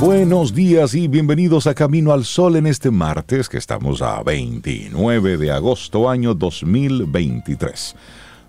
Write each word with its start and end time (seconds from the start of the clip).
Buenos 0.00 0.54
días 0.54 0.94
y 0.94 1.08
bienvenidos 1.08 1.66
a 1.66 1.74
Camino 1.74 2.12
al 2.12 2.26
Sol 2.26 2.56
en 2.56 2.66
este 2.66 2.90
martes 2.90 3.48
que 3.48 3.56
estamos 3.56 4.02
a 4.02 4.22
29 4.22 5.38
de 5.38 5.50
agosto 5.50 6.10
año 6.10 6.34
2023. 6.34 7.96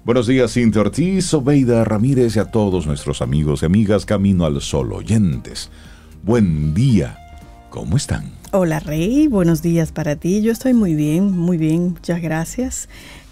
Buenos 0.03 0.27
días 0.27 0.53
Cintia 0.53 0.81
Ortiz, 0.81 1.33
Obeida 1.33 1.85
Ramírez 1.85 2.35
y 2.35 2.39
a 2.39 2.51
todos 2.51 2.85
nuestros 2.85 3.21
amigos 3.21 3.63
y 3.63 3.65
amigas 3.65 4.05
Camino 4.05 4.45
al 4.45 4.59
Sol 4.59 4.91
oyentes. 4.91 5.69
Buen 6.21 6.73
día, 6.73 7.17
¿cómo 7.69 7.95
están? 7.95 8.29
Hola 8.51 8.81
Rey, 8.81 9.27
buenos 9.27 9.61
días 9.61 9.93
para 9.93 10.17
ti. 10.17 10.41
Yo 10.41 10.51
estoy 10.51 10.73
muy 10.73 10.95
bien, 10.95 11.31
muy 11.31 11.57
bien, 11.57 11.93
muchas 11.93 12.21
gracias. 12.21 12.89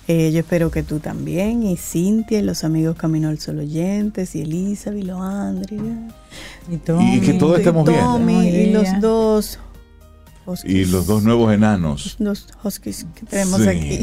Eh, 0.07 0.31
yo 0.31 0.39
espero 0.39 0.69
que 0.71 0.83
tú 0.83 0.99
también, 0.99 1.63
y 1.63 1.77
Cintia, 1.77 2.39
y 2.39 2.43
los 2.43 2.63
amigos 2.63 2.95
Camino 2.95 3.27
al 3.27 3.39
Sol 3.39 3.59
oyentes, 3.59 4.35
y 4.35 4.41
Elisa, 4.41 4.93
y 4.93 5.01
Loandria, 5.01 5.79
y, 6.69 6.77
Tommy, 6.77 7.15
y 7.15 7.21
que 7.21 7.33
todos 7.33 7.59
estemos 7.59 7.87
bien. 7.87 7.99
Tommy, 7.99 8.47
y 8.47 8.71
los 8.71 8.87
dos. 9.01 9.59
Y 10.63 10.85
los 10.85 11.07
dos 11.07 11.23
nuevos 11.23 11.53
enanos. 11.53 12.15
Los 12.19 12.47
huskies 12.63 13.05
que 13.15 13.25
tenemos 13.25 13.65
aquí. 13.65 14.01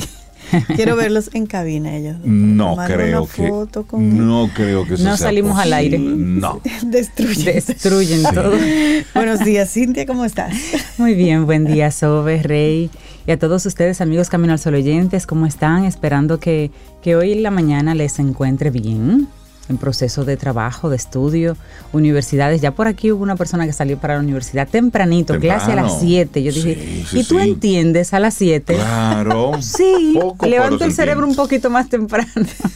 Quiero 0.75 0.97
verlos 0.97 1.31
en 1.35 1.47
cabina 1.47 1.97
ellos. 1.97 2.17
No 2.25 2.77
creo 2.87 3.27
que. 3.27 3.51
No 3.99 4.51
creo 4.55 4.87
que 4.87 4.95
eso 4.95 5.05
No 5.05 5.17
salimos 5.17 5.59
al 5.59 5.73
aire. 5.73 5.99
No. 5.99 6.61
Destruyen. 6.83 7.55
Destruyen 7.55 8.23
todo. 8.23 8.53
Buenos 9.15 9.45
días, 9.45 9.73
Cintia, 9.73 10.07
¿cómo 10.07 10.25
estás? 10.25 10.55
Muy 10.99 11.15
bien, 11.15 11.47
buen 11.47 11.65
día, 11.65 11.91
Sobe, 11.91 12.43
Rey. 12.43 12.91
Y 13.27 13.31
a 13.31 13.39
todos 13.39 13.65
ustedes, 13.67 14.01
amigos 14.01 14.29
Camino 14.29 14.53
al 14.53 14.59
Sol 14.59 14.75
oyentes, 14.75 15.27
¿cómo 15.27 15.47
están? 15.47 15.85
Esperando 15.85 16.41
que, 16.41 16.73
que 17.03 17.15
hoy 17.15 17.33
en 17.33 17.45
la 17.45 17.53
mañana 17.53 17.95
les 17.95 18.19
encuentre 18.19 18.71
bien 18.71 19.29
en 19.69 19.79
proceso 19.79 20.25
de 20.25 20.37
trabajo, 20.37 20.91
de 20.91 20.97
estudio, 20.97 21.57
universidades. 21.93 22.61
Ya 22.61 22.73
por 22.73 22.89
aquí 22.89 23.13
hubo 23.13 23.23
una 23.23 23.37
persona 23.37 23.67
que 23.67 23.73
salió 23.73 23.99
para 23.99 24.15
la 24.15 24.21
universidad 24.21 24.69
tempranito, 24.69 25.39
clase 25.39 25.73
a 25.73 25.77
las 25.77 26.01
7. 26.01 26.43
Yo 26.43 26.53
dije, 26.53 27.05
¿y 27.13 27.25
tú 27.25 27.39
entiendes 27.39 28.13
a 28.13 28.21
las 28.21 28.35
7? 28.35 28.75
Claro. 28.75 29.53
sí, 29.61 30.19
levanto 30.43 30.85
el 30.85 30.93
cerebro 30.93 31.27
un 31.27 31.37
poquito 31.37 31.71
más 31.71 31.89
temprano. 31.89 32.29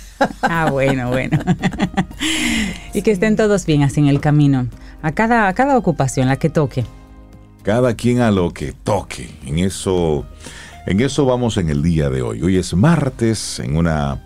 ah, 0.42 0.70
bueno, 0.70 1.10
bueno. 1.10 1.38
y 2.94 3.02
que 3.02 3.10
estén 3.10 3.36
todos 3.36 3.66
bien 3.66 3.82
así 3.82 4.00
en 4.00 4.08
el 4.08 4.20
camino, 4.20 4.68
a 5.02 5.12
cada, 5.12 5.48
a 5.48 5.54
cada 5.54 5.76
ocupación, 5.76 6.28
la 6.28 6.36
que 6.36 6.50
toque. 6.50 6.84
Cada 7.62 7.94
quien 7.94 8.20
a 8.20 8.30
lo 8.30 8.52
que 8.52 8.72
toque. 8.72 9.28
En 9.44 9.58
eso, 9.58 10.24
en 10.86 11.00
eso 11.00 11.26
vamos 11.26 11.56
en 11.56 11.68
el 11.68 11.82
día 11.82 12.08
de 12.10 12.22
hoy. 12.22 12.40
Hoy 12.42 12.56
es 12.56 12.74
martes, 12.74 13.58
en 13.58 13.76
una, 13.76 14.22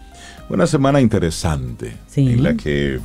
una 0.50 0.66
semana 0.66 1.00
interesante, 1.00 1.96
en 2.16 2.42
la 2.42 2.54
que 2.54 3.00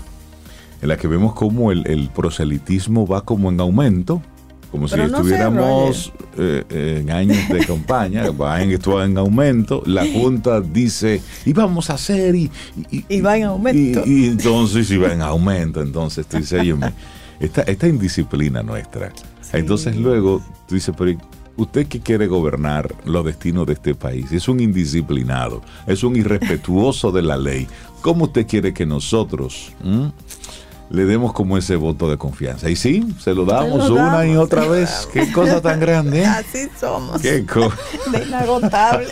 en 0.81 0.89
la 0.89 0.97
que 0.97 1.07
vemos 1.07 1.33
cómo 1.33 1.71
el, 1.71 2.09
proselitismo 2.13 3.07
va 3.07 3.21
como 3.21 3.49
en 3.49 3.59
aumento, 3.59 4.21
como 4.71 4.87
si 4.87 4.99
estuviéramos 4.99 6.11
eh, 6.37 6.99
en 6.99 7.09
años 7.11 7.37
de 7.49 7.59
campaña, 7.65 8.29
va 8.31 8.61
en, 8.61 8.71
esto 8.71 8.93
va 8.93 9.05
en 9.05 9.17
aumento, 9.17 9.81
la 9.85 10.05
Junta 10.05 10.59
dice, 10.61 11.21
y 11.45 11.53
vamos 11.53 11.89
a 11.89 11.93
hacer, 11.93 12.35
y, 12.35 12.51
y, 12.89 13.21
va 13.21 13.37
en 13.37 13.43
aumento. 13.43 14.03
Y, 14.05 14.25
entonces, 14.25 14.91
y 14.91 14.97
va 14.97 15.13
en 15.13 15.21
aumento, 15.21 15.81
entonces 15.81 16.27
tú 16.27 16.37
dices, 16.37 16.61
esta, 17.39 17.61
esta 17.61 17.87
indisciplina 17.87 18.61
nuestra, 18.63 19.11
entonces 19.53 19.95
luego 19.95 20.41
tú 20.67 20.75
dices, 20.75 20.93
pero 20.97 21.17
usted 21.57 21.87
que 21.87 21.99
quiere 21.99 22.27
gobernar 22.27 22.93
los 23.05 23.25
destinos 23.25 23.67
de 23.67 23.73
este 23.73 23.95
país, 23.95 24.31
es 24.31 24.47
un 24.47 24.59
indisciplinado, 24.59 25.61
es 25.87 26.03
un 26.03 26.15
irrespetuoso 26.15 27.11
de 27.11 27.21
la 27.21 27.37
ley. 27.37 27.67
¿Cómo 28.01 28.25
usted 28.25 28.45
quiere 28.47 28.73
que 28.73 28.85
nosotros 28.85 29.71
le 30.89 31.05
demos 31.05 31.33
como 31.33 31.57
ese 31.57 31.75
voto 31.75 32.09
de 32.09 32.17
confianza? 32.17 32.69
Y 32.69 32.75
sí, 32.75 33.05
se 33.19 33.33
lo 33.33 33.45
damos 33.45 33.89
una 33.89 34.25
y 34.25 34.35
otra 34.35 34.67
vez. 34.67 35.07
Qué 35.13 35.31
cosa 35.31 35.61
tan 35.61 35.79
grande. 35.79 36.21
¿eh? 36.21 36.25
Así 36.25 36.67
somos. 36.79 37.21
Qué 37.21 37.45
cosa. 37.45 37.75
Inagotables. 38.27 39.11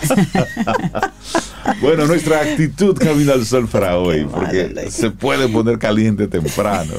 bueno, 1.81 2.05
nuestra 2.05 2.41
actitud 2.41 2.97
camina 2.97 3.33
al 3.33 3.45
sol 3.45 3.67
para 3.67 3.97
hoy, 3.97 4.25
porque 4.25 4.89
se 4.89 5.11
puede 5.11 5.47
poner 5.47 5.79
caliente 5.79 6.27
temprano. 6.27 6.93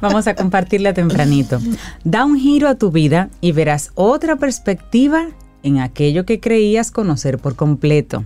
Vamos 0.00 0.26
a 0.26 0.34
compartirla 0.34 0.92
tempranito. 0.92 1.60
Da 2.04 2.24
un 2.24 2.38
giro 2.38 2.68
a 2.68 2.74
tu 2.74 2.90
vida 2.90 3.30
y 3.40 3.52
verás 3.52 3.90
otra 3.94 4.36
perspectiva 4.36 5.28
en 5.62 5.78
aquello 5.78 6.26
que 6.26 6.40
creías 6.40 6.90
conocer 6.90 7.38
por 7.38 7.56
completo. 7.56 8.24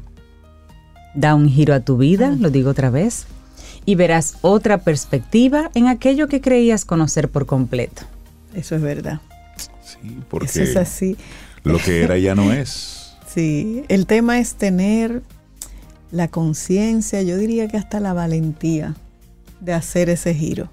Da 1.14 1.34
un 1.34 1.48
giro 1.48 1.74
a 1.74 1.80
tu 1.80 1.96
vida, 1.96 2.34
lo 2.38 2.50
digo 2.50 2.70
otra 2.70 2.90
vez, 2.90 3.26
y 3.88 3.94
verás 3.94 4.34
otra 4.42 4.76
perspectiva 4.76 5.70
en 5.72 5.86
aquello 5.86 6.28
que 6.28 6.42
creías 6.42 6.84
conocer 6.84 7.30
por 7.30 7.46
completo. 7.46 8.02
Eso 8.52 8.76
es 8.76 8.82
verdad. 8.82 9.22
Sí, 9.82 10.18
porque 10.28 10.44
Eso 10.44 10.62
es 10.62 10.76
así. 10.76 11.16
lo 11.64 11.78
que 11.78 12.02
era 12.02 12.18
ya 12.18 12.34
no 12.34 12.52
es. 12.52 12.96
Sí, 13.26 13.84
el 13.88 14.06
tema 14.06 14.38
es 14.40 14.54
tener 14.54 15.22
la 16.10 16.28
conciencia, 16.28 17.22
yo 17.22 17.36
diría 17.36 17.68
que 17.68 17.76
hasta 17.76 18.00
la 18.00 18.12
valentía 18.12 18.94
de 19.60 19.74
hacer 19.74 20.08
ese 20.08 20.34
giro 20.34 20.68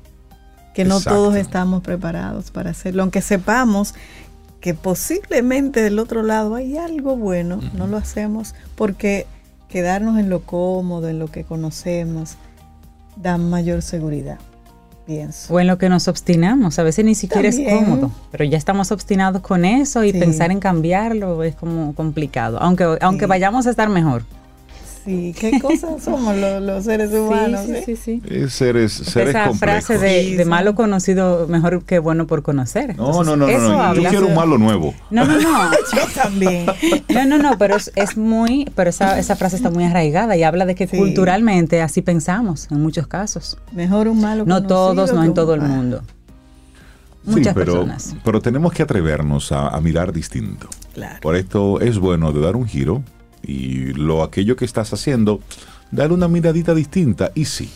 que 0.73 0.83
no 0.83 0.99
todos 0.99 1.35
estamos 1.35 1.83
preparados 1.83 2.51
para 2.51 2.71
hacerlo, 2.71 3.03
aunque 3.03 3.21
sepamos 3.21 3.93
que 4.61 4.73
posiblemente 4.73 5.81
del 5.81 5.99
otro 5.99 6.23
lado 6.23 6.55
hay 6.55 6.77
algo 6.77 7.15
bueno, 7.17 7.59
no 7.73 7.87
lo 7.87 7.97
hacemos 7.97 8.55
porque 8.75 9.27
quedarnos 9.69 10.17
en 10.17 10.29
lo 10.29 10.41
cómodo, 10.41 11.09
en 11.09 11.19
lo 11.19 11.27
que 11.27 11.43
conocemos, 11.43 12.37
da 13.15 13.37
mayor 13.37 13.81
seguridad. 13.81 14.37
Pienso. 15.05 15.53
O 15.53 15.59
en 15.59 15.67
lo 15.67 15.77
que 15.77 15.87
nos 15.87 16.07
obstinamos, 16.07 16.79
a 16.79 16.83
veces 16.83 17.05
ni 17.05 17.13
siquiera 17.13 17.47
es 17.47 17.59
cómodo, 17.59 18.11
pero 18.31 18.43
ya 18.43 18.57
estamos 18.57 18.91
obstinados 18.91 19.41
con 19.43 19.63
eso 19.63 20.03
y 20.03 20.11
pensar 20.11 20.51
en 20.51 20.59
cambiarlo 20.59 21.43
es 21.43 21.55
como 21.55 21.93
complicado, 21.93 22.57
aunque, 22.59 22.97
aunque 23.01 23.27
vayamos 23.27 23.67
a 23.67 23.69
estar 23.69 23.87
mejor. 23.87 24.23
Sí, 25.05 25.35
qué 25.39 25.59
cosas 25.59 26.03
somos 26.03 26.35
los, 26.35 26.83
seres 26.83 27.11
humanos. 27.13 27.61
Sí, 27.65 27.75
sí, 27.85 27.95
sí. 27.95 28.21
sí. 28.27 28.49
seres, 28.49 28.91
seres 28.91 29.29
Esa 29.29 29.53
frase 29.53 29.99
de, 29.99 30.35
de, 30.35 30.45
malo 30.45 30.73
conocido 30.73 31.47
mejor 31.47 31.83
que 31.83 31.99
bueno 31.99 32.25
por 32.25 32.41
conocer. 32.41 32.97
No, 32.97 33.23
no, 33.23 33.35
no, 33.35 33.47
no, 33.47 33.93
yo 33.93 34.09
quiero 34.09 34.27
un 34.27 34.35
malo 34.35 34.57
nuevo. 34.57 34.95
No, 35.11 35.25
no, 35.25 35.39
no. 35.39 35.71
yo 35.93 36.01
también. 36.15 36.65
No, 37.09 37.25
no, 37.25 37.37
no, 37.37 37.57
pero 37.59 37.77
es, 37.77 38.17
muy, 38.17 38.69
pero 38.75 38.89
esa, 38.89 39.19
esa, 39.19 39.35
frase 39.35 39.57
está 39.57 39.69
muy 39.69 39.83
arraigada 39.83 40.35
y 40.35 40.41
habla 40.41 40.65
de 40.65 40.73
que 40.73 40.87
culturalmente 40.87 41.81
así 41.83 42.01
pensamos 42.01 42.67
en 42.71 42.81
muchos 42.81 43.05
casos. 43.05 43.57
Mejor 43.73 44.07
un 44.07 44.21
malo 44.21 44.43
No 44.45 44.65
todos, 44.65 45.13
no 45.13 45.23
en 45.23 45.35
todo 45.35 45.53
el 45.53 45.61
mundo. 45.61 46.01
Muchas 47.25 47.53
pero, 47.53 47.73
personas. 47.73 48.15
Pero 48.23 48.41
tenemos 48.41 48.73
que 48.73 48.83
atrevernos 48.83 49.51
a, 49.51 49.69
a 49.69 49.81
mirar 49.81 50.13
distinto. 50.13 50.67
Claro. 50.93 51.19
Por 51.21 51.35
esto 51.35 51.79
es 51.79 51.99
bueno 51.99 52.31
de 52.31 52.41
dar 52.41 52.55
un 52.55 52.67
giro 52.67 53.03
y 53.45 53.93
lo 53.93 54.23
aquello 54.23 54.55
que 54.55 54.65
estás 54.65 54.93
haciendo, 54.93 55.39
darle 55.91 56.15
una 56.15 56.27
miradita 56.27 56.73
distinta 56.73 57.31
y 57.35 57.45
sí, 57.45 57.69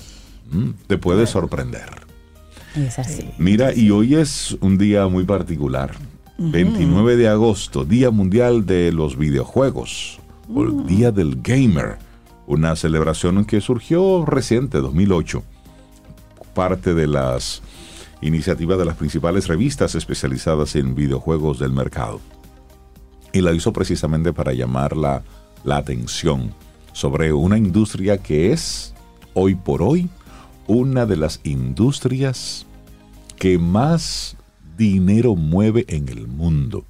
te 0.87 0.97
puede 0.97 1.27
sorprender. 1.27 1.89
Es 2.75 2.99
así. 2.99 3.29
Mira, 3.37 3.73
y 3.73 3.89
hoy 3.91 4.15
es 4.15 4.57
un 4.61 4.77
día 4.77 5.07
muy 5.07 5.23
particular. 5.23 5.91
29 6.37 7.17
de 7.17 7.27
agosto, 7.27 7.83
Día 7.83 8.11
Mundial 8.11 8.65
de 8.65 8.93
los 8.93 9.17
Videojuegos, 9.17 10.19
o 10.53 10.63
el 10.63 10.85
Día 10.87 11.11
del 11.11 11.41
Gamer, 11.41 11.97
una 12.47 12.77
celebración 12.77 13.43
que 13.43 13.59
surgió 13.59 14.25
reciente, 14.25 14.77
2008, 14.77 15.43
parte 16.53 16.93
de 16.93 17.07
las 17.07 17.61
iniciativas 18.21 18.77
de 18.77 18.85
las 18.85 18.95
principales 18.95 19.47
revistas 19.47 19.95
especializadas 19.95 20.75
en 20.75 20.95
videojuegos 20.95 21.59
del 21.59 21.73
mercado. 21.73 22.21
Y 23.33 23.41
la 23.41 23.51
hizo 23.53 23.73
precisamente 23.73 24.31
para 24.31 24.53
llamar 24.53 24.95
la 24.95 25.21
la 25.63 25.77
atención 25.77 26.53
sobre 26.93 27.33
una 27.33 27.57
industria 27.57 28.17
que 28.17 28.51
es, 28.51 28.93
hoy 29.33 29.55
por 29.55 29.81
hoy, 29.81 30.09
una 30.67 31.05
de 31.05 31.17
las 31.17 31.39
industrias 31.43 32.65
que 33.37 33.57
más 33.57 34.35
dinero 34.77 35.35
mueve 35.35 35.85
en 35.87 36.09
el 36.09 36.27
mundo. 36.27 36.85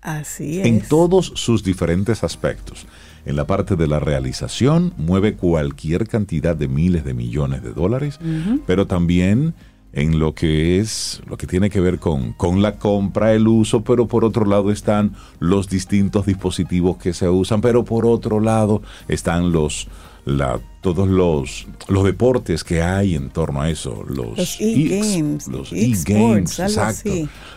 Así 0.00 0.60
es. 0.60 0.66
En 0.66 0.80
todos 0.80 1.32
sus 1.34 1.62
diferentes 1.62 2.24
aspectos. 2.24 2.86
En 3.26 3.36
la 3.36 3.46
parte 3.46 3.76
de 3.76 3.86
la 3.86 4.00
realización 4.00 4.94
mueve 4.96 5.34
cualquier 5.34 6.08
cantidad 6.08 6.56
de 6.56 6.68
miles 6.68 7.04
de 7.04 7.14
millones 7.14 7.62
de 7.62 7.72
dólares, 7.72 8.18
pero 8.66 8.86
también 8.86 9.54
en 9.98 10.18
lo 10.18 10.34
que 10.34 10.78
es 10.78 11.20
lo 11.26 11.36
que 11.36 11.46
tiene 11.46 11.70
que 11.70 11.80
ver 11.80 11.98
con, 11.98 12.32
con 12.32 12.62
la 12.62 12.76
compra, 12.76 13.34
el 13.34 13.48
uso, 13.48 13.82
pero 13.82 14.06
por 14.06 14.24
otro 14.24 14.44
lado 14.44 14.70
están 14.70 15.14
los 15.40 15.68
distintos 15.68 16.26
dispositivos 16.26 16.98
que 16.98 17.12
se 17.12 17.28
usan, 17.28 17.60
pero 17.60 17.84
por 17.84 18.06
otro 18.06 18.40
lado 18.40 18.82
están 19.08 19.52
los 19.52 19.88
la, 20.24 20.60
todos 20.82 21.08
los, 21.08 21.66
los 21.88 22.04
deportes 22.04 22.62
que 22.62 22.82
hay 22.82 23.14
en 23.14 23.30
torno 23.30 23.62
a 23.62 23.70
eso, 23.70 24.04
los 24.06 24.60
e-games, 24.60 25.48
los 25.48 25.72
e-games, 25.72 26.58
exacto. 26.58 27.10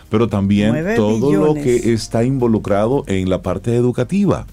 Pero 0.08 0.28
también 0.28 0.74
todo 0.96 1.32
lo 1.32 1.54
que 1.54 1.92
está 1.92 2.24
involucrado 2.24 3.04
en 3.06 3.28
la 3.28 3.42
parte 3.42 3.74
educativa. 3.74 4.46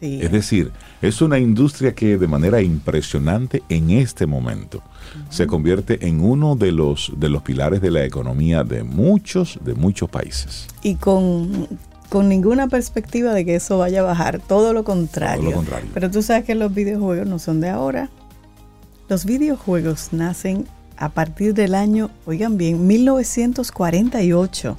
Es 0.00 0.30
decir, 0.30 0.72
es 1.00 1.22
una 1.22 1.38
industria 1.38 1.94
que 1.94 2.18
de 2.18 2.26
manera 2.26 2.60
impresionante 2.60 3.62
en 3.68 3.90
este 3.90 4.26
momento 4.26 4.82
se 5.30 5.46
convierte 5.46 6.06
en 6.06 6.20
uno 6.20 6.56
de 6.56 6.72
los, 6.72 7.12
de 7.16 7.28
los 7.28 7.42
pilares 7.42 7.80
de 7.80 7.90
la 7.90 8.04
economía 8.04 8.64
de 8.64 8.82
muchos, 8.84 9.58
de 9.62 9.74
muchos 9.74 10.08
países. 10.08 10.66
Y 10.82 10.96
con, 10.96 11.68
ninguna 12.12 12.68
perspectiva 12.68 13.34
de 13.34 13.44
que 13.44 13.56
eso 13.56 13.78
vaya 13.78 14.00
a 14.00 14.04
bajar, 14.04 14.40
todo 14.40 14.72
lo 14.72 14.84
contrario. 14.84 15.42
Todo 15.42 15.50
lo 15.50 15.56
contrario. 15.56 15.90
Pero 15.92 16.10
tú 16.10 16.22
sabes 16.22 16.44
que 16.44 16.54
los 16.54 16.72
videojuegos 16.72 17.26
no 17.26 17.38
son 17.38 17.60
de 17.60 17.68
ahora. 17.68 18.08
Los 19.08 19.24
videojuegos 19.24 20.12
nacen 20.12 20.66
a 20.96 21.10
partir 21.10 21.52
del 21.52 21.74
año, 21.74 22.10
oigan 22.24 22.56
bien, 22.56 22.86
1948. 22.86 24.78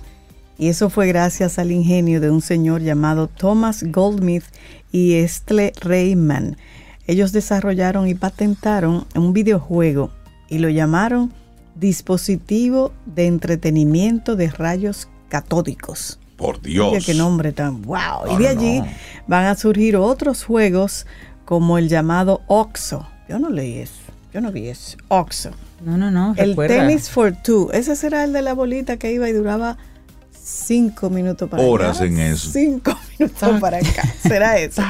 Y 0.57 0.69
eso 0.69 0.89
fue 0.89 1.07
gracias 1.07 1.59
al 1.59 1.71
ingenio 1.71 2.19
de 2.19 2.31
un 2.31 2.41
señor 2.41 2.81
llamado 2.81 3.27
Thomas 3.27 3.83
Goldsmith 3.83 4.45
y 4.91 5.13
Estle 5.15 5.73
Rayman. 5.79 6.57
Ellos 7.05 7.31
desarrollaron 7.31 8.07
y 8.07 8.15
patentaron 8.15 9.05
un 9.15 9.33
videojuego 9.33 10.11
y 10.49 10.59
lo 10.59 10.69
llamaron 10.69 11.33
dispositivo 11.75 12.93
de 13.05 13.27
entretenimiento 13.27 14.35
de 14.35 14.49
rayos 14.49 15.07
catódicos. 15.29 16.19
Por 16.35 16.61
Dios. 16.61 17.03
qué 17.05 17.13
nombre 17.15 17.51
tan 17.51 17.81
wow. 17.81 18.31
y 18.31 18.37
de 18.37 18.47
allí 18.47 18.83
van 19.25 19.45
a 19.45 19.55
surgir 19.55 19.95
otros 19.95 20.43
juegos 20.43 21.07
como 21.45 21.77
el 21.77 21.89
llamado 21.89 22.41
OXO. 22.47 23.07
Yo 23.27 23.39
no 23.39 23.49
leí 23.49 23.79
eso. 23.79 23.93
Yo 24.33 24.41
no 24.41 24.51
vi 24.51 24.67
eso. 24.67 24.97
OXO. 25.07 25.51
No, 25.83 25.97
no, 25.97 26.11
no. 26.11 26.35
El 26.37 26.55
Tennis 26.55 27.09
for 27.09 27.35
Two. 27.35 27.71
Ese 27.71 27.95
será 27.95 28.23
el 28.23 28.33
de 28.33 28.41
la 28.41 28.53
bolita 28.53 28.97
que 28.97 29.11
iba 29.11 29.27
y 29.29 29.33
duraba 29.33 29.77
cinco 30.31 31.09
minutos 31.09 31.49
para 31.49 31.63
Horas 31.63 32.01
en 32.01 32.19
eso. 32.19 32.51
Cinco 32.51 32.97
minutos 33.19 33.59
para 33.59 33.77
acá. 33.77 34.03
Será 34.21 34.57
eso. 34.59 34.83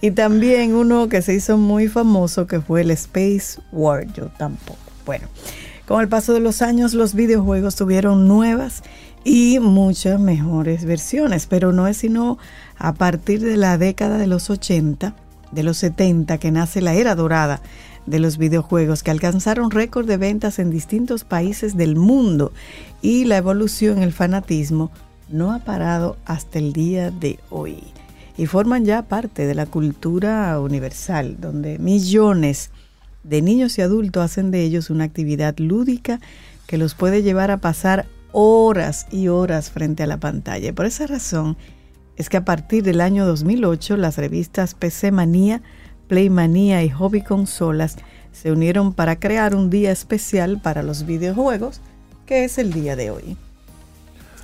y 0.00 0.10
también 0.10 0.74
uno 0.74 1.08
que 1.08 1.22
se 1.22 1.34
hizo 1.34 1.56
muy 1.56 1.88
famoso 1.88 2.46
que 2.46 2.60
fue 2.60 2.80
el 2.80 2.90
Space 2.90 3.60
War. 3.70 4.06
Yo 4.14 4.26
tampoco. 4.36 4.87
Bueno, 5.08 5.26
con 5.86 6.02
el 6.02 6.08
paso 6.08 6.34
de 6.34 6.40
los 6.40 6.60
años 6.60 6.92
los 6.92 7.14
videojuegos 7.14 7.76
tuvieron 7.76 8.28
nuevas 8.28 8.82
y 9.24 9.58
muchas 9.58 10.20
mejores 10.20 10.84
versiones, 10.84 11.46
pero 11.46 11.72
no 11.72 11.88
es 11.88 11.96
sino 11.96 12.36
a 12.76 12.92
partir 12.92 13.40
de 13.40 13.56
la 13.56 13.78
década 13.78 14.18
de 14.18 14.26
los 14.26 14.50
80, 14.50 15.14
de 15.50 15.62
los 15.62 15.78
70, 15.78 16.36
que 16.36 16.50
nace 16.50 16.82
la 16.82 16.92
era 16.92 17.14
dorada 17.14 17.62
de 18.04 18.18
los 18.18 18.36
videojuegos 18.36 19.02
que 19.02 19.10
alcanzaron 19.10 19.70
récord 19.70 20.06
de 20.06 20.18
ventas 20.18 20.58
en 20.58 20.68
distintos 20.68 21.24
países 21.24 21.74
del 21.74 21.96
mundo. 21.96 22.52
Y 23.00 23.24
la 23.24 23.38
evolución, 23.38 24.02
el 24.02 24.12
fanatismo, 24.12 24.90
no 25.30 25.54
ha 25.54 25.60
parado 25.60 26.18
hasta 26.26 26.58
el 26.58 26.74
día 26.74 27.10
de 27.10 27.38
hoy. 27.48 27.82
Y 28.36 28.44
forman 28.44 28.84
ya 28.84 29.00
parte 29.04 29.46
de 29.46 29.54
la 29.54 29.64
cultura 29.64 30.60
universal, 30.60 31.38
donde 31.40 31.78
millones 31.78 32.70
de 33.28 33.42
niños 33.42 33.78
y 33.78 33.82
adultos 33.82 34.24
hacen 34.24 34.50
de 34.50 34.62
ellos 34.62 34.90
una 34.90 35.04
actividad 35.04 35.56
lúdica 35.58 36.20
que 36.66 36.78
los 36.78 36.94
puede 36.94 37.22
llevar 37.22 37.50
a 37.50 37.58
pasar 37.58 38.06
horas 38.32 39.06
y 39.10 39.28
horas 39.28 39.70
frente 39.70 40.02
a 40.02 40.06
la 40.06 40.18
pantalla. 40.18 40.68
Y 40.68 40.72
por 40.72 40.86
esa 40.86 41.06
razón 41.06 41.56
es 42.16 42.28
que 42.28 42.36
a 42.36 42.44
partir 42.44 42.82
del 42.82 43.00
año 43.00 43.26
2008 43.26 43.96
las 43.96 44.16
revistas 44.16 44.74
PC 44.74 45.12
Manía, 45.12 45.62
Play 46.08 46.30
Manía 46.30 46.82
y 46.82 46.90
Hobby 46.90 47.22
Consolas 47.22 47.96
se 48.32 48.52
unieron 48.52 48.92
para 48.92 49.18
crear 49.18 49.54
un 49.54 49.70
día 49.70 49.90
especial 49.90 50.60
para 50.60 50.82
los 50.82 51.06
videojuegos, 51.06 51.80
que 52.26 52.44
es 52.44 52.58
el 52.58 52.72
día 52.72 52.96
de 52.96 53.10
hoy. 53.10 53.36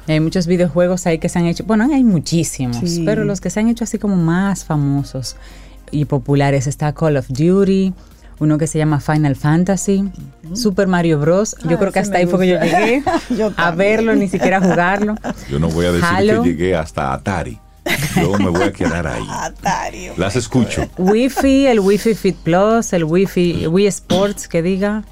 Hay 0.06 0.20
muchos 0.20 0.46
videojuegos 0.46 1.06
ahí 1.06 1.19
que 1.19 1.28
se 1.28 1.38
han 1.38 1.46
hecho, 1.46 1.64
bueno, 1.64 1.88
hay 1.90 2.04
muchísimos, 2.04 3.00
pero 3.04 3.25
los 3.25 3.40
que 3.40 3.48
se 3.48 3.60
han 3.60 3.69
hecho 3.69 3.84
así 3.84 3.98
como 3.98 4.16
más 4.16 4.64
famosos 4.64 5.36
y 5.90 6.04
populares 6.04 6.66
está 6.66 6.92
Call 6.92 7.16
of 7.16 7.28
Duty, 7.28 7.94
uno 8.38 8.58
que 8.58 8.66
se 8.66 8.78
llama 8.78 9.00
Final 9.00 9.36
Fantasy, 9.36 10.10
Super 10.54 10.86
Mario 10.86 11.19
Bros. 11.19 11.56
yo 11.64 11.76
ah, 11.76 11.78
creo 11.78 11.92
que 11.92 11.98
hasta 12.00 12.19
ahí 12.19 12.26
fue 12.26 12.40
que 12.40 12.48
yo 12.48 12.60
llegué 12.60 13.02
a 13.56 13.70
verlo, 13.70 14.14
ni 14.14 14.28
siquiera 14.28 14.58
a 14.58 14.60
jugarlo. 14.60 15.14
Yo 15.50 15.58
no 15.58 15.69
voy 15.69 15.86
a 15.86 15.92
decir 15.92 16.08
que 16.19 16.48
llegué 16.48 16.76
hasta 16.76 17.12
Atari. 17.12 17.58
Yo 18.16 18.38
me 18.38 18.48
voy 18.48 18.62
a 18.62 18.72
quedar 18.72 19.06
ahí. 19.06 19.26
Atari. 19.31 20.10
Las 20.16 20.36
escucho. 20.36 20.88
Wi-Fi, 20.98 21.66
el 21.66 21.81
Wi-Fi 21.81 22.14
Fit 22.14 22.36
Plus, 22.36 22.92
el 22.92 23.04
Wi-Fi 23.04 23.66
Wii 23.66 23.86
Sports, 23.86 24.48
que 24.48 24.62
diga, 24.62 25.04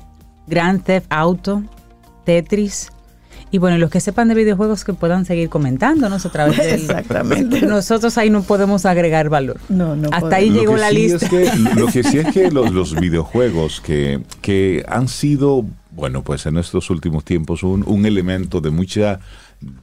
Grand 0.46 0.82
Theft 0.82 1.06
Auto, 1.10 1.62
Tetris. 2.24 2.90
Y 3.52 3.58
bueno, 3.58 3.76
los 3.76 3.90
que 3.90 4.00
sepan 4.00 4.28
de 4.28 4.34
videojuegos 4.34 4.82
que 4.82 4.94
puedan 4.94 5.26
seguir 5.26 5.50
comentándonos 5.50 6.24
a 6.24 6.32
través 6.32 6.56
de 6.56 6.74
Exactamente. 6.74 7.60
Nosotros 7.66 8.16
ahí 8.16 8.30
no 8.30 8.42
podemos 8.42 8.86
agregar 8.86 9.28
valor. 9.28 9.60
No, 9.68 9.94
no. 9.94 10.08
Hasta 10.10 10.36
ahí 10.36 10.50
llegó 10.50 10.78
la 10.78 10.90
lista. 10.90 11.28
lo 11.76 11.86
que 11.88 12.02
sí 12.02 12.18
es 12.18 12.32
que 12.32 12.50
los, 12.50 12.94
videojuegos 12.98 13.82
que, 13.82 14.22
que, 14.40 14.82
han 14.88 15.06
sido, 15.06 15.66
bueno, 15.90 16.24
pues 16.24 16.46
en 16.46 16.56
estos 16.56 16.88
últimos 16.88 17.24
tiempos 17.24 17.62
un, 17.62 17.84
un 17.86 18.06
elemento 18.06 18.62
de 18.62 18.70
mucha 18.70 19.20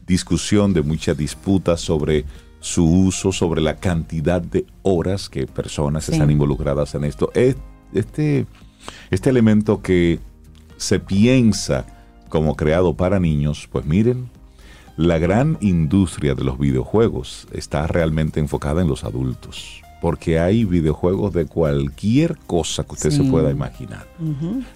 discusión, 0.07 0.73
de 0.73 0.81
mucha 0.81 1.13
disputa 1.13 1.77
sobre 1.77 2.25
su 2.59 2.83
uso, 2.85 3.31
sobre 3.31 3.61
la 3.61 3.75
cantidad 3.75 4.41
de 4.41 4.65
horas 4.81 5.29
que 5.29 5.45
personas 5.45 6.09
están 6.09 6.31
involucradas 6.31 6.95
en 6.95 7.03
esto. 7.03 7.31
Este, 7.35 8.47
este 9.11 9.29
elemento 9.29 9.83
que 9.83 10.19
se 10.77 10.99
piensa 10.99 11.85
como 12.29 12.55
creado 12.55 12.95
para 12.95 13.19
niños, 13.19 13.67
pues 13.71 13.85
miren, 13.85 14.29
la 14.95 15.17
gran 15.17 15.57
industria 15.61 16.35
de 16.35 16.43
los 16.43 16.59
videojuegos 16.59 17.47
está 17.51 17.87
realmente 17.87 18.39
enfocada 18.39 18.81
en 18.81 18.87
los 18.87 19.03
adultos, 19.03 19.81
porque 20.01 20.39
hay 20.39 20.65
videojuegos 20.65 21.33
de 21.33 21.45
cualquier 21.45 22.37
cosa 22.47 22.83
que 22.83 22.93
usted 22.93 23.11
se 23.11 23.23
pueda 23.23 23.49
imaginar. 23.49 24.07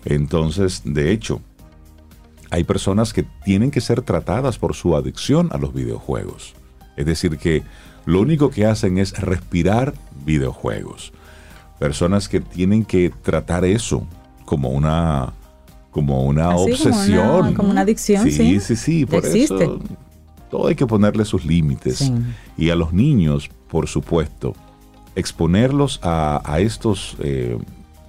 Entonces, 0.05 0.81
de 0.85 1.11
hecho, 1.11 1.41
hay 2.49 2.63
personas 2.63 3.13
que 3.13 3.23
tienen 3.43 3.71
que 3.71 3.81
ser 3.81 4.01
tratadas 4.01 4.57
por 4.57 4.75
su 4.75 4.95
adicción 4.95 5.49
a 5.51 5.57
los 5.57 5.73
videojuegos. 5.73 6.53
Es 6.95 7.05
decir, 7.05 7.37
que 7.37 7.63
lo 8.05 8.21
único 8.21 8.49
que 8.49 8.65
hacen 8.65 8.97
es 8.97 9.19
respirar 9.19 9.93
videojuegos. 10.25 11.13
Personas 11.79 12.29
que 12.29 12.39
tienen 12.39 12.85
que 12.85 13.11
tratar 13.23 13.65
eso 13.65 14.07
como 14.45 14.69
una 14.69 15.33
como 15.93 16.23
una 16.23 16.55
obsesión. 16.55 17.53
Como 17.53 17.69
una, 17.69 17.81
adicción, 17.81 18.29
sí. 18.29 18.59
Sí, 18.59 18.75
sí, 18.75 19.05
Por 19.05 19.25
eso 19.25 19.79
todo 20.49 20.67
hay 20.67 20.75
que 20.75 20.87
ponerle 20.87 21.23
sus 21.23 21.45
límites. 21.45 22.11
Y 22.57 22.71
a 22.71 22.75
los 22.75 22.93
niños, 22.93 23.49
por 23.69 23.87
supuesto, 23.87 24.55
exponerlos 25.15 25.99
a, 26.03 26.57
estos 26.59 27.15
eh, 27.19 27.57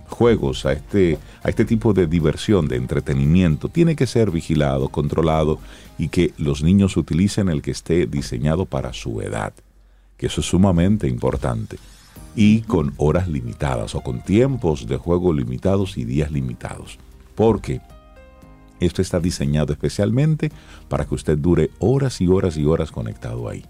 juegos, 0.09 0.65
a 0.65 0.73
este, 0.73 1.19
a 1.43 1.51
este 1.51 1.65
tipo 1.67 1.93
de 1.93 2.07
diversión, 2.07 2.69
de 2.69 2.77
entretenimiento, 2.77 3.69
tiene 3.69 3.97
que 3.97 4.07
ser 4.07 4.31
vigilado, 4.31 4.89
controlado 4.89 5.59
y 5.99 6.09
que 6.09 6.33
los 6.39 6.63
niños 6.63 6.97
utilicen 6.97 7.51
el 7.51 7.63
que 7.63 7.71
esté 7.71 8.07
diseñado 8.07 8.65
para 8.65 8.95
su 8.95 9.21
edad, 9.21 9.53
que 10.17 10.27
eso 10.27 10.41
es 10.41 10.47
sumamente 10.47 11.07
importante. 11.07 11.79
Y 12.35 12.63
con 12.63 12.95
horas 12.97 13.29
limitadas 13.29 13.95
o 13.95 14.01
con 14.01 14.21
tiempos 14.23 14.87
de 14.87 14.97
juego 14.97 15.33
limitados 15.35 15.99
y 15.99 16.05
días 16.05 16.31
limitados 16.33 16.99
porque 17.35 17.81
esto 18.81 19.03
está 19.03 19.21
diseñado 19.21 19.73
especialmente 19.73 20.51
para 20.89 21.05
que 21.05 21.15
usted 21.15 21.39
dure 21.39 21.71
horas 21.79 22.21
y 22.21 22.29
horas 22.29 22.57
y 22.57 22.65
horas 22.65 22.91
conectado 22.91 23.49
ahí. 23.49 23.65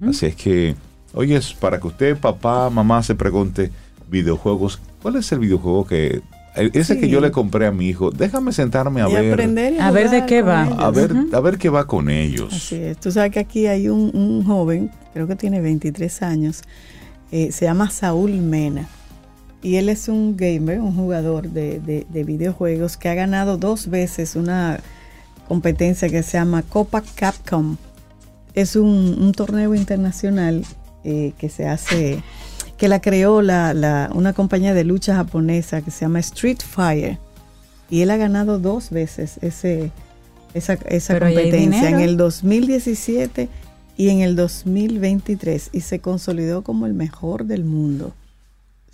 Así 0.00 0.26
es 0.26 0.36
que, 0.36 0.74
oye, 1.12 1.36
es 1.36 1.52
para 1.52 1.78
que 1.78 1.86
usted, 1.86 2.16
papá, 2.16 2.70
mamá, 2.70 3.02
se 3.02 3.14
pregunte, 3.14 3.70
videojuegos, 4.08 4.80
¿cuál 5.02 5.16
es 5.16 5.30
el 5.32 5.40
videojuego 5.40 5.86
que... 5.86 6.22
Ese 6.56 6.98
que 6.98 7.08
yo 7.08 7.20
le 7.20 7.30
compré 7.30 7.66
a 7.66 7.70
mi 7.70 7.86
hijo, 7.86 8.10
déjame 8.10 8.50
sentarme 8.50 9.00
a 9.00 9.06
ver. 9.06 9.40
a, 9.80 9.90
ver 9.92 10.10
de 10.10 10.26
qué 10.26 10.42
va. 10.42 10.62
A 10.62 10.90
ver, 10.90 11.14
a 11.32 11.40
ver 11.40 11.56
qué 11.56 11.68
va 11.68 11.86
con 11.86 12.10
ellos. 12.10 12.52
Así 12.52 12.74
es. 12.74 12.98
Tú 12.98 13.12
sabes 13.12 13.30
que 13.30 13.38
aquí 13.38 13.68
hay 13.68 13.88
un, 13.88 14.42
joven, 14.44 14.90
creo 15.12 15.28
que 15.28 15.36
tiene 15.36 15.60
23 15.60 16.22
años, 16.22 16.62
eh, 17.30 17.52
se 17.52 17.66
llama 17.66 17.90
Saúl 17.90 18.32
Mena 18.32 18.88
y 19.62 19.76
él 19.76 19.88
es 19.88 20.08
un 20.08 20.36
gamer, 20.36 20.80
un 20.80 20.94
jugador 20.94 21.48
de, 21.50 22.06
videojuegos 22.12 22.96
que 22.96 23.08
ha 23.08 23.14
ganado 23.14 23.56
dos 23.56 23.88
veces 23.88 24.36
una 24.36 24.80
competencia 25.48 26.08
que 26.08 26.22
se 26.22 26.38
llama 26.38 26.62
Copa 26.62 27.02
Capcom. 27.02 27.76
Es 28.54 28.76
un, 28.76 29.32
torneo 29.32 29.74
internacional 29.74 30.64
eh, 31.04 31.32
que 31.38 31.48
se 31.48 31.66
hace, 31.66 32.22
que 32.76 32.88
la 32.88 33.00
creó 33.00 33.42
la, 33.42 34.10
una 34.14 34.32
compañía 34.32 34.74
de 34.74 34.84
lucha 34.84 35.16
japonesa 35.16 35.82
que 35.82 35.90
se 35.90 36.02
llama 36.02 36.20
Street 36.20 36.58
Fire. 36.60 37.18
Y 37.90 38.02
él 38.02 38.10
ha 38.10 38.16
ganado 38.16 38.58
dos 38.58 38.90
veces 38.90 39.38
ese, 39.42 39.90
esa, 40.54 40.74
esa 40.74 41.18
competencia 41.18 41.88
en 41.88 42.00
el 42.00 42.16
2017 42.16 43.48
y 43.96 44.10
en 44.10 44.20
el 44.20 44.36
2023 44.36 45.70
y 45.72 45.80
se 45.80 45.98
consolidó 45.98 46.62
como 46.62 46.86
el 46.86 46.94
mejor 46.94 47.46
del 47.46 47.64
mundo. 47.64 48.12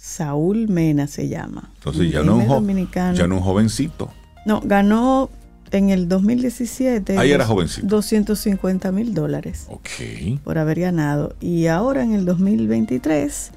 Saúl 0.04 0.68
Mena 0.68 1.06
se 1.06 1.28
llama. 1.28 1.70
Entonces 1.76 2.12
ya 2.12 2.22
no, 2.22 2.36
un 2.36 2.88
ya 3.14 3.26
no 3.26 3.36
un 3.36 3.40
jovencito. 3.40 4.12
No, 4.44 4.60
ganó 4.62 5.30
en 5.70 5.88
el 5.88 6.10
2017. 6.10 7.16
Ahí 7.16 7.32
era 7.32 7.46
jovencito. 7.46 7.86
250 7.86 8.92
mil 8.92 9.14
dólares. 9.14 9.64
Ok. 9.70 9.88
Por 10.44 10.58
haber 10.58 10.80
ganado. 10.80 11.34
Y 11.40 11.68
ahora 11.68 12.04
en 12.04 12.12
el 12.12 12.26
2023 12.26 13.52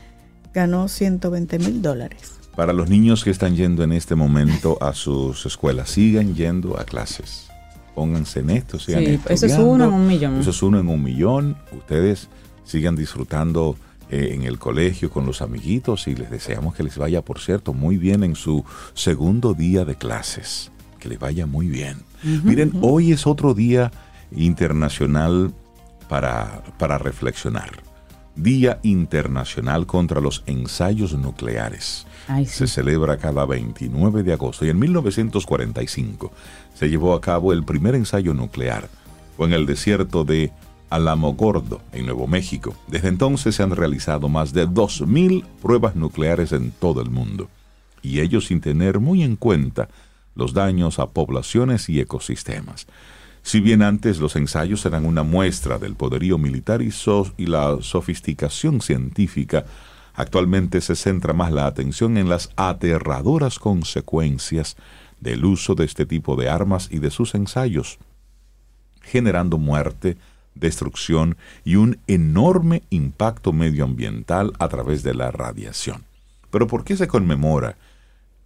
ganó 0.54 0.88
120 0.88 1.60
mil 1.60 1.82
dólares. 1.82 2.32
Para 2.56 2.72
los 2.72 2.90
niños 2.90 3.26
que 3.26 3.30
están 3.30 3.58
yendo 3.58 3.84
en 3.84 3.92
este 3.92 4.16
momento 4.16 4.78
a 4.80 4.94
sus 4.94 5.46
escuelas, 5.46 5.90
sigan 5.90 6.34
yendo 6.34 6.80
a 6.80 6.86
clases. 6.86 7.48
Pónganse 7.94 8.40
en 8.40 8.52
esto, 8.52 8.80
sigan 8.80 9.06
sí, 9.06 9.20
Eso 9.28 9.48
es 9.48 9.58
uno 9.58 9.84
en 9.84 9.94
un 9.94 10.08
millón. 10.08 10.40
Eso 10.40 10.52
es 10.52 10.64
uno 10.64 10.80
en 10.80 10.88
un 10.88 11.04
millón. 11.04 11.58
Ustedes 11.74 12.30
sigan 12.64 12.96
disfrutando 12.96 13.76
eh, 14.10 14.30
en 14.34 14.44
el 14.44 14.58
colegio 14.60 15.10
con 15.10 15.26
los 15.26 15.42
amiguitos 15.42 16.08
y 16.08 16.16
les 16.16 16.30
deseamos 16.32 16.76
que 16.76 16.84
les 16.84 16.98
vaya, 16.98 17.22
por 17.22 17.40
cierto, 17.40 17.74
muy 17.74 17.98
bien 17.98 18.24
en 18.24 18.36
su 18.36 18.64
segundo 18.94 19.54
día 19.54 19.86
de 19.86 19.96
clases. 19.96 20.72
Que 21.00 21.10
les 21.10 21.20
vaya 21.20 21.46
muy 21.46 21.68
bien. 21.68 21.98
Miren, 22.44 22.72
hoy 22.82 23.12
es 23.12 23.28
otro 23.28 23.54
día 23.54 23.92
internacional 24.32 25.54
para, 26.10 26.64
para 26.78 26.98
reflexionar. 26.98 27.88
Día 28.38 28.80
Internacional 28.84 29.88
contra 29.88 30.22
los 30.22 30.44
Ensayos 30.46 31.14
Nucleares. 31.14 32.06
Se 32.46 32.68
celebra 32.68 33.18
cada 33.18 33.46
29 33.46 34.22
de 34.24 34.34
agosto 34.34 34.66
y 34.66 34.70
en 34.70 34.80
1945 34.80 36.32
se 36.76 36.90
llevó 36.90 37.14
a 37.14 37.22
cabo 37.22 37.52
el 37.52 37.64
primer 37.64 37.96
ensayo 37.96 38.34
nuclear. 38.34 38.90
Fue 39.36 39.48
en 39.48 39.54
el 39.54 39.66
desierto 39.66 40.24
de 40.24 40.52
Alamogordo, 40.90 41.82
en 41.92 42.06
Nuevo 42.06 42.28
México. 42.28 42.76
Desde 42.88 43.10
entonces 43.10 43.56
se 43.56 43.64
han 43.64 43.72
realizado 43.72 44.30
más 44.30 44.54
de 44.54 44.68
2.000 44.68 45.46
pruebas 45.62 45.96
nucleares 45.96 46.52
en 46.52 46.72
todo 46.72 47.02
el 47.02 47.10
mundo, 47.10 47.50
y 48.02 48.20
ello 48.20 48.42
sin 48.42 48.62
tener 48.62 49.00
muy 49.00 49.24
en 49.24 49.36
cuenta 49.36 49.90
los 50.36 50.54
daños 50.54 51.00
a 51.00 51.10
poblaciones 51.10 51.90
y 51.90 52.00
ecosistemas. 52.00 52.88
Si 53.42 53.60
bien 53.60 53.82
antes 53.82 54.20
los 54.20 54.36
ensayos 54.36 54.86
eran 54.86 55.06
una 55.06 55.24
muestra 55.24 55.80
del 55.80 55.96
poderío 55.96 56.38
militar 56.38 56.82
y, 56.82 56.92
y 57.38 57.46
la 57.46 57.78
sofisticación 57.82 58.82
científica, 58.82 59.66
actualmente 60.14 60.82
se 60.82 60.96
centra 60.96 61.34
más 61.34 61.52
la 61.52 61.66
atención 61.66 62.18
en 62.18 62.28
las 62.30 62.50
aterradoras 62.56 63.58
consecuencias 63.58 64.76
del 65.20 65.46
uso 65.46 65.76
de 65.76 65.86
este 65.86 66.06
tipo 66.06 66.36
de 66.36 66.50
armas 66.50 66.90
y 66.92 67.00
de 67.00 67.10
sus 67.10 67.36
ensayos, 67.36 68.00
generando 69.02 69.58
muerte, 69.58 70.18
destrucción 70.60 71.38
y 71.64 71.76
un 71.76 72.00
enorme 72.08 72.84
impacto 72.90 73.54
medioambiental 73.54 74.54
a 74.60 74.68
través 74.68 75.04
de 75.04 75.14
la 75.14 75.32
radiación. 75.32 76.04
Pero 76.50 76.68
¿por 76.68 76.84
qué 76.84 76.98
se 76.98 77.08
conmemora 77.08 77.78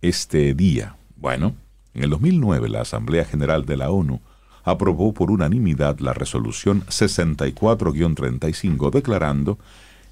este 0.02 0.54
día? 0.54 0.98
Bueno, 1.16 1.56
en 1.94 2.04
el 2.04 2.10
2009 2.10 2.68
la 2.70 2.82
Asamblea 2.82 3.24
General 3.26 3.66
de 3.66 3.78
la 3.78 3.92
ONU 3.92 4.22
aprobó 4.64 5.14
por 5.14 5.30
unanimidad 5.32 6.00
la 6.00 6.14
resolución 6.14 6.86
64-35 6.86 8.92
declarando 8.92 9.58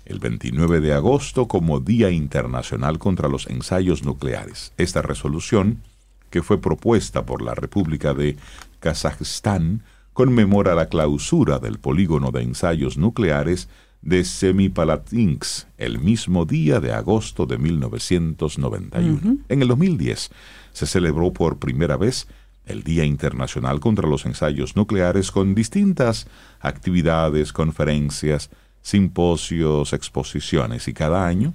el 0.06 0.20
29 0.20 0.82
de 0.82 0.94
agosto 0.94 1.48
como 1.48 1.80
Día 1.80 2.10
Internacional 2.10 3.00
contra 3.00 3.30
los 3.30 3.48
Ensayos 3.48 4.04
Nucleares. 4.04 4.74
Esta 4.78 5.04
resolución, 5.04 5.84
que 6.32 6.42
fue 6.42 6.60
propuesta 6.60 7.24
por 7.26 7.44
la 7.44 7.54
República 7.54 8.14
de 8.14 8.38
Kazajstán, 8.80 9.84
conmemora 10.20 10.76
la 10.76 10.88
clausura 10.88 11.60
del 11.60 11.80
polígono 11.80 12.32
de 12.32 12.42
ensayos 12.42 12.98
nucleares 12.98 13.70
de 14.02 14.26
Semipalatinsk 14.26 15.70
el 15.78 16.00
mismo 16.00 16.44
día 16.44 16.82
de 16.82 16.92
agosto 16.92 17.46
de 17.46 17.58
1991. 17.58 19.38
En 19.48 19.62
el 19.62 19.68
2010 19.70 20.30
se 20.74 20.86
celebró 20.88 21.32
por 21.32 21.58
primera 21.58 21.96
vez 21.96 22.28
el 22.66 22.84
Día 22.84 23.06
Internacional 23.06 23.80
contra 23.80 24.10
los 24.10 24.26
Ensayos 24.26 24.76
Nucleares 24.76 25.32
con 25.32 25.56
distintas 25.56 26.28
actividades, 26.60 27.54
conferencias, 27.54 28.50
simposios, 28.82 29.94
exposiciones 29.94 30.90
y 30.90 30.94
cada 30.94 31.28
año 31.28 31.54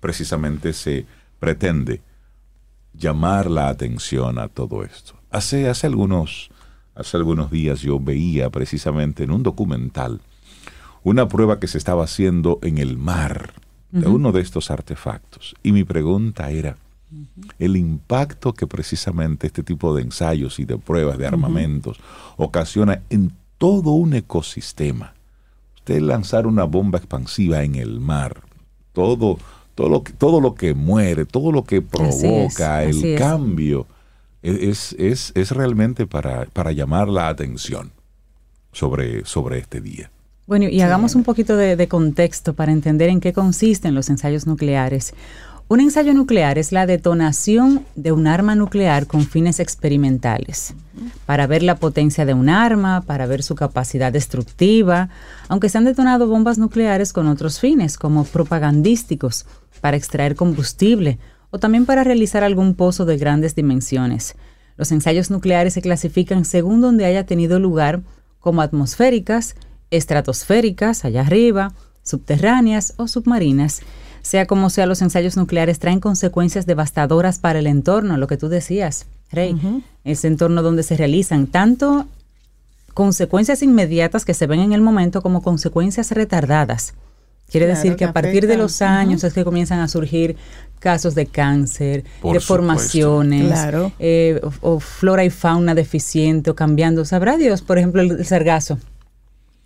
precisamente 0.00 0.72
se 0.72 1.06
pretende 1.38 2.00
llamar 2.92 3.48
la 3.48 3.68
atención 3.68 4.40
a 4.40 4.48
todo 4.48 4.82
esto. 4.82 5.14
Hace, 5.30 5.68
hace 5.68 5.86
algunos 5.86 6.50
Hace 6.94 7.16
algunos 7.16 7.50
días 7.50 7.80
yo 7.80 7.98
veía 7.98 8.50
precisamente 8.50 9.24
en 9.24 9.30
un 9.30 9.42
documental 9.42 10.20
una 11.04 11.28
prueba 11.28 11.58
que 11.58 11.66
se 11.66 11.78
estaba 11.78 12.04
haciendo 12.04 12.58
en 12.62 12.78
el 12.78 12.96
mar 12.96 13.54
de 13.90 14.08
uno 14.08 14.32
de 14.32 14.40
estos 14.40 14.70
artefactos. 14.70 15.54
Y 15.62 15.72
mi 15.72 15.84
pregunta 15.84 16.50
era, 16.50 16.76
el 17.58 17.76
impacto 17.76 18.54
que 18.54 18.66
precisamente 18.66 19.48
este 19.48 19.62
tipo 19.62 19.94
de 19.94 20.02
ensayos 20.02 20.58
y 20.58 20.64
de 20.64 20.78
pruebas 20.78 21.18
de 21.18 21.26
armamentos 21.26 21.98
ocasiona 22.36 23.02
en 23.10 23.32
todo 23.58 23.90
un 23.90 24.14
ecosistema. 24.14 25.12
Usted 25.76 26.00
lanzar 26.00 26.46
una 26.46 26.64
bomba 26.64 26.98
expansiva 26.98 27.64
en 27.64 27.74
el 27.74 28.00
mar, 28.00 28.40
todo, 28.92 29.38
todo, 29.74 29.88
lo, 29.88 30.02
que, 30.02 30.12
todo 30.12 30.40
lo 30.40 30.54
que 30.54 30.74
muere, 30.74 31.26
todo 31.26 31.52
lo 31.52 31.64
que 31.64 31.82
provoca 31.82 32.84
el 32.84 33.18
cambio 33.18 33.86
es, 34.42 34.94
es, 34.98 35.32
es 35.34 35.50
realmente 35.50 36.06
para, 36.06 36.46
para, 36.46 36.72
llamar 36.72 37.08
la 37.08 37.28
atención 37.28 37.92
sobre, 38.72 39.24
sobre 39.24 39.58
este 39.58 39.80
día. 39.80 40.10
Bueno, 40.46 40.68
y 40.68 40.80
hagamos 40.80 41.14
un 41.14 41.22
poquito 41.22 41.56
de, 41.56 41.76
de, 41.76 41.88
contexto 41.88 42.54
para 42.54 42.72
entender 42.72 43.08
en 43.08 43.20
qué 43.20 43.32
consisten 43.32 43.94
los 43.94 44.10
ensayos 44.10 44.46
nucleares. 44.46 45.14
Un 45.68 45.80
ensayo 45.80 46.12
nuclear 46.12 46.58
es 46.58 46.70
la 46.70 46.84
detonación 46.84 47.86
de 47.94 48.12
un 48.12 48.26
arma 48.26 48.54
nuclear 48.54 49.06
con 49.06 49.24
fines 49.24 49.58
experimentales, 49.58 50.74
para 51.24 51.46
ver 51.46 51.62
la 51.62 51.76
potencia 51.76 52.26
de 52.26 52.34
un 52.34 52.50
arma, 52.50 53.00
para 53.00 53.24
ver 53.24 53.42
su 53.42 53.54
capacidad 53.54 54.12
destructiva, 54.12 55.08
aunque 55.48 55.70
se 55.70 55.78
han 55.78 55.84
detonado 55.84 56.26
bombas 56.26 56.58
nucleares 56.58 57.14
con 57.14 57.26
otros 57.26 57.58
fines, 57.58 57.96
como 57.96 58.24
propagandísticos, 58.24 59.46
para 59.80 59.96
extraer 59.96 60.36
combustible 60.36 61.18
o 61.52 61.58
también 61.58 61.86
para 61.86 62.02
realizar 62.02 62.42
algún 62.42 62.74
pozo 62.74 63.04
de 63.04 63.18
grandes 63.18 63.54
dimensiones. 63.54 64.34
Los 64.76 64.90
ensayos 64.90 65.30
nucleares 65.30 65.74
se 65.74 65.82
clasifican 65.82 66.44
según 66.44 66.80
donde 66.80 67.04
haya 67.04 67.24
tenido 67.26 67.60
lugar 67.60 68.00
como 68.40 68.62
atmosféricas, 68.62 69.54
estratosféricas, 69.90 71.04
allá 71.04 71.20
arriba, 71.20 71.74
subterráneas 72.02 72.94
o 72.96 73.06
submarinas. 73.06 73.82
Sea 74.22 74.46
como 74.46 74.70
sea, 74.70 74.86
los 74.86 75.02
ensayos 75.02 75.36
nucleares 75.36 75.78
traen 75.78 76.00
consecuencias 76.00 76.66
devastadoras 76.66 77.38
para 77.38 77.58
el 77.58 77.66
entorno, 77.66 78.16
lo 78.16 78.26
que 78.26 78.38
tú 78.38 78.48
decías, 78.48 79.06
Rey, 79.30 79.54
ese 80.04 80.28
entorno 80.28 80.62
donde 80.62 80.82
se 80.82 80.96
realizan 80.96 81.46
tanto 81.46 82.06
consecuencias 82.94 83.62
inmediatas 83.62 84.24
que 84.24 84.34
se 84.34 84.46
ven 84.46 84.60
en 84.60 84.72
el 84.72 84.80
momento 84.80 85.22
como 85.22 85.42
consecuencias 85.42 86.10
retardadas. 86.12 86.94
Quiere 87.50 87.66
decir 87.66 87.96
que, 87.96 88.06
a 88.06 88.14
partir 88.14 88.46
de 88.46 88.56
los 88.56 88.80
años 88.80 89.24
es 89.24 89.34
que 89.34 89.44
comienzan 89.44 89.80
a 89.80 89.88
surgir 89.88 90.36
casos 90.82 91.14
de 91.14 91.26
cáncer, 91.26 92.04
deformaciones, 92.24 93.56
eh, 94.00 94.40
o, 94.60 94.80
flora 94.80 95.24
y 95.24 95.30
fauna 95.30 95.74
deficiente 95.76 96.50
o 96.50 96.56
cambiando. 96.56 97.04
Sabrá 97.04 97.36
Dios, 97.36 97.62
por 97.62 97.78
ejemplo, 97.78 98.02
el, 98.02 98.24
sargazo. 98.26 98.78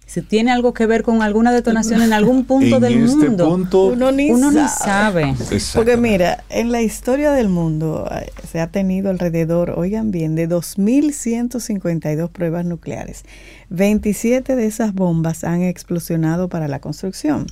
Si 0.05 0.21
tiene 0.21 0.53
algo 0.53 0.73
que 0.73 0.87
ver 0.87 1.03
con 1.03 1.23
alguna 1.23 1.53
detonación 1.53 2.03
en 2.03 2.13
algún 2.13 2.45
punto 2.47 2.81
del 2.81 3.03
este 3.03 3.31
mundo, 3.31 3.49
uno, 3.49 4.13
ni, 4.13 4.29
sabe. 4.69 5.35
Porque 5.75 5.97
mira, 5.97 6.45
en 6.51 6.71
la 6.71 6.83
historia 6.83 7.33
del 7.33 7.49
mundo 7.49 8.09
eh, 8.13 8.31
se 8.49 8.61
ha 8.61 8.67
tenido 8.67 9.09
alrededor, 9.09 9.71
oigan 9.71 10.11
bien, 10.11 10.35
de 10.35 10.49
2.152 10.49 12.29
pruebas 12.29 12.67
nucleares. 12.67 13.25
27 13.71 14.55
de 14.55 14.67
esas 14.67 14.93
bombas 14.93 15.45
han 15.45 15.63
explosionado 15.63 16.49
para 16.49 16.69
la 16.69 16.79
construcción 16.79 17.47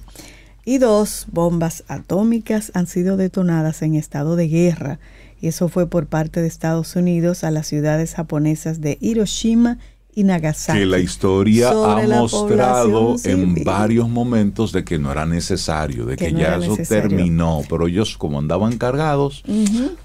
y 0.64 0.78
dos 0.78 1.26
bombas 1.30 1.84
atómicas 1.88 2.72
han 2.74 2.86
sido 2.86 3.16
detonadas 3.16 3.82
en 3.82 3.94
estado 3.94 4.36
de 4.36 4.48
guerra. 4.48 4.98
Y 5.40 5.48
eso 5.48 5.68
fue 5.68 5.88
por 5.88 6.06
parte 6.06 6.40
de 6.40 6.46
Estados 6.46 6.96
Unidos 6.96 7.44
a 7.44 7.50
las 7.50 7.66
ciudades 7.66 8.14
japonesas 8.14 8.80
de 8.80 8.96
Hiroshima 9.00 9.78
y 9.78 9.93
Nagasaki. 10.22 10.78
Que 10.78 10.86
la 10.86 10.98
historia 10.98 11.70
ha 11.70 12.06
mostrado 12.06 13.16
en 13.24 13.64
varios 13.64 14.08
momentos 14.08 14.72
de 14.72 14.84
que 14.84 14.98
no 14.98 15.10
era 15.10 15.26
necesario, 15.26 16.06
de 16.06 16.16
que, 16.16 16.32
ya 16.32 16.56
eso 16.56 16.76
terminó, 16.88 17.62
pero 17.68 17.88
ellos 17.88 18.16
como 18.16 18.38
andaban 18.38 18.78
cargados, 18.78 19.42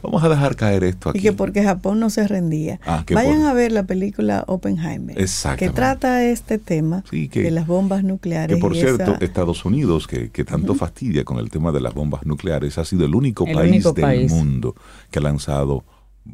vamos 0.01 0.23
a 0.23 0.29
dejar 0.29 0.55
caer 0.55 0.83
esto 0.83 1.09
aquí. 1.09 1.19
Y 1.19 1.21
que 1.21 1.33
porque 1.33 1.63
Japón 1.63 1.99
no 1.99 2.09
se 2.09 2.27
rendía. 2.27 2.79
Ah, 2.85 3.05
Vayan 3.13 3.43
a 3.43 3.53
ver 3.53 3.71
la 3.71 3.83
película 3.83 4.43
Oppenheimer, 4.47 5.17
que 5.57 5.69
trata 5.69 6.23
este 6.23 6.57
tema 6.57 7.03
de 7.11 7.51
las 7.51 7.67
bombas 7.67 8.03
nucleares. 8.03 8.55
Que 8.55 8.61
por 8.61 8.75
cierto, 8.75 9.17
Estados 9.19 9.65
Unidos, 9.65 10.07
que, 10.07 10.43
tanto 10.43 10.73
fastidia 10.73 11.23
con 11.23 11.37
el 11.37 11.49
tema 11.49 11.71
de 11.71 11.81
las 11.81 11.93
bombas 11.93 12.25
nucleares, 12.25 12.77
ha 12.77 12.85
sido 12.85 13.05
el 13.05 13.13
único 13.13 13.45
país 13.45 13.83
del 13.93 14.29
mundo 14.29 14.75
que 15.11 15.19
ha 15.19 15.21
lanzado 15.21 15.83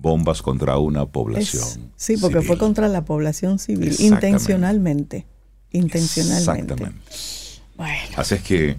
bombas 0.01 0.41
contra 0.41 0.77
una 0.77 1.05
población. 1.05 1.91
sí, 1.95 2.17
porque 2.17 2.41
fue 2.41 2.57
contra 2.57 2.87
la 2.87 3.05
población 3.05 3.59
civil, 3.59 3.95
intencionalmente. 3.99 5.27
Intencionalmente. 5.71 6.73
Exactamente. 6.73 7.01
Bueno. 7.75 7.99
Así 8.15 8.35
es 8.35 8.41
que 8.41 8.77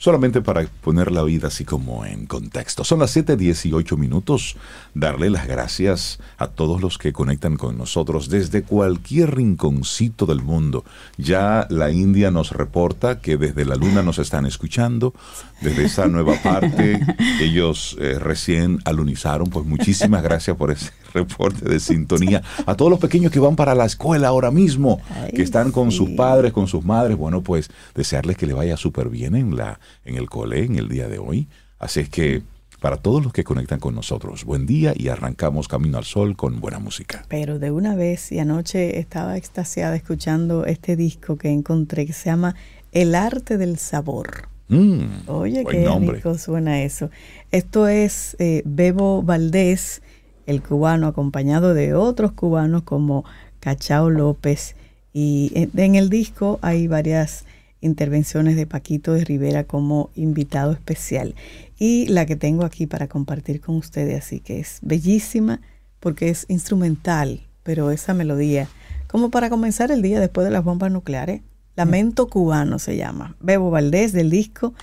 Solamente 0.00 0.40
para 0.42 0.64
poner 0.64 1.10
la 1.10 1.24
vida 1.24 1.48
así 1.48 1.64
como 1.64 2.06
en 2.06 2.26
contexto. 2.26 2.84
Son 2.84 3.00
las 3.00 3.16
7:18 3.16 3.96
minutos. 3.96 4.54
Darle 4.94 5.28
las 5.28 5.48
gracias 5.48 6.20
a 6.36 6.46
todos 6.46 6.80
los 6.80 6.98
que 6.98 7.12
conectan 7.12 7.56
con 7.56 7.76
nosotros 7.76 8.28
desde 8.28 8.62
cualquier 8.62 9.34
rinconcito 9.34 10.24
del 10.24 10.40
mundo. 10.40 10.84
Ya 11.16 11.66
la 11.68 11.90
India 11.90 12.30
nos 12.30 12.52
reporta 12.52 13.20
que 13.20 13.36
desde 13.36 13.64
la 13.64 13.74
luna 13.74 14.04
nos 14.04 14.20
están 14.20 14.46
escuchando, 14.46 15.14
desde 15.60 15.84
esa 15.84 16.06
nueva 16.08 16.34
parte. 16.42 17.00
Ellos 17.40 17.96
eh, 18.00 18.18
recién 18.18 18.78
alunizaron. 18.84 19.48
Pues 19.48 19.66
muchísimas 19.66 20.22
gracias 20.24 20.56
por 20.56 20.70
ese 20.70 20.90
reporte 21.12 21.68
de 21.68 21.80
sintonía. 21.80 22.42
A 22.66 22.74
todos 22.74 22.90
los 22.90 23.00
pequeños 23.00 23.32
que 23.32 23.40
van 23.40 23.56
para 23.56 23.74
la 23.74 23.86
escuela 23.86 24.28
ahora 24.28 24.50
mismo, 24.50 25.00
que 25.34 25.42
están 25.42 25.72
con 25.72 25.90
sus 25.90 26.10
padres, 26.10 26.52
con 26.52 26.66
sus 26.66 26.84
madres. 26.84 27.16
Bueno, 27.16 27.42
pues 27.42 27.70
desearles 27.94 28.36
que 28.36 28.46
le 28.46 28.54
vaya 28.54 28.76
súper 28.76 29.08
bien 29.08 29.34
en 29.34 29.56
la 29.56 29.80
en 30.04 30.16
el 30.16 30.28
cole 30.28 30.64
en 30.64 30.76
el 30.76 30.88
día 30.88 31.08
de 31.08 31.18
hoy. 31.18 31.48
Así 31.78 32.00
es 32.00 32.08
que 32.08 32.42
para 32.80 32.96
todos 32.96 33.24
los 33.24 33.32
que 33.32 33.42
conectan 33.42 33.80
con 33.80 33.94
nosotros, 33.94 34.44
buen 34.44 34.64
día 34.64 34.92
y 34.96 35.08
arrancamos 35.08 35.66
Camino 35.66 35.98
al 35.98 36.04
Sol 36.04 36.36
con 36.36 36.60
buena 36.60 36.78
música. 36.78 37.24
Pero 37.28 37.58
de 37.58 37.72
una 37.72 37.96
vez, 37.96 38.30
y 38.30 38.38
anoche 38.38 39.00
estaba 39.00 39.36
extasiada 39.36 39.96
escuchando 39.96 40.64
este 40.64 40.94
disco 40.94 41.36
que 41.36 41.50
encontré 41.50 42.06
que 42.06 42.12
se 42.12 42.30
llama 42.30 42.54
El 42.92 43.16
arte 43.16 43.58
del 43.58 43.78
sabor. 43.78 44.48
Mm, 44.68 45.28
Oye, 45.28 45.64
qué 45.64 45.88
rico 46.00 46.36
suena 46.36 46.82
eso. 46.82 47.10
Esto 47.50 47.88
es 47.88 48.36
eh, 48.38 48.62
Bebo 48.64 49.22
Valdés, 49.22 50.02
el 50.46 50.62
cubano, 50.62 51.06
acompañado 51.06 51.74
de 51.74 51.94
otros 51.94 52.32
cubanos 52.32 52.82
como 52.82 53.24
Cachao 53.60 54.10
López. 54.10 54.76
Y 55.12 55.52
en 55.54 55.94
el 55.94 56.10
disco 56.10 56.58
hay 56.62 56.86
varias 56.86 57.44
intervenciones 57.80 58.56
de 58.56 58.66
Paquito 58.66 59.14
de 59.14 59.24
Rivera 59.24 59.64
como 59.64 60.10
invitado 60.14 60.72
especial 60.72 61.34
y 61.78 62.06
la 62.06 62.26
que 62.26 62.36
tengo 62.36 62.64
aquí 62.64 62.86
para 62.86 63.08
compartir 63.08 63.60
con 63.60 63.76
ustedes, 63.76 64.24
así 64.24 64.40
que 64.40 64.60
es 64.60 64.78
bellísima 64.82 65.60
porque 66.00 66.28
es 66.28 66.44
instrumental, 66.48 67.40
pero 67.62 67.90
esa 67.90 68.14
melodía, 68.14 68.68
como 69.06 69.30
para 69.30 69.48
comenzar 69.48 69.90
el 69.90 70.02
día 70.02 70.20
después 70.20 70.44
de 70.44 70.50
las 70.50 70.64
bombas 70.64 70.90
nucleares, 70.90 71.42
Lamento 71.78 72.26
Cubano 72.26 72.80
se 72.80 72.96
llama, 72.96 73.36
Bebo 73.38 73.70
Valdés 73.70 74.12
del 74.12 74.30
disco 74.30 74.74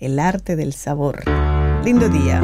El 0.00 0.18
arte 0.18 0.56
del 0.56 0.72
sabor. 0.72 1.22
Lindo 1.84 2.08
día. 2.08 2.40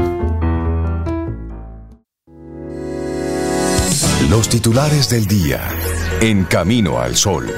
Los 4.31 4.49
titulares 4.49 5.11
del 5.11 5.27
día 5.27 5.61
en 6.21 6.45
Camino 6.45 7.01
al 7.01 7.17
Sol. 7.17 7.53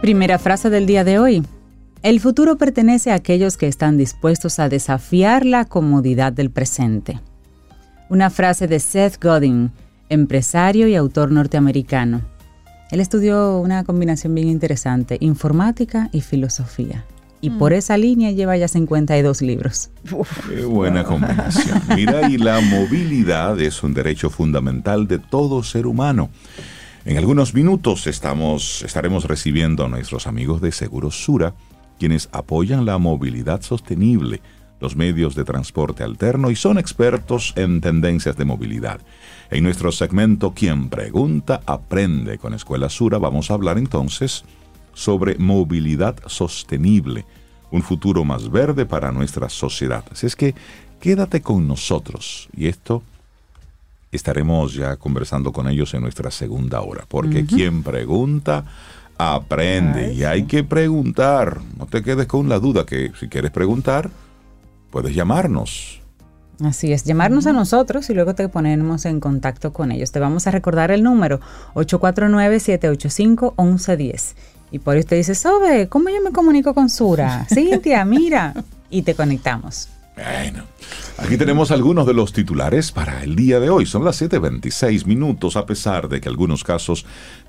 Primera 0.00 0.38
frase 0.38 0.70
del 0.70 0.86
día 0.86 1.02
de 1.02 1.18
hoy. 1.18 1.44
El 2.04 2.20
futuro 2.20 2.56
pertenece 2.56 3.10
a 3.10 3.14
aquellos 3.14 3.56
que 3.56 3.66
están 3.66 3.98
dispuestos 3.98 4.60
a 4.60 4.68
desafiar 4.68 5.44
la 5.44 5.64
comodidad 5.64 6.32
del 6.32 6.52
presente. 6.52 7.20
Una 8.14 8.30
frase 8.30 8.68
de 8.68 8.78
Seth 8.78 9.20
Godin, 9.20 9.72
empresario 10.08 10.86
y 10.86 10.94
autor 10.94 11.32
norteamericano. 11.32 12.20
Él 12.92 13.00
estudió 13.00 13.58
una 13.58 13.82
combinación 13.82 14.36
bien 14.36 14.50
interesante, 14.50 15.16
informática 15.18 16.10
y 16.12 16.20
filosofía. 16.20 17.04
Y 17.40 17.50
por 17.50 17.72
mm. 17.72 17.74
esa 17.74 17.96
línea 17.96 18.30
lleva 18.30 18.56
ya 18.56 18.68
52 18.68 19.42
libros. 19.42 19.90
Qué 20.48 20.64
buena 20.64 21.02
combinación. 21.02 21.82
Mira, 21.96 22.30
y 22.30 22.38
la 22.38 22.60
movilidad 22.60 23.60
es 23.60 23.82
un 23.82 23.94
derecho 23.94 24.30
fundamental 24.30 25.08
de 25.08 25.18
todo 25.18 25.64
ser 25.64 25.84
humano. 25.84 26.30
En 27.04 27.18
algunos 27.18 27.52
minutos 27.52 28.06
estamos, 28.06 28.82
estaremos 28.82 29.24
recibiendo 29.24 29.86
a 29.86 29.88
nuestros 29.88 30.28
amigos 30.28 30.60
de 30.60 30.70
Seguros 30.70 31.24
Sura, 31.24 31.54
quienes 31.98 32.28
apoyan 32.30 32.86
la 32.86 32.96
movilidad 32.98 33.62
sostenible, 33.62 34.40
los 34.84 34.96
medios 34.96 35.34
de 35.34 35.44
transporte 35.44 36.02
alterno 36.02 36.50
y 36.50 36.56
son 36.56 36.76
expertos 36.76 37.54
en 37.56 37.80
tendencias 37.80 38.36
de 38.36 38.44
movilidad. 38.44 39.00
En 39.50 39.64
nuestro 39.64 39.90
segmento 39.90 40.52
Quien 40.52 40.90
pregunta, 40.90 41.62
aprende 41.64 42.36
con 42.36 42.52
Escuela 42.52 42.90
Sura, 42.90 43.16
vamos 43.16 43.50
a 43.50 43.54
hablar 43.54 43.78
entonces 43.78 44.44
sobre 44.92 45.38
movilidad 45.38 46.16
sostenible, 46.26 47.24
un 47.70 47.82
futuro 47.82 48.26
más 48.26 48.50
verde 48.50 48.84
para 48.84 49.10
nuestra 49.10 49.48
sociedad. 49.48 50.04
Así 50.12 50.26
es 50.26 50.36
que 50.36 50.54
quédate 51.00 51.40
con 51.40 51.66
nosotros 51.66 52.50
y 52.54 52.66
esto 52.66 53.02
estaremos 54.12 54.74
ya 54.74 54.96
conversando 54.96 55.50
con 55.50 55.66
ellos 55.66 55.94
en 55.94 56.02
nuestra 56.02 56.30
segunda 56.30 56.82
hora, 56.82 57.06
porque 57.08 57.46
quien 57.46 57.82
pregunta, 57.82 58.66
aprende 59.16 60.12
y 60.12 60.24
hay 60.24 60.42
que 60.44 60.62
preguntar. 60.62 61.62
No 61.78 61.86
te 61.86 62.02
quedes 62.02 62.26
con 62.26 62.50
la 62.50 62.58
duda 62.58 62.84
que 62.84 63.12
si 63.18 63.28
quieres 63.28 63.50
preguntar, 63.50 64.10
puedes 64.94 65.12
llamarnos. 65.12 66.00
Así 66.62 66.92
es, 66.92 67.02
llamarnos 67.02 67.48
a 67.48 67.52
nosotros 67.52 68.08
y 68.10 68.14
luego 68.14 68.36
te 68.36 68.48
ponemos 68.48 69.06
en 69.06 69.18
contacto 69.18 69.72
con 69.72 69.90
ellos. 69.90 70.12
Te 70.12 70.20
vamos 70.20 70.46
a 70.46 70.52
recordar 70.52 70.92
el 70.92 71.02
número 71.02 71.40
849-785-1110. 71.74 74.34
Y 74.70 74.78
por 74.78 74.94
ahí 74.94 75.02
te 75.02 75.16
dice, 75.16 75.34
Sobe, 75.34 75.88
¿cómo 75.88 76.10
yo 76.10 76.22
me 76.22 76.30
comunico 76.30 76.74
con 76.74 76.88
Sura? 76.88 77.44
Cintia, 77.52 78.04
mira. 78.04 78.54
Y 78.88 79.02
te 79.02 79.16
conectamos. 79.16 79.88
Bueno, 80.14 80.62
aquí 81.18 81.36
tenemos 81.36 81.72
algunos 81.72 82.06
de 82.06 82.14
los 82.14 82.32
titulares 82.32 82.92
para 82.92 83.24
el 83.24 83.34
día 83.34 83.58
de 83.58 83.70
hoy. 83.70 83.84
Son 83.84 84.04
las 84.04 84.22
7.26 84.22 85.06
minutos, 85.06 85.56
a 85.56 85.66
pesar 85.66 86.08
de 86.08 86.20
que 86.20 86.28
algunos 86.28 86.62
casos 86.62 87.04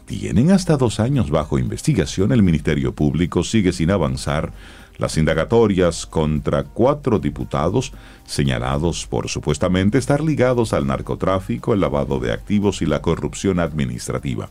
tienen 0.08 0.52
hasta 0.52 0.78
dos 0.78 1.00
años 1.00 1.30
bajo 1.30 1.60
investigación, 1.60 2.32
el 2.32 2.42
Ministerio 2.42 2.96
Público 2.96 3.44
sigue 3.44 3.72
sin 3.72 3.92
avanzar 3.92 4.52
las 4.98 5.18
indagatorias 5.18 6.06
contra 6.06 6.64
cuatro 6.64 7.20
diputados 7.20 7.92
señalados 8.26 9.06
por 9.08 9.30
supuestamente 9.30 9.98
estar 9.98 10.22
ligados 10.22 10.74
al 10.74 10.88
narcotráfico, 10.88 11.74
el 11.74 11.82
lavado 11.82 12.20
de 12.20 12.32
activos 12.32 12.82
y 12.82 12.86
la 12.86 13.02
corrupción 13.02 13.60
administrativa. 13.60 14.50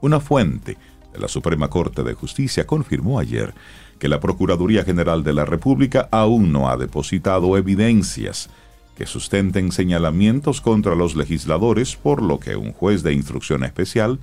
Una 0.00 0.20
fuente 0.20 0.76
de 1.12 1.18
la 1.18 1.28
Suprema 1.28 1.68
Corte 1.68 2.02
de 2.02 2.14
Justicia 2.14 2.66
confirmó 2.66 3.18
ayer 3.18 3.54
que 3.98 4.08
la 4.08 4.20
Procuraduría 4.20 4.82
General 4.84 5.22
de 5.22 5.34
la 5.34 5.44
República 5.44 6.08
aún 6.10 6.52
no 6.52 6.70
ha 6.70 6.76
depositado 6.76 7.56
evidencias 7.56 8.48
que 8.96 9.06
sustenten 9.06 9.72
señalamientos 9.72 10.60
contra 10.60 10.94
los 10.94 11.16
legisladores, 11.16 11.96
por 11.96 12.22
lo 12.22 12.38
que 12.38 12.56
un 12.56 12.72
juez 12.72 13.02
de 13.02 13.12
instrucción 13.12 13.64
especial 13.64 14.18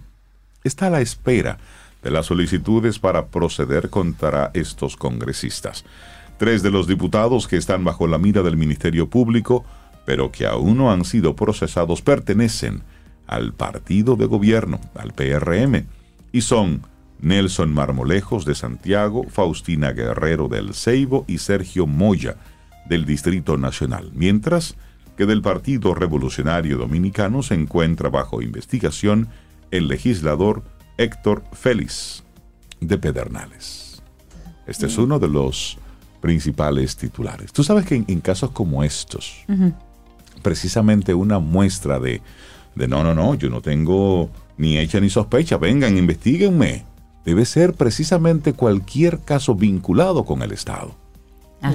está 0.63 0.87
a 0.87 0.91
la 0.91 1.01
espera 1.01 1.57
de 2.03 2.11
las 2.11 2.27
solicitudes 2.27 2.99
para 2.99 3.27
proceder 3.27 3.89
contra 3.89 4.51
estos 4.53 4.95
congresistas. 4.95 5.85
Tres 6.37 6.61
de 6.63 6.71
los 6.71 6.87
diputados 6.87 7.47
que 7.47 7.57
están 7.57 7.83
bajo 7.83 8.07
la 8.07 8.17
mira 8.17 8.43
del 8.43 8.57
Ministerio 8.57 9.09
Público, 9.09 9.65
pero 10.05 10.31
que 10.31 10.45
aún 10.45 10.77
no 10.77 10.91
han 10.91 11.03
sido 11.03 11.35
procesados, 11.35 12.01
pertenecen 12.01 12.83
al 13.25 13.53
partido 13.53 14.15
de 14.15 14.25
gobierno, 14.25 14.79
al 14.95 15.13
PRM, 15.13 15.85
y 16.31 16.41
son 16.41 16.83
Nelson 17.19 17.73
Marmolejos 17.73 18.45
de 18.45 18.55
Santiago, 18.55 19.25
Faustina 19.29 19.91
Guerrero 19.91 20.47
del 20.47 20.73
Ceibo 20.73 21.25
y 21.27 21.39
Sergio 21.39 21.87
Moya 21.87 22.37
del 22.87 23.05
Distrito 23.05 23.57
Nacional, 23.57 24.11
mientras 24.13 24.75
que 25.17 25.25
del 25.25 25.41
Partido 25.41 25.95
Revolucionario 25.95 26.77
Dominicano 26.77 27.41
se 27.41 27.55
encuentra 27.55 28.09
bajo 28.09 28.41
investigación 28.41 29.27
el 29.71 29.87
legislador 29.87 30.63
Héctor 30.97 31.43
Félix 31.53 32.23
de 32.79 32.97
Pedernales. 32.97 34.01
Este 34.65 34.87
es 34.87 34.97
uno 34.97 35.19
de 35.19 35.27
los 35.27 35.77
principales 36.21 36.97
titulares. 36.97 37.53
Tú 37.53 37.63
sabes 37.63 37.85
que 37.85 38.03
en, 38.07 38.19
casos 38.21 38.51
como 38.51 38.83
estos, 38.83 39.45
precisamente 40.41 41.13
una 41.13 41.39
muestra 41.39 41.99
de, 41.99 42.21
de 42.75 42.87
no, 42.87 43.03
no, 43.03 43.13
no, 43.13 43.35
yo 43.35 43.49
no 43.49 43.61
tengo 43.61 44.29
ni 44.57 44.77
hecha 44.77 44.99
ni 44.99 45.09
sospecha, 45.09 45.57
vengan, 45.57 45.97
investiguenme 45.97 46.85
debe 47.27 47.43
ser 47.43 47.73
precisamente 47.73 48.53
cualquier 48.53 49.19
caso 49.19 49.53
vinculado 49.53 50.23
con 50.23 50.43
el 50.43 50.53
Estado. 50.53 50.95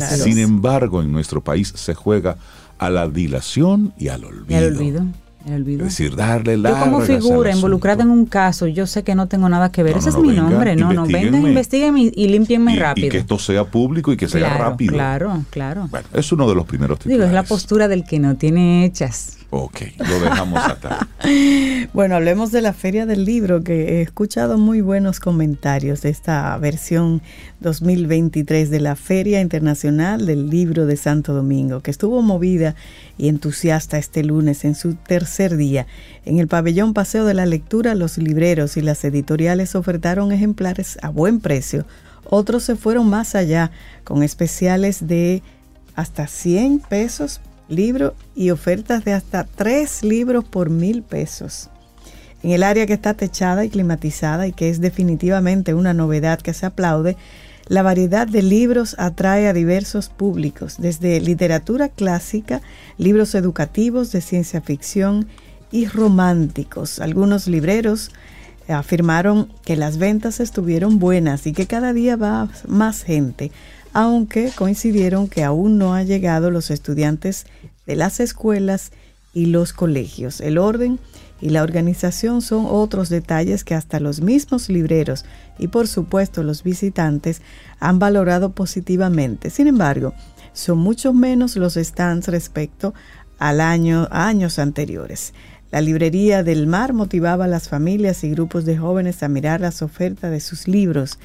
Sin 0.08 0.38
embargo, 0.38 1.02
en 1.02 1.12
nuestro 1.12 1.44
país 1.44 1.74
se 1.76 1.92
juega 1.92 2.38
a 2.78 2.88
la 2.88 3.06
dilación 3.06 3.92
y 3.98 4.08
al 4.08 4.24
olvido. 4.24 4.58
el 4.58 4.74
olvido. 4.74 5.04
El. 5.46 5.68
Es 5.68 5.78
decir, 5.78 6.16
darle 6.16 6.56
la. 6.56 6.70
Yo 6.70 6.78
como 6.78 7.00
figura 7.00 7.54
involucrada 7.54 8.02
en 8.02 8.10
un 8.10 8.26
caso, 8.26 8.66
yo 8.66 8.86
sé 8.86 9.02
que 9.02 9.14
no 9.14 9.28
tengo 9.28 9.48
nada 9.48 9.70
que 9.72 9.82
ver. 9.82 9.96
Ese 9.96 10.10
es 10.10 10.18
mi 10.18 10.34
nombre. 10.34 10.76
No, 10.76 10.92
no, 10.92 11.06
vengan, 11.06 11.46
investiguen 11.46 11.96
y, 11.98 12.28
limpienme 12.28 12.76
rápido. 12.76 13.06
Y 13.08 13.10
que 13.10 13.18
esto 13.18 13.38
sea 13.38 13.64
público 13.64 14.12
y 14.12 14.16
que 14.16 14.28
sea 14.28 14.56
rápido. 14.56 14.94
Claro, 14.94 15.44
claro. 15.50 15.88
Bueno, 15.90 16.06
es 16.12 16.30
uno 16.32 16.48
de 16.48 16.54
los 16.54 16.66
primeros 16.66 16.98
títulos. 16.98 17.18
Digo, 17.18 17.26
es 17.26 17.32
la 17.32 17.42
postura 17.42 17.88
del 17.88 18.04
que 18.04 18.18
no 18.18 18.36
tiene 18.36 18.84
hechas. 18.84 19.38
Ok, 19.54 19.82
lo 19.98 20.18
dejamos 20.18 20.64
hasta 20.64 21.06
Bueno, 21.92 22.16
hablemos 22.16 22.52
de 22.52 22.62
la 22.62 22.72
Feria 22.72 23.04
del 23.04 23.26
Libro, 23.26 23.62
que 23.62 23.98
he 23.98 24.00
escuchado 24.00 24.56
muy 24.56 24.80
buenos 24.80 25.20
comentarios 25.20 26.00
de 26.00 26.08
esta 26.08 26.56
versión 26.56 27.20
2023 27.60 28.70
de 28.70 28.80
la 28.80 28.96
Feria 28.96 29.42
Internacional 29.42 30.24
del 30.24 30.48
Libro 30.48 30.86
de 30.86 30.96
Santo 30.96 31.34
Domingo, 31.34 31.80
que 31.80 31.90
estuvo 31.90 32.22
movida 32.22 32.76
y 33.18 33.28
entusiasta 33.28 33.98
este 33.98 34.24
lunes 34.24 34.64
en 34.64 34.74
su 34.74 34.94
tercer 34.94 35.58
día. 35.58 35.86
En 36.24 36.38
el 36.38 36.48
pabellón 36.48 36.94
Paseo 36.94 37.26
de 37.26 37.34
la 37.34 37.44
Lectura, 37.44 37.94
los 37.94 38.16
libreros 38.16 38.78
y 38.78 38.80
las 38.80 39.04
editoriales 39.04 39.74
ofertaron 39.74 40.32
ejemplares 40.32 40.96
a 41.02 41.10
buen 41.10 41.40
precio. 41.40 41.84
Otros 42.24 42.62
se 42.62 42.74
fueron 42.74 43.10
más 43.10 43.34
allá, 43.34 43.70
con 44.04 44.22
especiales 44.22 45.06
de 45.06 45.42
hasta 45.94 46.26
100 46.26 46.80
pesos 46.80 47.42
libro 47.72 48.14
y 48.34 48.50
ofertas 48.50 49.04
de 49.04 49.12
hasta 49.12 49.44
tres 49.44 50.02
libros 50.02 50.44
por 50.44 50.70
mil 50.70 51.02
pesos. 51.02 51.70
En 52.42 52.50
el 52.50 52.62
área 52.62 52.86
que 52.86 52.92
está 52.92 53.14
techada 53.14 53.64
y 53.64 53.70
climatizada 53.70 54.46
y 54.46 54.52
que 54.52 54.68
es 54.68 54.80
definitivamente 54.80 55.74
una 55.74 55.94
novedad 55.94 56.40
que 56.40 56.54
se 56.54 56.66
aplaude, 56.66 57.16
la 57.68 57.82
variedad 57.82 58.26
de 58.26 58.42
libros 58.42 58.96
atrae 58.98 59.46
a 59.46 59.52
diversos 59.52 60.08
públicos, 60.08 60.76
desde 60.78 61.20
literatura 61.20 61.88
clásica, 61.88 62.60
libros 62.98 63.34
educativos 63.34 64.10
de 64.10 64.20
ciencia 64.20 64.60
ficción 64.60 65.28
y 65.70 65.86
románticos. 65.86 66.98
Algunos 66.98 67.46
libreros 67.46 68.10
afirmaron 68.68 69.48
que 69.64 69.76
las 69.76 69.98
ventas 69.98 70.40
estuvieron 70.40 70.98
buenas 70.98 71.46
y 71.46 71.52
que 71.52 71.66
cada 71.66 71.92
día 71.92 72.16
va 72.16 72.48
más 72.66 73.04
gente 73.04 73.52
aunque 73.92 74.50
coincidieron 74.54 75.28
que 75.28 75.44
aún 75.44 75.78
no 75.78 75.94
han 75.94 76.06
llegado 76.06 76.50
los 76.50 76.70
estudiantes 76.70 77.46
de 77.86 77.96
las 77.96 78.20
escuelas 78.20 78.92
y 79.34 79.46
los 79.46 79.72
colegios. 79.72 80.40
El 80.40 80.58
orden 80.58 80.98
y 81.40 81.50
la 81.50 81.62
organización 81.62 82.40
son 82.40 82.66
otros 82.68 83.08
detalles 83.08 83.64
que 83.64 83.74
hasta 83.74 84.00
los 84.00 84.20
mismos 84.20 84.68
libreros 84.68 85.24
y 85.58 85.68
por 85.68 85.88
supuesto 85.88 86.42
los 86.42 86.62
visitantes 86.62 87.42
han 87.80 87.98
valorado 87.98 88.52
positivamente. 88.52 89.50
Sin 89.50 89.66
embargo, 89.66 90.14
son 90.52 90.78
mucho 90.78 91.12
menos 91.12 91.56
los 91.56 91.74
stands 91.74 92.28
respecto 92.28 92.94
al 93.38 93.60
año, 93.60 94.06
a 94.10 94.28
años 94.28 94.58
anteriores. 94.58 95.34
La 95.72 95.80
librería 95.80 96.42
del 96.42 96.66
mar 96.66 96.92
motivaba 96.92 97.46
a 97.46 97.48
las 97.48 97.68
familias 97.68 98.24
y 98.24 98.30
grupos 98.30 98.66
de 98.66 98.76
jóvenes 98.76 99.22
a 99.22 99.28
mirar 99.28 99.62
las 99.62 99.80
ofertas 99.80 100.30
de 100.30 100.40
sus 100.40 100.68
libros, 100.68 101.18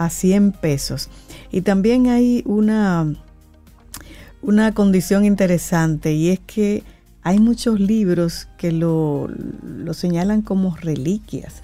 a 0.00 0.08
100 0.08 0.52
pesos. 0.52 1.10
Y 1.52 1.60
también 1.60 2.06
hay 2.06 2.42
una, 2.46 3.14
una 4.40 4.72
condición 4.72 5.26
interesante 5.26 6.14
y 6.14 6.30
es 6.30 6.40
que 6.40 6.82
hay 7.22 7.38
muchos 7.38 7.78
libros 7.78 8.48
que 8.56 8.72
lo, 8.72 9.28
lo 9.62 9.92
señalan 9.92 10.40
como 10.40 10.74
reliquias. 10.74 11.62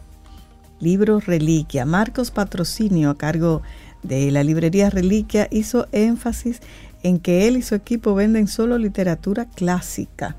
Libros 0.80 1.24
reliquia. 1.24 1.86
Marcos 1.86 2.30
Patrocinio, 2.30 3.08
a 3.08 3.16
cargo 3.16 3.62
de 4.02 4.30
la 4.30 4.44
librería 4.44 4.90
Reliquia, 4.90 5.48
hizo 5.50 5.88
énfasis 5.92 6.60
en 7.02 7.18
que 7.18 7.48
él 7.48 7.56
y 7.56 7.62
su 7.62 7.74
equipo 7.74 8.14
venden 8.14 8.48
solo 8.48 8.76
literatura 8.76 9.46
clásica. 9.46 10.36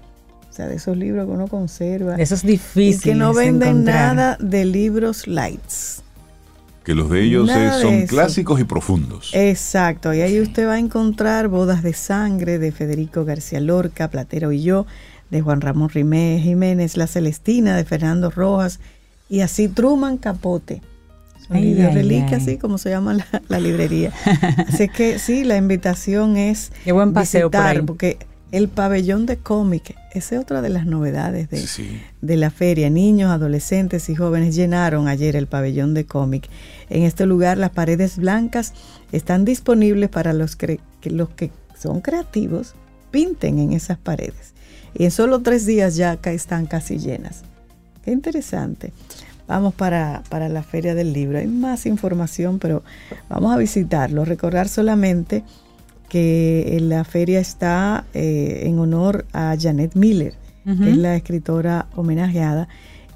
O 0.47 0.53
sea, 0.53 0.67
de 0.67 0.75
esos 0.75 0.95
libros 0.95 1.25
que 1.25 1.31
uno 1.31 1.47
conserva. 1.47 2.15
Eso 2.17 2.36
es 2.36 2.43
difícil. 2.43 2.99
Y 2.99 2.99
que 2.99 3.15
no 3.15 3.33
venden 3.33 3.86
nada 3.86 4.38
de 4.39 4.65
libros 4.65 5.25
lights 5.25 6.03
que 6.88 6.95
los 6.95 7.10
de 7.10 7.21
ellos 7.21 7.50
son 7.82 8.08
clásicos 8.08 8.62
y 8.62 8.63
profundos. 8.63 9.32
Exacto, 9.34 10.13
y 10.13 10.21
ahí 10.21 10.39
usted 10.39 10.65
va 10.65 10.76
a 10.76 10.80
encontrar 10.80 11.50
Bodas 11.50 11.84
de 11.84 11.91
Sangre 11.91 12.60
de 12.60 12.71
Federico 12.71 13.26
García 13.26 13.60
Lorca, 13.60 14.10
Platero 14.10 14.54
y 14.54 14.63
yo, 14.63 14.86
de 15.30 15.41
Juan 15.41 15.60
Ramón 15.60 15.89
Rimé 15.89 16.39
Jiménez, 16.41 16.95
La 16.95 17.08
Celestina 17.08 17.76
de 17.76 17.84
Fernando 17.84 18.30
Rojas, 18.30 18.80
y 19.28 19.41
así 19.41 19.67
Truman 19.67 20.17
Capote. 20.17 20.82
Son 21.45 21.60
libros 21.60 21.93
reliquias, 21.93 22.43
así 22.43 22.56
como 22.56 22.78
se 22.78 22.89
llama 22.89 23.17
la, 23.50 23.60
librería. 23.60 24.13
así 24.69 24.88
que 24.88 25.19
sí, 25.19 25.43
la 25.43 25.58
invitación 25.58 26.38
es 26.38 26.71
Qué 26.86 26.93
buen 26.93 27.12
paseo 27.12 27.50
visitar, 27.50 27.84
porque 27.84 28.17
el 28.51 28.69
pabellón 28.69 29.25
de 29.25 29.38
cómic, 29.38 29.95
esa 30.13 30.36
es 30.36 30.41
otra 30.41 30.62
de 30.62 30.69
las 30.69 30.86
novedades 30.86 31.49
de, 31.49 31.99
de, 32.21 32.38
la 32.38 32.49
feria. 32.49 32.89
Niños, 32.89 33.29
adolescentes 33.29 34.10
y 34.10 34.15
jóvenes 34.15 34.55
llenaron 34.55 35.07
ayer 35.07 35.36
el 35.36 35.47
pabellón 35.47 35.93
de 35.93 36.05
cómic. 36.05 36.49
En 36.89 37.03
este 37.03 37.25
lugar 37.25 37.57
las 37.57 37.71
paredes 37.71 38.17
blancas 38.17 38.73
están 39.12 39.43
disponibles 39.43 40.10
para 40.10 40.33
los 40.33 40.55
que, 40.55 40.79
los 41.03 41.29
que 41.29 41.51
son 41.77 42.01
creativos, 42.01 42.75
pinten 43.12 43.60
en 43.60 43.73
esas 43.73 43.97
paredes. 43.97 44.53
Y 44.93 45.03
en 45.03 45.12
solo 45.12 45.41
tres 45.41 45.65
días 45.65 45.95
ya 45.95 46.17
están 46.23 46.65
casi 46.65 46.97
llenas. 46.97 47.43
Qué 48.03 48.12
interesante. 48.12 48.93
Vamos 49.47 49.73
para, 49.73 50.23
para 50.29 50.49
la 50.49 50.63
feria 50.63 50.95
del 50.95 51.13
libro. 51.13 51.38
Hay 51.38 51.47
más 51.47 51.86
información, 51.86 52.60
pero 52.60 52.83
vamos 53.29 53.53
a 53.53 53.57
visitarlo. 53.57 54.25
Recordar 54.25 54.67
solamente 54.67 55.43
que 56.10 56.78
la 56.82 57.04
feria 57.04 57.39
está 57.39 58.06
eh, 58.13 58.63
en 58.65 58.80
honor 58.80 59.26
a 59.34 59.56
Janet 59.60 59.96
Miller, 59.96 60.34
que 60.65 60.91
es 60.91 60.98
la 60.98 61.15
escritora 61.15 61.88
homenajeada, 61.96 62.67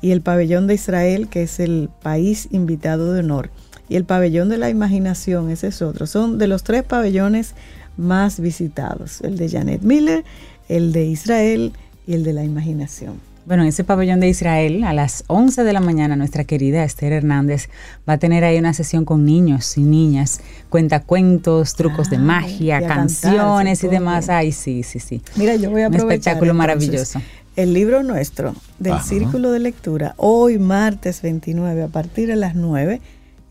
y 0.02 0.12
el 0.12 0.22
pabellón 0.22 0.68
de 0.68 0.76
Israel, 0.76 1.28
que 1.28 1.44
es 1.44 1.60
el 1.60 1.90
país 2.02 2.48
invitado 2.52 3.14
de 3.14 3.20
honor, 3.20 3.50
y 3.90 3.98
el 3.98 4.06
pabellón 4.06 4.48
de 4.48 4.58
la 4.58 4.70
imaginación, 4.70 5.50
ese 5.50 5.68
es 5.68 5.82
otro. 5.82 6.08
Son 6.08 6.38
de 6.38 6.48
los 6.48 6.64
tres 6.64 6.84
pabellones 6.84 7.56
más 7.98 8.40
visitados, 8.40 9.20
el 9.22 9.38
de 9.38 9.50
Janet 9.50 9.82
Miller, 9.82 10.24
el 10.70 10.94
de 10.94 11.06
Israel 11.06 11.74
y 12.08 12.14
el 12.14 12.24
de 12.24 12.32
la 12.32 12.46
imaginación. 12.46 13.31
Bueno, 13.46 13.64
en 13.64 13.70
ese 13.70 13.84
pabellón 13.84 14.20
de 14.20 14.30
Israel, 14.30 14.84
a 14.84 14.94
las 14.94 15.24
11 15.26 15.64
de 15.64 15.74
la 15.74 15.80
mañana, 15.80 16.16
nuestra 16.16 16.44
querida 16.44 16.84
Esther 16.84 17.12
Hernández 17.12 17.70
va 18.08 18.14
a 18.14 18.18
tener 18.20 18.44
ahí 18.44 18.60
una 18.60 18.74
sesión 18.74 19.04
con 19.04 19.26
niños 19.26 19.78
y 19.78 19.82
niñas, 19.82 20.42
cuentacuentos, 20.70 21.74
trucos 21.74 22.12
de 22.12 22.20
magia, 22.20 22.86
canciones 22.86 23.84
y 23.84 23.88
demás. 23.88 24.30
Ay, 24.30 24.52
sí, 24.52 24.84
sí, 24.84 25.00
sí. 25.00 25.22
Mira, 25.36 25.56
yo 25.56 25.72
voy 25.72 25.82
a 25.82 25.88
aprovechar. 25.88 26.06
Un 26.06 26.12
espectáculo 26.12 26.54
maravilloso. 26.54 27.20
El 27.56 27.74
libro 27.74 28.04
nuestro 28.04 28.56
del 28.78 29.00
Círculo 29.02 29.52
de 29.52 29.60
Lectura, 29.60 30.14
hoy 30.18 30.60
martes 30.60 31.22
29, 31.22 31.84
a 31.84 31.88
partir 31.88 32.28
de 32.28 32.36
las 32.36 32.56
9 32.56 33.02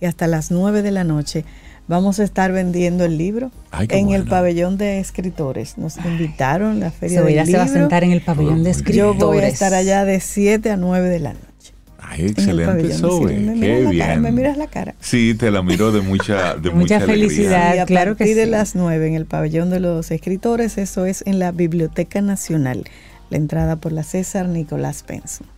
y 0.01 0.07
hasta 0.07 0.27
las 0.29 0.51
9 0.51 0.83
de 0.83 0.91
la 0.93 1.05
noche, 1.05 1.45
Vamos 1.91 2.21
a 2.21 2.23
estar 2.23 2.53
vendiendo 2.53 3.05
el 3.05 3.19
libro 3.19 3.51
en 3.89 4.11
el 4.11 4.23
pabellón 4.23 4.79
de 4.79 5.01
escritores. 5.01 5.77
Nos 5.77 5.97
invitaron 5.97 6.79
la 6.79 6.93
feria 6.93 7.21
del 7.21 7.35
libro. 7.35 7.47
se 7.47 7.57
va 7.57 7.65
a 7.65 7.67
sentar 7.67 8.05
en 8.05 8.13
el 8.13 8.21
pabellón 8.21 8.63
de 8.63 8.71
escritores. 8.71 9.19
Yo 9.19 9.27
voy 9.27 9.39
a 9.39 9.49
estar 9.49 9.75
allá 9.75 10.05
de 10.05 10.21
7 10.21 10.71
a 10.71 10.77
9 10.77 11.09
de 11.09 11.19
la 11.19 11.33
noche. 11.33 11.75
Ay, 11.99 12.27
excelente, 12.27 12.93
Sobe. 12.93 13.35
Qué 13.59 13.89
bien. 13.91 14.23
me 14.23 14.31
miras 14.31 14.57
la 14.57 14.69
cara. 14.69 14.95
Sí, 15.01 15.35
te 15.35 15.51
la 15.51 15.63
miro 15.63 15.91
de 15.91 16.01
mucha, 16.01 16.55
de 16.55 16.71
mucha, 16.71 17.01
felicidad. 17.01 17.75
Y 17.75 17.79
a 17.79 17.87
claro 17.87 18.13
partir 18.13 18.37
que 18.37 18.41
de 18.41 18.47
las 18.47 18.77
9 18.77 19.09
en 19.09 19.15
el 19.15 19.27
pabellón 19.27 19.71
de 19.71 19.81
los 19.81 20.13
escritores, 20.13 20.79
eso 20.79 21.07
es 21.07 21.25
en 21.27 21.41
la 21.41 21.51
Biblioteca 21.51 22.21
Nacional. 22.21 22.85
La 23.31 23.37
entrada 23.37 23.75
por 23.75 23.91
la 23.91 24.05
César 24.05 24.47
Nicolás 24.47 25.03
Penson. 25.03 25.49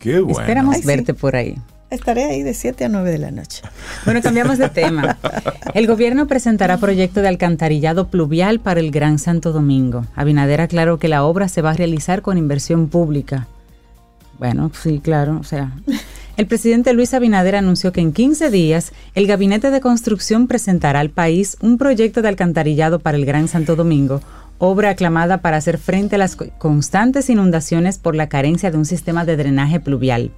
Qué 0.00 0.18
bueno. 0.18 0.40
Esperamos 0.40 0.84
verte 0.84 1.14
por 1.14 1.36
ahí. 1.36 1.54
Estaré 1.90 2.24
ahí 2.24 2.42
de 2.42 2.54
7 2.54 2.84
a 2.84 2.88
9 2.88 3.10
de 3.10 3.18
la 3.18 3.30
noche. 3.30 3.62
Bueno, 4.04 4.20
cambiamos 4.22 4.58
de 4.58 4.68
tema. 4.68 5.16
El 5.74 5.86
gobierno 5.86 6.26
presentará 6.26 6.78
proyecto 6.78 7.20
de 7.20 7.28
alcantarillado 7.28 8.08
pluvial 8.08 8.58
para 8.60 8.80
el 8.80 8.90
Gran 8.90 9.18
Santo 9.18 9.52
Domingo. 9.52 10.04
Abinader 10.16 10.60
aclaró 10.60 10.98
que 10.98 11.08
la 11.08 11.24
obra 11.24 11.48
se 11.48 11.62
va 11.62 11.70
a 11.70 11.74
realizar 11.74 12.22
con 12.22 12.38
inversión 12.38 12.88
pública. 12.88 13.46
Bueno, 14.38 14.70
sí, 14.82 15.00
claro, 15.02 15.38
o 15.40 15.44
sea. 15.44 15.72
El 16.36 16.48
presidente 16.48 16.92
Luis 16.92 17.14
Abinader 17.14 17.54
anunció 17.54 17.92
que 17.92 18.00
en 18.00 18.12
15 18.12 18.50
días 18.50 18.92
el 19.14 19.28
Gabinete 19.28 19.70
de 19.70 19.80
Construcción 19.80 20.48
presentará 20.48 20.98
al 20.98 21.10
país 21.10 21.56
un 21.60 21.78
proyecto 21.78 22.22
de 22.22 22.28
alcantarillado 22.28 22.98
para 22.98 23.16
el 23.16 23.24
Gran 23.24 23.46
Santo 23.46 23.76
Domingo, 23.76 24.20
obra 24.58 24.90
aclamada 24.90 25.38
para 25.38 25.58
hacer 25.58 25.78
frente 25.78 26.16
a 26.16 26.18
las 26.18 26.36
constantes 26.58 27.30
inundaciones 27.30 27.98
por 27.98 28.16
la 28.16 28.28
carencia 28.28 28.72
de 28.72 28.78
un 28.78 28.84
sistema 28.84 29.24
de 29.24 29.36
drenaje 29.36 29.78
pluvial. 29.78 30.32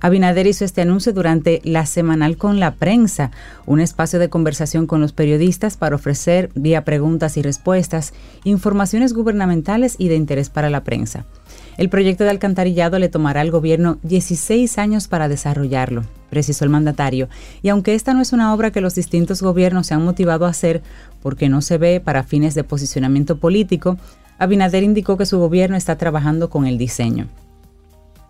Abinader 0.00 0.46
hizo 0.46 0.64
este 0.64 0.82
anuncio 0.82 1.12
durante 1.12 1.60
la 1.64 1.86
semanal 1.86 2.36
con 2.36 2.60
la 2.60 2.74
prensa, 2.74 3.30
un 3.64 3.80
espacio 3.80 4.18
de 4.18 4.28
conversación 4.28 4.86
con 4.86 5.00
los 5.00 5.12
periodistas 5.12 5.76
para 5.76 5.96
ofrecer, 5.96 6.50
vía 6.54 6.84
preguntas 6.84 7.36
y 7.36 7.42
respuestas, 7.42 8.12
informaciones 8.44 9.14
gubernamentales 9.14 9.96
y 9.98 10.08
de 10.08 10.16
interés 10.16 10.50
para 10.50 10.70
la 10.70 10.82
prensa. 10.82 11.24
El 11.78 11.88
proyecto 11.88 12.24
de 12.24 12.30
alcantarillado 12.30 12.98
le 12.98 13.08
tomará 13.08 13.40
al 13.40 13.50
gobierno 13.50 13.98
16 14.02 14.78
años 14.78 15.08
para 15.08 15.28
desarrollarlo, 15.28 16.04
precisó 16.30 16.64
el 16.64 16.70
mandatario, 16.70 17.28
y 17.62 17.68
aunque 17.70 17.94
esta 17.94 18.14
no 18.14 18.20
es 18.20 18.32
una 18.32 18.52
obra 18.54 18.70
que 18.70 18.80
los 18.80 18.94
distintos 18.94 19.42
gobiernos 19.42 19.86
se 19.86 19.94
han 19.94 20.04
motivado 20.04 20.46
a 20.46 20.50
hacer 20.50 20.82
porque 21.22 21.48
no 21.48 21.62
se 21.62 21.78
ve 21.78 22.00
para 22.00 22.22
fines 22.22 22.54
de 22.54 22.64
posicionamiento 22.64 23.38
político, 23.38 23.98
Abinader 24.38 24.82
indicó 24.82 25.16
que 25.16 25.26
su 25.26 25.38
gobierno 25.38 25.76
está 25.76 25.96
trabajando 25.96 26.50
con 26.50 26.66
el 26.66 26.76
diseño. 26.76 27.28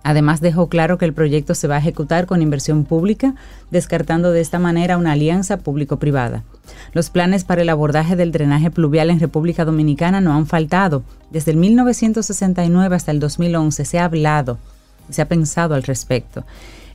Además 0.06 0.40
dejó 0.40 0.68
claro 0.68 0.98
que 0.98 1.04
el 1.04 1.12
proyecto 1.12 1.56
se 1.56 1.66
va 1.66 1.74
a 1.74 1.78
ejecutar 1.80 2.26
con 2.26 2.40
inversión 2.40 2.84
pública, 2.84 3.34
descartando 3.72 4.30
de 4.30 4.40
esta 4.40 4.60
manera 4.60 4.98
una 4.98 5.10
alianza 5.10 5.56
público-privada. 5.56 6.44
Los 6.92 7.10
planes 7.10 7.42
para 7.42 7.62
el 7.62 7.68
abordaje 7.68 8.14
del 8.14 8.30
drenaje 8.30 8.70
pluvial 8.70 9.10
en 9.10 9.18
República 9.18 9.64
Dominicana 9.64 10.20
no 10.20 10.32
han 10.32 10.46
faltado. 10.46 11.02
Desde 11.32 11.50
el 11.50 11.56
1969 11.56 12.94
hasta 12.94 13.10
el 13.10 13.18
2011 13.18 13.84
se 13.84 13.98
ha 13.98 14.04
hablado, 14.04 14.58
se 15.10 15.22
ha 15.22 15.26
pensado 15.26 15.74
al 15.74 15.82
respecto. 15.82 16.44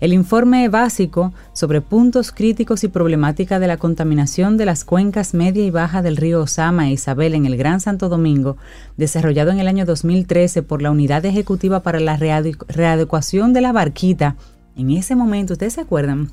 El 0.02 0.14
informe 0.14 0.68
básico 0.68 1.32
sobre 1.54 1.80
puntos 1.80 2.32
críticos 2.32 2.84
y 2.84 2.88
problemática 2.88 3.60
de 3.60 3.68
la 3.68 3.78
contaminación 3.78 4.58
de 4.58 4.66
las 4.66 4.84
cuencas 4.84 5.36
media 5.36 5.64
y 5.64 5.70
baja 5.70 6.02
del 6.02 6.18
río 6.18 6.42
Osama 6.42 6.90
e 6.90 6.94
Isabel 6.94 7.36
en 7.36 7.46
el 7.46 7.56
Gran 7.56 7.80
Santo 7.80 8.10
Domingo, 8.10 8.58
desarrollado 8.98 9.52
en 9.52 9.60
el 9.60 9.68
año 9.68 9.86
2013 9.86 10.64
por 10.64 10.82
la 10.82 10.90
Unidad 10.90 11.24
Ejecutiva 11.24 11.84
para 11.84 12.00
la 12.00 12.18
Readecuación 12.18 13.54
de 13.54 13.62
la 13.62 13.72
Barquita, 13.72 14.38
en 14.76 14.90
ese 14.90 15.16
momento, 15.16 15.54
¿ustedes 15.54 15.74
se 15.74 15.82
acuerdan? 15.82 16.30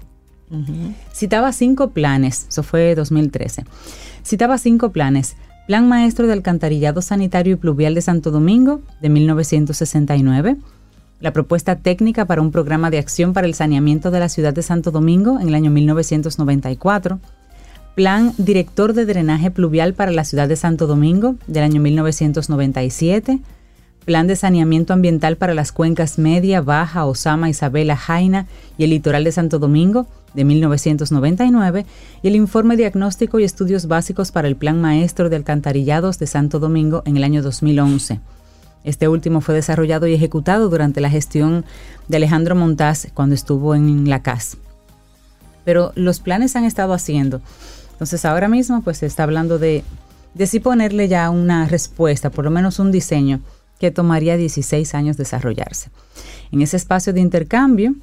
Citaba 1.13 1.53
cinco 1.53 1.91
planes, 1.91 2.47
eso 2.49 2.63
fue 2.63 2.95
2013. 2.95 3.65
Citaba 4.25 4.57
cinco 4.57 4.93
planes. 4.93 5.37
Plan 5.67 5.87
Maestro 5.87 6.27
de 6.27 6.33
Alcantarillado 6.33 7.03
Sanitario 7.03 7.53
y 7.53 7.57
Pluvial 7.57 7.95
de 7.95 8.01
Santo 8.01 8.31
Domingo, 8.31 8.81
de 9.03 9.11
1969 9.11 10.57
la 11.21 11.33
propuesta 11.33 11.77
técnica 11.77 12.25
para 12.27 12.43
un 12.43 12.53
programa 12.53 12.91
de 12.91 12.99
acción 12.99 13.33
para 13.33 13.47
el 13.47 13.55
saneamiento 13.55 14.11
de 14.11 14.21
la 14.21 14.29
ciudad 14.29 14.53
de 14.53 14.63
Santo 14.63 14.91
Domingo 14.91 15.41
en 15.41 15.49
el 15.49 15.55
año 15.55 15.71
1994, 15.71 17.19
Plan 17.95 18.33
Director 18.39 18.93
de 18.93 19.07
Drenaje 19.07 19.51
Pluvial 19.51 19.95
para 19.95 20.13
la 20.13 20.25
ciudad 20.25 20.49
de 20.49 20.55
Santo 20.55 20.87
Domingo 20.87 21.35
del 21.49 21.65
año 21.65 21.81
1997, 21.81 23.41
Plan 24.05 24.29
de 24.29 24.37
Saneamiento 24.37 24.93
Ambiental 24.93 25.37
para 25.37 25.53
las 25.53 25.73
cuencas 25.73 26.19
Media, 26.19 26.61
Baja, 26.61 27.05
Osama, 27.05 27.51
Isabela, 27.51 27.97
Jaina 27.97 28.47
y 28.79 28.85
el 28.85 28.91
litoral 28.91 29.25
de 29.25 29.33
Santo 29.33 29.59
Domingo 29.59 30.07
de 30.35 30.45
1999 30.45 31.85
y 32.23 32.29
el 32.29 32.37
Informe 32.37 32.77
Diagnóstico 32.77 33.41
y 33.41 33.45
Estudios 33.45 33.87
Básicos 33.87 34.31
para 34.31 34.47
el 34.47 34.57
Plan 34.57 34.81
Maestro 34.81 35.29
de 35.29 35.37
Alcantarillados 35.37 36.19
de 36.19 36.27
Santo 36.27 36.61
Domingo 36.61 37.03
en 37.05 37.17
el 37.17 37.25
año 37.25 37.43
2011. 37.43 38.21
Este 38.85 39.09
último 39.09 39.41
fue 39.41 39.55
desarrollado 39.55 40.07
y 40.07 40.14
ejecutado 40.14 40.69
durante 40.69 41.01
la 41.01 41.11
gestión 41.11 41.64
de 42.09 42.17
Alejandro 42.17 42.55
Montaz 42.55 43.09
cuando 43.14 43.35
estuvo 43.35 43.75
en 43.75 44.09
la 44.09 44.23
CAS. 44.23 44.57
Pero 45.64 45.93
los 45.95 46.21
planes 46.21 46.57
han 46.57 46.64
estado 46.64 46.93
haciendo. 46.93 47.41
Entonces 47.93 48.25
ahora 48.25 48.49
mismo 48.49 48.83
pues 48.83 48.99
se 48.99 49.07
está 49.07 49.25
hablando 49.25 49.59
de, 49.59 49.85
de 50.35 50.47
sí 50.47 50.61
ponerle 50.61 51.09
ya 51.09 51.31
una 51.31 51.67
respuesta, 51.67 52.31
por 52.31 52.45
lo 52.45 52.51
menos 52.51 52.79
un 52.79 52.93
diseño 52.93 53.41
que 53.79 53.91
tomaría 53.91 54.37
16 54.37 54.95
años 54.95 55.17
desarrollarse. 55.17 55.91
En 56.51 56.62
ese 56.62 56.77
espacio 56.77 57.12
de 57.12 57.21
intercambio, 57.21 57.95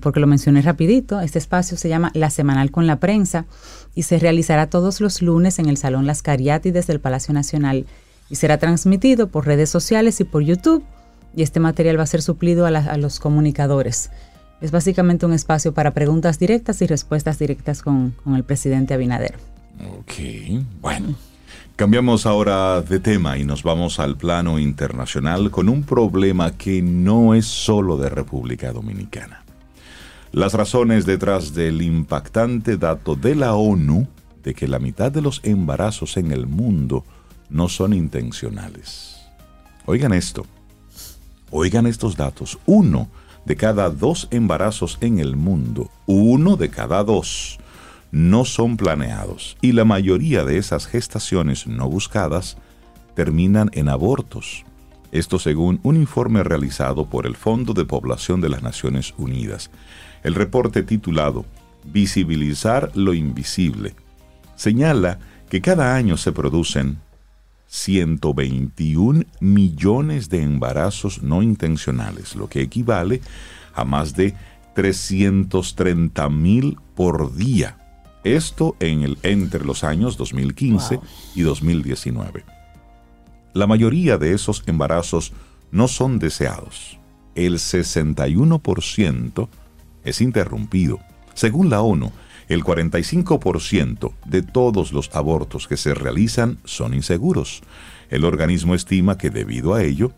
porque 0.00 0.20
lo 0.20 0.26
mencioné 0.26 0.62
rapidito, 0.62 1.20
este 1.20 1.38
espacio 1.38 1.76
se 1.76 1.88
llama 1.88 2.10
La 2.14 2.30
Semanal 2.30 2.70
con 2.72 2.86
la 2.86 2.98
Prensa 2.98 3.46
y 3.94 4.02
se 4.02 4.18
realizará 4.18 4.68
todos 4.68 5.00
los 5.00 5.22
lunes 5.22 5.58
en 5.58 5.68
el 5.68 5.76
Salón 5.76 6.06
Las 6.06 6.22
Cariátides 6.22 6.88
del 6.88 7.00
Palacio 7.00 7.32
Nacional 7.34 7.86
y 8.30 8.36
será 8.36 8.58
transmitido 8.58 9.28
por 9.28 9.46
redes 9.46 9.68
sociales 9.68 10.20
y 10.20 10.24
por 10.24 10.42
YouTube 10.42 10.84
y 11.36 11.42
este 11.42 11.60
material 11.60 11.98
va 11.98 12.04
a 12.04 12.06
ser 12.06 12.22
suplido 12.22 12.66
a, 12.66 12.96
los 12.96 13.20
comunicadores. 13.20 14.10
Es 14.60 14.70
básicamente 14.70 15.26
un 15.26 15.32
espacio 15.32 15.74
para 15.74 15.92
preguntas 15.92 16.38
directas 16.38 16.80
y 16.82 16.86
respuestas 16.86 17.38
directas 17.38 17.82
con, 17.82 18.14
con 18.24 18.36
el 18.36 18.44
presidente 18.44 18.94
Abinader. 18.94 19.34
Ok, 19.98 20.64
bueno. 20.80 21.14
Cambiamos 21.76 22.26
ahora 22.26 22.82
de 22.82 23.00
tema 23.00 23.38
y 23.38 23.44
nos 23.44 23.62
vamos 23.62 24.00
al 24.00 24.16
plano 24.16 24.58
internacional 24.58 25.50
con 25.50 25.68
un 25.68 25.82
problema 25.82 26.56
que 26.56 26.82
no 26.82 27.34
es 27.34 27.46
solo 27.46 27.96
de 27.96 28.10
República 28.10 28.70
Dominicana. 28.70 29.44
Las 30.32 30.52
razones 30.52 31.06
detrás 31.06 31.54
del 31.54 31.80
impactante 31.80 32.76
dato 32.76 33.16
de 33.16 33.34
la 33.34 33.54
ONU 33.54 34.06
de 34.44 34.54
que 34.54 34.68
la 34.68 34.78
mitad 34.78 35.10
de 35.10 35.22
los 35.22 35.40
embarazos 35.42 36.18
en 36.18 36.32
el 36.32 36.46
mundo 36.46 37.04
no 37.50 37.68
son 37.68 37.92
intencionales. 37.92 39.16
Oigan 39.86 40.12
esto, 40.12 40.46
oigan 41.50 41.86
estos 41.86 42.16
datos. 42.16 42.58
Uno 42.66 43.08
de 43.44 43.56
cada 43.56 43.90
dos 43.90 44.28
embarazos 44.30 44.98
en 45.00 45.18
el 45.18 45.36
mundo, 45.36 45.90
uno 46.06 46.56
de 46.56 46.70
cada 46.70 47.02
dos, 47.04 47.58
no 48.12 48.44
son 48.44 48.76
planeados 48.76 49.56
y 49.60 49.72
la 49.72 49.84
mayoría 49.84 50.44
de 50.44 50.58
esas 50.58 50.86
gestaciones 50.86 51.66
no 51.66 51.88
buscadas 51.88 52.56
terminan 53.14 53.70
en 53.72 53.88
abortos. 53.88 54.64
Esto 55.12 55.38
según 55.38 55.80
un 55.82 55.96
informe 55.96 56.42
realizado 56.44 57.06
por 57.06 57.26
el 57.26 57.36
Fondo 57.36 57.74
de 57.74 57.84
Población 57.84 58.40
de 58.40 58.48
las 58.48 58.62
Naciones 58.62 59.14
Unidas. 59.16 59.70
El 60.22 60.34
reporte 60.34 60.82
titulado 60.82 61.44
Visibilizar 61.84 62.92
lo 62.94 63.14
Invisible 63.14 63.94
señala 64.54 65.18
que 65.48 65.60
cada 65.60 65.94
año 65.96 66.16
se 66.16 66.32
producen 66.32 66.98
121 67.70 69.26
millones 69.38 70.28
de 70.28 70.42
embarazos 70.42 71.22
no 71.22 71.40
intencionales, 71.40 72.34
lo 72.34 72.48
que 72.48 72.62
equivale 72.62 73.20
a 73.74 73.84
más 73.84 74.14
de 74.14 74.34
330 74.74 76.28
mil 76.30 76.78
por 76.96 77.32
día. 77.36 77.78
Esto 78.24 78.74
en 78.80 79.02
el, 79.02 79.18
entre 79.22 79.64
los 79.64 79.84
años 79.84 80.16
2015 80.16 80.98
y 81.36 81.42
2019. 81.42 82.44
La 83.54 83.68
mayoría 83.68 84.18
de 84.18 84.34
esos 84.34 84.64
embarazos 84.66 85.32
no 85.70 85.86
son 85.86 86.18
deseados. 86.18 86.98
El 87.36 87.54
61% 87.54 89.48
es 90.04 90.20
interrumpido. 90.20 90.98
Según 91.34 91.70
la 91.70 91.82
ONU, 91.82 92.10
el 92.50 92.64
45% 92.64 94.12
de 94.26 94.42
todos 94.42 94.92
los 94.92 95.14
abortos 95.14 95.68
que 95.68 95.76
se 95.76 95.94
realizan 95.94 96.58
son 96.64 96.94
inseguros. 96.94 97.62
El 98.10 98.24
organismo 98.24 98.74
estima 98.74 99.16
que 99.16 99.30
debido 99.30 99.72
a 99.74 99.84
ello, 99.84 100.12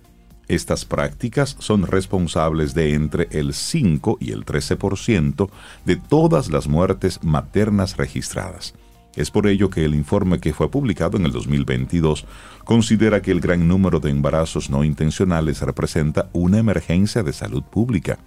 estas 0.49 0.87
prácticas 0.87 1.57
son 1.59 1.87
responsables 1.87 2.73
de 2.73 2.95
entre 2.95 3.29
el 3.33 3.53
5 3.53 4.17
y 4.19 4.33
el 4.33 4.47
13% 4.47 5.51
de 5.85 5.97
todas 5.97 6.51
las 6.51 6.69
muertes 6.69 7.23
maternas 7.23 7.99
registradas. 7.99 8.73
Es 9.15 9.31
por 9.31 9.47
ello 9.47 9.69
que 9.69 9.85
el 9.85 9.95
informe 9.95 10.41
que 10.41 10.55
fue 10.55 10.71
publicado 10.71 11.19
en 11.19 11.27
el 11.27 11.33
2022 11.33 12.25
considera 12.65 13.21
que 13.21 13.31
el 13.31 13.41
gran 13.41 13.69
número 13.69 14.01
de 14.01 14.09
embarazos 14.09 14.71
no 14.71 14.85
intencionales 14.85 15.61
representa 15.61 16.31
una 16.33 16.59
emergencia 16.59 17.23
de 17.23 17.35
salud 17.35 17.63
pública. 17.63 18.19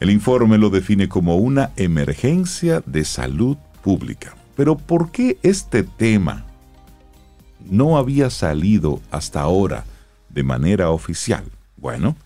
El 0.00 0.10
informe 0.10 0.58
lo 0.58 0.70
define 0.70 1.08
como 1.08 1.36
una 1.36 1.70
emergencia 1.76 2.82
de 2.86 3.04
salud 3.04 3.56
pública. 3.82 4.36
Pero 4.56 4.76
¿por 4.76 5.10
qué 5.10 5.38
este 5.42 5.82
tema 5.82 6.44
no 7.68 7.98
había 7.98 8.30
salido 8.30 9.00
hasta 9.10 9.40
ahora 9.40 9.84
de 10.28 10.44
manera 10.44 10.90
oficial? 10.90 11.44
Bueno, 11.76 12.16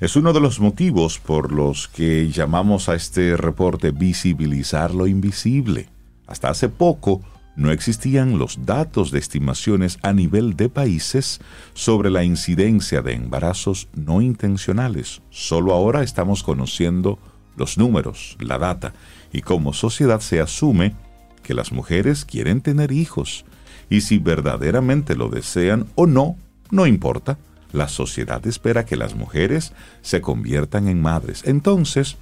es 0.00 0.16
uno 0.16 0.32
de 0.32 0.40
los 0.40 0.58
motivos 0.58 1.20
por 1.20 1.52
los 1.52 1.86
que 1.86 2.28
llamamos 2.30 2.88
a 2.88 2.96
este 2.96 3.36
reporte 3.36 3.92
visibilizar 3.92 4.92
lo 4.92 5.06
invisible. 5.06 5.88
Hasta 6.26 6.48
hace 6.48 6.68
poco, 6.68 7.22
no 7.56 7.70
existían 7.70 8.38
los 8.38 8.66
datos 8.66 9.10
de 9.10 9.18
estimaciones 9.18 9.98
a 10.02 10.12
nivel 10.12 10.56
de 10.56 10.68
países 10.68 11.40
sobre 11.72 12.10
la 12.10 12.24
incidencia 12.24 13.02
de 13.02 13.12
embarazos 13.12 13.88
no 13.94 14.20
intencionales. 14.20 15.22
Solo 15.30 15.72
ahora 15.72 16.02
estamos 16.02 16.42
conociendo 16.42 17.18
los 17.56 17.78
números, 17.78 18.36
la 18.40 18.58
data, 18.58 18.92
y 19.32 19.42
como 19.42 19.72
sociedad 19.72 20.20
se 20.20 20.40
asume 20.40 20.94
que 21.42 21.54
las 21.54 21.72
mujeres 21.72 22.24
quieren 22.24 22.60
tener 22.60 22.90
hijos, 22.90 23.44
y 23.88 24.00
si 24.00 24.18
verdaderamente 24.18 25.14
lo 25.14 25.28
desean 25.28 25.86
o 25.94 26.06
no, 26.06 26.36
no 26.70 26.86
importa. 26.86 27.38
La 27.72 27.88
sociedad 27.88 28.44
espera 28.46 28.86
que 28.86 28.96
las 28.96 29.14
mujeres 29.14 29.72
se 30.00 30.20
conviertan 30.20 30.88
en 30.88 31.02
madres. 31.02 31.42
Entonces, 31.44 32.16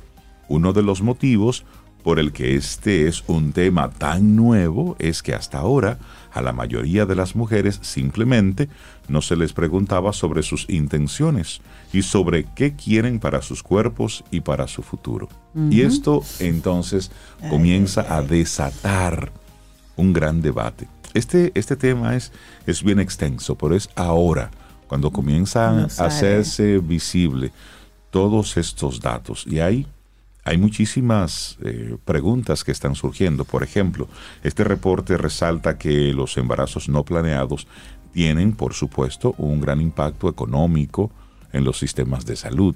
uno 0.48 0.72
de 0.72 0.82
los 0.82 1.02
motivos 1.02 1.64
por 2.02 2.18
el 2.18 2.32
que 2.32 2.56
este 2.56 3.06
es 3.08 3.24
un 3.26 3.52
tema 3.52 3.90
tan 3.90 4.36
nuevo 4.36 4.96
es 4.98 5.22
que 5.22 5.34
hasta 5.34 5.58
ahora 5.58 5.98
a 6.32 6.42
la 6.42 6.52
mayoría 6.52 7.06
de 7.06 7.14
las 7.14 7.36
mujeres 7.36 7.78
simplemente 7.82 8.68
no 9.08 9.22
se 9.22 9.36
les 9.36 9.52
preguntaba 9.52 10.12
sobre 10.12 10.42
sus 10.42 10.68
intenciones 10.68 11.60
y 11.92 12.02
sobre 12.02 12.44
qué 12.54 12.74
quieren 12.74 13.20
para 13.20 13.42
sus 13.42 13.62
cuerpos 13.62 14.24
y 14.30 14.40
para 14.40 14.66
su 14.66 14.82
futuro. 14.82 15.28
Y 15.70 15.82
esto 15.82 16.22
entonces 16.38 17.10
comienza 17.50 18.16
a 18.16 18.22
desatar 18.22 19.30
un 19.96 20.12
gran 20.12 20.40
debate. 20.40 20.88
Este, 21.14 21.52
este 21.54 21.76
tema 21.76 22.16
es, 22.16 22.32
es 22.66 22.82
bien 22.82 22.98
extenso, 22.98 23.54
pero 23.56 23.76
es 23.76 23.90
ahora 23.94 24.50
cuando 24.88 25.10
comienzan 25.10 25.88
a 25.98 26.04
hacerse 26.04 26.78
visible 26.78 27.52
todos 28.10 28.56
estos 28.56 29.00
datos. 29.00 29.46
Y 29.46 29.60
hay 29.60 29.86
hay 30.44 30.58
muchísimas 30.58 31.56
eh, 31.62 31.96
preguntas 32.04 32.64
que 32.64 32.72
están 32.72 32.94
surgiendo. 32.94 33.44
Por 33.44 33.62
ejemplo, 33.62 34.08
este 34.42 34.64
reporte 34.64 35.16
resalta 35.16 35.78
que 35.78 36.12
los 36.12 36.36
embarazos 36.36 36.88
no 36.88 37.04
planeados 37.04 37.68
tienen, 38.12 38.52
por 38.52 38.74
supuesto, 38.74 39.34
un 39.38 39.60
gran 39.60 39.80
impacto 39.80 40.28
económico, 40.28 41.10
en 41.52 41.64
los 41.64 41.78
sistemas 41.78 42.24
de 42.26 42.34
salud. 42.34 42.74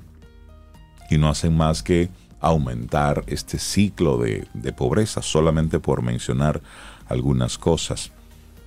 Y 1.11 1.19
no 1.19 1.29
hacen 1.29 1.57
más 1.57 1.83
que 1.83 2.11
aumentar 2.41 3.25
este 3.27 3.59
ciclo 3.59 4.19
de, 4.19 4.47
de 4.55 4.73
pobreza, 4.73 5.23
solamente 5.23 5.81
por 5.81 6.03
mencionar 6.03 6.61
algunas 7.09 7.59
cosas. 7.59 8.13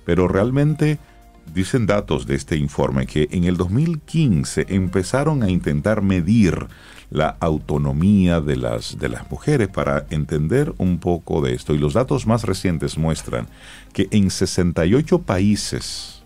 Pero 0.04 0.28
realmente 0.28 0.98
dicen 1.54 1.86
datos 1.86 2.26
de 2.26 2.34
este 2.34 2.56
informe 2.56 3.06
que 3.06 3.28
en 3.30 3.44
el 3.44 3.56
2015 3.56 4.66
empezaron 4.68 5.42
a 5.42 5.50
intentar 5.50 6.02
medir 6.02 6.66
la 7.10 7.36
autonomía 7.40 8.40
de 8.40 8.56
las, 8.56 8.98
de 8.98 9.08
las 9.08 9.30
mujeres 9.30 9.68
para 9.68 10.06
entender 10.10 10.72
un 10.78 10.98
poco 10.98 11.42
de 11.42 11.54
esto. 11.54 11.74
Y 11.74 11.78
los 11.78 11.94
datos 11.94 12.26
más 12.26 12.44
recientes 12.44 12.96
muestran 12.96 13.48
que 13.92 14.08
en 14.12 14.30
68 14.30 15.22
países, 15.22 16.22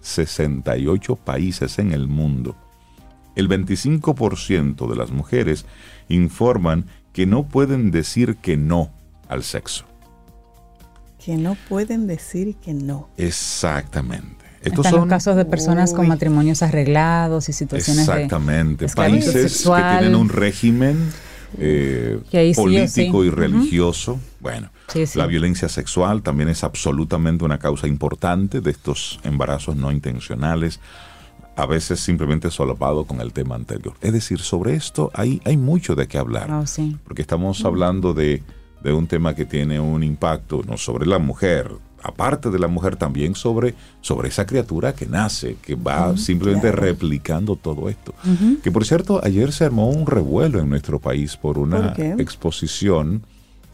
68 0.00 1.16
países 1.16 1.78
en 1.78 1.92
el 1.92 2.08
mundo, 2.08 2.56
el 3.36 3.48
25% 3.48 4.88
de 4.88 4.96
las 4.96 5.10
mujeres 5.10 5.66
informan 6.08 6.86
que 7.12 7.26
no 7.26 7.44
pueden 7.44 7.90
decir 7.90 8.36
que 8.36 8.56
no 8.56 8.90
al 9.28 9.44
sexo. 9.44 9.84
Que 11.24 11.36
no 11.36 11.56
pueden 11.68 12.06
decir 12.06 12.56
que 12.56 12.74
no. 12.74 13.08
Exactamente. 13.16 14.43
Estos 14.64 14.86
son 14.86 15.08
casos 15.08 15.36
de 15.36 15.44
personas 15.44 15.92
con 15.92 16.08
matrimonios 16.08 16.62
arreglados 16.62 17.48
y 17.48 17.52
situaciones 17.52 18.08
Exactamente. 18.08 18.86
Países 18.88 19.62
que 19.62 19.98
tienen 19.98 20.14
un 20.14 20.28
régimen 20.28 21.12
eh, 21.58 22.18
político 22.56 23.24
y 23.24 23.30
religioso. 23.30 24.18
Bueno, 24.40 24.70
la 25.14 25.26
violencia 25.26 25.68
sexual 25.68 26.22
también 26.22 26.48
es 26.48 26.64
absolutamente 26.64 27.44
una 27.44 27.58
causa 27.58 27.86
importante 27.86 28.60
de 28.60 28.70
estos 28.70 29.20
embarazos 29.22 29.76
no 29.76 29.92
intencionales, 29.92 30.80
a 31.56 31.66
veces 31.66 32.00
simplemente 32.00 32.50
solapado 32.50 33.04
con 33.04 33.20
el 33.20 33.32
tema 33.32 33.54
anterior. 33.54 33.94
Es 34.00 34.12
decir, 34.12 34.40
sobre 34.40 34.74
esto 34.74 35.10
hay, 35.14 35.40
hay 35.44 35.56
mucho 35.56 35.94
de 35.94 36.08
qué 36.08 36.18
hablar, 36.18 36.50
oh, 36.50 36.64
porque 37.04 37.22
estamos 37.22 37.64
hablando 37.64 38.12
de, 38.12 38.42
de 38.82 38.92
un 38.92 39.06
tema 39.06 39.34
que 39.34 39.44
tiene 39.44 39.78
un 39.78 40.02
impacto 40.02 40.62
no 40.66 40.76
sobre 40.76 41.06
la 41.06 41.18
mujer, 41.18 41.70
aparte 42.04 42.50
de 42.50 42.58
la 42.58 42.68
mujer, 42.68 42.96
también 42.96 43.34
sobre, 43.34 43.74
sobre 44.02 44.28
esa 44.28 44.44
criatura 44.44 44.94
que 44.94 45.06
nace, 45.06 45.56
que 45.62 45.74
va 45.74 46.16
simplemente 46.18 46.70
replicando 46.70 47.56
todo 47.56 47.88
esto. 47.88 48.14
Que 48.62 48.70
por 48.70 48.84
cierto, 48.84 49.20
ayer 49.24 49.52
se 49.52 49.64
armó 49.64 49.88
un 49.88 50.06
revuelo 50.06 50.60
en 50.60 50.68
nuestro 50.68 51.00
país 51.00 51.36
por 51.36 51.58
una 51.58 51.94
exposición 52.18 53.22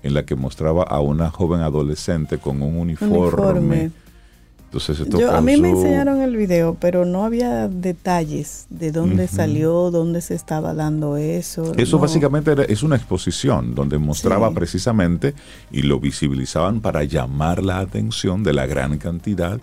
en 0.03 0.15
la 0.15 0.25
que 0.25 0.37
mostraba 0.37 0.85
a 0.85 1.01
una 1.01 1.29
joven 1.31 1.61
adolescente 1.61 2.39
con 2.39 2.63
un 2.63 2.77
uniforme. 2.77 3.91
Entonces 4.71 5.01
esto 5.01 5.35
A 5.35 5.41
mí 5.41 5.57
me 5.57 5.71
enseñaron 5.71 6.23
el 6.23 6.37
video, 6.37 6.77
pero 6.79 7.05
no 7.05 7.25
había 7.25 7.67
detalles 7.67 8.67
de 8.71 8.93
dónde 8.93 9.27
salió, 9.27 9.91
dónde 9.91 10.21
se 10.21 10.37
estaba 10.37 10.75
dando 10.75 11.17
eso. 11.17 11.73
Eso 11.77 11.99
básicamente 11.99 12.55
es 12.73 12.85
una 12.85 12.95
exposición 12.95 13.75
donde 13.75 13.99
mostraba 13.99 14.53
precisamente 14.53 15.35
y 15.73 15.83
lo 15.83 15.99
visibilizaban 15.99 16.81
para 16.81 17.03
llamar 17.03 17.65
la 17.65 17.81
atención 17.81 18.45
de 18.45 18.53
la 18.53 18.67
gran 18.67 18.99
cantidad 18.99 19.59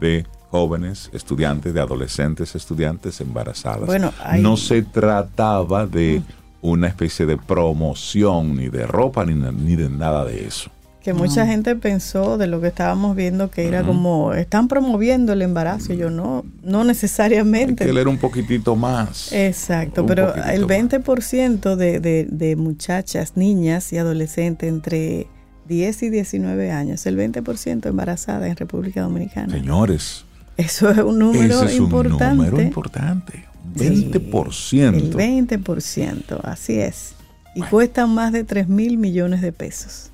de 0.00 0.26
jóvenes, 0.50 1.08
estudiantes, 1.12 1.72
de 1.72 1.80
adolescentes, 1.80 2.56
estudiantes 2.56 3.20
embarazadas. 3.20 3.86
Bueno, 3.86 4.12
No 4.40 4.56
se 4.56 4.82
trataba 4.82 5.86
de 5.86 6.20
una 6.62 6.88
especie 6.88 7.26
de 7.26 7.36
promoción 7.36 8.56
ni 8.56 8.68
de 8.68 8.88
ropa 8.88 9.24
ni, 9.24 9.34
ni 9.34 9.76
de 9.76 9.88
nada 9.88 10.24
de 10.24 10.48
eso 10.48 10.68
que 11.02 11.14
mucha 11.14 11.46
gente 11.46 11.76
pensó 11.76 12.38
de 12.38 12.46
lo 12.46 12.60
que 12.60 12.68
estábamos 12.68 13.14
viendo 13.14 13.50
que 13.50 13.66
era 13.66 13.82
como 13.82 14.34
están 14.34 14.68
promoviendo 14.68 15.32
el 15.32 15.42
embarazo. 15.42 15.94
Yo 15.94 16.10
no, 16.10 16.44
no 16.62 16.84
necesariamente. 16.84 17.84
Hay 17.84 17.88
que 17.88 17.94
leer 17.94 18.08
un 18.08 18.18
poquitito 18.18 18.74
más. 18.74 19.32
Exacto, 19.32 20.04
pero 20.04 20.34
el 20.34 20.66
20% 20.66 21.76
de, 21.76 22.00
de, 22.00 22.26
de, 22.28 22.56
muchachas, 22.56 23.36
niñas 23.36 23.92
y 23.92 23.98
adolescentes 23.98 24.68
entre 24.68 25.28
10 25.68 26.02
y 26.02 26.10
19 26.10 26.72
años, 26.72 27.06
el 27.06 27.16
20% 27.16 27.86
embarazada 27.86 28.48
en 28.48 28.56
República 28.56 29.02
Dominicana. 29.02 29.52
Señores. 29.52 30.24
Eso 30.56 30.90
es 30.90 30.98
un 30.98 31.20
número 31.20 31.62
ese 31.62 31.66
es 31.66 31.76
importante. 31.76 32.24
Un 32.24 32.36
número 32.38 32.60
importante. 32.60 33.44
20%. 33.76 34.94
el 34.94 35.14
20%, 35.14 36.40
así 36.42 36.80
es. 36.80 37.14
Y 37.54 37.60
cuestan 37.62 38.12
más 38.12 38.32
de 38.32 38.44
3 38.44 38.68
mil 38.68 38.98
millones 38.98 39.40
de 39.40 39.52
pesos 39.52 40.10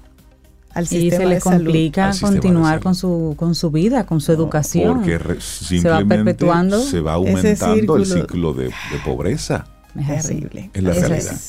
y 0.90 1.10
se 1.10 1.26
le 1.26 1.40
complica 1.40 2.10
continuar 2.20 2.80
con 2.80 2.94
su 2.94 3.34
con 3.36 3.54
su 3.54 3.70
vida, 3.70 4.04
con 4.06 4.20
su 4.20 4.32
educación. 4.32 4.98
Porque 4.98 5.40
se 5.40 5.88
va 5.88 6.04
perpetuando, 6.04 6.80
se 6.80 7.00
va 7.00 7.14
aumentando 7.14 7.96
el 7.96 8.06
ciclo 8.06 8.52
de, 8.54 8.72
pobreza. 9.04 9.66
Es 9.96 10.26
terrible. 10.26 10.70
Es 10.72 10.82
la 10.82 10.92
realidad. 10.92 11.40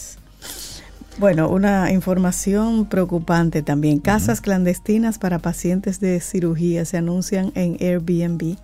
Bueno, 1.18 1.48
una 1.50 1.94
información 1.94 2.86
preocupante 2.88 3.62
también. 3.62 4.00
Casas 4.00 4.42
clandestinas 4.42 5.18
para 5.18 5.40
pacientes 5.40 6.02
de 6.02 6.20
cirugía 6.20 6.84
se 6.84 6.98
anuncian 6.98 7.54
en 7.56 7.78
Airbnb. 7.80 8.58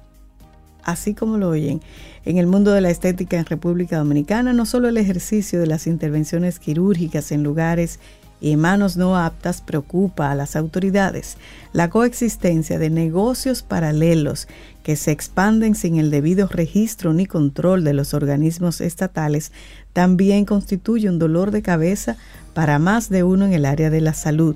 Así 0.83 1.13
como 1.13 1.37
lo 1.37 1.49
oyen, 1.49 1.79
en 2.25 2.37
el 2.37 2.47
mundo 2.47 2.71
de 2.71 2.81
la 2.81 2.89
estética 2.89 3.37
en 3.37 3.45
República 3.45 3.97
Dominicana, 3.97 4.51
no 4.51 4.65
solo 4.65 4.89
el 4.89 4.97
ejercicio 4.97 5.59
de 5.59 5.67
las 5.67 5.87
intervenciones 5.87 6.59
quirúrgicas 6.59 7.31
en 7.31 7.43
lugares 7.43 7.99
y 8.41 8.55
manos 8.55 8.97
no 8.97 9.15
aptas 9.15 9.61
preocupa 9.61 10.31
a 10.31 10.35
las 10.35 10.55
autoridades. 10.55 11.37
La 11.71 11.89
coexistencia 11.89 12.79
de 12.79 12.89
negocios 12.89 13.61
paralelos 13.61 14.47
que 14.83 14.95
se 14.95 15.11
expanden 15.11 15.75
sin 15.75 15.97
el 15.97 16.09
debido 16.09 16.47
registro 16.47 17.13
ni 17.13 17.27
control 17.27 17.83
de 17.83 17.93
los 17.93 18.13
organismos 18.15 18.81
estatales 18.81 19.51
también 19.93 20.45
constituye 20.45 21.07
un 21.07 21.19
dolor 21.19 21.51
de 21.51 21.61
cabeza 21.61 22.17
para 22.53 22.79
más 22.79 23.09
de 23.09 23.23
uno 23.23 23.45
en 23.45 23.53
el 23.53 23.65
área 23.65 23.91
de 23.91 24.01
la 24.01 24.15
salud. 24.15 24.55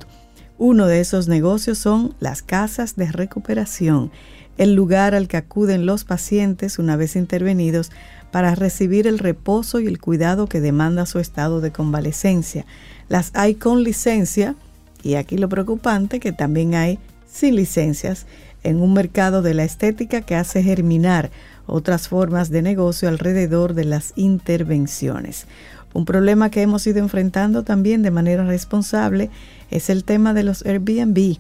Uno 0.58 0.88
de 0.88 1.00
esos 1.00 1.28
negocios 1.28 1.78
son 1.78 2.16
las 2.20 2.42
casas 2.42 2.96
de 2.96 3.12
recuperación, 3.12 4.12
el 4.58 4.74
lugar 4.74 5.14
al 5.14 5.28
que 5.28 5.38
acuden 5.38 5.86
los 5.86 6.06
pacientes 6.06 6.80
una 6.80 6.96
vez 6.96 7.18
intervenidos 7.18 7.92
para 8.32 8.56
recibir 8.56 9.06
el 9.06 9.20
reposo 9.20 9.80
y 9.80 9.88
el 9.88 10.00
cuidado 10.00 10.48
que 10.48 10.62
demanda 10.62 11.06
su 11.06 11.20
estado 11.20 11.62
de 11.62 11.72
convalecencia. 11.72 12.66
Las 13.10 13.32
hay 13.34 13.56
con 13.56 13.84
licencia 13.84 14.56
y 15.04 15.16
aquí 15.16 15.38
lo 15.38 15.50
preocupante 15.50 16.20
que 16.20 16.32
también 16.32 16.76
hay 16.76 17.00
sin 17.32 17.56
licencias 17.56 18.26
en 18.64 18.82
un 18.82 18.94
mercado 18.94 19.42
de 19.42 19.54
la 19.54 19.64
estética 19.64 20.22
que 20.22 20.36
hace 20.36 20.64
germinar 20.64 21.30
otras 21.68 22.08
formas 22.08 22.50
de 22.50 22.62
negocio 22.62 23.08
alrededor 23.08 23.76
de 23.76 23.86
las 23.86 24.14
intervenciones. 24.16 25.46
Un 25.94 26.06
problema 26.06 26.50
que 26.50 26.62
hemos 26.62 26.86
ido 26.88 27.00
enfrentando 27.00 27.64
también 27.64 28.02
de 28.02 28.12
manera 28.12 28.44
responsable 28.44 29.30
es 29.72 29.90
el 29.90 30.04
tema 30.04 30.34
de 30.34 30.44
los 30.44 30.66
Airbnb. 30.66 31.38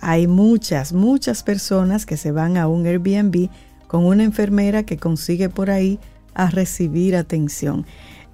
Hay 0.00 0.26
muchas, 0.26 0.92
muchas 0.92 1.42
personas 1.42 2.06
que 2.06 2.16
se 2.16 2.32
van 2.32 2.56
a 2.56 2.66
un 2.66 2.86
Airbnb 2.86 3.48
con 3.86 4.04
una 4.04 4.24
enfermera 4.24 4.82
que 4.82 4.96
consigue 4.96 5.48
por 5.48 5.70
ahí 5.70 6.00
a 6.34 6.50
recibir 6.50 7.14
atención. 7.14 7.86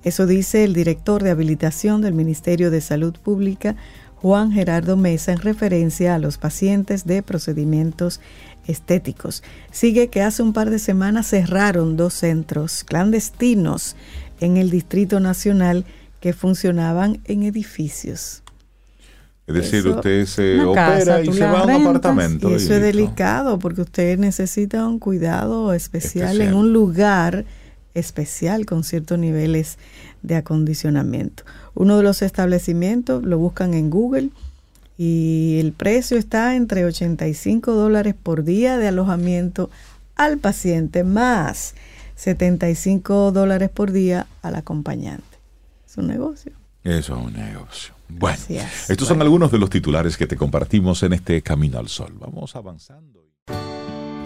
Eso 0.04 0.26
dice 0.26 0.64
el 0.64 0.74
director 0.74 1.22
de 1.22 1.30
habilitación 1.30 2.00
del 2.00 2.14
Ministerio 2.14 2.70
de 2.70 2.80
Salud 2.80 3.14
Pública, 3.14 3.76
Juan 4.16 4.52
Gerardo 4.52 4.96
Mesa, 4.96 5.32
en 5.32 5.38
referencia 5.38 6.14
a 6.14 6.18
los 6.18 6.38
pacientes 6.38 7.06
de 7.06 7.22
procedimientos 7.22 8.20
estéticos. 8.66 9.42
Sigue 9.70 10.08
que 10.08 10.22
hace 10.22 10.42
un 10.42 10.52
par 10.52 10.70
de 10.70 10.78
semanas 10.78 11.28
cerraron 11.28 11.96
dos 11.96 12.14
centros 12.14 12.84
clandestinos 12.84 13.96
en 14.40 14.56
el 14.56 14.70
Distrito 14.70 15.20
Nacional 15.20 15.84
que 16.20 16.32
funcionaban 16.32 17.20
en 17.24 17.44
edificios. 17.44 18.42
Es 19.46 19.54
decir, 19.54 19.88
usted 19.88 20.26
se 20.26 20.60
opera 20.60 21.22
y 21.22 21.32
se 21.32 21.40
va 21.40 21.60
a 21.60 21.64
un 21.64 21.86
apartamento. 21.86 22.50
Y 22.50 22.54
eso 22.54 22.74
es 22.74 22.82
delicado 22.82 23.58
porque 23.58 23.80
usted 23.80 24.18
necesita 24.18 24.86
un 24.86 24.98
cuidado 24.98 25.72
especial. 25.72 26.40
en 26.42 26.54
un 26.54 26.72
lugar 26.72 27.46
especial 27.98 28.66
con 28.66 28.84
ciertos 28.84 29.18
niveles 29.18 29.78
de 30.22 30.36
acondicionamiento. 30.36 31.44
Uno 31.74 31.96
de 31.96 32.02
los 32.02 32.22
establecimientos 32.22 33.22
lo 33.24 33.38
buscan 33.38 33.74
en 33.74 33.90
Google 33.90 34.30
y 34.96 35.58
el 35.60 35.72
precio 35.72 36.16
está 36.16 36.56
entre 36.56 36.84
85 36.84 37.72
dólares 37.72 38.14
por 38.20 38.44
día 38.44 38.78
de 38.78 38.88
alojamiento 38.88 39.70
al 40.16 40.38
paciente 40.38 41.04
más 41.04 41.74
75 42.16 43.30
dólares 43.30 43.70
por 43.70 43.92
día 43.92 44.26
al 44.42 44.56
acompañante. 44.56 45.38
Es 45.86 45.96
un 45.96 46.08
negocio. 46.08 46.52
Eso 46.82 47.16
es 47.16 47.24
un 47.24 47.32
negocio. 47.32 47.94
Bueno, 48.08 48.38
estos 48.88 49.06
son 49.06 49.22
algunos 49.22 49.52
de 49.52 49.58
los 49.58 49.70
titulares 49.70 50.16
que 50.16 50.26
te 50.26 50.36
compartimos 50.36 51.02
en 51.02 51.12
este 51.12 51.42
Camino 51.42 51.78
al 51.78 51.88
Sol. 51.88 52.14
Vamos 52.18 52.56
avanzando. 52.56 53.17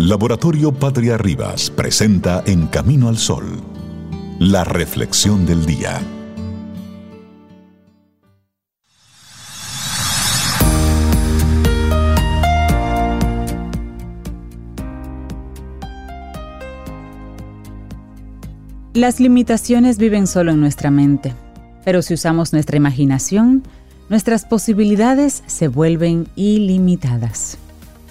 Laboratorio 0.05 0.72
Patria 0.72 1.16
Rivas 1.16 1.70
presenta 1.70 2.42
En 2.44 2.66
Camino 2.66 3.09
al 3.09 3.18
Sol, 3.18 3.62
la 4.40 4.64
reflexión 4.64 5.46
del 5.46 5.64
día. 5.64 6.00
Las 18.94 19.20
limitaciones 19.20 19.98
viven 19.98 20.26
solo 20.26 20.50
en 20.50 20.61
nuestra 20.61 20.90
mente, 20.90 21.32
pero 21.84 22.03
si 22.03 22.14
usamos 22.14 22.53
nuestra 22.53 22.76
imaginación, 22.76 23.62
nuestras 24.09 24.46
posibilidades 24.46 25.44
se 25.46 25.68
vuelven 25.68 26.26
ilimitadas. 26.34 27.57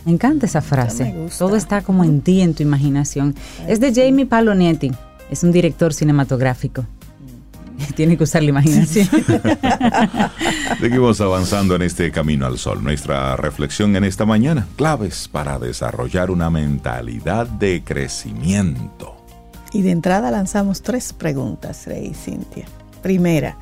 Me 0.05 0.11
encanta 0.11 0.45
esa 0.45 0.61
frase. 0.61 1.15
Todo 1.37 1.55
está 1.55 1.81
como 1.81 2.03
en 2.03 2.21
ti, 2.21 2.41
en 2.41 2.53
tu 2.53 2.63
imaginación. 2.63 3.35
Es 3.67 3.79
de 3.79 3.93
Jamie 3.93 4.25
Palonetti, 4.25 4.91
es 5.29 5.43
un 5.43 5.51
director 5.51 5.93
cinematográfico. 5.93 6.85
Tiene 7.95 8.17
que 8.17 8.23
usar 8.23 8.43
la 8.43 8.49
imaginación. 8.49 9.07
Seguimos 10.79 11.21
avanzando 11.21 11.75
en 11.75 11.83
este 11.83 12.11
camino 12.11 12.45
al 12.45 12.57
sol. 12.57 12.83
Nuestra 12.83 13.35
reflexión 13.37 13.95
en 13.95 14.03
esta 14.03 14.25
mañana, 14.25 14.67
claves 14.75 15.27
para 15.27 15.59
desarrollar 15.59 16.31
una 16.31 16.49
mentalidad 16.49 17.47
de 17.47 17.83
crecimiento. 17.83 19.15
Y 19.73 19.83
de 19.83 19.91
entrada 19.91 20.31
lanzamos 20.31 20.81
tres 20.81 21.13
preguntas, 21.13 21.85
Rey 21.85 22.07
y 22.07 22.13
Cintia. 22.13 22.65
Primera, 23.01 23.57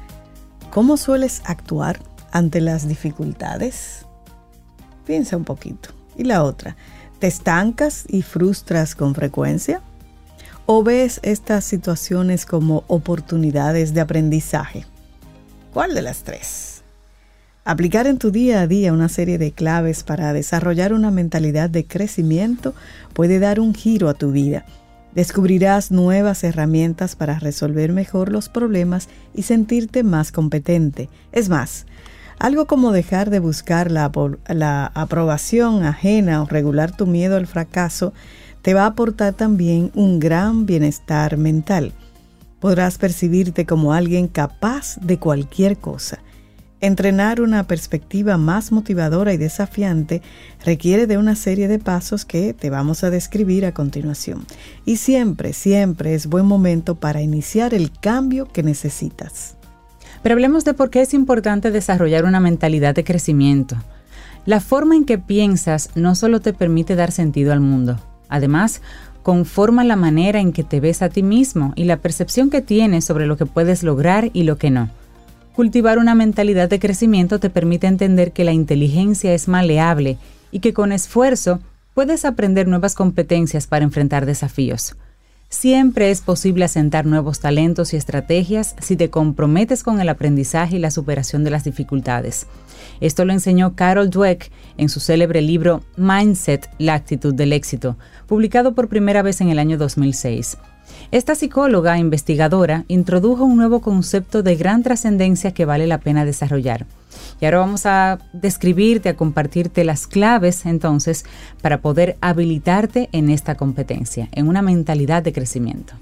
¿cómo 0.71 0.97
sueles 0.97 1.41
actuar 1.45 1.99
ante 2.31 2.61
las 2.61 2.87
dificultades? 2.87 4.05
Piensa 5.05 5.37
un 5.37 5.43
poquito. 5.43 5.98
Y 6.19 6.25
la 6.25 6.43
otra, 6.43 6.75
¿te 7.19 7.27
estancas 7.27 8.03
y 8.09 8.23
frustras 8.23 8.93
con 8.93 9.15
frecuencia? 9.15 9.81
¿O 10.65 10.83
ves 10.83 11.21
estas 11.23 11.63
situaciones 11.63 12.45
como 12.45 12.83
oportunidades 12.87 13.93
de 13.93 14.01
aprendizaje? 14.01 14.85
¿Cuál 15.73 15.95
de 15.95 16.01
las 16.01 16.23
tres? 16.23 16.83
Aplicar 17.63 18.05
en 18.05 18.17
tu 18.17 18.31
día 18.31 18.59
a 18.59 18.67
día 18.67 18.91
una 18.91 19.07
serie 19.07 19.37
de 19.37 19.53
claves 19.53 20.03
para 20.03 20.33
desarrollar 20.33 20.91
una 20.91 21.09
mentalidad 21.09 21.69
de 21.69 21.87
crecimiento 21.87 22.73
puede 23.13 23.39
dar 23.39 23.61
un 23.61 23.73
giro 23.73 24.09
a 24.09 24.13
tu 24.13 24.33
vida 24.33 24.65
Descubrirás 25.13 25.89
nuevas 25.91 26.43
herramientas 26.43 27.15
para 27.15 27.39
resolver 27.39 27.91
mejor 27.93 28.31
los 28.31 28.47
problemas 28.47 29.09
y 29.33 29.41
sentirte 29.41 30.03
más 30.03 30.31
competente. 30.31 31.09
Es 31.31 31.49
más, 31.49 31.87
algo 32.39 32.65
como 32.65 32.91
dejar 32.91 33.29
de 33.29 33.39
buscar 33.39 33.91
la, 33.91 34.91
aprobación 34.95 35.83
ajena 35.83 36.41
o 36.41 36.45
regular 36.45 36.95
tu 36.95 37.05
miedo 37.05 37.37
al 37.37 37.47
fracaso 37.47 38.13
te 38.61 38.73
va 38.73 38.83
a 38.83 38.87
aportar 38.87 39.33
también 39.33 39.91
un 39.93 40.19
gran 40.19 40.65
bienestar 40.65 41.37
mental. 41.37 41.93
Podrás 42.59 42.97
percibirte 42.97 43.65
como 43.65 43.93
alguien 43.93 44.27
capaz 44.27 44.97
de 45.01 45.17
cualquier 45.17 45.77
cosa 45.77 46.19
Entrenar 46.81 47.41
una 47.41 47.67
perspectiva 47.67 48.37
más 48.37 48.71
motivadora 48.71 49.33
y 49.33 49.37
desafiante 49.37 50.21
requiere 50.63 51.07
de 51.07 51.17
una 51.17 51.35
serie 51.35 51.67
de 51.67 51.77
pasos 51.77 52.23
que 52.23 52.53
te 52.53 52.69
vamos 52.69 53.03
a 53.03 53.09
describir 53.09 53.65
a 53.65 53.73
continuación. 53.73 54.45
Y 54.85 54.95
siempre, 54.95 55.51
siempre 55.51 56.13
es 56.13 56.27
buen 56.27 56.45
momento 56.45 56.95
para 56.95 57.21
iniciar 57.21 57.73
el 57.73 57.91
cambio 57.91 58.45
que 58.45 58.63
necesitas. 58.63 59.58
Pero 60.21 60.33
hablemos 60.33 60.65
de 60.65 60.73
por 60.73 60.89
qué 60.89 61.01
es 61.01 61.13
importante 61.13 61.71
desarrollar 61.71 62.25
una 62.25 62.39
mentalidad 62.39 62.95
de 62.95 63.03
crecimiento. 63.03 63.77
La 64.45 64.59
forma 64.59 64.95
en 64.95 65.05
que 65.05 65.17
piensas 65.17 65.89
no 65.95 66.15
solo 66.15 66.39
te 66.39 66.53
permite 66.53 66.95
dar 66.95 67.11
sentido 67.11 67.53
al 67.53 67.59
mundo, 67.59 67.99
además, 68.29 68.81
conforma 69.23 69.83
la 69.83 69.95
manera 69.95 70.39
en 70.39 70.53
que 70.53 70.63
te 70.63 70.79
ves 70.79 71.01
a 71.01 71.09
ti 71.09 71.23
mismo 71.23 71.73
y 71.75 71.83
la 71.83 71.97
percepción 71.97 72.49
que 72.49 72.61
tienes 72.61 73.05
sobre 73.05 73.27
lo 73.27 73.37
que 73.37 73.45
puedes 73.45 73.83
lograr 73.83 74.29
y 74.33 74.43
lo 74.43 74.57
que 74.57 74.71
no. 74.71 74.89
Cultivar 75.53 75.97
una 75.97 76.15
mentalidad 76.15 76.69
de 76.69 76.79
crecimiento 76.79 77.39
te 77.39 77.49
permite 77.49 77.87
entender 77.87 78.31
que 78.31 78.45
la 78.45 78.53
inteligencia 78.53 79.33
es 79.33 79.47
maleable 79.47 80.17
y 80.51 80.61
que 80.61 80.73
con 80.73 80.91
esfuerzo 80.91 81.59
puedes 81.93 82.23
aprender 82.23 82.67
nuevas 82.67 82.95
competencias 82.95 83.67
para 83.67 83.83
enfrentar 83.83 84.25
desafíos. 84.25 84.95
Siempre 85.51 86.11
es 86.11 86.21
posible 86.21 86.65
asentar 86.65 87.07
nuevos 87.07 87.39
talentos 87.39 87.93
y 87.93 87.97
estrategias 87.97 88.75
si 88.79 88.95
te 88.95 89.09
comprometes 89.09 89.83
con 89.83 89.99
el 89.99 90.07
aprendizaje 90.07 90.75
y 90.75 90.79
la 90.79 90.91
superación 90.91 91.43
de 91.43 91.49
las 91.49 91.63
dificultades. 91.63 92.45
Esto 93.01 93.25
lo 93.25 93.33
enseñó 93.33 93.75
Carol 93.75 94.11
Dweck 94.11 94.51
en 94.77 94.89
su 94.89 94.99
célebre 94.99 95.41
libro 95.41 95.81
Mindset, 95.97 96.69
la 96.77 96.93
actitud 96.93 97.33
del 97.33 97.51
éxito, 97.51 97.97
publicado 98.27 98.75
por 98.75 98.89
primera 98.89 99.23
vez 99.23 99.41
en 99.41 99.49
el 99.49 99.57
año 99.57 99.79
2006. 99.79 100.59
Esta 101.11 101.33
psicóloga 101.33 101.97
investigadora 101.97 102.85
introdujo 102.87 103.43
un 103.43 103.57
nuevo 103.57 103.81
concepto 103.81 104.43
de 104.43 104.55
gran 104.55 104.83
trascendencia 104.83 105.51
que 105.51 105.65
vale 105.65 105.87
la 105.87 105.97
pena 105.97 106.25
desarrollar. 106.25 106.85
Y 107.41 107.45
ahora 107.45 107.59
vamos 107.59 107.85
a 107.85 108.19
describirte, 108.33 109.09
a 109.09 109.15
compartirte 109.15 109.83
las 109.83 110.07
claves 110.07 110.65
entonces 110.65 111.25
para 111.61 111.81
poder 111.81 112.17
habilitarte 112.21 113.09
en 113.11 113.29
esta 113.29 113.55
competencia, 113.55 114.27
en 114.31 114.47
una 114.47 114.61
mentalidad 114.61 115.23
de 115.23 115.33
crecimiento. 115.33 115.93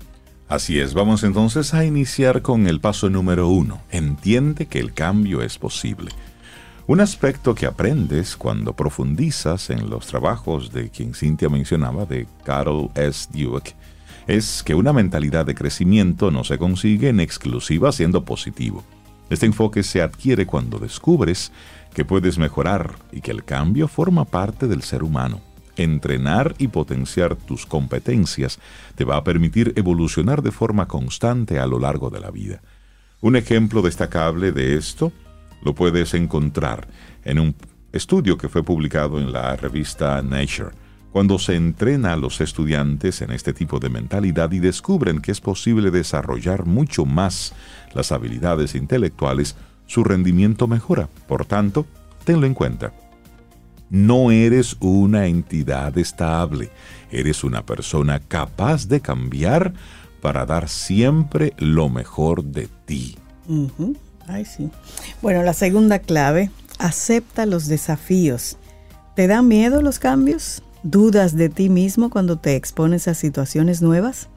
Así 0.50 0.80
es, 0.80 0.94
vamos 0.94 1.24
entonces 1.24 1.74
a 1.74 1.84
iniciar 1.84 2.42
con 2.42 2.68
el 2.68 2.80
paso 2.80 3.10
número 3.10 3.50
uno. 3.50 3.82
Entiende 3.92 4.66
que 4.66 4.80
el 4.80 4.94
cambio 4.94 5.42
es 5.42 5.58
posible. 5.58 6.12
Un 6.88 7.02
aspecto 7.02 7.54
que 7.54 7.66
aprendes 7.66 8.38
cuando 8.38 8.74
profundizas 8.74 9.70
en 9.70 9.90
los 9.90 10.08
trabajos 10.08 10.72
de 10.72 10.90
quien 10.90 11.14
Cintia 11.14 11.50
mencionaba, 11.50 12.06
de 12.06 12.28
Carol 12.46 12.90
S. 12.96 13.28
Dweck, 13.30 13.76
es 14.26 14.64
que 14.64 14.74
una 14.74 14.94
mentalidad 14.94 15.46
de 15.46 15.54
crecimiento 15.54 16.32
no 16.32 16.46
se 16.46 16.58
consigue 16.58 17.10
en 17.10 17.20
exclusiva 17.20 17.92
siendo 17.92 18.24
positivo. 18.24 18.86
Este 19.30 19.46
enfoque 19.46 19.84
se 19.84 20.02
adquiere 20.02 20.46
cuando 20.46 20.80
descubres 20.80 21.52
que 21.94 22.06
puedes 22.06 22.38
mejorar 22.38 22.96
y 23.12 23.22
que 23.22 23.32
el 23.32 23.44
cambio 23.44 23.88
forma 23.88 24.26
parte 24.26 24.68
del 24.68 24.84
ser 24.84 25.04
humano. 25.04 25.42
Entrenar 25.76 26.56
y 26.58 26.70
potenciar 26.70 27.36
tus 27.36 27.66
competencias 27.66 28.60
te 28.96 29.04
va 29.04 29.18
a 29.18 29.24
permitir 29.24 29.74
evolucionar 29.76 30.42
de 30.42 30.52
forma 30.52 30.88
constante 30.88 31.60
a 31.60 31.68
lo 31.68 31.80
largo 31.80 32.10
de 32.10 32.20
la 32.20 32.32
vida. 32.32 32.62
Un 33.22 33.36
ejemplo 33.36 33.82
destacable 33.82 34.52
de 34.52 34.76
esto 34.76 35.12
lo 35.62 35.76
puedes 35.76 36.14
encontrar 36.14 36.88
en 37.26 37.40
un 37.40 37.56
estudio 37.92 38.38
que 38.38 38.48
fue 38.48 38.64
publicado 38.64 39.20
en 39.20 39.32
la 39.32 39.56
revista 39.56 40.22
Nature 40.22 40.72
cuando 41.18 41.40
se 41.40 41.56
entrena 41.56 42.14
a 42.14 42.16
los 42.16 42.42
estudiantes 42.42 43.24
en 43.24 43.32
este 43.32 43.52
tipo 43.52 43.80
de 43.80 43.90
mentalidad 43.90 44.52
y 44.52 44.60
descubren 44.60 45.20
que 45.20 45.32
es 45.32 45.42
posible 45.42 45.90
desarrollar 45.90 46.68
mucho 46.68 47.06
más 47.06 47.56
las 47.96 48.12
habilidades 48.12 48.76
intelectuales, 48.76 49.56
su 49.88 50.04
rendimiento 50.04 50.68
mejora. 50.68 51.10
Por 51.28 51.46
tanto, 51.46 51.88
tenlo 52.24 52.46
en 52.46 52.54
cuenta. 52.54 52.94
No 53.90 54.30
eres 54.30 54.78
una 54.80 55.26
entidad 55.26 55.98
estable, 55.98 56.70
eres 57.12 57.44
una 57.44 57.66
persona 57.66 58.20
capaz 58.20 58.88
de 58.88 59.02
cambiar 59.02 59.74
para 60.22 60.46
dar 60.46 60.70
siempre 60.70 61.54
lo 61.58 61.90
mejor 61.90 62.44
de 62.44 62.70
ti. 62.86 63.18
Ay, 64.28 64.46
sí. 64.46 64.70
Bueno, 65.24 65.42
la 65.42 65.54
segunda 65.54 65.98
clave, 65.98 66.52
acepta 66.78 67.48
los 67.48 67.66
desafíos. 67.66 68.58
¿Te 69.16 69.26
dan 69.26 69.48
miedo 69.48 69.82
los 69.82 69.98
cambios? 69.98 70.62
¿Dudas 70.90 71.36
de 71.36 71.50
ti 71.50 71.68
mismo 71.68 72.10
cuando 72.10 72.38
te 72.38 72.56
expones 72.56 73.10
a 73.10 73.14
situaciones 73.14 73.82
nuevas? 73.82 74.30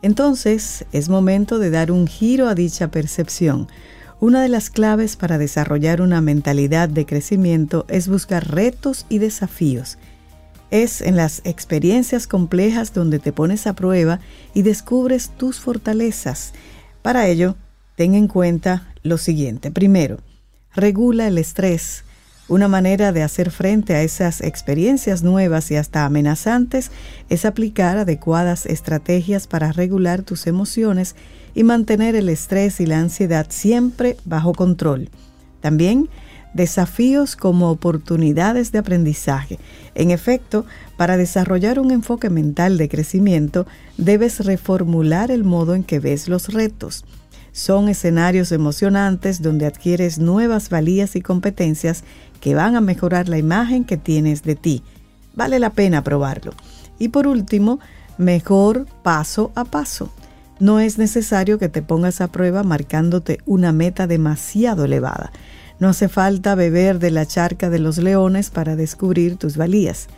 Entonces 0.00 0.84
es 0.92 1.08
momento 1.08 1.58
de 1.58 1.70
dar 1.70 1.90
un 1.90 2.06
giro 2.06 2.46
a 2.46 2.54
dicha 2.54 2.92
percepción. 2.92 3.66
Una 4.20 4.42
de 4.42 4.48
las 4.48 4.70
claves 4.70 5.16
para 5.16 5.38
desarrollar 5.38 6.00
una 6.00 6.20
mentalidad 6.20 6.88
de 6.88 7.04
crecimiento 7.04 7.84
es 7.88 8.06
buscar 8.06 8.54
retos 8.54 9.06
y 9.08 9.18
desafíos. 9.18 9.98
Es 10.70 11.00
en 11.00 11.16
las 11.16 11.42
experiencias 11.42 12.28
complejas 12.28 12.94
donde 12.94 13.18
te 13.18 13.32
pones 13.32 13.66
a 13.66 13.72
prueba 13.72 14.20
y 14.54 14.62
descubres 14.62 15.30
tus 15.30 15.58
fortalezas. 15.58 16.52
Para 17.02 17.26
ello, 17.26 17.56
ten 17.96 18.14
en 18.14 18.28
cuenta 18.28 18.94
lo 19.02 19.18
siguiente. 19.18 19.72
Primero, 19.72 20.18
regula 20.76 21.26
el 21.26 21.38
estrés. 21.38 22.04
Una 22.48 22.66
manera 22.68 23.12
de 23.12 23.22
hacer 23.22 23.50
frente 23.50 23.94
a 23.94 24.02
esas 24.02 24.40
experiencias 24.40 25.22
nuevas 25.22 25.70
y 25.70 25.76
hasta 25.76 26.04
amenazantes 26.04 26.90
es 27.28 27.44
aplicar 27.44 27.98
adecuadas 27.98 28.66
estrategias 28.66 29.46
para 29.46 29.72
regular 29.72 30.22
tus 30.22 30.46
emociones 30.46 31.14
y 31.54 31.62
mantener 31.62 32.16
el 32.16 32.28
estrés 32.28 32.80
y 32.80 32.86
la 32.86 32.98
ansiedad 32.98 33.46
siempre 33.48 34.16
bajo 34.24 34.52
control. 34.52 35.08
También 35.60 36.08
desafíos 36.52 37.36
como 37.36 37.70
oportunidades 37.70 38.72
de 38.72 38.78
aprendizaje. 38.78 39.58
En 39.94 40.10
efecto, 40.10 40.66
para 40.96 41.16
desarrollar 41.16 41.78
un 41.78 41.92
enfoque 41.92 42.28
mental 42.28 42.76
de 42.76 42.88
crecimiento, 42.88 43.66
debes 43.96 44.44
reformular 44.44 45.30
el 45.30 45.44
modo 45.44 45.74
en 45.74 45.84
que 45.84 46.00
ves 46.00 46.28
los 46.28 46.52
retos. 46.52 47.04
Son 47.52 47.90
escenarios 47.90 48.50
emocionantes 48.50 49.42
donde 49.42 49.66
adquieres 49.66 50.18
nuevas 50.18 50.70
valías 50.70 51.16
y 51.16 51.20
competencias 51.20 52.02
que 52.40 52.54
van 52.54 52.76
a 52.76 52.80
mejorar 52.80 53.28
la 53.28 53.36
imagen 53.36 53.84
que 53.84 53.98
tienes 53.98 54.42
de 54.42 54.56
ti. 54.56 54.82
Vale 55.34 55.58
la 55.58 55.70
pena 55.70 56.02
probarlo. 56.02 56.54
Y 56.98 57.08
por 57.08 57.26
último, 57.26 57.78
mejor 58.16 58.86
paso 59.02 59.52
a 59.54 59.64
paso. 59.64 60.10
No 60.60 60.80
es 60.80 60.96
necesario 60.96 61.58
que 61.58 61.68
te 61.68 61.82
pongas 61.82 62.20
a 62.20 62.28
prueba 62.28 62.62
marcándote 62.62 63.38
una 63.44 63.72
meta 63.72 64.06
demasiado 64.06 64.84
elevada. 64.86 65.30
No 65.78 65.88
hace 65.88 66.08
falta 66.08 66.54
beber 66.54 67.00
de 67.00 67.10
la 67.10 67.26
charca 67.26 67.68
de 67.68 67.80
los 67.80 67.98
leones 67.98 68.50
para 68.50 68.76
descubrir 68.76 69.36
tus 69.36 69.56
valías. 69.56 70.08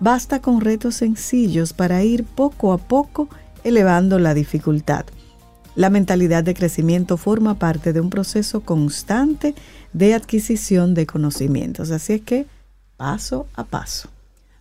Basta 0.00 0.40
con 0.40 0.60
retos 0.60 0.96
sencillos 0.96 1.74
para 1.74 2.02
ir 2.02 2.24
poco 2.24 2.72
a 2.72 2.78
poco 2.78 3.28
elevando 3.62 4.18
la 4.18 4.34
dificultad. 4.34 5.04
La 5.74 5.88
mentalidad 5.88 6.44
de 6.44 6.54
crecimiento 6.54 7.16
forma 7.16 7.58
parte 7.58 7.92
de 7.92 8.00
un 8.00 8.10
proceso 8.10 8.60
constante 8.60 9.54
de 9.92 10.14
adquisición 10.14 10.94
de 10.94 11.06
conocimientos. 11.06 11.90
Así 11.90 12.14
es 12.14 12.20
que 12.20 12.46
paso 12.96 13.46
a 13.54 13.64
paso. 13.64 14.10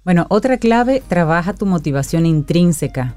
Bueno, 0.06 0.26
otra 0.30 0.58
clave, 0.58 1.04
trabaja 1.08 1.54
tu 1.54 1.66
motivación 1.66 2.26
intrínseca. 2.26 3.16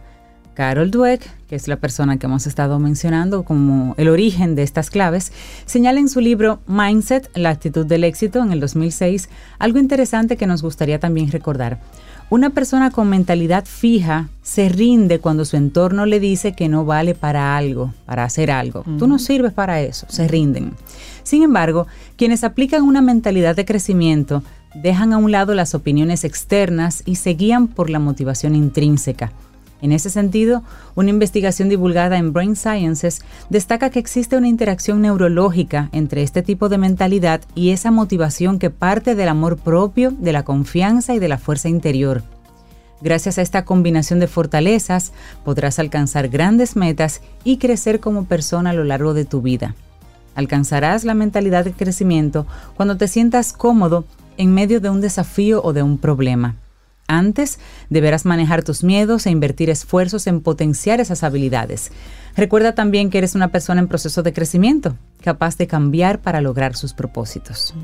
Carol 0.55 0.91
Dweck, 0.91 1.23
que 1.49 1.57
es 1.57 1.67
la 1.67 1.77
persona 1.77 2.17
que 2.17 2.27
hemos 2.27 2.47
estado 2.47 2.79
mencionando 2.79 3.45
como 3.45 3.95
el 3.97 4.09
origen 4.09 4.55
de 4.55 4.63
estas 4.63 4.91
claves, 4.91 5.33
señala 5.67 5.99
en 5.99 6.09
su 6.09 6.21
libro 6.21 6.61
Mindset, 6.67 7.31
la 7.37 7.51
actitud 7.51 7.87
del 7.87 8.05
éxito 8.05 8.43
en 8.43 8.53
el 8.53 8.61
2006, 8.61 9.29
algo 9.59 9.79
interesante 9.79 10.37
que 10.37 10.47
nos 10.47 10.63
gustaría 10.63 11.01
también 11.01 11.31
recordar. 11.31 11.81
Una 12.35 12.51
persona 12.51 12.91
con 12.91 13.09
mentalidad 13.09 13.65
fija 13.65 14.29
se 14.43 14.69
rinde 14.69 15.21
cuando 15.21 15.45
su 15.45 15.57
entorno 15.57 16.05
le 16.05 16.19
dice 16.19 16.53
que 16.53 16.69
no 16.69 16.85
vale 16.85 17.15
para 17.15 17.57
algo, 17.57 17.95
para 18.07 18.25
hacer 18.25 18.51
algo. 18.51 18.83
Tú 18.99 19.07
no 19.07 19.21
sirves 19.21 19.53
para 19.53 19.81
eso, 19.81 20.09
se 20.11 20.27
rinden. 20.27 20.73
Sin 21.23 21.45
embargo, 21.45 21.87
quienes 22.17 22.43
aplican 22.43 22.83
una 22.83 23.03
mentalidad 23.03 23.55
de 23.55 23.65
crecimiento 23.65 24.43
dejan 24.75 25.13
a 25.13 25.19
un 25.19 25.31
lado 25.31 25.55
las 25.55 25.77
opiniones 25.77 26.25
externas 26.25 27.05
y 27.07 27.15
se 27.15 27.35
guían 27.35 27.69
por 27.69 27.89
la 27.89 28.01
motivación 28.01 28.57
intrínseca. 28.57 29.31
En 29.85 29.93
ese 29.93 30.09
sentido, 30.09 30.63
una 30.95 31.11
investigación 31.11 31.69
divulgada 31.69 32.17
en 32.17 32.33
Brain 32.33 32.57
Sciences 32.57 33.21
destaca 33.51 33.91
que 33.91 33.99
existe 33.99 34.35
una 34.35 34.49
interacción 34.49 35.03
neurológica 35.03 35.91
entre 35.93 36.23
este 36.23 36.41
tipo 36.41 36.71
de 36.71 36.79
mentalidad 36.79 37.43
y 37.55 37.69
esa 37.69 37.91
motivación 37.91 38.59
que 38.59 38.71
parte 38.71 39.15
del 39.15 39.29
amor 39.29 39.59
propio, 39.59 40.11
de 40.11 40.33
la 40.33 40.43
confianza 40.43 41.15
y 41.15 41.19
de 41.19 41.29
la 41.29 41.37
fuerza 41.37 41.69
interior. 41.69 42.23
Gracias 43.03 43.37
a 43.37 43.43
esta 43.43 43.67
combinación 43.67 44.21
de 44.21 44.27
fortalezas, 44.27 45.13
podrás 45.45 45.79
alcanzar 45.79 46.31
grandes 46.31 46.77
metas 46.77 47.21
y 47.45 47.59
crecer 47.59 48.01
como 48.01 48.25
persona 48.25 48.71
a 48.71 48.73
lo 48.73 48.85
largo 48.85 49.13
de 49.13 49.27
tu 49.27 49.43
vida. 49.43 49.75
Alcanzarás 50.35 51.05
la 51.05 51.13
mentalidad 51.13 51.67
de 51.67 51.75
crecimiento 51.75 52.47
cuando 52.75 52.97
te 52.97 53.07
sientas 53.07 53.53
cómodo 53.53 54.07
en 54.39 54.55
medio 54.55 54.81
de 54.81 54.89
un 54.89 55.03
desafío 55.03 55.61
o 55.63 55.75
de 55.75 55.83
un 55.83 55.99
problema. 55.99 56.57
Antes, 57.07 57.59
deberás 57.91 58.25
manejar 58.25 58.63
tus 58.63 58.83
miedos 58.83 59.27
e 59.27 59.31
invertir 59.31 59.71
esfuerzos 59.71 60.27
en 60.27 60.41
potenciar 60.41 61.01
esas 61.01 61.23
habilidades. 61.23 61.93
Recuerda 62.37 62.75
también 62.75 63.11
que 63.11 63.19
eres 63.19 63.35
una 63.35 63.49
persona 63.49 63.81
en 63.81 63.89
proceso 63.89 64.23
de 64.23 64.33
crecimiento, 64.33 64.97
capaz 65.23 65.57
de 65.57 65.67
cambiar 65.67 66.21
para 66.21 66.41
lograr 66.41 66.77
sus 66.77 66.95
propósitos. 66.95 67.75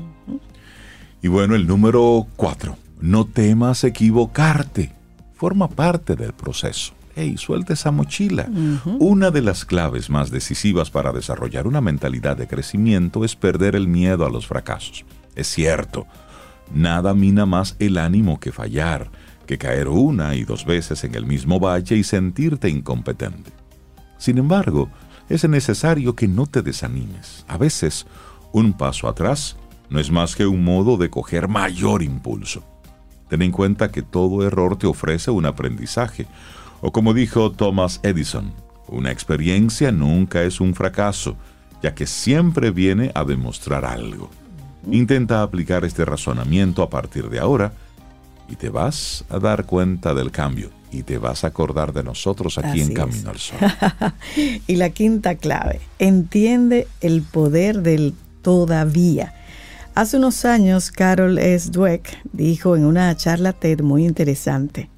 Y 1.21 1.27
bueno, 1.27 1.55
el 1.55 1.67
número 1.67 2.25
cuatro, 2.35 2.77
no 2.99 3.25
temas 3.25 3.83
equivocarte. 3.83 4.91
Forma 5.35 5.67
parte 5.67 6.15
del 6.15 6.33
proceso. 6.33 6.93
Hey, 7.15 7.35
suelta 7.37 7.73
esa 7.73 7.91
mochila. 7.91 8.49
Una 8.99 9.31
de 9.31 9.41
las 9.41 9.65
claves 9.65 10.09
más 10.09 10.31
decisivas 10.31 10.89
para 10.89 11.11
desarrollar 11.11 11.67
una 11.67 11.81
mentalidad 11.81 12.37
de 12.37 12.47
crecimiento 12.47 13.25
es 13.25 13.35
perder 13.35 13.75
el 13.75 13.87
miedo 13.87 14.25
a 14.25 14.29
los 14.29 14.47
fracasos. 14.47 15.05
Es 15.35 15.47
cierto, 15.47 16.07
Nada 16.73 17.13
mina 17.13 17.45
más 17.45 17.75
el 17.79 17.97
ánimo 17.97 18.39
que 18.39 18.51
fallar, 18.51 19.09
que 19.45 19.57
caer 19.57 19.87
una 19.87 20.35
y 20.35 20.43
dos 20.43 20.65
veces 20.65 21.03
en 21.03 21.15
el 21.15 21.25
mismo 21.25 21.59
valle 21.59 21.97
y 21.97 22.03
sentirte 22.03 22.69
incompetente. 22.69 23.51
Sin 24.17 24.37
embargo, 24.37 24.89
es 25.29 25.47
necesario 25.47 26.15
que 26.15 26.27
no 26.27 26.45
te 26.45 26.61
desanimes. 26.61 27.45
A 27.47 27.57
veces, 27.57 28.05
un 28.53 28.73
paso 28.73 29.07
atrás 29.07 29.57
no 29.89 29.99
es 29.99 30.11
más 30.11 30.35
que 30.35 30.45
un 30.45 30.63
modo 30.63 30.97
de 30.97 31.09
coger 31.09 31.47
mayor 31.47 32.03
impulso. 32.03 32.63
Ten 33.29 33.41
en 33.41 33.51
cuenta 33.51 33.91
que 33.91 34.01
todo 34.01 34.45
error 34.45 34.77
te 34.77 34.87
ofrece 34.87 35.31
un 35.31 35.45
aprendizaje, 35.45 36.27
o 36.81 36.91
como 36.91 37.13
dijo 37.13 37.51
Thomas 37.51 37.99
Edison, 38.03 38.53
una 38.87 39.11
experiencia 39.11 39.91
nunca 39.91 40.43
es 40.43 40.59
un 40.59 40.75
fracaso, 40.75 41.35
ya 41.81 41.95
que 41.95 42.07
siempre 42.07 42.71
viene 42.71 43.11
a 43.15 43.23
demostrar 43.23 43.85
algo. 43.85 44.29
Intenta 44.89 45.43
aplicar 45.43 45.85
este 45.85 46.05
razonamiento 46.05 46.81
a 46.81 46.89
partir 46.89 47.29
de 47.29 47.39
ahora 47.39 47.73
y 48.49 48.55
te 48.55 48.69
vas 48.69 49.25
a 49.29 49.39
dar 49.39 49.65
cuenta 49.65 50.13
del 50.13 50.31
cambio 50.31 50.71
y 50.91 51.03
te 51.03 51.17
vas 51.17 51.43
a 51.43 51.47
acordar 51.47 51.93
de 51.93 52.03
nosotros 52.03 52.57
aquí 52.57 52.81
en 52.81 52.93
Camino 52.93 53.29
al 53.29 53.37
Sol. 53.37 53.57
y 54.67 54.75
la 54.75 54.89
quinta 54.89 55.35
clave, 55.35 55.79
entiende 55.99 56.87
el 56.99 57.21
poder 57.21 57.81
del 57.81 58.13
todavía. 58.41 59.33
Hace 59.95 60.17
unos 60.17 60.45
años, 60.45 60.91
Carol 60.91 61.37
S. 61.37 61.69
Dweck 61.71 62.17
dijo 62.33 62.75
en 62.75 62.85
una 62.85 63.15
charla 63.15 63.53
TED 63.53 63.81
muy 63.81 64.05
interesante, 64.05 64.89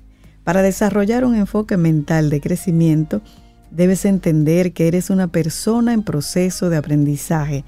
para 0.43 0.61
desarrollar 0.61 1.25
un 1.25 1.35
enfoque 1.35 1.77
mental 1.77 2.29
de 2.29 2.41
crecimiento, 2.41 3.21
debes 3.71 4.05
entender 4.05 4.73
que 4.73 4.87
eres 4.87 5.09
una 5.09 5.27
persona 5.27 5.93
en 5.93 6.03
proceso 6.03 6.69
de 6.69 6.77
aprendizaje. 6.77 7.63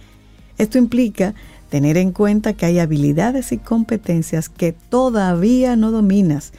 Esto 0.58 0.78
implica 0.78 1.36
Tener 1.70 1.98
en 1.98 2.12
cuenta 2.12 2.54
que 2.54 2.66
hay 2.66 2.80
habilidades 2.80 3.52
y 3.52 3.58
competencias 3.58 4.50
que 4.50 4.72
todavía 4.72 5.76
no 5.76 5.92
dominas, 5.92 6.54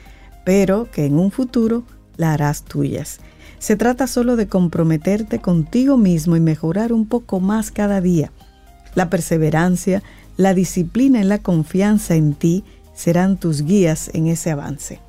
pero 0.45 0.91
que 0.91 1.07
en 1.07 1.19
un 1.19 1.31
futuro 1.31 1.85
la 2.17 2.33
harás 2.33 2.63
tuyas. 2.63 3.21
Se 3.59 3.77
trata 3.77 4.07
solo 4.07 4.37
de 4.37 4.49
comprometerte 4.49 5.41
contigo 5.41 5.97
mismo 5.97 6.37
y 6.37 6.41
mejorar 6.41 6.93
un 6.93 7.07
poco 7.07 7.41
más 7.41 7.71
cada 7.71 8.01
día. 8.01 8.33
La 8.95 9.11
perseverancia, 9.11 10.03
la 10.37 10.55
disciplina 10.55 11.21
y 11.21 11.25
la 11.25 11.39
confianza 11.39 12.15
en 12.15 12.35
ti 12.35 12.65
serán 12.95 13.37
tus 13.37 13.63
guías 13.63 14.11
en 14.15 14.27
ese 14.27 14.51
avance. 14.51 15.01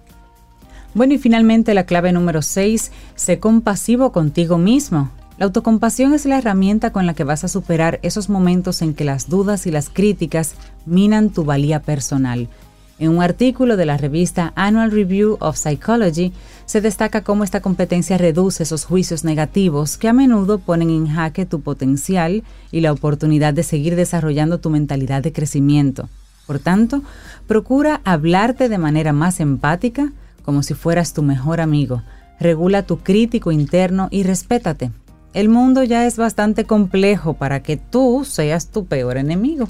Bueno, 0.93 1.13
y 1.13 1.17
finalmente 1.17 1.73
la 1.73 1.85
clave 1.85 2.11
número 2.11 2.41
6, 2.41 2.91
sé 3.15 3.39
compasivo 3.39 4.11
contigo 4.11 4.57
mismo. 4.57 5.11
La 5.37 5.45
autocompasión 5.45 6.15
es 6.15 6.25
la 6.25 6.39
herramienta 6.39 6.91
con 6.91 7.05
la 7.05 7.13
que 7.13 7.23
vas 7.23 7.43
a 7.43 7.47
superar 7.47 7.99
esos 8.01 8.27
momentos 8.27 8.81
en 8.81 8.95
que 8.95 9.03
las 9.03 9.29
dudas 9.29 9.67
y 9.67 9.71
las 9.71 9.89
críticas 9.89 10.55
minan 10.87 11.29
tu 11.29 11.43
valía 11.43 11.79
personal. 11.81 12.49
En 12.97 13.11
un 13.11 13.21
artículo 13.21 13.77
de 13.77 13.85
la 13.85 13.97
revista 13.97 14.51
Annual 14.55 14.89
Review 14.89 15.37
of 15.39 15.55
Psychology 15.55 16.33
se 16.65 16.81
destaca 16.81 17.21
cómo 17.21 17.43
esta 17.43 17.61
competencia 17.61 18.17
reduce 18.17 18.63
esos 18.63 18.85
juicios 18.85 19.23
negativos 19.23 19.97
que 19.97 20.07
a 20.07 20.13
menudo 20.13 20.57
ponen 20.57 20.89
en 20.89 21.07
jaque 21.07 21.45
tu 21.45 21.61
potencial 21.61 22.43
y 22.71 22.81
la 22.81 22.91
oportunidad 22.91 23.53
de 23.53 23.61
seguir 23.61 23.95
desarrollando 23.95 24.57
tu 24.57 24.71
mentalidad 24.71 25.21
de 25.21 25.33
crecimiento. 25.33 26.09
Por 26.47 26.57
tanto, 26.57 27.03
procura 27.45 28.01
hablarte 28.05 28.69
de 28.69 28.79
manera 28.79 29.13
más 29.13 29.39
empática, 29.39 30.11
como 30.43 30.63
si 30.63 30.73
fueras 30.73 31.13
tu 31.13 31.21
mejor 31.21 31.61
amigo. 31.61 32.01
Regula 32.39 32.81
tu 32.81 32.97
crítico 32.97 33.51
interno 33.51 34.07
y 34.09 34.23
respétate. 34.23 34.89
El 35.37 35.49
mundo 35.49 35.83
ya 35.83 36.07
es 36.07 36.17
bastante 36.17 36.65
complejo 36.65 37.35
para 37.35 37.61
que 37.61 37.77
tú 37.77 38.25
seas 38.27 38.71
tu 38.71 38.87
peor 38.87 39.17
enemigo. 39.17 39.69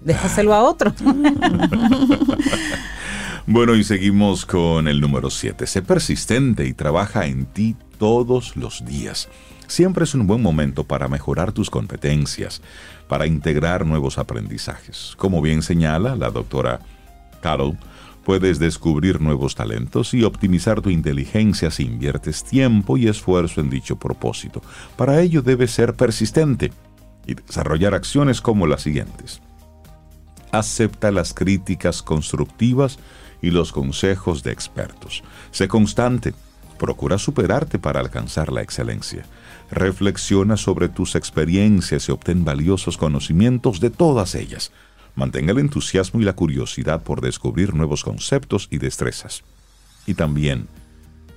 Déjaselo 0.00 0.54
a 0.54 0.62
otro. 0.62 0.94
bueno, 3.48 3.74
y 3.74 3.82
seguimos 3.82 4.46
con 4.46 4.86
el 4.86 5.00
número 5.00 5.28
7. 5.28 5.66
Sé 5.66 5.82
persistente 5.82 6.68
y 6.68 6.72
trabaja 6.72 7.26
en 7.26 7.46
ti 7.46 7.74
todos 7.98 8.54
los 8.54 8.84
días. 8.84 9.28
Siempre 9.66 10.04
es 10.04 10.14
un 10.14 10.28
buen 10.28 10.40
momento 10.40 10.84
para 10.84 11.08
mejorar 11.08 11.50
tus 11.50 11.68
competencias, 11.68 12.62
para 13.08 13.26
integrar 13.26 13.86
nuevos 13.86 14.18
aprendizajes. 14.18 15.14
Como 15.16 15.42
bien 15.42 15.62
señala 15.62 16.14
la 16.14 16.30
doctora 16.30 16.78
Carol, 17.40 17.76
Puedes 18.28 18.58
descubrir 18.58 19.22
nuevos 19.22 19.54
talentos 19.54 20.12
y 20.12 20.22
optimizar 20.22 20.82
tu 20.82 20.90
inteligencia 20.90 21.70
si 21.70 21.84
inviertes 21.84 22.44
tiempo 22.44 22.98
y 22.98 23.08
esfuerzo 23.08 23.62
en 23.62 23.70
dicho 23.70 23.96
propósito. 23.96 24.60
Para 24.96 25.22
ello 25.22 25.40
debes 25.40 25.70
ser 25.70 25.94
persistente 25.94 26.70
y 27.26 27.32
desarrollar 27.32 27.94
acciones 27.94 28.42
como 28.42 28.66
las 28.66 28.82
siguientes. 28.82 29.40
Acepta 30.52 31.10
las 31.10 31.32
críticas 31.32 32.02
constructivas 32.02 32.98
y 33.40 33.50
los 33.50 33.72
consejos 33.72 34.42
de 34.42 34.52
expertos. 34.52 35.24
Sé 35.50 35.66
constante. 35.66 36.34
Procura 36.78 37.16
superarte 37.16 37.78
para 37.78 38.00
alcanzar 38.00 38.52
la 38.52 38.60
excelencia. 38.60 39.24
Reflexiona 39.70 40.58
sobre 40.58 40.90
tus 40.90 41.14
experiencias 41.14 42.10
y 42.10 42.12
obtén 42.12 42.44
valiosos 42.44 42.98
conocimientos 42.98 43.80
de 43.80 43.88
todas 43.88 44.34
ellas. 44.34 44.70
Mantenga 45.18 45.50
el 45.50 45.58
entusiasmo 45.58 46.20
y 46.20 46.24
la 46.24 46.34
curiosidad 46.34 47.02
por 47.02 47.20
descubrir 47.20 47.74
nuevos 47.74 48.04
conceptos 48.04 48.68
y 48.70 48.78
destrezas. 48.78 49.42
Y 50.06 50.14
también, 50.14 50.68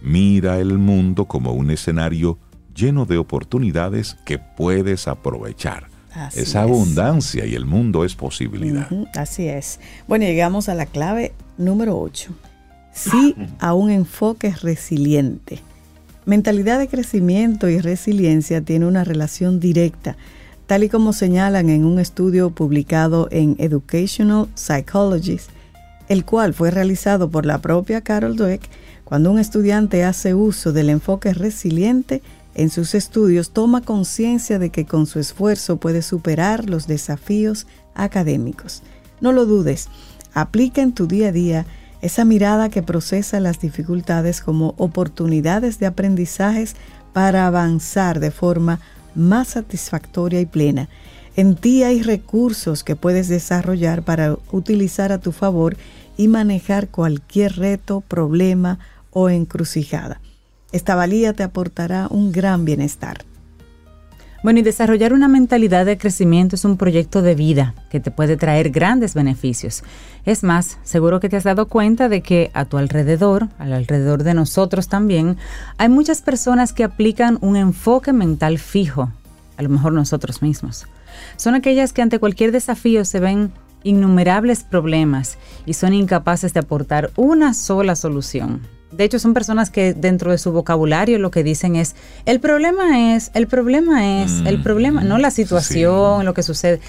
mira 0.04 0.60
el 0.60 0.78
mundo 0.78 1.26
como 1.26 1.54
un 1.54 1.72
escenario 1.72 2.38
lleno 2.76 3.06
de 3.08 3.18
oportunidades 3.18 4.18
que 4.24 4.38
puedes 4.38 5.08
aprovechar. 5.08 5.88
Esa 6.36 6.62
abundancia 6.62 7.48
y 7.48 7.56
el 7.56 7.66
mundo 7.66 8.06
es 8.06 8.14
posibilidad. 8.14 8.88
así 9.16 9.48
es. 9.48 9.80
Bueno, 10.08 10.26
llegamos 10.26 10.70
a 10.70 10.76
la 10.76 10.86
clave 10.86 11.34
número 11.58 12.00
8. 12.00 12.32
Sí 12.94 13.36
a 13.58 13.74
un 13.74 13.90
enfoque 13.90 14.54
resiliente. 14.62 15.58
Mentalidad 16.26 16.78
de 16.78 16.88
crecimiento 16.88 17.68
y 17.68 17.80
resiliencia 17.80 18.62
tiene 18.62 18.86
una 18.86 19.04
relación 19.04 19.60
directa 19.60 20.18
tal 20.72 20.86
y 20.86 20.88
como 20.88 21.12
señalan 21.12 21.70
en 21.70 21.84
un 21.84 22.00
estudio 22.00 22.52
publicado 22.52 23.28
en 23.30 23.58
Educational 23.60 24.48
Psychologist, 24.56 25.50
el 26.08 26.24
cual 26.24 26.54
fue 26.54 26.72
realizado 26.72 27.30
por 27.30 27.46
la 27.46 27.58
propia 27.58 28.00
Carol 28.00 28.38
Dweck, 28.38 28.62
cuando 29.04 29.32
un 29.32 29.40
estudiante 29.40 30.06
hace 30.06 30.34
uso 30.34 30.72
del 30.72 30.90
enfoque 30.90 31.34
resiliente, 31.34 32.22
en 32.56 32.70
sus 32.70 32.96
estudios, 32.96 33.52
toma 33.52 33.82
conciencia 33.82 34.60
de 34.60 34.70
que 34.70 34.86
con 34.86 35.08
su 35.08 35.20
esfuerzo 35.20 35.76
puede 35.76 36.02
superar 36.02 36.70
los 36.70 36.88
desafíos 36.88 37.68
académicos. 37.94 38.82
No 39.20 39.34
lo 39.34 39.46
dudes, 39.46 39.90
aplica 40.34 40.82
en 40.82 40.94
tu 40.94 41.06
día 41.06 41.28
a 41.28 41.32
día 41.34 41.66
esa 42.02 42.24
mirada 42.24 42.70
que 42.70 42.82
procesa 42.82 43.42
las 43.42 43.60
dificultades 43.60 44.40
como 44.40 44.74
oportunidades 44.78 45.80
de 45.80 45.88
aprendizajes 45.88 46.78
para 47.12 47.46
avanzar 47.46 48.22
de 48.22 48.32
forma 48.32 48.80
más 49.16 49.50
satisfactoria 49.50 50.42
y 50.42 50.46
plena. 50.46 50.90
En 51.36 51.56
ti 51.56 51.84
hay 51.84 52.02
recursos 52.04 52.84
que 52.84 52.96
puedes 52.96 53.28
desarrollar 53.28 54.04
para 54.04 54.38
utilizar 54.52 55.12
a 55.12 55.20
tu 55.20 55.32
favor 55.32 55.78
y 56.18 56.28
manejar 56.28 56.90
cualquier 56.90 57.56
reto, 57.56 58.02
problema 58.02 58.80
o 59.12 59.30
encrucijada. 59.30 60.20
Esta 60.72 60.96
valía 60.96 61.34
te 61.34 61.44
aportará 61.44 62.08
un 62.10 62.32
gran 62.32 62.66
bienestar. 62.66 63.26
Bueno, 64.44 64.60
y 64.60 64.64
desarrollar 64.64 65.14
una 65.14 65.28
mentalidad 65.28 65.86
de 65.86 66.00
crecimiento 66.00 66.56
es 66.56 66.66
un 66.66 66.76
proyecto 66.76 67.22
de 67.22 67.36
vida 67.36 67.76
que 67.92 68.00
te 68.00 68.10
puede 68.10 68.38
traer 68.38 68.72
grandes 68.72 69.14
beneficios. 69.14 69.84
Es 70.26 70.42
más, 70.42 70.80
seguro 70.82 71.20
que 71.20 71.30
te 71.30 71.38
has 71.38 71.44
dado 71.44 71.68
cuenta 71.68 72.10
de 72.10 72.22
que 72.22 72.50
a 72.56 72.66
tu 72.66 72.78
alrededor, 72.78 73.50
al 73.60 73.72
alrededor 73.72 74.24
de 74.24 74.34
nosotros 74.34 74.88
también, 74.88 75.38
hay 75.78 75.90
muchas 75.90 76.24
personas 76.24 76.74
que 76.74 76.84
aplican 76.84 77.38
un 77.42 77.56
enfoque 77.56 78.14
mental 78.14 78.58
fijo, 78.58 79.12
a 79.58 79.62
lo 79.62 79.70
mejor 79.70 79.94
nosotros 79.94 80.42
mismos. 80.42 80.88
Son 81.36 81.54
aquellas 81.54 81.94
que 81.94 82.02
ante 82.02 82.18
cualquier 82.18 82.52
desafío 82.52 83.06
se 83.06 83.20
ven 83.20 83.52
innumerables 83.84 84.64
problemas 84.64 85.38
y 85.68 85.74
son 85.74 85.94
incapaces 85.94 86.52
de 86.54 86.62
aportar 86.62 87.12
una 87.16 87.54
sola 87.54 87.96
solución. 87.96 88.62
De 88.92 89.06
hecho, 89.06 89.20
son 89.20 89.34
personas 89.34 89.70
que 89.70 89.94
dentro 89.94 90.32
de 90.32 90.38
su 90.38 90.52
vocabulario 90.52 91.18
lo 91.18 91.32
que 91.32 91.44
dicen 91.44 91.76
es, 91.76 91.96
el 92.26 92.40
problema 92.40 93.16
es, 93.16 93.32
el 93.34 93.48
problema 93.48 94.24
es, 94.24 94.42
el 94.46 94.60
mm, 94.60 94.64
problema, 94.64 95.04
no 95.04 95.18
la 95.18 95.32
situación, 95.32 96.26
lo 96.26 96.34
que 96.34 96.44
sucede, 96.44 96.82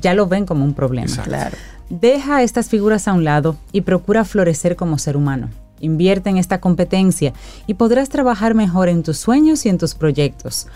ya 0.00 0.14
lo 0.14 0.26
ven 0.26 0.46
como 0.46 0.64
un 0.64 0.74
problema. 0.74 1.22
Claro. 1.22 1.56
Deja 1.90 2.42
estas 2.42 2.68
figuras 2.68 3.08
a 3.08 3.12
un 3.12 3.24
lado 3.24 3.56
y 3.72 3.82
procura 3.82 4.24
florecer 4.24 4.74
como 4.74 4.98
ser 4.98 5.16
humano. 5.16 5.50
Invierte 5.80 6.30
en 6.30 6.38
esta 6.38 6.60
competencia 6.60 7.34
y 7.66 7.74
podrás 7.74 8.08
trabajar 8.08 8.54
mejor 8.54 8.88
en 8.88 9.02
tus 9.02 9.18
sueños 9.18 9.66
y 9.66 9.68
en 9.68 9.76
tus 9.76 9.94
proyectos. 9.94 10.66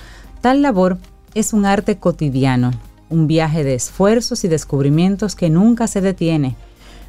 Tal 0.43 0.61
labor 0.61 0.99
es 1.35 1.55
un 1.55 1.65
arte 1.65 1.97
cotidiano, 1.97 2.73
un 3.09 3.27
viaje 3.27 3.65
de 3.65 3.75
esfuerzos 3.75 4.45
y 4.45 4.49
descubrimientos 4.49 5.35
que 5.35 5.49
nunca 5.49 5.87
se 5.87 6.03
detiene 6.03 6.57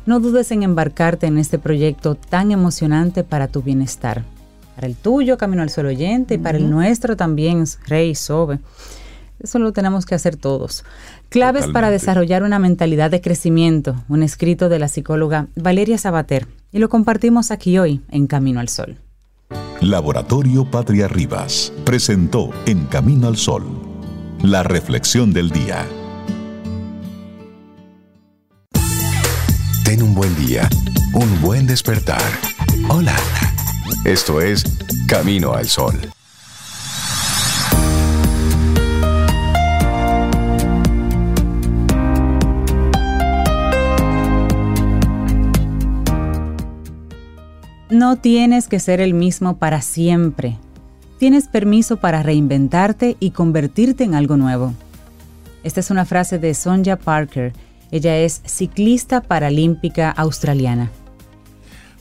no 0.09 0.19
dudes 0.19 0.51
en 0.51 0.63
embarcarte 0.63 1.27
en 1.27 1.37
este 1.37 1.59
proyecto 1.59 2.15
tan 2.15 2.51
emocionante 2.51 3.23
para 3.23 3.47
tu 3.47 3.61
bienestar. 3.61 4.23
Para 4.73 4.87
el 4.87 4.95
tuyo, 4.95 5.37
Camino 5.37 5.61
al 5.61 5.69
Sol 5.69 5.85
Oyente, 5.85 6.33
y 6.33 6.37
para 6.39 6.57
el 6.57 6.67
nuestro 6.71 7.15
también, 7.15 7.63
Rey, 7.85 8.15
Sobe. 8.15 8.57
Eso 9.39 9.59
lo 9.59 9.71
tenemos 9.71 10.07
que 10.07 10.15
hacer 10.15 10.35
todos. 10.35 10.83
Claves 11.29 11.67
para 11.67 11.91
desarrollar 11.91 12.41
una 12.41 12.57
mentalidad 12.57 13.11
de 13.11 13.21
crecimiento, 13.21 14.03
un 14.09 14.23
escrito 14.23 14.67
de 14.67 14.79
la 14.79 14.87
psicóloga 14.87 15.45
Valeria 15.55 15.99
Sabater, 15.99 16.47
y 16.71 16.79
lo 16.79 16.89
compartimos 16.89 17.51
aquí 17.51 17.77
hoy 17.77 18.01
en 18.09 18.25
Camino 18.25 18.59
al 18.59 18.69
Sol. 18.69 18.97
Laboratorio 19.79 20.65
Patria 20.65 21.07
Rivas 21.07 21.71
presentó 21.85 22.49
En 22.65 22.87
Camino 22.87 23.27
al 23.27 23.37
Sol, 23.37 23.63
la 24.41 24.63
reflexión 24.63 25.33
del 25.33 25.51
día. 25.51 25.85
Ten 29.89 30.03
un 30.03 30.13
buen 30.13 30.35
día, 30.35 30.69
un 31.15 31.41
buen 31.41 31.65
despertar. 31.65 32.21
Hola. 32.89 33.15
Esto 34.05 34.39
es 34.39 34.63
Camino 35.07 35.53
al 35.55 35.65
Sol. 35.65 35.95
No 47.89 48.17
tienes 48.17 48.67
que 48.67 48.79
ser 48.79 49.01
el 49.01 49.15
mismo 49.15 49.57
para 49.57 49.81
siempre. 49.81 50.59
Tienes 51.17 51.47
permiso 51.47 51.97
para 51.97 52.21
reinventarte 52.21 53.17
y 53.19 53.31
convertirte 53.31 54.03
en 54.03 54.13
algo 54.13 54.37
nuevo. 54.37 54.75
Esta 55.63 55.79
es 55.79 55.89
una 55.89 56.05
frase 56.05 56.37
de 56.37 56.53
Sonja 56.53 56.95
Parker 56.95 57.53
ella 57.91 58.17
es 58.17 58.41
ciclista 58.45 59.21
paralímpica 59.21 60.11
australiana. 60.11 60.91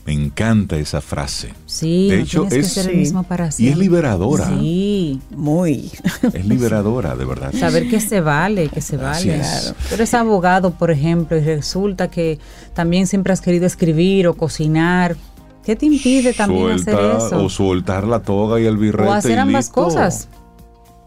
Me 0.05 0.13
encanta 0.13 0.75
esa 0.77 1.01
frase. 1.01 1.53
Sí, 1.67 2.09
de 2.09 2.21
hecho 2.21 2.47
es 2.49 2.77
el 2.77 2.97
mismo 2.97 3.21
para 3.23 3.49
y 3.55 3.67
es 3.67 3.77
liberadora. 3.77 4.47
Sí, 4.47 5.21
muy. 5.29 5.91
Es 6.33 6.47
liberadora, 6.47 7.15
de 7.15 7.25
verdad. 7.25 7.53
Saber 7.59 7.87
que 7.89 7.99
se 7.99 8.19
vale, 8.19 8.69
que 8.69 8.81
se 8.81 8.97
vale. 8.97 9.35
Claro. 9.35 9.75
Tú 9.87 9.95
eres 9.95 10.13
abogado, 10.15 10.71
por 10.71 10.89
ejemplo, 10.89 11.37
y 11.37 11.41
resulta 11.41 12.09
que 12.09 12.39
también 12.73 13.05
siempre 13.05 13.33
has 13.33 13.41
querido 13.41 13.67
escribir 13.67 14.27
o 14.27 14.35
cocinar. 14.35 15.15
¿Qué 15.63 15.75
te 15.75 15.85
impide 15.85 16.33
también 16.33 16.71
hacer 16.71 16.95
eso? 16.95 17.43
O 17.43 17.49
soltar 17.49 18.07
la 18.07 18.21
toga 18.21 18.59
y 18.59 18.65
el 18.65 18.77
birrete. 18.77 19.09
O 19.09 19.13
hacer 19.13 19.37
ambas 19.37 19.69
cosas 19.69 20.27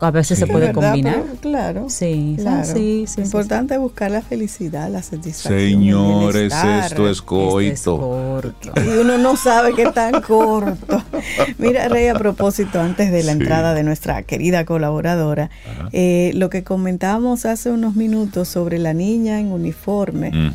a 0.02 0.10
veces 0.10 0.38
se 0.38 0.46
puede 0.46 0.72
combinar. 0.72 1.22
claro. 1.40 1.88
Sí, 1.88 2.36
sí, 2.64 3.04
sí, 3.06 3.20
Importante 3.22 3.78
buscar 3.78 4.10
la 4.10 4.20
felicidad, 4.20 4.90
la 4.90 5.02
satisfacción. 5.02 5.58
Señores, 5.58 6.52
esto 6.84 7.08
es 7.08 7.22
coito. 7.22 8.42
y 8.76 8.88
uno 8.98 9.16
no 9.18 9.36
sabe 9.36 9.74
qué 9.74 9.86
tan 9.92 10.20
corto. 10.22 11.02
Mira, 11.58 11.88
Rey, 11.88 12.08
a 12.08 12.14
propósito, 12.14 12.80
antes 12.80 13.12
de 13.12 13.22
la 13.22 13.32
entrada 13.32 13.74
de 13.74 13.84
nuestra 13.84 14.22
querida 14.22 14.64
colaboradora, 14.64 15.50
eh, 15.92 16.32
lo 16.34 16.50
que 16.50 16.64
comentábamos 16.64 17.46
hace 17.46 17.70
unos 17.70 17.94
minutos 17.94 18.48
sobre 18.48 18.78
la 18.78 18.94
niña 18.94 19.38
en 19.38 19.52
uniforme. 19.52 20.52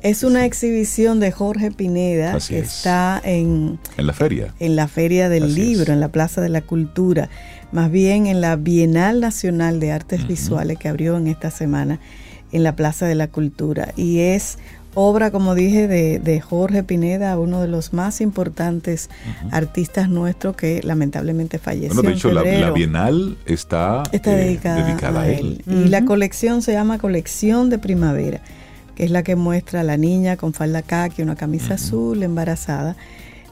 Es 0.00 0.22
una 0.22 0.44
exhibición 0.46 1.18
de 1.18 1.32
Jorge 1.32 1.72
Pineda 1.72 2.38
que 2.46 2.60
está 2.60 3.20
en, 3.22 3.80
en 3.96 4.06
la 4.06 4.12
feria. 4.12 4.54
En 4.60 4.76
la 4.76 4.86
feria 4.86 5.28
del 5.28 5.54
libro, 5.54 5.92
en 5.92 5.98
la 6.00 6.08
Plaza 6.08 6.40
de 6.40 6.48
la 6.48 6.60
Cultura 6.62 7.28
más 7.72 7.90
bien 7.90 8.26
en 8.26 8.40
la 8.40 8.56
Bienal 8.56 9.20
Nacional 9.20 9.80
de 9.80 9.92
Artes 9.92 10.26
Visuales 10.26 10.78
que 10.78 10.88
abrió 10.88 11.16
en 11.16 11.26
esta 11.26 11.50
semana 11.50 12.00
en 12.52 12.62
la 12.62 12.74
Plaza 12.74 13.06
de 13.06 13.14
la 13.14 13.28
Cultura. 13.28 13.92
Y 13.96 14.20
es 14.20 14.58
obra, 14.94 15.30
como 15.30 15.54
dije, 15.54 15.86
de, 15.86 16.40
Jorge 16.40 16.82
Pineda, 16.82 17.38
uno 17.38 17.60
de 17.60 17.68
los 17.68 17.92
más 17.92 18.20
importantes 18.20 19.10
artistas 19.50 20.08
nuestros 20.08 20.56
que 20.56 20.80
lamentablemente 20.82 21.58
falleció. 21.58 21.94
Bueno, 21.94 22.10
de 22.10 22.16
hecho, 22.16 22.32
la, 22.32 22.70
Bienal 22.70 23.36
está, 23.46 24.02
está 24.12 24.32
eh, 24.32 24.58
dedicada, 24.58 25.20
a 25.20 25.28
él. 25.28 25.62
Y 25.66 25.88
la 25.88 26.04
colección 26.04 26.62
se 26.62 26.72
llama 26.72 26.98
Colección 26.98 27.70
de 27.70 27.78
Primavera, 27.78 28.40
que 28.94 29.04
es 29.04 29.10
la 29.10 29.22
que 29.22 29.36
muestra 29.36 29.80
a 29.80 29.84
la 29.84 29.96
niña 29.96 30.36
con 30.36 30.54
falda 30.54 30.82
caqui, 30.82 31.22
una 31.22 31.36
camisa 31.36 31.74
azul, 31.74 32.22
embarazada 32.22 32.96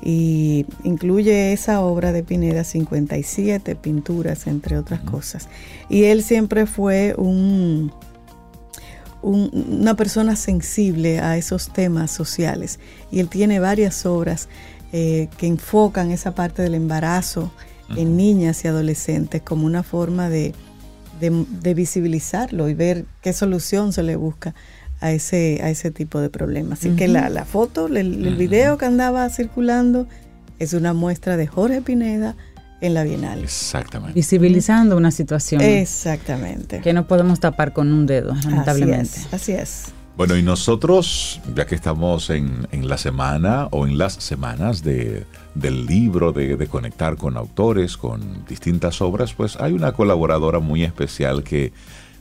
y 0.09 0.67
incluye 0.85 1.53
esa 1.53 1.81
obra 1.81 2.13
de 2.13 2.23
Pineda, 2.23 2.63
57 2.63 3.75
pinturas, 3.75 4.47
entre 4.47 4.79
otras 4.79 5.01
cosas. 5.01 5.49
Y 5.89 6.05
él 6.05 6.23
siempre 6.23 6.67
fue 6.67 7.17
un, 7.19 7.91
una 9.21 9.97
persona 9.97 10.37
sensible 10.37 11.19
a 11.19 11.37
esos 11.37 11.73
temas 11.73 12.13
sociales. 12.13 12.79
Y 13.11 13.19
él 13.19 13.29
tiene 13.29 13.59
varias 13.59 14.07
obras 14.07 14.49
eh, 14.93 15.29
que 15.39 15.49
enfocan 15.49 16.13
esa 16.13 16.37
parte 16.37 16.63
del 16.63 16.77
embarazo 16.77 17.51
en 17.97 18.17
niñas 18.17 18.65
y 18.65 18.69
adolescentes 18.69 19.43
como 19.43 19.67
una 19.67 19.83
forma 19.83 20.29
de, 20.29 20.55
de 21.19 21.75
visibilizarlo 21.75 22.69
y 22.69 22.75
ver 22.75 23.07
qué 23.23 23.33
solución 23.33 23.93
se 23.93 24.05
le 24.05 24.15
busca 24.15 24.55
a 25.01 25.13
ese, 25.13 25.61
a 25.63 25.71
ese 25.71 25.91
tipo 25.91 26.21
de 26.21 26.31
problemas. 26.31 26.81
Así 26.81 26.91
que 26.91 27.09
la, 27.09 27.45
foto, 27.45 27.87
el, 27.87 28.37
video 28.37 28.79
que 28.79 28.87
andaba 28.87 29.29
circulando 29.31 30.07
es 30.59 30.73
una 30.73 30.95
muestra 30.95 31.37
de 31.37 31.47
Jorge 31.47 31.83
Pineda 31.83 32.37
en 32.81 32.95
la 32.95 33.05
Bienal. 33.05 33.43
Exactamente. 33.43 34.15
Visibilizando 34.15 34.97
una 34.97 35.11
situación. 35.11 35.61
Exactamente. 35.61 36.81
Que 36.81 36.93
no 36.93 37.07
podemos 37.07 37.41
tapar 37.41 37.73
con 37.73 37.93
un 37.93 38.07
dedo, 38.07 38.35
lamentablemente. 38.35 39.21
Así 39.33 39.53
es. 39.53 39.93
Bueno, 40.17 40.35
y 40.35 40.43
nosotros, 40.43 41.43
ya 41.55 41.67
que 41.67 41.75
estamos 41.75 42.31
en, 42.31 42.67
la 42.73 42.97
semana 42.97 43.69
o 43.71 43.87
en 43.87 43.99
las 43.99 44.15
semanas 44.15 44.83
de, 44.83 45.27
del 45.55 45.85
libro, 45.85 46.33
de, 46.33 46.57
de, 46.57 46.67
conectar 46.69 47.17
con 47.17 47.37
autores, 47.37 47.99
con 47.99 48.47
distintas 48.47 49.03
obras, 49.03 49.35
pues 49.35 49.57
hay 49.57 49.75
una 49.75 49.93
colaboradora 49.93 50.59
muy 50.59 50.85
especial 50.85 51.43
que 51.43 51.75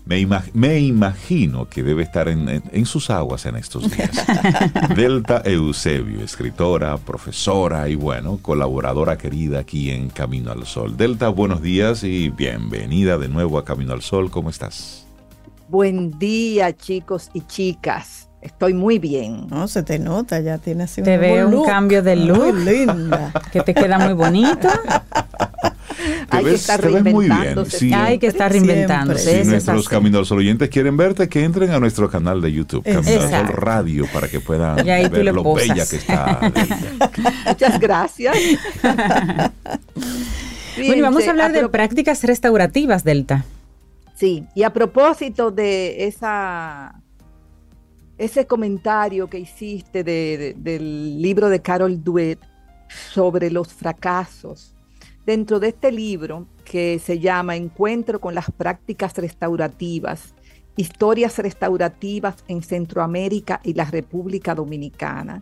me, 0.05 0.79
imagino 0.79 1.67
que 1.67 1.81
debe 1.83 2.03
estar 2.03 2.27
en, 2.27 2.85
sus 2.85 3.09
aguas 3.09 3.45
en 3.45 3.55
estos 3.55 3.89
días. 3.95 4.25
Delta 4.95 5.41
Eusebio, 5.43 6.21
escritora, 6.21 6.97
profesora 6.97 7.89
y 7.89 7.95
bueno, 7.95 8.37
colaboradora 8.41 9.17
querida 9.17 9.59
aquí 9.59 9.91
en 9.91 10.09
Camino 10.09 10.51
al 10.51 10.65
Sol. 10.65 10.95
Delta, 10.95 11.29
buenos 11.29 11.61
días 11.61 12.03
y 12.03 12.29
bienvenida 12.29 13.17
de 13.17 13.29
nuevo 13.29 13.57
a 13.57 13.65
Camino 13.65 13.93
al 13.93 14.01
Sol. 14.01 14.29
¿Cómo 14.29 14.49
estás? 14.49 15.05
Buen 15.67 16.17
día, 16.19 16.75
chicos 16.75 17.31
y 17.33 17.41
chicas. 17.41 18.29
Estoy 18.41 18.75
muy 18.75 18.99
bien. 18.99 19.47
No, 19.47 19.67
se 19.67 19.81
te 19.81 19.97
nota, 19.97 20.39
ya 20.39 20.59
tienes 20.59 20.95
un 20.99 21.03
Te 21.03 21.17
veo 21.17 21.49
un 21.49 21.65
cambio 21.65 22.03
de 22.03 22.15
look. 22.15 22.53
Muy 22.53 22.63
linda. 22.63 23.33
Que 23.51 23.61
te 23.61 23.73
queda 23.73 23.97
muy 23.97 24.13
bonita. 24.13 24.79
Hay 26.29 26.43
que 26.43 26.53
estar 26.53 26.81
reinventándose. 26.81 27.93
Hay 27.93 28.19
que 28.19 28.27
estar 28.27 28.51
reinventándose. 28.51 29.43
Si 29.43 29.49
nuestros 29.49 29.87
Caminos 29.89 30.27
Sol 30.27 30.39
oyentes 30.39 30.69
quieren 30.69 30.97
verte, 30.97 31.29
que 31.29 31.43
entren 31.43 31.71
a 31.71 31.79
nuestro 31.79 32.09
canal 32.09 32.41
de 32.41 32.51
YouTube, 32.51 32.83
Camino 32.83 33.21
al 33.21 33.29
Sol 33.29 33.47
Radio, 33.47 34.05
para 34.13 34.27
que 34.27 34.39
puedan 34.39 34.75
ver 34.75 35.33
lo 35.33 35.53
bella 35.53 35.85
que 35.85 35.95
está. 35.97 36.39
Muchas 37.47 37.79
gracias. 37.79 38.37
bueno, 40.77 40.95
y 40.95 41.01
vamos 41.01 41.27
a 41.27 41.31
hablar 41.31 41.51
de 41.51 41.67
prácticas 41.69 42.23
restaurativas, 42.23 43.03
Delta. 43.03 43.45
Sí, 44.15 44.45
y 44.55 44.63
a 44.63 44.71
propósito 44.71 45.51
de 45.51 46.07
esa 46.07 47.01
ese 48.17 48.47
comentario 48.47 49.29
que 49.29 49.39
hiciste 49.39 50.03
del 50.03 51.21
libro 51.21 51.49
de 51.49 51.61
Carol 51.61 52.01
Duet 52.03 52.39
sobre 53.11 53.51
los 53.51 53.73
fracasos. 53.73 54.74
Dentro 55.25 55.59
de 55.59 55.69
este 55.69 55.91
libro, 55.91 56.47
que 56.63 56.99
se 56.99 57.19
llama 57.19 57.55
Encuentro 57.55 58.21
con 58.21 58.35
las 58.35 58.51
prácticas 58.51 59.15
restaurativas, 59.17 60.35
historias 60.77 61.37
restaurativas 61.39 62.43
en 62.47 62.61
Centroamérica 62.61 63.59
y 63.63 63.73
la 63.73 63.85
República 63.85 64.53
Dominicana, 64.53 65.41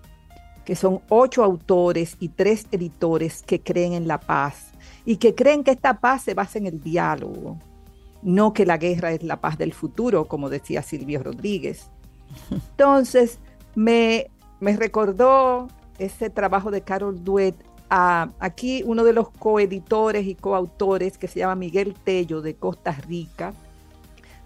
que 0.66 0.76
son 0.76 1.02
ocho 1.10 1.44
autores 1.44 2.16
y 2.20 2.30
tres 2.30 2.68
editores 2.72 3.44
que 3.44 3.62
creen 3.62 3.94
en 3.94 4.08
la 4.08 4.20
paz 4.20 4.72
y 5.06 5.18
que 5.18 5.36
creen 5.36 5.64
que 5.64 5.72
esta 5.72 6.00
paz 6.00 6.24
se 6.24 6.34
basa 6.34 6.60
en 6.60 6.68
el 6.68 6.82
diálogo, 6.82 7.58
no 8.22 8.54
que 8.54 8.66
la 8.66 8.78
guerra 8.78 9.12
es 9.12 9.24
la 9.24 9.42
paz 9.42 9.58
del 9.58 9.74
futuro, 9.74 10.26
como 10.26 10.50
decía 10.50 10.82
Silvio 10.82 11.24
Rodríguez. 11.24 11.90
Entonces, 12.52 13.40
me, 13.76 14.28
me 14.60 14.78
recordó 14.78 15.68
ese 16.00 16.30
trabajo 16.30 16.72
de 16.72 16.82
Carol 16.82 17.24
Duet. 17.24 17.56
Aquí 17.96 18.82
uno 18.88 19.04
de 19.04 19.14
los 19.14 19.30
coeditores 19.30 20.26
y 20.26 20.34
coautores, 20.34 21.20
que 21.20 21.28
se 21.28 21.40
llama 21.40 21.54
Miguel 21.54 21.94
Tello 21.94 22.42
de 22.42 22.56
Costa 22.56 22.92
Rica, 22.92 23.54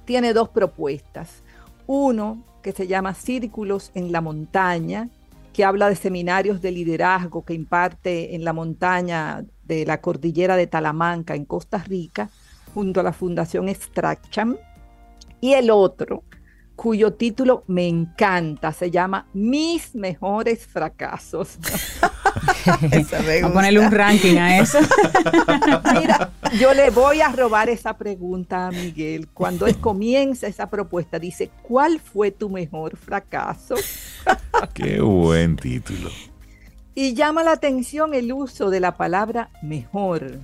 tiene 0.04 0.34
dos 0.34 0.50
propuestas. 0.50 1.44
Uno 1.86 2.44
que 2.62 2.74
se 2.74 2.88
llama 2.88 3.14
Círculos 3.14 3.92
en 3.94 4.12
la 4.12 4.20
Montaña, 4.20 5.08
que 5.54 5.64
habla 5.64 5.88
de 5.88 5.96
seminarios 5.96 6.62
de 6.62 6.72
liderazgo 6.74 7.46
que 7.46 7.54
imparte 7.54 8.36
en 8.36 8.44
la 8.44 8.52
montaña 8.52 9.46
de 9.64 9.86
la 9.86 10.02
cordillera 10.02 10.58
de 10.58 10.68
Talamanca, 10.68 11.34
en 11.34 11.46
Costa 11.46 11.78
Rica, 11.78 12.30
junto 12.74 13.00
a 13.00 13.04
la 13.04 13.14
Fundación 13.14 13.70
Extraction. 13.70 14.58
Y 15.40 15.54
el 15.54 15.72
otro, 15.72 16.24
cuyo 16.78 17.12
título 17.12 17.64
me 17.68 17.88
encanta, 17.88 18.72
se 18.72 18.92
llama 18.92 19.28
Mis 19.34 19.96
mejores 19.96 20.68
fracasos. 20.68 21.58
a 23.44 23.50
ponerle 23.52 23.80
un 23.80 23.92
ranking 23.92 24.38
a 24.38 24.60
eso. 24.60 24.78
Mira, 26.00 26.32
yo 26.60 26.76
le 26.76 26.92
voy 26.92 27.20
a 27.22 27.30
robar 27.30 27.68
esa 27.68 27.98
pregunta 27.98 28.68
a 28.68 28.72
Miguel. 28.72 29.28
Cuando 29.34 29.66
él 29.66 29.78
comienza 29.78 30.46
esa 30.46 30.70
propuesta, 30.70 31.18
dice, 31.18 31.50
¿cuál 31.64 32.00
fue 32.00 32.30
tu 32.30 32.48
mejor 32.48 32.96
fracaso? 32.96 33.74
Qué 34.76 35.02
buen 35.02 35.56
título. 35.56 36.12
Y 36.94 37.16
llama 37.16 37.44
la 37.44 37.54
atención 37.54 38.14
el 38.14 38.32
uso 38.32 38.70
de 38.70 38.80
la 38.80 38.98
palabra 38.98 39.50
mejor 39.64 40.42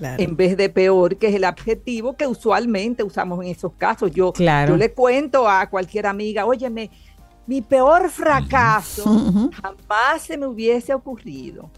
en 0.00 0.36
vez 0.36 0.56
de 0.56 0.68
peor, 0.68 1.16
que 1.16 1.28
es 1.28 1.34
el 1.34 1.44
adjetivo 1.44 2.16
que 2.16 2.26
usualmente 2.26 3.02
usamos 3.02 3.42
en 3.44 3.50
esos 3.50 3.72
casos. 3.74 4.10
Yo, 4.10 4.32
yo 4.34 4.76
le 4.76 4.92
cuento 4.92 5.48
a 5.48 5.68
cualquier 5.68 6.06
amiga, 6.06 6.44
óyeme, 6.44 6.90
mi 7.46 7.62
peor 7.62 8.10
fracaso 8.10 9.50
jamás 9.62 10.22
se 10.22 10.36
me 10.36 10.46
hubiese 10.46 10.94
ocurrido. 10.94 11.70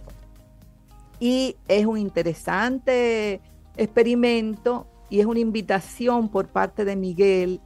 Y 1.19 1.57
es 1.69 1.87
un 1.87 1.99
interesante 1.99 3.41
experimento 3.77 4.87
y 5.09 5.21
es 5.21 5.27
una 5.27 5.41
invitación 5.41 6.29
por 6.29 6.49
parte 6.49 6.85
de 6.85 6.97
Miguel 6.97 7.61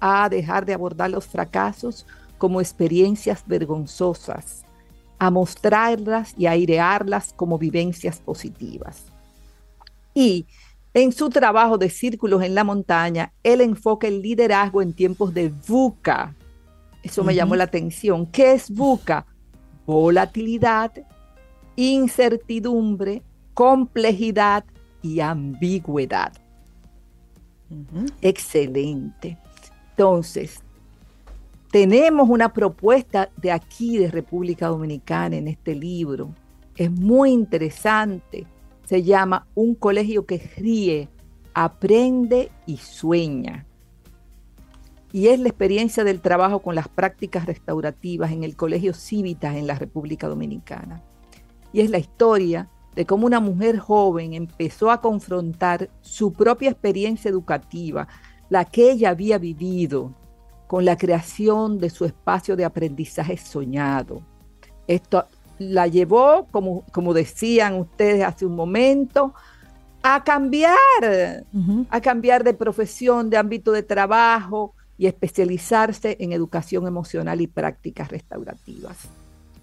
a 0.00 0.28
dejar 0.28 0.64
de 0.64 0.74
abordar 0.74 1.10
los 1.10 1.26
fracasos 1.26 2.06
como 2.38 2.60
experiencias 2.60 3.42
vergonzosas, 3.46 4.64
a 5.18 5.30
mostrarlas 5.30 6.34
y 6.36 6.46
airearlas 6.46 7.32
como 7.34 7.58
vivencias 7.58 8.20
positivas. 8.20 9.07
Y 10.18 10.48
en 10.94 11.12
su 11.12 11.30
trabajo 11.30 11.78
de 11.78 11.88
círculos 11.90 12.42
en 12.42 12.52
la 12.56 12.64
montaña, 12.64 13.32
él 13.44 13.60
enfoca 13.60 14.08
el 14.08 14.20
liderazgo 14.20 14.82
en 14.82 14.92
tiempos 14.92 15.32
de 15.32 15.52
VUCA. 15.68 16.34
Eso 17.04 17.22
me 17.22 17.36
llamó 17.36 17.54
la 17.54 17.62
atención. 17.62 18.26
¿Qué 18.26 18.54
es 18.54 18.68
VUCA? 18.68 19.26
Volatilidad, 19.86 20.92
incertidumbre, 21.76 23.22
complejidad 23.54 24.64
y 25.02 25.20
ambigüedad. 25.20 26.32
Excelente. 28.20 29.38
Entonces, 29.90 30.64
tenemos 31.70 32.28
una 32.28 32.52
propuesta 32.52 33.30
de 33.36 33.52
aquí, 33.52 33.98
de 33.98 34.10
República 34.10 34.66
Dominicana, 34.66 35.36
en 35.36 35.46
este 35.46 35.76
libro. 35.76 36.34
Es 36.74 36.90
muy 36.90 37.30
interesante 37.30 38.48
se 38.88 39.02
llama 39.02 39.46
Un 39.54 39.74
colegio 39.74 40.24
que 40.24 40.38
ríe, 40.56 41.10
aprende 41.52 42.50
y 42.64 42.78
sueña. 42.78 43.66
Y 45.12 45.26
es 45.26 45.38
la 45.40 45.50
experiencia 45.50 46.04
del 46.04 46.22
trabajo 46.22 46.60
con 46.60 46.74
las 46.74 46.88
prácticas 46.88 47.44
restaurativas 47.44 48.32
en 48.32 48.44
el 48.44 48.56
Colegio 48.56 48.94
Civitas 48.94 49.56
en 49.56 49.66
la 49.66 49.74
República 49.74 50.26
Dominicana. 50.26 51.02
Y 51.70 51.82
es 51.82 51.90
la 51.90 51.98
historia 51.98 52.70
de 52.94 53.04
cómo 53.04 53.26
una 53.26 53.40
mujer 53.40 53.78
joven 53.78 54.32
empezó 54.32 54.90
a 54.90 55.02
confrontar 55.02 55.90
su 56.00 56.32
propia 56.32 56.70
experiencia 56.70 57.28
educativa, 57.28 58.08
la 58.48 58.64
que 58.64 58.90
ella 58.90 59.10
había 59.10 59.36
vivido, 59.36 60.14
con 60.66 60.86
la 60.86 60.96
creación 60.96 61.78
de 61.78 61.90
su 61.90 62.06
espacio 62.06 62.56
de 62.56 62.64
aprendizaje 62.64 63.36
soñado. 63.36 64.22
Esto 64.86 65.26
la 65.58 65.86
llevó, 65.86 66.46
como, 66.50 66.84
como 66.92 67.14
decían 67.14 67.74
ustedes 67.74 68.24
hace 68.24 68.46
un 68.46 68.54
momento, 68.54 69.34
a 70.02 70.22
cambiar, 70.22 70.76
a 71.90 72.00
cambiar 72.00 72.44
de 72.44 72.54
profesión, 72.54 73.30
de 73.30 73.36
ámbito 73.36 73.72
de 73.72 73.82
trabajo 73.82 74.74
y 74.96 75.06
especializarse 75.06 76.16
en 76.20 76.32
educación 76.32 76.86
emocional 76.86 77.40
y 77.40 77.46
prácticas 77.46 78.10
restaurativas. 78.10 79.08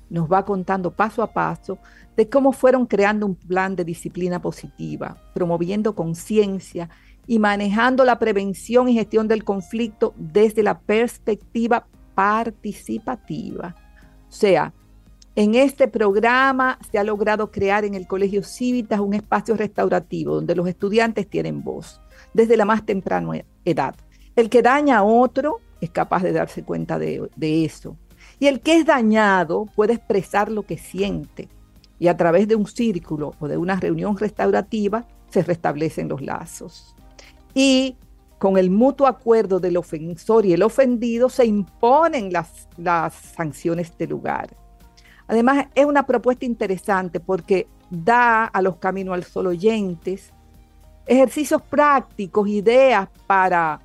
Nos 0.10 0.32
va 0.32 0.46
contando 0.46 0.92
paso 0.92 1.24
a 1.24 1.32
paso 1.32 1.80
de 2.16 2.30
cómo 2.30 2.52
fueron 2.52 2.86
creando 2.86 3.26
un 3.26 3.36
plan 3.36 3.76
de 3.76 3.84
disciplina 3.84 4.42
positiva, 4.42 5.18
promoviendo 5.34 5.96
conciencia 5.96 6.90
y 7.28 7.40
manejando 7.40 8.06
la 8.06 8.20
prevención 8.20 8.88
y 8.88 8.94
gestión 8.94 9.28
del 9.28 9.44
conflicto 9.44 10.14
desde 10.18 10.64
la 10.64 10.80
perspectiva 10.80 11.88
participativa. 12.14 13.76
O 14.30 14.32
sea, 14.32 14.74
en 15.36 15.56
este 15.56 15.90
programa 15.90 16.80
se 16.90 16.98
ha 16.98 17.04
logrado 17.04 17.52
crear 17.52 17.84
en 17.84 17.94
el 17.94 18.08
Colegio 18.08 18.42
Civitas 18.42 19.02
un 19.02 19.14
espacio 19.14 19.58
restaurativo 19.58 20.36
donde 20.36 20.56
los 20.56 20.68
estudiantes 20.68 21.30
tienen 21.30 21.62
voz 21.62 22.00
desde 22.34 22.56
la 22.56 22.64
más 22.64 22.86
temprana 22.86 23.44
edad. 23.66 23.96
El 24.36 24.50
que 24.50 24.62
daña 24.62 25.00
a 25.00 25.04
otro 25.04 25.60
es 25.82 25.90
capaz 25.90 26.24
de 26.24 26.32
darse 26.32 26.64
cuenta 26.64 26.98
de, 26.98 27.30
de 27.36 27.66
eso. 27.66 27.98
Y 28.40 28.48
el 28.48 28.62
que 28.62 28.78
es 28.78 28.86
dañado 28.86 29.66
puede 29.76 29.94
expresar 29.94 30.50
lo 30.50 30.64
que 30.64 30.78
siente. 30.78 31.50
Y 32.00 32.08
a 32.08 32.16
través 32.16 32.48
de 32.48 32.56
un 32.56 32.68
círculo 32.68 33.34
o 33.40 33.48
de 33.48 33.58
una 33.58 33.76
reunión 33.76 34.18
restaurativa 34.18 35.06
se 35.30 35.44
restablecen 35.44 36.08
los 36.08 36.22
lazos. 36.22 36.96
Y 37.54 37.98
con 38.40 38.58
el 38.58 38.70
mutuo 38.70 39.08
acuerdo 39.08 39.60
del 39.60 39.78
ofensor 39.78 40.46
y 40.46 40.54
el 40.54 40.64
ofendido 40.64 41.30
se 41.30 41.46
imponen 41.46 42.32
las, 42.32 42.68
las 42.78 43.14
sanciones 43.14 43.98
del 43.98 44.10
lugar. 44.10 44.65
Además, 45.28 45.68
es 45.76 45.86
una 45.86 46.06
propuesta 46.06 46.46
interesante 46.46 47.20
porque 47.20 47.68
da 47.90 48.46
a 48.46 48.62
los 48.62 48.78
Caminos 48.78 49.16
al 49.16 49.24
Sol 49.24 49.48
oyentes 49.48 50.32
ejercicios 51.06 51.62
prácticos, 51.62 52.48
ideas 52.48 53.08
para 53.28 53.80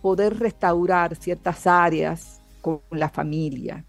poder 0.00 0.38
restaurar 0.38 1.16
ciertas 1.16 1.66
áreas 1.66 2.40
con 2.60 2.80
la 2.90 3.08
familia, 3.08 3.84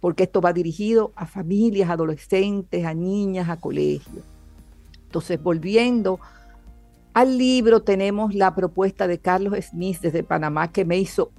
porque 0.00 0.24
esto 0.24 0.40
va 0.40 0.52
dirigido 0.52 1.12
a 1.14 1.26
familias, 1.26 1.90
adolescentes, 1.90 2.84
a 2.84 2.94
niñas, 2.94 3.48
a 3.48 3.56
colegios. 3.56 4.24
Entonces, 5.04 5.40
volviendo 5.40 6.18
al 7.14 7.38
libro, 7.38 7.82
tenemos 7.82 8.34
la 8.34 8.54
propuesta 8.54 9.06
de 9.06 9.18
Carlos 9.18 9.54
Smith 9.62 10.00
desde 10.00 10.22
Panamá 10.22 10.72
que 10.72 10.84
me 10.84 10.98
hizo, 10.98 11.30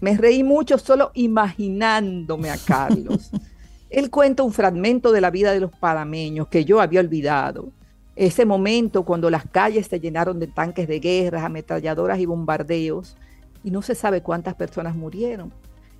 me 0.00 0.16
reí 0.16 0.42
mucho 0.42 0.78
solo 0.78 1.12
imaginándome 1.14 2.50
a 2.50 2.58
Carlos. 2.58 3.30
Él 3.92 4.08
cuenta 4.08 4.42
un 4.42 4.54
fragmento 4.54 5.12
de 5.12 5.20
la 5.20 5.30
vida 5.30 5.52
de 5.52 5.60
los 5.60 5.70
panameños 5.70 6.48
que 6.48 6.64
yo 6.64 6.80
había 6.80 7.00
olvidado. 7.00 7.68
Ese 8.16 8.46
momento 8.46 9.02
cuando 9.02 9.28
las 9.28 9.44
calles 9.44 9.86
se 9.86 10.00
llenaron 10.00 10.40
de 10.40 10.46
tanques 10.46 10.88
de 10.88 10.98
guerra, 10.98 11.44
ametralladoras 11.44 12.18
y 12.18 12.24
bombardeos, 12.24 13.18
y 13.62 13.70
no 13.70 13.82
se 13.82 13.94
sabe 13.94 14.22
cuántas 14.22 14.54
personas 14.54 14.96
murieron. 14.96 15.52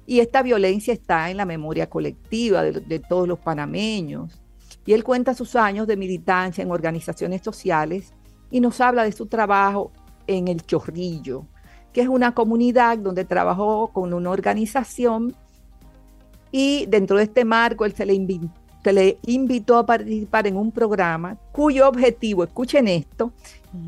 Y 0.06 0.20
esta 0.20 0.42
violencia 0.42 0.94
está 0.94 1.30
en 1.30 1.36
la 1.36 1.44
memoria 1.44 1.90
colectiva 1.90 2.62
de, 2.62 2.72
de 2.80 2.98
todos 2.98 3.28
los 3.28 3.38
panameños. 3.38 4.40
Y 4.86 4.94
él 4.94 5.04
cuenta 5.04 5.34
sus 5.34 5.54
años 5.54 5.86
de 5.86 5.98
militancia 5.98 6.62
en 6.62 6.70
organizaciones 6.70 7.42
sociales 7.42 8.14
y 8.50 8.60
nos 8.60 8.80
habla 8.80 9.04
de 9.04 9.12
su 9.12 9.26
trabajo 9.26 9.92
en 10.26 10.48
El 10.48 10.64
Chorrillo, 10.64 11.44
que 11.92 12.00
es 12.00 12.08
una 12.08 12.32
comunidad 12.32 12.96
donde 12.96 13.26
trabajó 13.26 13.88
con 13.88 14.14
una 14.14 14.30
organización 14.30 15.36
y 16.52 16.86
dentro 16.86 17.16
de 17.16 17.24
este 17.24 17.44
marco 17.44 17.84
él 17.84 17.94
se 17.94 18.06
le, 18.06 18.16
le 18.92 19.18
invitó 19.26 19.78
a 19.78 19.86
participar 19.86 20.46
en 20.46 20.56
un 20.56 20.70
programa 20.70 21.36
cuyo 21.50 21.88
objetivo, 21.88 22.44
escuchen 22.44 22.86
esto, 22.86 23.32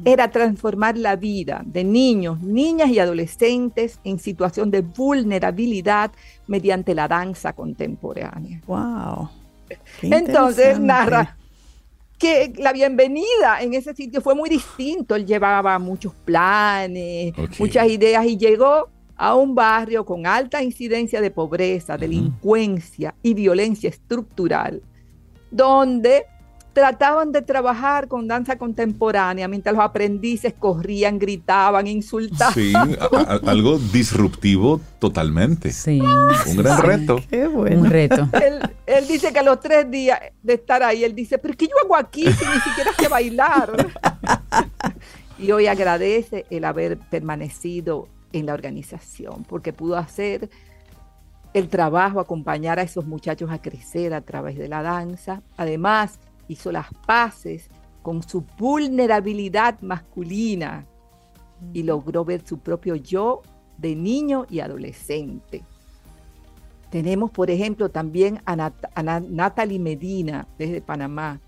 era 0.04 0.30
transformar 0.30 0.96
la 0.96 1.14
vida 1.14 1.62
de 1.66 1.84
niños, 1.84 2.40
niñas 2.40 2.88
y 2.88 2.98
adolescentes 2.98 4.00
en 4.02 4.18
situación 4.18 4.70
de 4.70 4.80
vulnerabilidad 4.80 6.10
mediante 6.46 6.94
la 6.94 7.06
danza 7.06 7.52
contemporánea. 7.52 8.62
Wow. 8.66 9.28
Entonces 10.02 10.80
narra 10.80 11.36
que 12.18 12.52
la 12.56 12.72
bienvenida 12.72 13.60
en 13.60 13.74
ese 13.74 13.94
sitio 13.94 14.22
fue 14.22 14.34
muy 14.34 14.48
distinto. 14.48 15.14
Él 15.14 15.26
llevaba 15.26 15.78
muchos 15.78 16.14
planes, 16.14 17.34
muchas 17.58 17.88
ideas 17.88 18.24
y 18.24 18.38
llegó 18.38 18.88
a 19.16 19.34
un 19.34 19.54
barrio 19.54 20.04
con 20.04 20.26
alta 20.26 20.62
incidencia 20.62 21.20
de 21.20 21.30
pobreza, 21.30 21.96
delincuencia 21.96 23.14
y 23.22 23.34
violencia 23.34 23.88
estructural, 23.88 24.82
donde 25.50 26.26
trataban 26.74 27.32
de 27.32 27.40
trabajar 27.40 28.08
con 28.08 28.28
danza 28.28 28.58
contemporánea 28.58 29.48
mientras 29.48 29.74
los 29.74 29.84
aprendices 29.84 30.52
corrían, 30.58 31.18
gritaban, 31.18 31.86
insultaban. 31.86 32.52
Sí, 32.52 32.72
algo 33.46 33.78
disruptivo 33.78 34.80
totalmente. 34.98 35.70
Sí. 35.70 36.00
Un 36.00 36.56
gran 36.56 36.82
reto. 36.82 37.22
Qué 37.30 37.46
bueno. 37.46 37.82
Un 37.82 37.90
reto. 37.90 38.28
Él, 38.86 39.06
dice 39.08 39.32
que 39.32 39.38
a 39.38 39.42
los 39.42 39.60
tres 39.60 39.90
días 39.90 40.18
de 40.42 40.54
estar 40.54 40.82
ahí, 40.82 41.04
él 41.04 41.14
dice, 41.14 41.38
pero 41.38 41.54
¿qué 41.56 41.66
yo 41.66 41.74
hago 41.82 41.96
aquí 41.96 42.24
si 42.24 42.44
ni 42.44 42.60
siquiera 42.60 42.90
sé 42.98 43.08
bailar? 43.08 43.90
y 45.38 45.50
hoy 45.52 45.68
agradece 45.68 46.44
el 46.50 46.64
haber 46.64 46.98
permanecido 46.98 48.08
en 48.34 48.46
la 48.46 48.54
organización, 48.54 49.44
porque 49.48 49.72
pudo 49.72 49.96
hacer 49.96 50.50
el 51.54 51.68
trabajo, 51.68 52.18
acompañar 52.18 52.80
a 52.80 52.82
esos 52.82 53.06
muchachos 53.06 53.50
a 53.50 53.62
crecer 53.62 54.12
a 54.12 54.22
través 54.22 54.58
de 54.58 54.68
la 54.68 54.82
danza. 54.82 55.40
Además, 55.56 56.18
hizo 56.48 56.72
las 56.72 56.92
paces 57.06 57.70
con 58.02 58.22
su 58.24 58.44
vulnerabilidad 58.58 59.80
masculina 59.80 60.84
y 61.72 61.84
logró 61.84 62.24
ver 62.24 62.44
su 62.44 62.58
propio 62.58 62.96
yo 62.96 63.42
de 63.78 63.94
niño 63.94 64.46
y 64.50 64.60
adolescente. 64.60 65.62
Tenemos, 66.90 67.30
por 67.30 67.50
ejemplo, 67.50 67.88
también 67.88 68.42
a, 68.46 68.72
Natalie 69.02 69.78
Medina, 69.78 70.48
desde 70.58 70.82
Panamá, 70.82 71.40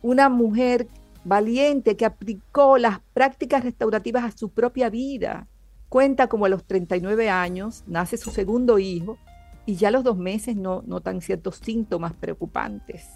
una 0.00 0.28
mujer 0.28 0.86
valiente 1.24 1.96
que 1.96 2.04
aplicó 2.04 2.78
las 2.78 3.00
prácticas 3.12 3.64
restaurativas 3.64 4.24
a 4.24 4.36
su 4.36 4.50
propia 4.50 4.90
vida. 4.90 5.48
Cuenta 5.94 6.26
como 6.26 6.46
a 6.46 6.48
los 6.48 6.64
39 6.64 7.30
años 7.30 7.84
nace 7.86 8.16
su 8.16 8.32
segundo 8.32 8.80
hijo 8.80 9.16
y 9.64 9.76
ya 9.76 9.86
a 9.86 9.90
los 9.92 10.02
dos 10.02 10.16
meses 10.16 10.56
no 10.56 10.82
notan 10.88 11.20
ciertos 11.20 11.60
síntomas 11.62 12.14
preocupantes. 12.14 13.06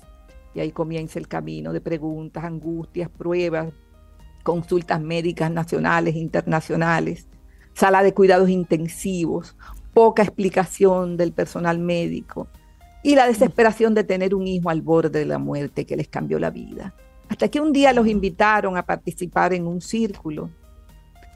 Y 0.55 0.61
ahí 0.61 0.70
comienza 0.70 1.18
el 1.18 1.26
camino 1.26 1.72
de 1.72 1.81
preguntas, 1.81 2.45
angustias, 2.45 3.09
pruebas, 3.11 3.72
consultas 4.45 5.01
médicas 5.01 5.51
nacionales 5.51 6.14
internacionales, 6.14 7.26
sala 7.74 8.05
de 8.05 8.14
cuidados 8.14 8.49
intensivos, 8.49 9.57
poca 9.93 10.22
explicación 10.22 11.16
del 11.16 11.33
personal 11.33 11.81
médico 11.81 12.47
y 13.03 13.16
la 13.16 13.26
desesperación 13.26 13.93
de 13.93 14.05
tener 14.05 14.37
un 14.37 14.47
hijo 14.47 14.70
al 14.70 14.83
borde 14.83 15.18
de 15.18 15.26
la 15.26 15.39
muerte 15.39 15.85
que 15.85 15.97
les 15.97 16.07
cambió 16.07 16.39
la 16.39 16.51
vida. 16.51 16.95
Hasta 17.29 17.49
que 17.49 17.61
un 17.61 17.72
día 17.72 17.93
los 17.93 18.07
invitaron 18.07 18.76
a 18.76 18.87
participar 18.87 19.53
en 19.53 19.66
un 19.66 19.81
círculo 19.81 20.51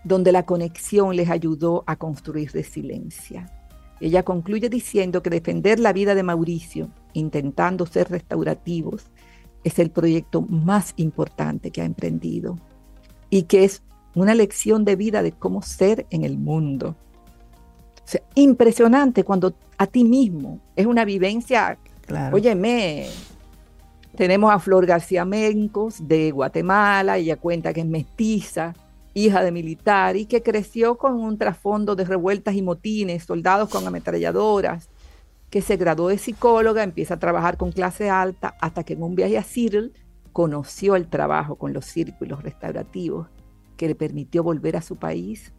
donde 0.04 0.32
la 0.32 0.44
conexión 0.44 1.16
les 1.16 1.30
ayudó 1.30 1.84
a 1.86 1.96
construir 1.96 2.52
resiliencia. 2.52 3.50
Ella 4.00 4.24
concluye 4.24 4.68
diciendo 4.68 5.22
que 5.22 5.30
defender 5.30 5.78
la 5.78 5.92
vida 5.92 6.14
de 6.14 6.24
Mauricio, 6.24 6.90
intentando 7.12 7.86
ser 7.86 8.10
restaurativos, 8.10 9.10
es 9.62 9.78
el 9.78 9.90
proyecto 9.90 10.42
más 10.42 10.92
importante 10.96 11.70
que 11.70 11.82
ha 11.82 11.84
emprendido 11.84 12.58
y 13.30 13.44
que 13.44 13.64
es 13.64 13.82
una 14.14 14.34
lección 14.34 14.84
de 14.84 14.96
vida 14.96 15.22
de 15.22 15.32
cómo 15.32 15.62
ser 15.62 16.06
en 16.10 16.24
el 16.24 16.36
mundo. 16.36 16.96
impresionante 18.34 19.24
cuando 19.24 19.54
a 19.78 19.86
ti 19.86 20.04
mismo 20.04 20.60
es 20.76 20.84
una 20.86 21.04
vivencia. 21.04 21.78
Claro. 22.04 22.36
Óyeme, 22.36 23.06
tenemos 24.16 24.52
a 24.52 24.58
Flor 24.58 24.84
García 24.84 25.24
Mencos 25.24 26.06
de 26.06 26.30
Guatemala, 26.32 27.16
ella 27.16 27.36
cuenta 27.36 27.72
que 27.72 27.80
es 27.80 27.86
mestiza, 27.86 28.74
hija 29.14 29.42
de 29.42 29.52
militar 29.52 30.16
y 30.16 30.26
que 30.26 30.42
creció 30.42 30.96
con 30.96 31.14
un 31.14 31.38
trasfondo 31.38 31.96
de 31.96 32.04
revueltas 32.04 32.54
y 32.54 32.62
motines, 32.62 33.24
soldados 33.24 33.68
con 33.68 33.86
ametralladoras, 33.86 34.88
que 35.50 35.60
se 35.60 35.76
graduó 35.76 36.08
de 36.08 36.18
psicóloga, 36.18 36.82
empieza 36.82 37.14
a 37.14 37.18
trabajar 37.18 37.58
con 37.58 37.72
clase 37.72 38.08
alta, 38.08 38.54
hasta 38.60 38.84
que 38.84 38.94
en 38.94 39.02
un 39.02 39.14
viaje 39.14 39.36
a 39.36 39.42
Cyril 39.42 39.92
conoció 40.32 40.96
el 40.96 41.08
trabajo 41.08 41.56
con 41.56 41.74
los 41.74 41.84
círculos 41.84 42.42
restaurativos, 42.42 43.28
que 43.76 43.88
le 43.88 43.94
permitió 43.94 44.42
volver 44.42 44.76
a 44.76 44.82
su 44.82 44.96
país 44.96 45.52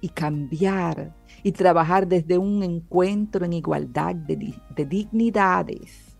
y 0.00 0.10
cambiar 0.10 1.14
y 1.42 1.52
trabajar 1.52 2.06
desde 2.06 2.38
un 2.38 2.62
encuentro 2.62 3.44
en 3.44 3.54
igualdad 3.54 4.14
de, 4.14 4.54
de 4.76 4.84
dignidades. 4.84 6.16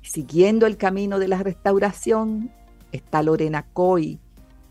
Siguiendo 0.00 0.66
el 0.66 0.76
camino 0.76 1.18
de 1.20 1.28
la 1.28 1.42
restauración 1.42 2.50
está 2.90 3.22
Lorena 3.22 3.66
Coy, 3.72 4.18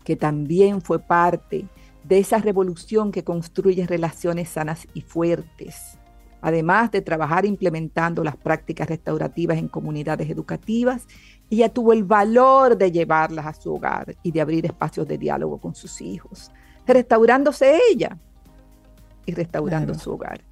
que 0.04 0.16
también 0.16 0.80
fue 0.80 0.98
parte 0.98 1.66
de 2.04 2.18
esa 2.18 2.38
revolución 2.38 3.12
que 3.12 3.24
construye 3.24 3.86
relaciones 3.86 4.48
sanas 4.48 4.86
y 4.94 5.02
fuertes, 5.02 5.98
además 6.40 6.90
de 6.90 7.00
trabajar 7.00 7.46
implementando 7.46 8.24
las 8.24 8.36
prácticas 8.36 8.88
restaurativas 8.88 9.58
en 9.58 9.68
comunidades 9.68 10.28
educativas, 10.28 11.06
ella 11.48 11.68
tuvo 11.68 11.92
el 11.92 12.04
valor 12.04 12.76
de 12.76 12.90
llevarlas 12.90 13.46
a 13.46 13.54
su 13.54 13.74
hogar 13.74 14.16
y 14.22 14.32
de 14.32 14.40
abrir 14.40 14.66
espacios 14.66 15.06
de 15.06 15.18
diálogo 15.18 15.58
con 15.58 15.74
sus 15.74 16.00
hijos, 16.00 16.50
restaurándose 16.86 17.78
ella 17.90 18.18
y 19.24 19.32
restaurando 19.32 19.94
su 19.94 20.12
hogar. 20.12 20.42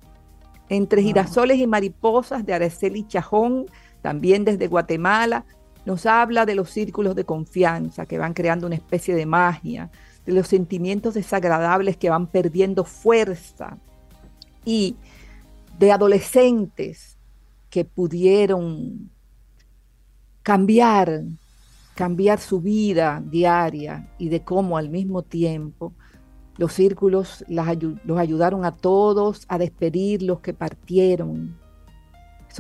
Entre 0.69 1.03
girasoles 1.03 1.59
y 1.59 1.67
mariposas 1.67 2.47
de 2.47 2.55
Araceli 2.55 3.05
Chajón, 3.09 3.67
también 4.03 4.45
desde 4.45 4.69
Guatemala, 4.69 5.45
nos 5.85 6.07
habla 6.07 6.47
de 6.47 6.55
los 6.55 6.71
círculos 6.71 7.15
de 7.15 7.25
confianza 7.25 8.07
que 8.07 8.19
van 8.19 8.35
creando 8.35 8.67
una 8.67 8.77
especie 8.77 9.15
de 9.15 9.27
magia, 9.27 9.91
de 10.27 10.33
los 10.33 10.49
sentimientos 10.49 11.15
desagradables 11.15 11.97
que 11.97 12.11
van 12.11 12.27
perdiendo 12.27 12.85
fuerza 12.85 13.79
y 14.65 14.97
de 15.79 15.93
adolescentes 15.93 17.17
que 17.71 17.85
pudieron 17.85 19.11
cambiar, 20.43 21.23
cambiar 21.95 22.41
su 22.41 22.61
vida 22.61 23.23
diaria 23.25 24.09
y 24.19 24.29
de 24.29 24.43
cómo 24.43 24.77
al 24.77 24.91
mismo 24.91 25.23
tiempo 25.23 25.95
los 26.57 26.75
círculos 26.75 27.45
los 27.49 28.19
ayudaron 28.19 28.65
a 28.65 28.77
todos 28.77 29.47
a 29.49 29.57
despedir 29.57 30.23
los 30.23 30.41
que 30.41 30.53
partieron, 30.53 31.57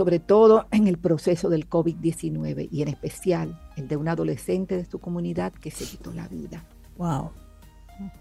sobre 0.01 0.19
todo 0.19 0.67
en 0.71 0.87
el 0.87 0.97
proceso 0.97 1.51
del 1.51 1.69
COVID-19 1.69 2.71
y 2.73 2.81
en 2.81 2.89
especial 2.89 3.61
el 3.77 3.87
de 3.87 3.99
un 3.99 4.09
adolescente 4.09 4.75
de 4.75 4.87
su 4.87 4.99
comunidad 4.99 5.53
que 5.53 5.71
se 5.71 5.85
quitó 5.85 6.11
la 6.15 6.27
vida. 6.27 6.65
Wow. 6.97 7.33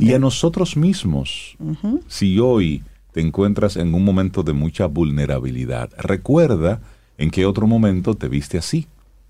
y 0.00 0.12
a 0.12 0.18
nosotros 0.18 0.76
mismos. 0.76 1.56
Si 2.08 2.38
hoy 2.38 2.82
te 3.12 3.20
encuentras 3.20 3.76
en 3.76 3.94
un 3.94 4.04
momento 4.04 4.42
de 4.42 4.52
mucha 4.52 4.86
vulnerabilidad, 4.86 5.90
recuerda 5.98 6.80
en 7.18 7.30
qué 7.30 7.46
otro 7.46 7.66
momento 7.66 8.14
te 8.14 8.28
viste 8.28 8.58
así 8.58 8.86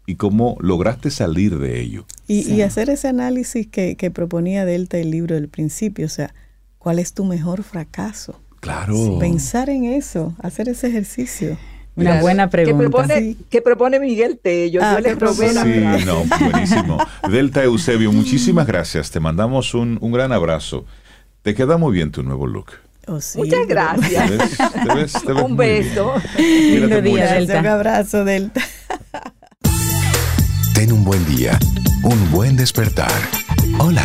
y 0.06 0.16
cómo 0.16 0.56
lograste 0.60 1.10
salir 1.10 1.58
de 1.58 1.80
ello. 1.80 2.04
Y, 2.26 2.62
hacer 2.62 2.88
ese 2.90 3.08
análisis 3.08 3.66
que, 3.66 3.96
que 3.96 4.10
proponía 4.10 4.64
Delta 4.64 4.98
el 4.98 5.10
libro 5.10 5.34
del 5.34 5.48
principio, 5.48 6.06
o 6.06 6.08
sea, 6.08 6.34
¿Cuál 6.82 6.98
es 6.98 7.14
tu 7.14 7.24
mejor 7.24 7.62
fracaso? 7.62 8.40
Claro. 8.58 9.16
Pensar 9.20 9.70
en 9.70 9.84
eso, 9.84 10.34
hacer 10.42 10.68
ese 10.68 10.88
ejercicio. 10.88 11.56
Una 11.94 12.20
buena 12.20 12.50
pregunta. 12.50 13.20
¿Qué 13.48 13.62
propone, 13.62 14.00
Miguel 14.00 14.40
Tello? 14.42 14.80
Yo 14.80 14.84
ah, 14.84 15.00
le 15.00 15.14
probé 15.14 15.52
la 15.52 15.62
Sí, 15.62 16.04
no, 16.04 16.24
buenísimo. 16.50 16.98
Delta 17.30 17.62
Eusebio, 17.62 18.10
muchísimas 18.10 18.66
gracias. 18.66 19.12
Te 19.12 19.20
mandamos 19.20 19.74
un, 19.74 19.96
gran 20.10 20.32
abrazo. 20.32 20.84
Te 21.42 21.54
queda 21.54 21.76
muy 21.76 21.92
bien 21.92 22.10
tu 22.10 22.24
nuevo 22.24 22.48
look. 22.48 22.72
Oh, 23.06 23.20
Muchas 23.36 23.68
gracias. 23.68 24.32
un 25.40 25.56
beso. 25.56 26.14
Lindo 26.36 27.00
día, 27.00 27.34
Delta. 27.34 27.60
Un 27.60 27.66
abrazo, 27.66 28.24
Delta. 28.24 28.60
Ten 30.74 30.90
un 30.90 31.04
buen 31.04 31.24
día, 31.26 31.56
un 32.02 32.30
buen 32.32 32.56
despertar. 32.56 33.12
Hola. 33.78 34.04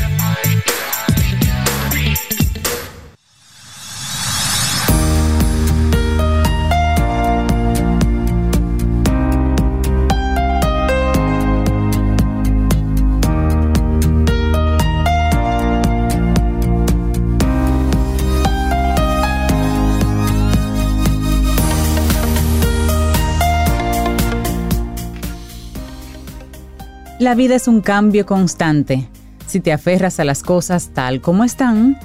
La 27.21 27.35
vida 27.35 27.53
es 27.53 27.67
un 27.67 27.81
cambio 27.81 28.25
constante. 28.25 29.07
Si 29.45 29.59
te 29.59 29.71
aferras 29.71 30.19
a 30.19 30.23
las 30.23 30.41
cosas 30.41 30.89
tal 30.91 31.21
como 31.21 31.43
están, 31.43 31.99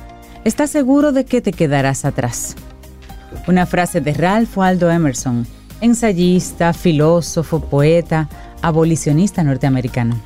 estás 0.44 0.68
seguro 0.68 1.10
de 1.10 1.24
que 1.24 1.40
te 1.40 1.54
quedarás 1.54 2.04
atrás. 2.04 2.54
Una 3.48 3.64
frase 3.64 4.02
de 4.02 4.12
Ralph 4.12 4.58
Waldo 4.58 4.90
Emerson, 4.90 5.46
ensayista, 5.80 6.74
filósofo, 6.74 7.60
poeta, 7.60 8.28
abolicionista 8.60 9.42
norteamericano. 9.42 10.20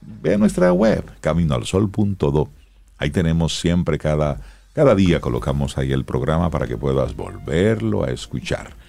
ve 0.00 0.32
a 0.32 0.38
nuestra 0.38 0.72
web, 0.72 1.04
caminoalsol.do. 1.20 2.48
Ahí 2.96 3.10
tenemos 3.10 3.60
siempre 3.60 3.98
cada, 3.98 4.40
cada 4.72 4.94
día, 4.94 5.20
colocamos 5.20 5.76
ahí 5.76 5.92
el 5.92 6.06
programa 6.06 6.48
para 6.48 6.66
que 6.66 6.78
puedas 6.78 7.14
volverlo 7.14 8.04
a 8.04 8.12
escuchar 8.12 8.80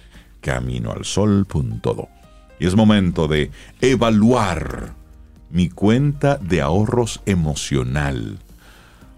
caminoalsol.do. 0.44 2.08
Y 2.60 2.66
es 2.66 2.76
momento 2.76 3.26
de 3.26 3.50
evaluar 3.80 4.92
mi 5.50 5.70
cuenta 5.70 6.36
de 6.36 6.60
ahorros 6.60 7.22
emocional. 7.26 8.38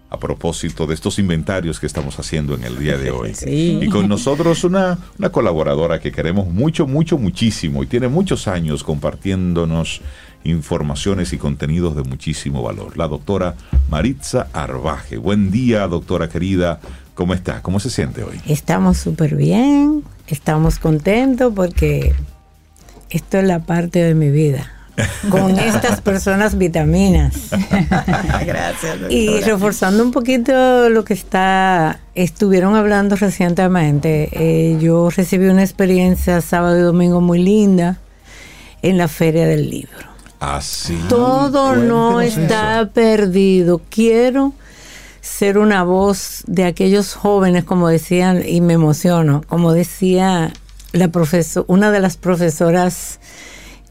A 0.09 0.19
propósito 0.19 0.87
de 0.87 0.93
estos 0.93 1.19
inventarios 1.19 1.81
que 1.81 1.85
estamos 1.85 2.17
haciendo 2.17 2.55
en 2.55 2.63
el 2.63 2.79
día 2.79 2.97
de 2.97 3.11
hoy. 3.11 3.33
Y 3.45 3.89
con 3.89 4.07
nosotros 4.07 4.63
una, 4.63 4.97
una 5.19 5.29
colaboradora 5.29 5.99
que 5.99 6.13
queremos 6.13 6.47
mucho, 6.47 6.87
mucho, 6.87 7.17
muchísimo 7.17 7.83
y 7.83 7.87
tiene 7.87 8.07
muchos 8.07 8.47
años 8.47 8.85
compartiéndonos 8.85 10.01
informaciones 10.45 11.33
y 11.33 11.37
contenidos 11.37 11.97
de 11.97 12.03
muchísimo 12.03 12.63
valor. 12.63 12.97
La 12.97 13.09
doctora 13.09 13.55
Maritza 13.89 14.47
Arbaje. 14.53 15.17
Buen 15.17 15.51
día, 15.51 15.85
doctora 15.87 16.29
querida. 16.29 16.79
¿Cómo 17.13 17.33
está? 17.33 17.61
¿Cómo 17.61 17.81
se 17.81 17.89
siente 17.89 18.23
hoy? 18.23 18.39
Estamos 18.45 18.97
súper 18.97 19.35
bien, 19.35 20.03
estamos 20.27 20.79
contentos 20.79 21.53
porque 21.55 22.13
esto 23.09 23.37
es 23.37 23.43
la 23.45 23.59
parte 23.59 23.99
de 23.99 24.13
mi 24.13 24.29
vida. 24.29 24.71
Con 25.29 25.59
estas 25.59 26.01
personas 26.01 26.57
vitaminas. 26.57 27.33
Gracias. 28.45 28.97
Y 29.09 29.41
reforzando 29.41 30.03
un 30.03 30.11
poquito 30.11 30.89
lo 30.89 31.03
que 31.03 31.13
está, 31.13 31.99
estuvieron 32.15 32.75
hablando 32.75 33.15
recientemente, 33.15 34.29
eh, 34.31 34.77
yo 34.79 35.09
recibí 35.09 35.47
una 35.47 35.63
experiencia 35.63 36.41
sábado 36.41 36.77
y 36.79 36.81
domingo 36.81 37.21
muy 37.21 37.41
linda 37.43 37.97
en 38.81 38.97
la 38.97 39.07
Feria 39.07 39.45
del 39.45 39.69
Libro. 39.69 40.07
Así. 40.39 40.99
Ah, 41.03 41.07
Todo 41.09 41.75
no 41.75 42.21
está 42.21 42.89
perdido. 42.93 43.81
Quiero 43.89 44.53
ser 45.27 45.57
una 45.57 45.83
voz 45.83 46.43
de 46.47 46.63
aquellos 46.63 47.13
jóvenes, 47.13 47.63
como 47.63 47.89
decían, 47.89 48.43
y 48.47 48.61
me 48.61 48.73
emociono, 48.73 49.43
como 49.47 49.73
decía 49.73 50.53
la 50.93 51.09
profesor, 51.09 51.65
una 51.67 51.91
de 51.91 51.99
las 51.99 52.17
profesoras 52.17 53.19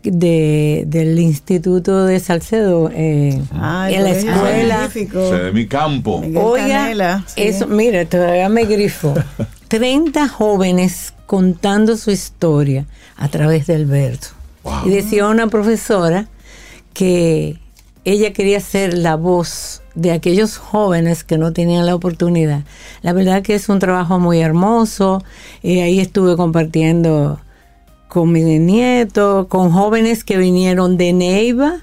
de, 0.03 0.85
del 0.87 1.19
Instituto 1.19 2.05
de 2.05 2.21
Salcedo 2.21 2.91
eh, 2.93 3.41
en 3.41 4.03
la 4.05 4.11
escuela. 4.11 4.89
de 4.89 5.53
mi 5.53 5.67
campo. 5.67 6.23
Oiga, 6.35 7.25
eso, 7.37 7.67
mire, 7.67 8.07
todavía 8.07 8.49
me 8.49 8.65
grifo. 8.65 9.15
30 9.69 10.29
jóvenes 10.29 11.13
contando 11.27 11.97
su 11.97 12.11
historia 12.11 12.87
a 13.17 13.29
través 13.29 13.67
del 13.67 13.87
verso. 13.87 14.35
Y 14.85 14.91
decía 14.91 15.29
una 15.29 15.47
profesora 15.47 16.27
que 16.93 17.59
ella 18.05 18.33
quería 18.33 18.59
ser 18.61 18.95
la 18.95 19.17
voz 19.17 19.83
de 19.97 20.13
aquellos 20.13 20.59
jóvenes 20.59 21.25
que 21.25 21.39
no 21.39 21.53
tenían 21.53 21.87
la 21.87 21.97
oportunidad. 21.97 22.63
La 23.03 23.13
verdad 23.13 23.43
que 23.43 23.55
es 23.55 23.69
un 23.69 23.81
trabajo 23.81 24.21
muy 24.21 24.41
hermoso. 24.41 25.25
y 25.63 25.81
ahí 25.81 25.99
estuve 25.99 26.37
compartiendo 26.37 27.41
con 28.09 28.31
mi 28.31 28.43
nieto, 28.59 29.47
con 29.49 29.71
jóvenes 29.73 30.23
que 30.23 30.37
vinieron 30.37 30.97
de 30.97 31.13
Neiva, 31.13 31.81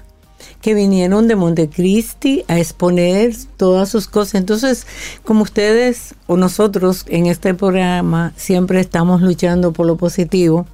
que 0.62 0.74
vinieron 0.74 1.28
de 1.28 1.36
Montecristi 1.36 2.44
a 2.48 2.58
exponer 2.58 3.34
todas 3.56 3.88
sus 3.90 4.08
cosas. 4.08 4.36
Entonces, 4.36 4.86
como 5.24 5.42
ustedes 5.42 6.14
o 6.26 6.36
nosotros 6.36 7.04
en 7.08 7.26
este 7.26 7.52
programa 7.52 8.32
siempre 8.36 8.80
estamos 8.80 9.20
luchando 9.20 9.72
por 9.72 9.86
lo 9.86 9.96
positivo, 9.96 10.66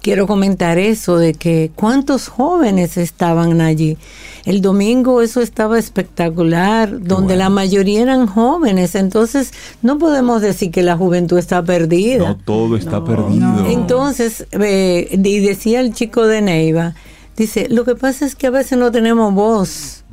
quiero 0.00 0.26
comentar 0.26 0.78
eso 0.78 1.16
de 1.16 1.34
que 1.34 1.70
cuántos 1.74 2.28
jóvenes 2.28 2.96
estaban 2.96 3.60
allí. 3.60 3.96
El 4.44 4.60
domingo 4.60 5.22
eso 5.22 5.40
estaba 5.40 5.78
espectacular, 5.78 7.00
donde 7.00 7.36
la 7.36 7.48
mayoría 7.48 8.02
eran 8.02 8.26
jóvenes, 8.26 8.94
entonces 8.96 9.52
no 9.82 9.98
podemos 9.98 10.42
decir 10.42 10.70
que 10.70 10.82
la 10.82 10.96
juventud 10.96 11.38
está 11.38 11.62
perdida. 11.62 12.28
No, 12.28 12.36
todo 12.36 12.76
está 12.76 13.04
perdido. 13.04 13.66
Entonces, 13.66 14.46
eh, 14.52 15.08
y 15.12 15.40
decía 15.40 15.80
el 15.80 15.94
chico 15.94 16.26
de 16.26 16.40
Neiva, 16.42 16.94
dice, 17.36 17.68
lo 17.68 17.84
que 17.84 17.94
pasa 17.94 18.26
es 18.26 18.34
que 18.34 18.48
a 18.48 18.50
veces 18.50 18.78
no 18.78 18.90
tenemos 18.90 19.32
voz, 19.32 20.04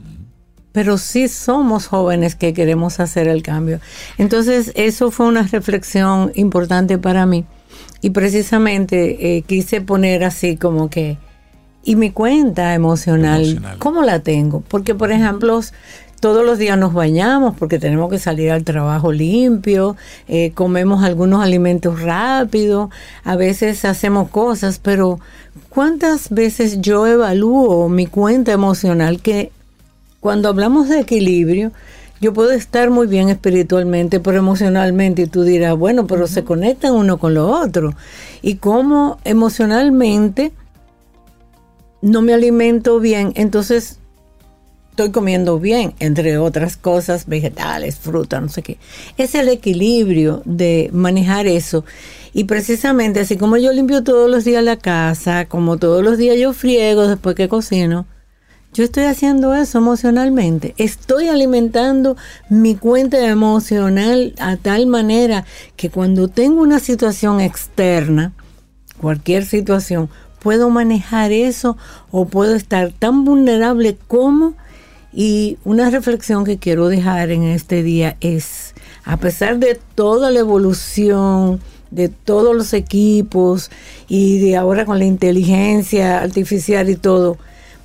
pero 0.71 0.99
sí 0.99 1.27
somos 1.27 1.87
jóvenes 1.87 2.35
que 2.35 2.53
queremos 2.53 2.99
hacer 2.99 3.27
el 3.27 3.41
cambio. 3.41 3.79
Entonces, 4.19 4.71
eso 4.75 5.09
fue 5.09 5.25
una 5.25 5.41
reflexión 5.43 6.31
importante 6.35 6.99
para 6.99 7.25
mí 7.25 7.45
y 8.01 8.11
precisamente 8.11 9.37
eh, 9.37 9.41
quise 9.43 9.81
poner 9.81 10.23
así 10.23 10.55
como 10.57 10.89
que, 10.89 11.17
¿y 11.83 11.95
mi 11.95 12.11
cuenta 12.11 12.73
emocional, 12.73 13.61
cómo 13.79 14.03
la 14.03 14.19
tengo? 14.19 14.61
Porque, 14.61 14.95
por 14.95 15.11
ejemplo, 15.11 15.61
todos 16.19 16.45
los 16.45 16.57
días 16.57 16.77
nos 16.77 16.93
bañamos 16.93 17.55
porque 17.57 17.79
tenemos 17.79 18.09
que 18.09 18.19
salir 18.19 18.51
al 18.51 18.63
trabajo 18.63 19.11
limpio, 19.11 19.95
eh, 20.27 20.51
comemos 20.53 21.03
algunos 21.03 21.43
alimentos 21.43 22.01
rápidos, 22.01 22.89
a 23.23 23.35
veces 23.35 23.85
hacemos 23.85 24.29
cosas, 24.29 24.79
pero 24.79 25.19
¿cuántas 25.69 26.29
veces 26.29 26.81
yo 26.81 27.07
evalúo 27.07 27.89
mi 27.89 28.05
cuenta 28.05 28.51
emocional 28.51 29.21
que 29.21 29.51
cuando 30.19 30.49
hablamos 30.49 30.89
de 30.89 30.99
equilibrio, 30.99 31.71
yo 32.21 32.33
puedo 32.33 32.51
estar 32.51 32.89
muy 32.89 33.07
bien 33.07 33.29
espiritualmente, 33.29 34.19
pero 34.19 34.37
emocionalmente, 34.39 35.23
y 35.23 35.27
tú 35.27 35.43
dirás, 35.43 35.77
bueno, 35.77 36.05
pero 36.07 36.27
se 36.27 36.43
conectan 36.43 36.93
uno 36.93 37.17
con 37.17 37.33
lo 37.33 37.47
otro. 37.47 37.93
Y 38.41 38.55
como 38.55 39.19
emocionalmente 39.23 40.51
no 42.01 42.21
me 42.21 42.33
alimento 42.33 42.99
bien, 42.99 43.31
entonces 43.35 43.99
estoy 44.91 45.11
comiendo 45.11 45.59
bien, 45.59 45.93
entre 45.99 46.37
otras 46.37 46.75
cosas, 46.75 47.25
vegetales, 47.25 47.97
fruta, 47.97 48.41
no 48.41 48.49
sé 48.49 48.63
qué. 48.63 48.77
Es 49.17 49.33
el 49.33 49.47
equilibrio 49.47 50.41
de 50.43 50.89
manejar 50.91 51.47
eso. 51.47 51.85
Y 52.33 52.43
precisamente 52.43 53.21
así 53.21 53.37
como 53.37 53.55
yo 53.55 53.71
limpio 53.71 54.03
todos 54.03 54.29
los 54.29 54.43
días 54.43 54.61
la 54.61 54.75
casa, 54.75 55.45
como 55.45 55.77
todos 55.77 56.03
los 56.03 56.17
días 56.17 56.37
yo 56.37 56.51
friego 56.51 57.07
después 57.07 57.35
que 57.35 57.47
cocino, 57.47 58.07
yo 58.73 58.83
estoy 58.83 59.05
haciendo 59.05 59.55
eso 59.55 59.79
emocionalmente. 59.79 60.75
Estoy 60.77 61.27
alimentando 61.27 62.17
mi 62.49 62.75
cuenta 62.75 63.25
emocional 63.27 64.33
a 64.39 64.57
tal 64.57 64.87
manera 64.87 65.45
que 65.75 65.89
cuando 65.89 66.27
tengo 66.27 66.61
una 66.61 66.79
situación 66.79 67.41
externa, 67.41 68.33
cualquier 69.01 69.45
situación, 69.45 70.09
puedo 70.39 70.69
manejar 70.69 71.31
eso 71.31 71.77
o 72.11 72.25
puedo 72.25 72.55
estar 72.55 72.91
tan 72.91 73.25
vulnerable 73.25 73.97
como... 74.07 74.53
Y 75.11 75.57
una 75.65 75.89
reflexión 75.89 76.45
que 76.45 76.59
quiero 76.59 76.87
dejar 76.87 77.31
en 77.31 77.41
este 77.41 77.81
día 77.81 78.15
es, 78.21 78.75
a 79.03 79.17
pesar 79.17 79.57
de 79.57 79.79
toda 79.95 80.29
la 80.29 80.39
evolución, 80.41 81.59
de 81.89 82.09
todos 82.09 82.55
los 82.55 82.73
equipos 82.73 83.71
y 84.07 84.37
de 84.37 84.55
ahora 84.55 84.85
con 84.85 84.99
la 84.99 85.05
inteligencia 85.05 86.21
artificial 86.21 86.91
y 86.91 86.95
todo, 86.95 87.39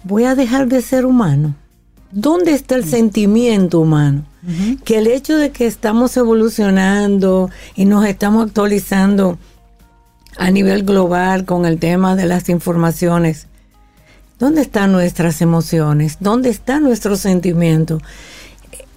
voy 0.05 0.25
a 0.25 0.35
dejar 0.35 0.69
de 0.69 0.83
ser 0.83 1.07
humano. 1.07 1.55
¿Dónde 2.13 2.53
está 2.53 2.77
el 2.77 2.85
sentimiento 2.85 3.81
humano? 3.81 4.25
Que 4.85 4.99
el 4.99 5.07
hecho 5.07 5.37
de 5.37 5.51
que 5.51 5.67
estamos 5.67 6.17
evolucionando 6.17 7.51
y 7.75 7.87
nos 7.87 8.07
estamos 8.07 8.47
actualizando 8.47 9.39
a 10.37 10.51
nivel 10.51 10.85
global 10.85 11.45
con 11.45 11.65
el 11.65 11.79
tema 11.79 12.15
de 12.15 12.27
las 12.27 12.49
informaciones, 12.51 13.47
¿dónde 14.39 14.61
están 14.61 14.93
nuestras 14.93 15.41
emociones? 15.41 16.19
¿Dónde 16.21 16.51
está 16.51 16.79
nuestro 16.79 17.17
sentimiento? 17.17 18.01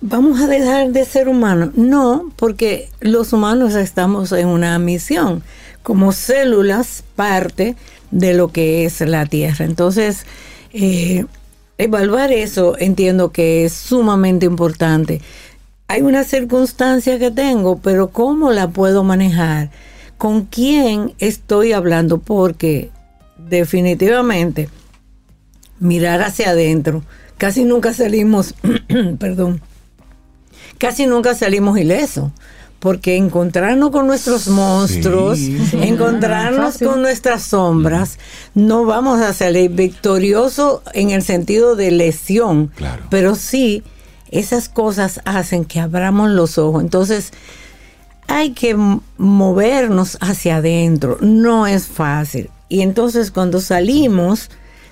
¿Vamos 0.02 0.42
a 0.42 0.48
dejar 0.48 0.92
de 0.92 1.06
ser 1.06 1.28
humanos? 1.28 1.72
No, 1.76 2.32
porque 2.36 2.90
los 3.00 3.34
humanos 3.34 3.74
estamos 3.74 4.32
en 4.34 4.48
una 4.48 4.78
misión, 4.78 5.42
como 5.82 6.12
células, 6.12 7.04
parte 7.16 7.76
de 8.12 8.34
lo 8.34 8.50
que 8.50 8.86
es 8.86 9.02
la 9.02 9.26
Tierra. 9.26 9.66
Entonces, 9.66 10.26
eh, 10.74 11.26
evaluar 11.78 12.32
eso 12.32 12.76
entiendo 12.80 13.32
que 13.32 13.66
es 13.66 13.74
sumamente 13.74 14.46
importante. 14.46 15.22
Hay 15.88 16.02
una 16.02 16.24
circunstancia 16.24 17.18
que 17.18 17.32
tengo, 17.32 17.78
pero 17.78 18.10
¿cómo 18.10 18.52
la 18.52 18.70
puedo 18.70 19.04
manejar? 19.04 19.70
¿Con 20.18 20.46
quién 20.46 21.14
estoy 21.20 21.72
hablando? 21.72 22.18
Porque 22.18 22.90
definitivamente 23.38 24.70
mirar 25.80 26.22
hacia 26.24 26.50
adentro, 26.50 27.04
casi 27.38 27.64
nunca 27.64 27.94
salimos, 27.94 28.56
perdón, 29.20 29.62
casi 30.78 31.06
nunca 31.06 31.36
salimos 31.36 31.78
ilesos 31.78 32.32
porque 32.80 33.18
encontrarnos 33.18 33.90
con 33.92 34.08
nuestros 34.08 34.48
monstruos, 34.48 35.40
encontrarnos 35.74 36.78
con 36.78 37.02
nuestras 37.02 37.44
sombras, 37.44 38.20
no 38.54 38.86
vamos 38.86 39.22
a 39.22 39.34
salir 39.34 39.72
victorioso 39.72 40.84
en 40.94 41.10
el 41.10 41.24
sentido 41.24 41.76
de 41.76 41.92
lesión, 41.92 42.72
pero 43.10 43.36
sí 43.36 43.84
esas 44.30 44.70
cosas 44.70 45.22
hacen 45.26 45.66
que 45.66 45.80
abramos 45.80 46.30
los 46.30 46.58
ojos. 46.58 46.84
Entonces, 46.84 47.32
hay 48.28 48.52
que 48.52 48.76
movernos 49.18 50.18
hacia 50.22 50.58
adentro, 50.58 51.18
no 51.22 51.66
es 51.66 51.88
fácil. 51.88 52.50
Y 52.70 52.82
entonces 52.82 53.32
cuando 53.32 53.62
salimos, 53.62 54.50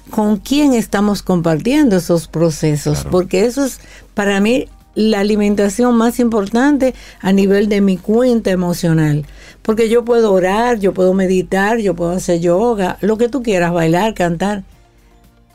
¿con 0.09 0.37
quién 0.37 0.73
estamos 0.73 1.21
compartiendo 1.21 1.97
esos 1.97 2.27
procesos? 2.27 3.05
Porque 3.11 3.45
eso 3.45 3.65
es 3.65 3.79
para 4.13 4.39
mí 4.39 4.69
la 4.95 5.19
alimentación 5.19 5.95
más 5.95 6.19
importante 6.19 6.95
a 7.19 7.31
nivel 7.31 7.69
de 7.69 7.81
mi 7.81 7.97
cuenta 7.97 8.51
emocional. 8.51 9.25
Porque 9.61 9.89
yo 9.89 10.05
puedo 10.05 10.31
orar, 10.31 10.79
yo 10.79 10.93
puedo 10.93 11.13
meditar, 11.13 11.77
yo 11.79 11.95
puedo 11.95 12.11
hacer 12.11 12.39
yoga, 12.39 12.97
lo 13.01 13.17
que 13.17 13.29
tú 13.29 13.43
quieras, 13.43 13.73
bailar, 13.73 14.13
cantar. 14.13 14.63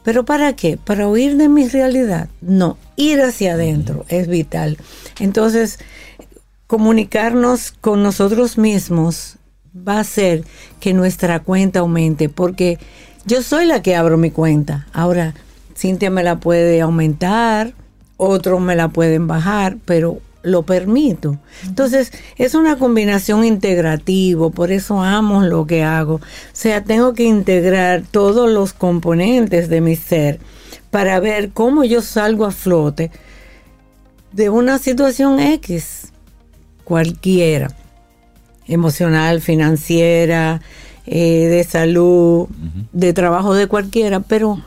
¿Pero 0.04 0.24
para 0.24 0.54
qué? 0.54 0.78
¿Para 0.78 1.08
huir 1.08 1.36
de 1.36 1.48
mi 1.48 1.68
realidad? 1.68 2.28
No, 2.40 2.78
ir 2.96 3.20
hacia 3.20 3.54
adentro 3.54 4.04
es 4.08 4.28
vital. 4.28 4.78
Entonces, 5.18 5.78
comunicarnos 6.66 7.72
con 7.72 8.02
nosotros 8.02 8.56
mismos 8.56 9.36
va 9.76 9.96
a 9.96 10.00
hacer 10.00 10.44
que 10.80 10.94
nuestra 10.94 11.40
cuenta 11.40 11.80
aumente, 11.80 12.28
porque 12.28 12.78
yo 13.26 13.42
soy 13.42 13.66
la 13.66 13.82
que 13.82 13.94
abro 13.94 14.16
mi 14.16 14.30
cuenta. 14.30 14.86
Ahora, 14.92 15.34
Cintia 15.76 16.10
me 16.10 16.22
la 16.22 16.40
puede 16.40 16.80
aumentar, 16.80 17.74
otros 18.20 18.60
me 18.60 18.76
la 18.76 18.88
pueden 18.88 19.26
bajar, 19.26 19.78
pero 19.84 20.20
lo 20.42 20.62
permito. 20.62 21.38
Entonces, 21.66 22.12
es 22.36 22.54
una 22.54 22.76
combinación 22.76 23.44
integrativa, 23.44 24.50
por 24.50 24.72
eso 24.72 25.02
amo 25.02 25.42
lo 25.42 25.66
que 25.66 25.82
hago. 25.82 26.16
O 26.16 26.20
sea, 26.52 26.84
tengo 26.84 27.14
que 27.14 27.24
integrar 27.24 28.02
todos 28.10 28.50
los 28.50 28.72
componentes 28.72 29.68
de 29.68 29.80
mi 29.80 29.96
ser 29.96 30.38
para 30.90 31.18
ver 31.20 31.50
cómo 31.50 31.84
yo 31.84 32.02
salgo 32.02 32.44
a 32.44 32.50
flote 32.50 33.10
de 34.32 34.50
una 34.50 34.78
situación 34.78 35.40
X, 35.40 36.12
cualquiera, 36.84 37.74
emocional, 38.66 39.40
financiera, 39.40 40.60
eh, 41.06 41.46
de 41.48 41.64
salud, 41.64 42.48
de 42.92 43.12
trabajo 43.12 43.54
de 43.54 43.66
cualquiera, 43.66 44.20
pero 44.20 44.62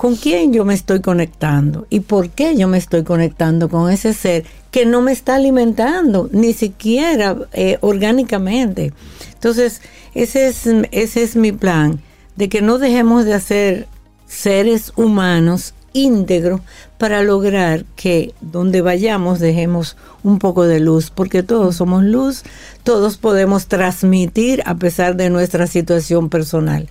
con 0.00 0.16
quién 0.16 0.50
yo 0.54 0.64
me 0.64 0.72
estoy 0.72 1.00
conectando 1.00 1.86
y 1.90 2.00
por 2.00 2.30
qué 2.30 2.56
yo 2.56 2.68
me 2.68 2.78
estoy 2.78 3.04
conectando 3.04 3.68
con 3.68 3.90
ese 3.90 4.14
ser 4.14 4.46
que 4.70 4.86
no 4.86 5.02
me 5.02 5.12
está 5.12 5.34
alimentando, 5.34 6.30
ni 6.32 6.54
siquiera 6.54 7.36
eh, 7.52 7.76
orgánicamente. 7.82 8.94
Entonces, 9.34 9.82
ese 10.14 10.48
es, 10.48 10.66
ese 10.90 11.22
es 11.22 11.36
mi 11.36 11.52
plan, 11.52 12.00
de 12.36 12.48
que 12.48 12.62
no 12.62 12.78
dejemos 12.78 13.26
de 13.26 13.34
hacer 13.34 13.88
seres 14.26 14.94
humanos 14.96 15.74
íntegros 15.92 16.62
para 16.96 17.22
lograr 17.22 17.84
que 17.94 18.32
donde 18.40 18.80
vayamos 18.80 19.38
dejemos 19.38 19.98
un 20.22 20.38
poco 20.38 20.64
de 20.64 20.80
luz, 20.80 21.10
porque 21.10 21.42
todos 21.42 21.76
somos 21.76 22.04
luz, 22.04 22.44
todos 22.84 23.18
podemos 23.18 23.66
transmitir 23.66 24.62
a 24.64 24.76
pesar 24.76 25.16
de 25.16 25.28
nuestra 25.28 25.66
situación 25.66 26.30
personal 26.30 26.88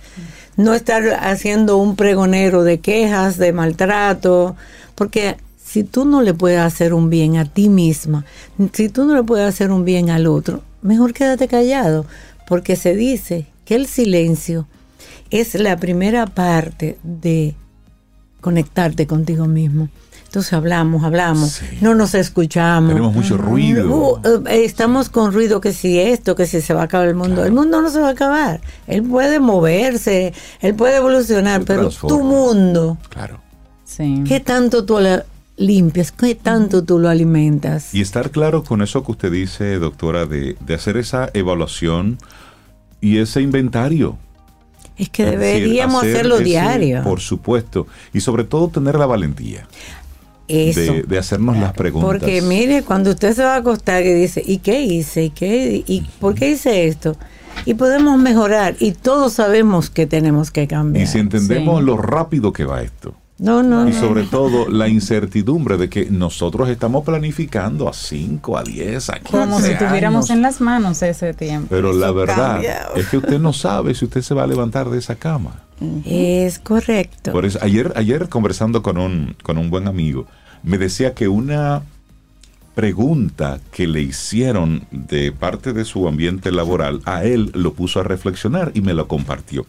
no 0.56 0.74
estar 0.74 1.02
haciendo 1.20 1.76
un 1.76 1.96
pregonero 1.96 2.64
de 2.64 2.80
quejas, 2.80 3.38
de 3.38 3.52
maltrato, 3.52 4.56
porque 4.94 5.36
si 5.62 5.84
tú 5.84 6.04
no 6.04 6.22
le 6.22 6.34
puedes 6.34 6.60
hacer 6.60 6.94
un 6.94 7.10
bien 7.10 7.36
a 7.36 7.44
ti 7.44 7.68
misma, 7.68 8.24
si 8.72 8.88
tú 8.88 9.04
no 9.04 9.14
le 9.14 9.22
puedes 9.22 9.48
hacer 9.48 9.70
un 9.70 9.84
bien 9.84 10.10
al 10.10 10.26
otro, 10.26 10.62
mejor 10.82 11.12
quédate 11.12 11.48
callado, 11.48 12.06
porque 12.46 12.76
se 12.76 12.94
dice 12.94 13.46
que 13.64 13.76
el 13.76 13.86
silencio 13.86 14.66
es 15.30 15.54
la 15.54 15.76
primera 15.76 16.26
parte 16.26 16.98
de 17.02 17.54
conectarte 18.40 19.06
contigo 19.06 19.46
mismo. 19.46 19.88
Entonces 20.30 20.52
hablamos, 20.52 21.02
hablamos, 21.02 21.60
no 21.80 21.96
nos 21.96 22.14
escuchamos. 22.14 22.90
Tenemos 22.90 23.12
mucho 23.12 23.36
ruido. 23.36 24.20
Uh, 24.22 24.46
eh, 24.46 24.64
estamos 24.64 25.08
con 25.08 25.32
ruido 25.32 25.60
que 25.60 25.72
si 25.72 25.98
esto, 25.98 26.36
que 26.36 26.46
si 26.46 26.60
se 26.60 26.72
va 26.72 26.82
a 26.82 26.84
acabar 26.84 27.08
el 27.08 27.16
mundo. 27.16 27.44
El 27.44 27.50
mundo 27.50 27.82
no 27.82 27.90
se 27.90 27.98
va 27.98 28.06
a 28.06 28.12
acabar. 28.12 28.60
Él 28.86 29.02
puede 29.02 29.40
moverse, 29.40 30.32
él 30.60 30.76
puede 30.76 30.98
evolucionar, 30.98 31.64
pero 31.64 31.88
tu 31.88 32.22
mundo. 32.22 32.96
Claro. 33.08 33.40
Sí. 33.84 34.22
¿Qué 34.24 34.38
tanto 34.38 34.84
tú 34.84 35.00
lo 35.00 35.24
limpias? 35.56 36.12
¿Qué 36.12 36.36
tanto 36.36 36.84
tú 36.84 37.00
lo 37.00 37.08
alimentas? 37.08 37.92
Y 37.92 38.00
estar 38.00 38.30
claro 38.30 38.62
con 38.62 38.82
eso 38.82 39.02
que 39.02 39.10
usted 39.10 39.32
dice, 39.32 39.80
doctora, 39.80 40.26
de, 40.26 40.56
de 40.60 40.74
hacer 40.74 40.96
esa 40.96 41.28
evaluación 41.34 42.18
y 43.00 43.18
ese 43.18 43.40
inventario. 43.40 44.16
Es 44.96 45.08
que 45.08 45.24
deberíamos 45.24 46.04
hacerlo 46.04 46.38
diario. 46.38 47.02
Por 47.02 47.20
supuesto. 47.20 47.86
Y 48.12 48.20
sobre 48.20 48.44
todo 48.44 48.68
tener 48.68 48.96
la 48.96 49.06
valentía. 49.06 49.66
De, 50.50 51.18
hacernos 51.18 51.56
las 51.56 51.72
preguntas. 51.72 52.08
Porque 52.08 52.42
mire, 52.42 52.82
cuando 52.82 53.10
usted 53.10 53.34
se 53.34 53.42
va 53.42 53.54
a 53.54 53.58
acostar 53.58 54.04
y 54.04 54.12
dice, 54.12 54.42
¿y 54.44 54.58
qué 54.58 54.82
hice? 54.82 55.24
¿Y, 55.24 55.30
qué, 55.30 55.84
¿Y 55.86 56.02
por 56.18 56.34
qué 56.34 56.50
hice 56.50 56.86
esto? 56.86 57.16
Y 57.66 57.74
podemos 57.74 58.18
mejorar 58.18 58.76
y 58.80 58.92
todos 58.92 59.34
sabemos 59.34 59.90
que 59.90 60.06
tenemos 60.06 60.50
que 60.50 60.66
cambiar. 60.66 61.04
Y 61.04 61.06
si 61.06 61.18
entendemos 61.18 61.82
lo 61.82 61.96
rápido 61.96 62.52
que 62.52 62.64
va 62.64 62.82
esto. 62.82 63.14
No, 63.40 63.62
no. 63.62 63.88
Y 63.88 63.94
sobre 63.94 64.24
todo 64.24 64.68
la 64.68 64.86
incertidumbre 64.88 65.78
de 65.78 65.88
que 65.88 66.10
nosotros 66.10 66.68
estamos 66.68 67.04
planificando 67.04 67.88
a 67.88 67.94
5, 67.94 68.58
a 68.58 68.62
10, 68.62 69.10
a 69.10 69.12
15 69.14 69.30
Como 69.30 69.60
si 69.60 69.74
tuviéramos 69.76 70.28
en 70.28 70.42
las 70.42 70.60
manos 70.60 71.02
ese 71.02 71.32
tiempo. 71.32 71.68
Pero 71.70 71.94
la 71.94 72.10
verdad 72.12 72.60
es 72.96 73.08
que 73.08 73.16
usted 73.16 73.38
no 73.38 73.54
sabe 73.54 73.94
si 73.94 74.04
usted 74.04 74.20
se 74.20 74.34
va 74.34 74.42
a 74.42 74.46
levantar 74.46 74.90
de 74.90 74.98
esa 74.98 75.14
cama. 75.14 75.62
Es 76.04 76.58
correcto. 76.58 77.32
Por 77.32 77.46
eso, 77.46 77.58
ayer, 77.62 77.94
ayer 77.96 78.28
conversando 78.28 78.82
con 78.82 78.98
un, 78.98 79.34
con 79.42 79.56
un 79.56 79.70
buen 79.70 79.88
amigo, 79.88 80.26
me 80.62 80.78
decía 80.78 81.14
que 81.14 81.28
una 81.28 81.82
pregunta 82.74 83.60
que 83.72 83.86
le 83.86 84.00
hicieron 84.00 84.86
de 84.90 85.32
parte 85.32 85.72
de 85.72 85.84
su 85.84 86.08
ambiente 86.08 86.52
laboral, 86.52 87.02
a 87.04 87.24
él 87.24 87.50
lo 87.54 87.74
puso 87.74 88.00
a 88.00 88.04
reflexionar 88.04 88.72
y 88.74 88.80
me 88.80 88.94
lo 88.94 89.08
compartió. 89.08 89.66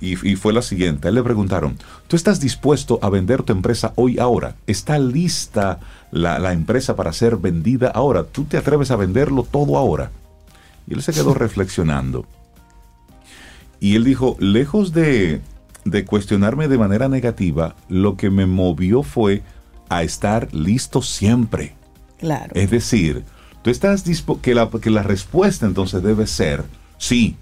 Y, 0.00 0.16
fue 0.36 0.54
la 0.54 0.62
siguiente. 0.62 1.06
A 1.06 1.10
él 1.10 1.16
le 1.16 1.22
preguntaron, 1.22 1.76
¿tú 2.08 2.16
estás 2.16 2.40
dispuesto 2.40 2.98
a 3.02 3.10
vender 3.10 3.42
tu 3.42 3.52
empresa 3.52 3.92
hoy 3.96 4.18
ahora? 4.18 4.56
¿Está 4.66 4.98
lista 4.98 5.78
la, 6.10 6.52
empresa 6.54 6.96
para 6.96 7.12
ser 7.12 7.36
vendida 7.36 7.88
ahora? 7.88 8.24
¿Tú 8.24 8.44
te 8.44 8.56
atreves 8.56 8.90
a 8.90 8.96
venderlo 8.96 9.42
todo 9.42 9.76
ahora? 9.76 10.10
Y 10.86 10.94
él 10.94 11.02
se 11.02 11.12
quedó 11.12 11.34
reflexionando. 11.34 12.24
Y 13.78 13.96
él 13.96 14.04
dijo, 14.04 14.36
lejos 14.40 14.94
de, 14.94 15.42
de 15.84 16.04
cuestionarme 16.06 16.68
de 16.68 16.78
manera 16.78 17.10
negativa, 17.10 17.76
lo 17.90 18.16
que 18.16 18.30
me 18.30 18.46
movió 18.46 19.02
fue 19.02 19.42
a 19.90 20.02
estar 20.02 20.52
listo 20.54 21.02
siempre. 21.02 21.74
Claro. 22.18 22.52
Es 22.54 22.70
decir, 22.70 23.24
tú 23.62 23.70
estás 23.70 24.04
que 24.40 24.54
la, 24.54 24.70
que 24.70 24.90
la 24.90 25.02
respuesta 25.02 25.66
entonces 25.66 26.02
debe 26.02 26.26
ser 26.26 26.64
sí, 26.96 27.36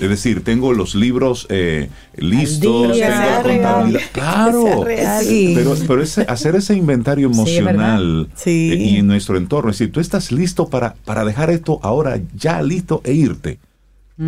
es 0.00 0.08
decir, 0.08 0.42
tengo 0.42 0.72
los 0.72 0.94
libros 0.94 1.46
eh, 1.50 1.90
listos, 2.16 2.92
tengo 2.92 3.10
la 3.10 3.42
contabilidad. 3.42 4.00
Claro, 4.12 4.84
pero, 4.86 5.74
pero 5.86 6.02
hacer 6.28 6.56
ese 6.56 6.74
inventario 6.74 7.26
emocional 7.26 8.28
eh, 8.46 8.50
y 8.50 8.96
en 8.96 9.06
nuestro 9.06 9.36
entorno, 9.36 9.70
es 9.70 9.78
decir, 9.78 9.92
tú 9.92 10.00
estás 10.00 10.32
listo 10.32 10.68
para, 10.68 10.94
para 11.04 11.24
dejar 11.24 11.50
esto 11.50 11.78
ahora 11.82 12.18
ya 12.34 12.62
listo 12.62 13.02
e 13.04 13.12
irte. 13.12 13.58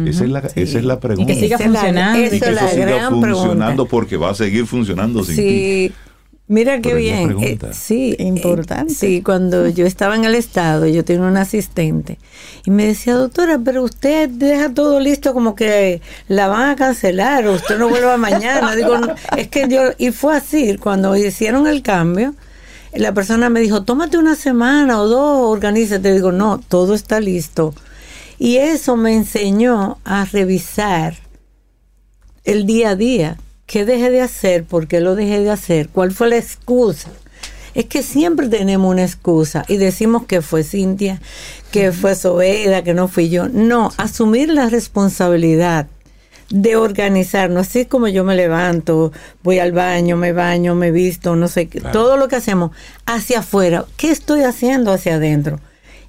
esa, 0.06 0.24
es 0.24 0.30
la, 0.30 0.40
esa 0.40 0.78
es 0.78 0.84
la 0.84 1.00
pregunta. 1.00 1.32
Y 1.32 1.34
que 1.34 1.40
siga 1.40 1.58
funcionando. 1.58 2.18
y 2.18 2.28
que 2.28 2.36
eso 2.36 2.68
siga 2.68 3.08
funcionando 3.08 3.86
porque 3.86 4.16
va 4.18 4.30
a 4.30 4.34
seguir 4.34 4.66
funcionando 4.66 5.24
sin 5.24 5.36
ti. 5.36 5.92
Mira 6.48 6.80
qué 6.80 6.94
bien. 6.94 7.36
Eh, 7.40 7.58
sí, 7.72 8.14
importante. 8.18 8.92
sí, 8.92 9.22
cuando 9.22 9.68
yo 9.68 9.86
estaba 9.86 10.16
en 10.16 10.24
el 10.24 10.34
estado, 10.34 10.86
yo 10.86 11.04
tenía 11.04 11.26
un 11.26 11.36
asistente 11.36 12.18
y 12.64 12.70
me 12.70 12.86
decía, 12.86 13.14
doctora, 13.14 13.58
pero 13.64 13.82
usted 13.82 14.28
deja 14.28 14.74
todo 14.74 15.00
listo 15.00 15.32
como 15.32 15.54
que 15.54 16.02
la 16.28 16.48
van 16.48 16.70
a 16.70 16.76
cancelar 16.76 17.46
o 17.46 17.54
usted 17.54 17.78
no 17.78 17.88
vuelva 17.88 18.16
mañana. 18.16 18.74
Digo, 18.76 18.98
es 19.36 19.48
que 19.48 19.68
yo, 19.68 19.92
y 19.98 20.10
fue 20.10 20.36
así, 20.36 20.76
cuando 20.76 21.16
hicieron 21.16 21.66
el 21.68 21.80
cambio, 21.80 22.34
la 22.92 23.14
persona 23.14 23.48
me 23.48 23.60
dijo, 23.60 23.84
tómate 23.84 24.18
una 24.18 24.34
semana 24.34 25.00
o 25.00 25.08
dos, 25.08 25.52
organízate. 25.52 26.12
Digo, 26.12 26.32
no, 26.32 26.58
todo 26.58 26.94
está 26.94 27.20
listo. 27.20 27.74
Y 28.38 28.56
eso 28.56 28.96
me 28.96 29.14
enseñó 29.14 29.98
a 30.04 30.24
revisar 30.24 31.14
el 32.44 32.66
día 32.66 32.90
a 32.90 32.96
día 32.96 33.38
¿Qué 33.72 33.86
dejé 33.86 34.10
de 34.10 34.20
hacer? 34.20 34.64
¿Por 34.64 34.86
qué 34.86 35.00
lo 35.00 35.14
dejé 35.14 35.40
de 35.40 35.48
hacer? 35.48 35.88
¿Cuál 35.88 36.12
fue 36.12 36.28
la 36.28 36.36
excusa? 36.36 37.08
Es 37.72 37.86
que 37.86 38.02
siempre 38.02 38.48
tenemos 38.48 38.90
una 38.90 39.02
excusa 39.02 39.64
y 39.66 39.78
decimos 39.78 40.26
que 40.26 40.42
fue 40.42 40.62
Cintia, 40.62 41.22
que 41.70 41.90
fue 41.90 42.14
Sobeida, 42.14 42.84
que 42.84 42.92
no 42.92 43.08
fui 43.08 43.30
yo. 43.30 43.48
No, 43.48 43.90
asumir 43.96 44.50
la 44.50 44.68
responsabilidad 44.68 45.86
de 46.50 46.76
organizarnos, 46.76 47.66
así 47.66 47.86
como 47.86 48.08
yo 48.08 48.24
me 48.24 48.36
levanto, 48.36 49.10
voy 49.42 49.58
al 49.58 49.72
baño, 49.72 50.18
me 50.18 50.34
baño, 50.34 50.74
me 50.74 50.90
visto, 50.90 51.34
no 51.34 51.48
sé, 51.48 51.64
todo 51.94 52.18
lo 52.18 52.28
que 52.28 52.36
hacemos 52.36 52.72
hacia 53.06 53.38
afuera, 53.38 53.86
¿qué 53.96 54.10
estoy 54.10 54.42
haciendo 54.42 54.92
hacia 54.92 55.14
adentro? 55.14 55.60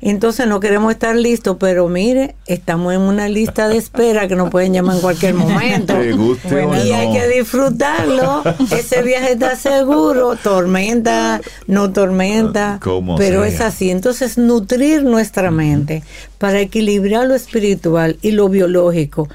Entonces 0.06 0.48
no 0.48 0.60
queremos 0.60 0.92
estar 0.92 1.16
listos, 1.16 1.56
pero 1.58 1.88
mire, 1.88 2.36
estamos 2.46 2.94
en 2.94 3.00
una 3.00 3.30
lista 3.30 3.70
de 3.70 3.78
espera 3.78 4.28
que 4.28 4.36
nos 4.36 4.50
pueden 4.50 4.74
llamar 4.74 4.98
en 4.98 5.02
cualquier 5.02 5.34
momento. 5.34 5.94
y 6.04 6.92
hay 6.92 7.14
que 7.14 7.28
disfrutarlo. 7.30 8.44
Ese 8.70 9.02
viaje 9.02 9.32
está 9.32 9.56
seguro, 9.56 10.36
tormenta, 10.36 11.40
no 11.68 11.94
tormenta, 11.94 12.82
pero 13.18 13.46
es 13.46 13.62
así. 13.62 13.92
Entonces 13.92 14.38
nutrir 14.38 15.06
nuestra 15.06 15.52
mente 15.52 16.04
para 16.38 16.60
equilibrar 16.60 17.26
lo 17.26 17.36
espiritual 17.36 18.18
y 18.22 18.32
lo 18.32 18.50
biológico 18.50 19.30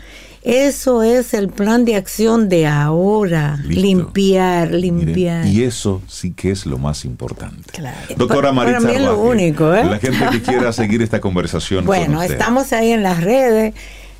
eso 0.48 1.02
es 1.02 1.34
el 1.34 1.48
plan 1.50 1.84
de 1.84 1.96
acción 1.96 2.48
de 2.48 2.66
ahora. 2.66 3.58
Limpiar, 3.64 4.72
limpiar. 4.72 5.46
y 5.46 5.62
eso 5.62 6.00
sí 6.08 6.32
que 6.32 6.50
es 6.50 6.64
lo 6.64 6.78
más 6.78 7.04
importante. 7.04 7.70
Claro. 7.72 7.98
Doctora 8.16 8.50
Maritza. 8.50 8.80
Para 8.80 8.90
mí 8.90 8.96
es 8.98 9.04
lo 9.04 9.20
único, 9.20 9.74
¿eh? 9.74 9.84
La 9.84 9.98
gente 9.98 10.24
que 10.32 10.40
quiera 10.40 10.72
seguir 10.72 11.02
esta 11.02 11.20
conversación. 11.20 11.84
Bueno, 11.84 12.22
estamos 12.22 12.72
ahí 12.72 12.92
en 12.92 13.02
las 13.02 13.22
redes 13.22 13.74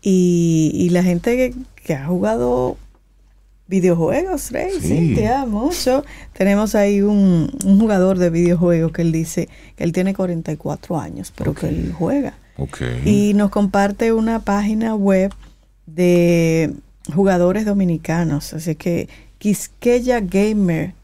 Y, 0.00 0.88
la 0.90 1.02
gente 1.02 1.54
que, 1.84 1.94
ha 1.94 2.06
jugado 2.06 2.76
videojuegos, 3.68 4.50
Rey, 4.50 4.72
sí. 4.80 5.12
te 5.14 5.28
amo 5.28 5.66
mucho. 5.66 6.04
Tenemos 6.32 6.74
ahí 6.74 7.02
un, 7.02 7.50
jugador 7.78 8.18
de 8.18 8.30
videojuegos 8.30 8.90
que 8.92 9.02
él 9.02 9.12
dice 9.12 9.48
que 9.76 9.84
él 9.84 9.92
tiene 9.92 10.12
44 10.12 10.98
años, 10.98 11.32
pero 11.36 11.54
que 11.54 11.68
él 11.68 11.92
juega. 11.96 12.34
Y 13.04 13.34
nos 13.34 13.50
comparte 13.50 14.12
una 14.12 14.40
página 14.40 14.94
web 14.94 15.32
de 15.86 16.74
jugadores 17.14 17.64
dominicanos. 17.64 18.54
Así 18.54 18.74
que 18.74 19.08
Quisqueya 19.38 20.20
Gamer 20.20 20.94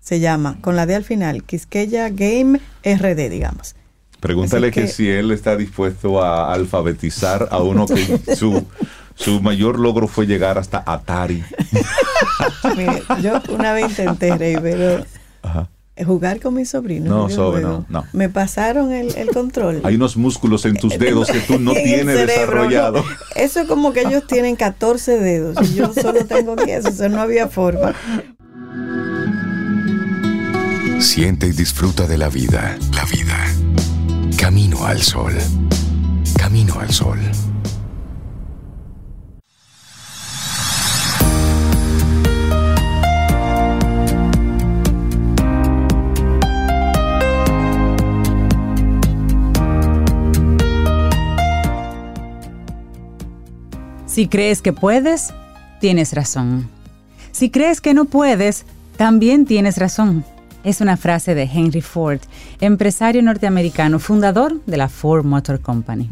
se 0.00 0.20
llama, 0.20 0.58
con 0.60 0.76
la 0.76 0.86
D 0.86 0.94
al 0.94 1.04
final, 1.04 1.44
Quisqueya 1.44 2.08
Game 2.08 2.60
RD, 2.84 3.30
digamos. 3.30 3.74
Pregúntale 4.20 4.70
que, 4.70 4.86
si 4.86 5.08
él 5.08 5.30
está 5.30 5.56
dispuesto 5.56 6.22
a 6.22 6.52
alfabetizar 6.52 7.48
a 7.50 7.58
uno 7.58 7.86
que 7.86 8.20
su, 8.36 8.66
su 9.14 9.40
mayor 9.40 9.78
logro 9.78 10.08
fue 10.08 10.26
llegar 10.26 10.58
hasta 10.58 10.82
Atari. 10.86 11.42
yo 13.22 13.40
una 13.50 13.72
vez 13.72 13.90
intenté, 13.98 14.36
Rey, 14.36 14.56
pero 14.60 15.04
jugar 16.04 16.40
con 16.40 16.54
mi 16.54 16.64
sobrino. 16.64 17.08
No, 17.08 17.28
sobre, 17.28 17.62
no, 17.62 17.86
Me 18.12 18.28
pasaron 18.28 18.92
el, 18.92 19.28
control. 19.32 19.80
Hay 19.84 19.96
unos 19.96 20.16
músculos 20.16 20.64
en 20.64 20.76
tus 20.76 20.98
dedos 20.98 21.30
que 21.30 21.40
tú 21.40 21.58
no 21.58 21.72
tienes 21.74 22.26
desarrollado. 22.26 23.04
Eso 23.34 23.60
es 23.60 23.68
como 23.68 23.92
que 23.92 24.02
ellos 24.02 24.26
tienen 24.26 24.56
14 24.56 25.18
dedos 25.18 25.56
y 25.70 25.74
yo 25.74 25.92
solo 25.92 26.24
tengo 26.24 26.56
10, 26.56 26.86
o 26.86 26.92
sea, 26.92 27.08
no 27.08 27.20
había 27.20 27.48
forma. 27.48 27.94
Siente 31.00 31.46
y 31.46 31.52
disfruta 31.52 32.06
de 32.06 32.18
la 32.18 32.28
vida. 32.28 32.78
La 32.92 33.04
vida. 33.06 33.46
Camino 34.36 34.84
al 34.84 35.00
sol. 35.00 35.32
Camino 36.36 36.78
al 36.78 36.90
sol. 36.92 37.18
Si 54.04 54.28
crees 54.28 54.60
que 54.60 54.74
puedes, 54.74 55.32
tienes 55.80 56.12
razón. 56.12 56.68
Si 57.32 57.48
crees 57.48 57.80
que 57.80 57.94
no 57.94 58.04
puedes, 58.04 58.66
también 58.98 59.46
tienes 59.46 59.78
razón. 59.78 60.26
Es 60.62 60.82
una 60.82 60.98
frase 60.98 61.34
de 61.34 61.44
Henry 61.44 61.80
Ford, 61.80 62.20
empresario 62.60 63.22
norteamericano, 63.22 63.98
fundador 63.98 64.60
de 64.66 64.76
la 64.76 64.90
Ford 64.90 65.24
Motor 65.24 65.60
Company. 65.60 66.06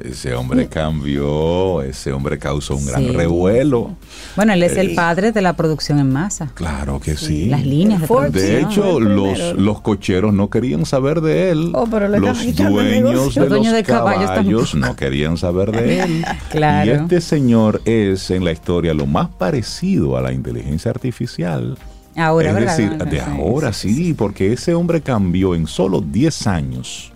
Ese 0.00 0.32
hombre 0.32 0.68
cambió, 0.68 1.82
ese 1.82 2.12
hombre 2.12 2.38
causó 2.38 2.76
un 2.76 2.86
gran 2.86 3.12
revuelo. 3.12 3.94
Bueno, 4.36 4.54
él 4.54 4.62
es 4.62 4.78
el 4.78 4.94
padre 4.94 5.32
de 5.32 5.42
la 5.42 5.52
producción 5.52 5.98
en 5.98 6.10
masa. 6.10 6.50
Claro 6.54 6.98
que 6.98 7.14
sí. 7.16 7.50
Las 7.50 7.66
líneas 7.66 8.00
de 8.00 8.06
Ford, 8.06 8.32
De 8.32 8.62
hecho, 8.62 9.00
los, 9.00 9.38
los 9.58 9.82
cocheros 9.82 10.32
no 10.32 10.48
querían 10.48 10.86
saber 10.86 11.20
de 11.20 11.50
él. 11.50 11.72
Oh, 11.74 11.86
pero 11.90 12.08
los 12.08 12.56
dueños 12.56 13.34
de 13.34 13.48
los, 13.50 13.70
de 13.70 13.82
caballos, 13.82 14.74
no 14.76 14.96
querían 14.96 15.36
saber 15.36 15.72
de 15.72 16.00
él. 16.00 16.24
claro. 16.50 16.90
Y 16.90 16.94
este 16.94 17.20
señor 17.20 17.82
es 17.84 18.30
en 18.30 18.44
la 18.44 18.52
historia 18.52 18.94
lo 18.94 19.04
más 19.04 19.28
parecido 19.28 20.16
a 20.16 20.22
la 20.22 20.32
inteligencia 20.32 20.90
artificial 20.90 21.76
Ahora, 22.18 22.50
es 22.50 22.56
decir, 22.56 22.96
de 22.98 23.20
ahora 23.20 23.72
sí, 23.72 24.12
porque 24.12 24.52
ese 24.52 24.74
hombre 24.74 25.00
cambió 25.00 25.54
en 25.54 25.66
solo 25.66 26.00
10 26.00 26.46
años 26.46 27.12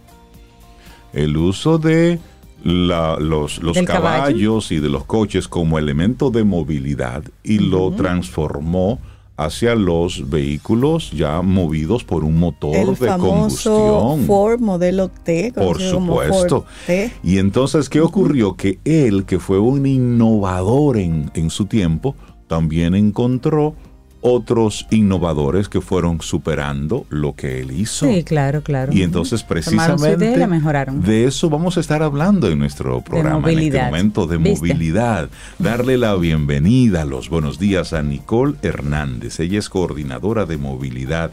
el 1.12 1.36
uso 1.36 1.78
de 1.78 2.18
los, 2.62 3.60
caballos 3.84 4.70
y 4.70 4.78
de 4.78 4.88
los 4.88 5.04
coches 5.04 5.48
como 5.48 5.78
elemento 5.78 6.30
de 6.30 6.44
movilidad 6.44 7.24
y 7.42 7.58
lo 7.58 7.90
transformó 7.92 9.00
hacia 9.36 9.74
los 9.74 10.28
vehículos 10.30 11.10
ya 11.10 11.42
movidos 11.42 12.04
por 12.04 12.22
un 12.22 12.38
motor 12.38 12.96
de 12.96 13.08
combustión. 13.18 14.24
Ford 14.26 14.60
modelo 14.60 15.08
T. 15.08 15.52
Por 15.54 15.80
supuesto. 15.80 16.64
Y 17.24 17.38
entonces, 17.38 17.88
¿qué 17.88 18.00
ocurrió? 18.00 18.56
Que 18.56 18.78
él, 18.84 19.24
que 19.24 19.40
fue 19.40 19.58
un 19.58 19.86
innovador 19.86 20.98
en, 20.98 21.30
en 21.34 21.50
su 21.50 21.66
tiempo, 21.66 22.14
también 22.46 22.94
encontró 22.94 23.74
otros 24.22 24.86
innovadores 24.90 25.68
que 25.68 25.80
fueron 25.80 26.22
superando 26.22 27.04
lo 27.10 27.34
que 27.34 27.60
él 27.60 27.72
hizo. 27.72 28.06
Sí, 28.06 28.22
claro, 28.24 28.62
claro. 28.62 28.92
Y 28.92 29.02
entonces 29.02 29.42
precisamente 29.42 30.16
de 30.16 31.24
eso 31.24 31.50
vamos 31.50 31.76
a 31.76 31.80
estar 31.80 32.02
hablando 32.02 32.48
en 32.48 32.58
nuestro 32.58 33.02
programa 33.02 33.50
en 33.52 33.58
este 33.58 33.82
momento 33.82 34.26
de 34.26 34.38
movilidad. 34.38 35.28
Darle 35.58 35.98
la 35.98 36.14
bienvenida, 36.14 37.04
los 37.04 37.28
buenos 37.28 37.58
días 37.58 37.92
a 37.92 38.02
Nicole 38.02 38.54
Hernández. 38.62 39.40
Ella 39.40 39.58
es 39.58 39.68
coordinadora 39.68 40.46
de 40.46 40.56
movilidad 40.56 41.32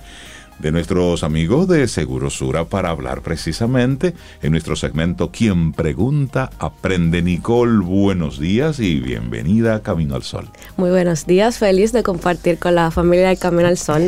de 0.60 0.72
nuestros 0.72 1.24
amigos 1.24 1.68
de 1.68 1.88
Segurosura 1.88 2.66
para 2.66 2.90
hablar 2.90 3.22
precisamente 3.22 4.14
en 4.42 4.52
nuestro 4.52 4.76
segmento 4.76 5.32
Quien 5.32 5.74
pregunta 5.74 6.52
aprende. 6.60 7.22
Nicole, 7.22 7.80
buenos 7.80 8.40
días 8.40 8.80
y 8.80 9.00
bienvenida 9.00 9.76
a 9.76 9.82
Camino 9.82 10.16
al 10.16 10.24
Sol. 10.24 10.50
Muy 10.78 10.90
buenos 10.90 11.26
días, 11.26 11.58
feliz 11.58 11.92
de 11.92 12.04
compartir 12.04 12.60
con 12.60 12.76
la 12.76 12.92
familia 12.92 13.30
de 13.30 13.38
Camino 13.38 13.68
al 13.68 13.78
Sol. 13.78 14.04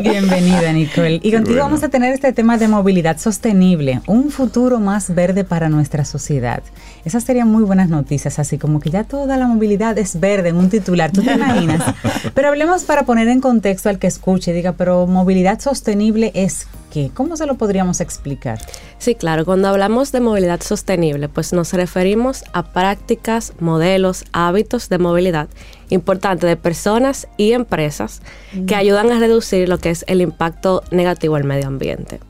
bienvenida, 0.00 0.72
Nicole. 0.72 1.20
Y 1.22 1.32
contigo 1.32 1.58
vamos 1.58 1.82
a 1.82 1.88
tener 1.88 2.12
este 2.12 2.32
tema 2.32 2.56
de 2.56 2.68
movilidad 2.68 3.18
sostenible, 3.18 4.00
un 4.06 4.30
futuro 4.30 4.80
más 4.80 5.14
verde 5.14 5.44
para 5.44 5.68
nuestra 5.68 6.04
sociedad. 6.04 6.62
Esas 7.04 7.24
serían 7.24 7.48
muy 7.48 7.64
buenas 7.64 7.88
noticias, 7.88 8.38
así 8.38 8.58
como 8.58 8.80
que 8.80 8.90
ya 8.90 9.04
toda 9.04 9.36
la 9.36 9.46
movilidad 9.46 9.98
es 9.98 10.20
verde 10.20 10.50
en 10.50 10.56
un 10.56 10.70
titular, 10.70 11.10
¿tú 11.10 11.22
te 11.22 11.32
imaginas? 11.34 11.94
Pero 12.32 12.48
hablemos 12.48 12.84
para 12.84 13.04
poner 13.04 13.28
en 13.28 13.40
contexto 13.40 13.88
al 13.88 13.98
que 14.04 14.08
escuche 14.08 14.50
y 14.50 14.54
diga, 14.54 14.72
pero 14.72 15.06
movilidad 15.06 15.60
sostenible 15.60 16.30
es 16.34 16.66
qué? 16.92 17.10
¿Cómo 17.14 17.38
se 17.38 17.46
lo 17.46 17.54
podríamos 17.54 18.02
explicar? 18.02 18.58
Sí, 18.98 19.14
claro, 19.14 19.46
cuando 19.46 19.68
hablamos 19.68 20.12
de 20.12 20.20
movilidad 20.20 20.60
sostenible, 20.60 21.30
pues 21.30 21.54
nos 21.54 21.72
referimos 21.72 22.44
a 22.52 22.64
prácticas, 22.64 23.54
modelos, 23.60 24.26
hábitos 24.32 24.90
de 24.90 24.98
movilidad 24.98 25.48
importantes 25.88 26.46
de 26.50 26.56
personas 26.56 27.28
y 27.38 27.52
empresas 27.52 28.20
que 28.66 28.74
ayudan 28.74 29.10
a 29.10 29.18
reducir 29.18 29.70
lo 29.70 29.78
que 29.78 29.88
es 29.88 30.04
el 30.06 30.20
impacto 30.20 30.82
negativo 30.90 31.36
al 31.36 31.44
medio 31.44 31.66
ambiente. 31.66 32.20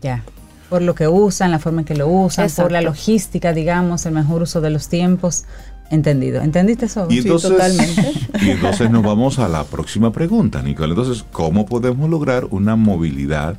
Ya, 0.00 0.24
por 0.68 0.82
lo 0.82 0.96
que 0.96 1.06
usan, 1.06 1.52
la 1.52 1.60
forma 1.60 1.82
en 1.82 1.84
que 1.84 1.94
lo 1.94 2.08
usan, 2.08 2.50
por 2.56 2.72
la 2.72 2.80
logística, 2.80 3.52
digamos, 3.52 4.04
el 4.04 4.14
mejor 4.14 4.42
uso 4.42 4.60
de 4.60 4.70
los 4.70 4.88
tiempos. 4.88 5.44
Entendido. 5.90 6.42
¿Entendiste 6.42 6.86
eso? 6.86 7.06
Y 7.08 7.18
entonces, 7.18 7.50
sí, 7.50 7.56
totalmente. 7.56 8.12
Y 8.42 8.50
entonces 8.50 8.90
nos 8.90 9.02
vamos 9.02 9.38
a 9.38 9.48
la 9.48 9.64
próxima 9.64 10.12
pregunta, 10.12 10.62
Nicole. 10.62 10.90
Entonces, 10.90 11.24
¿cómo 11.32 11.66
podemos 11.66 12.08
lograr 12.10 12.46
una 12.50 12.76
movilidad 12.76 13.56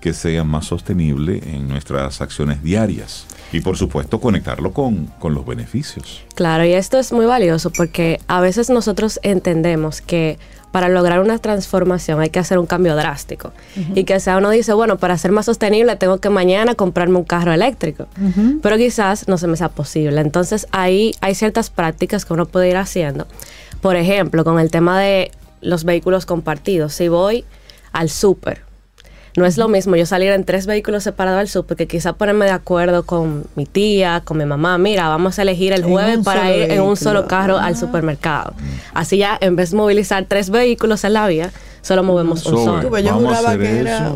que 0.00 0.12
sea 0.12 0.44
más 0.44 0.66
sostenible 0.66 1.40
en 1.44 1.68
nuestras 1.68 2.20
acciones 2.20 2.62
diarias? 2.62 3.26
Y 3.52 3.60
por 3.60 3.76
supuesto 3.76 4.20
conectarlo 4.20 4.72
con, 4.72 5.06
con, 5.18 5.34
los 5.34 5.44
beneficios. 5.44 6.22
Claro, 6.34 6.64
y 6.64 6.72
esto 6.72 6.98
es 6.98 7.12
muy 7.12 7.26
valioso 7.26 7.70
porque 7.70 8.20
a 8.28 8.40
veces 8.40 8.70
nosotros 8.70 9.18
entendemos 9.22 10.00
que 10.00 10.38
para 10.72 10.88
lograr 10.88 11.20
una 11.20 11.38
transformación 11.38 12.20
hay 12.20 12.30
que 12.30 12.38
hacer 12.38 12.58
un 12.58 12.66
cambio 12.66 12.94
drástico. 12.96 13.52
Y 13.94 14.04
que 14.04 14.20
sea 14.20 14.38
uno 14.38 14.50
dice, 14.50 14.72
bueno, 14.72 14.98
para 14.98 15.18
ser 15.18 15.32
más 15.32 15.46
sostenible 15.46 15.96
tengo 15.96 16.18
que 16.18 16.30
mañana 16.30 16.74
comprarme 16.74 17.18
un 17.18 17.24
carro 17.24 17.52
eléctrico. 17.52 18.06
Pero 18.62 18.76
quizás 18.76 19.28
no 19.28 19.38
se 19.38 19.46
me 19.46 19.56
sea 19.56 19.68
posible. 19.68 20.20
Entonces 20.20 20.66
ahí 20.70 21.12
hay 21.20 21.34
ciertas 21.34 21.70
prácticas 21.70 22.24
que 22.24 22.32
uno 22.32 22.46
puede 22.46 22.70
ir 22.70 22.76
haciendo. 22.76 23.26
Por 23.80 23.96
ejemplo, 23.96 24.44
con 24.44 24.60
el 24.60 24.70
tema 24.70 25.00
de 25.00 25.30
los 25.60 25.84
vehículos 25.84 26.26
compartidos. 26.26 26.94
Si 26.94 27.08
voy 27.08 27.44
al 27.92 28.08
súper, 28.08 28.62
no 29.36 29.46
es 29.46 29.58
lo 29.58 29.68
mismo 29.68 29.96
yo 29.96 30.06
salir 30.06 30.30
en 30.32 30.44
tres 30.44 30.66
vehículos 30.66 31.04
separados 31.04 31.40
al 31.40 31.48
súper 31.48 31.76
que 31.76 31.86
quizá 31.86 32.12
ponerme 32.12 32.46
de 32.46 32.50
acuerdo 32.52 33.04
con 33.04 33.44
mi 33.54 33.66
tía, 33.66 34.22
con 34.24 34.38
mi 34.38 34.44
mamá. 34.44 34.78
Mira, 34.78 35.08
vamos 35.08 35.38
a 35.38 35.42
elegir 35.42 35.72
el 35.72 35.84
jueves 35.84 36.18
para 36.24 36.54
ir 36.54 36.70
en 36.70 36.82
un 36.82 36.96
solo 36.96 37.26
carro 37.26 37.58
al 37.58 37.76
supermercado. 37.76 38.54
Así 38.94 39.18
ya, 39.18 39.38
en 39.40 39.56
vez 39.56 39.70
de 39.70 39.76
movilizar 39.76 40.24
tres 40.26 40.50
vehículos 40.50 41.04
en 41.04 41.12
la 41.14 41.26
vía, 41.26 41.50
solo 41.82 42.02
movemos 42.02 42.44
un 42.46 42.64
solo. 42.64 42.98
Yo 42.98 43.14
juraba 43.14 43.56
que 43.56 43.78
era 43.80 44.14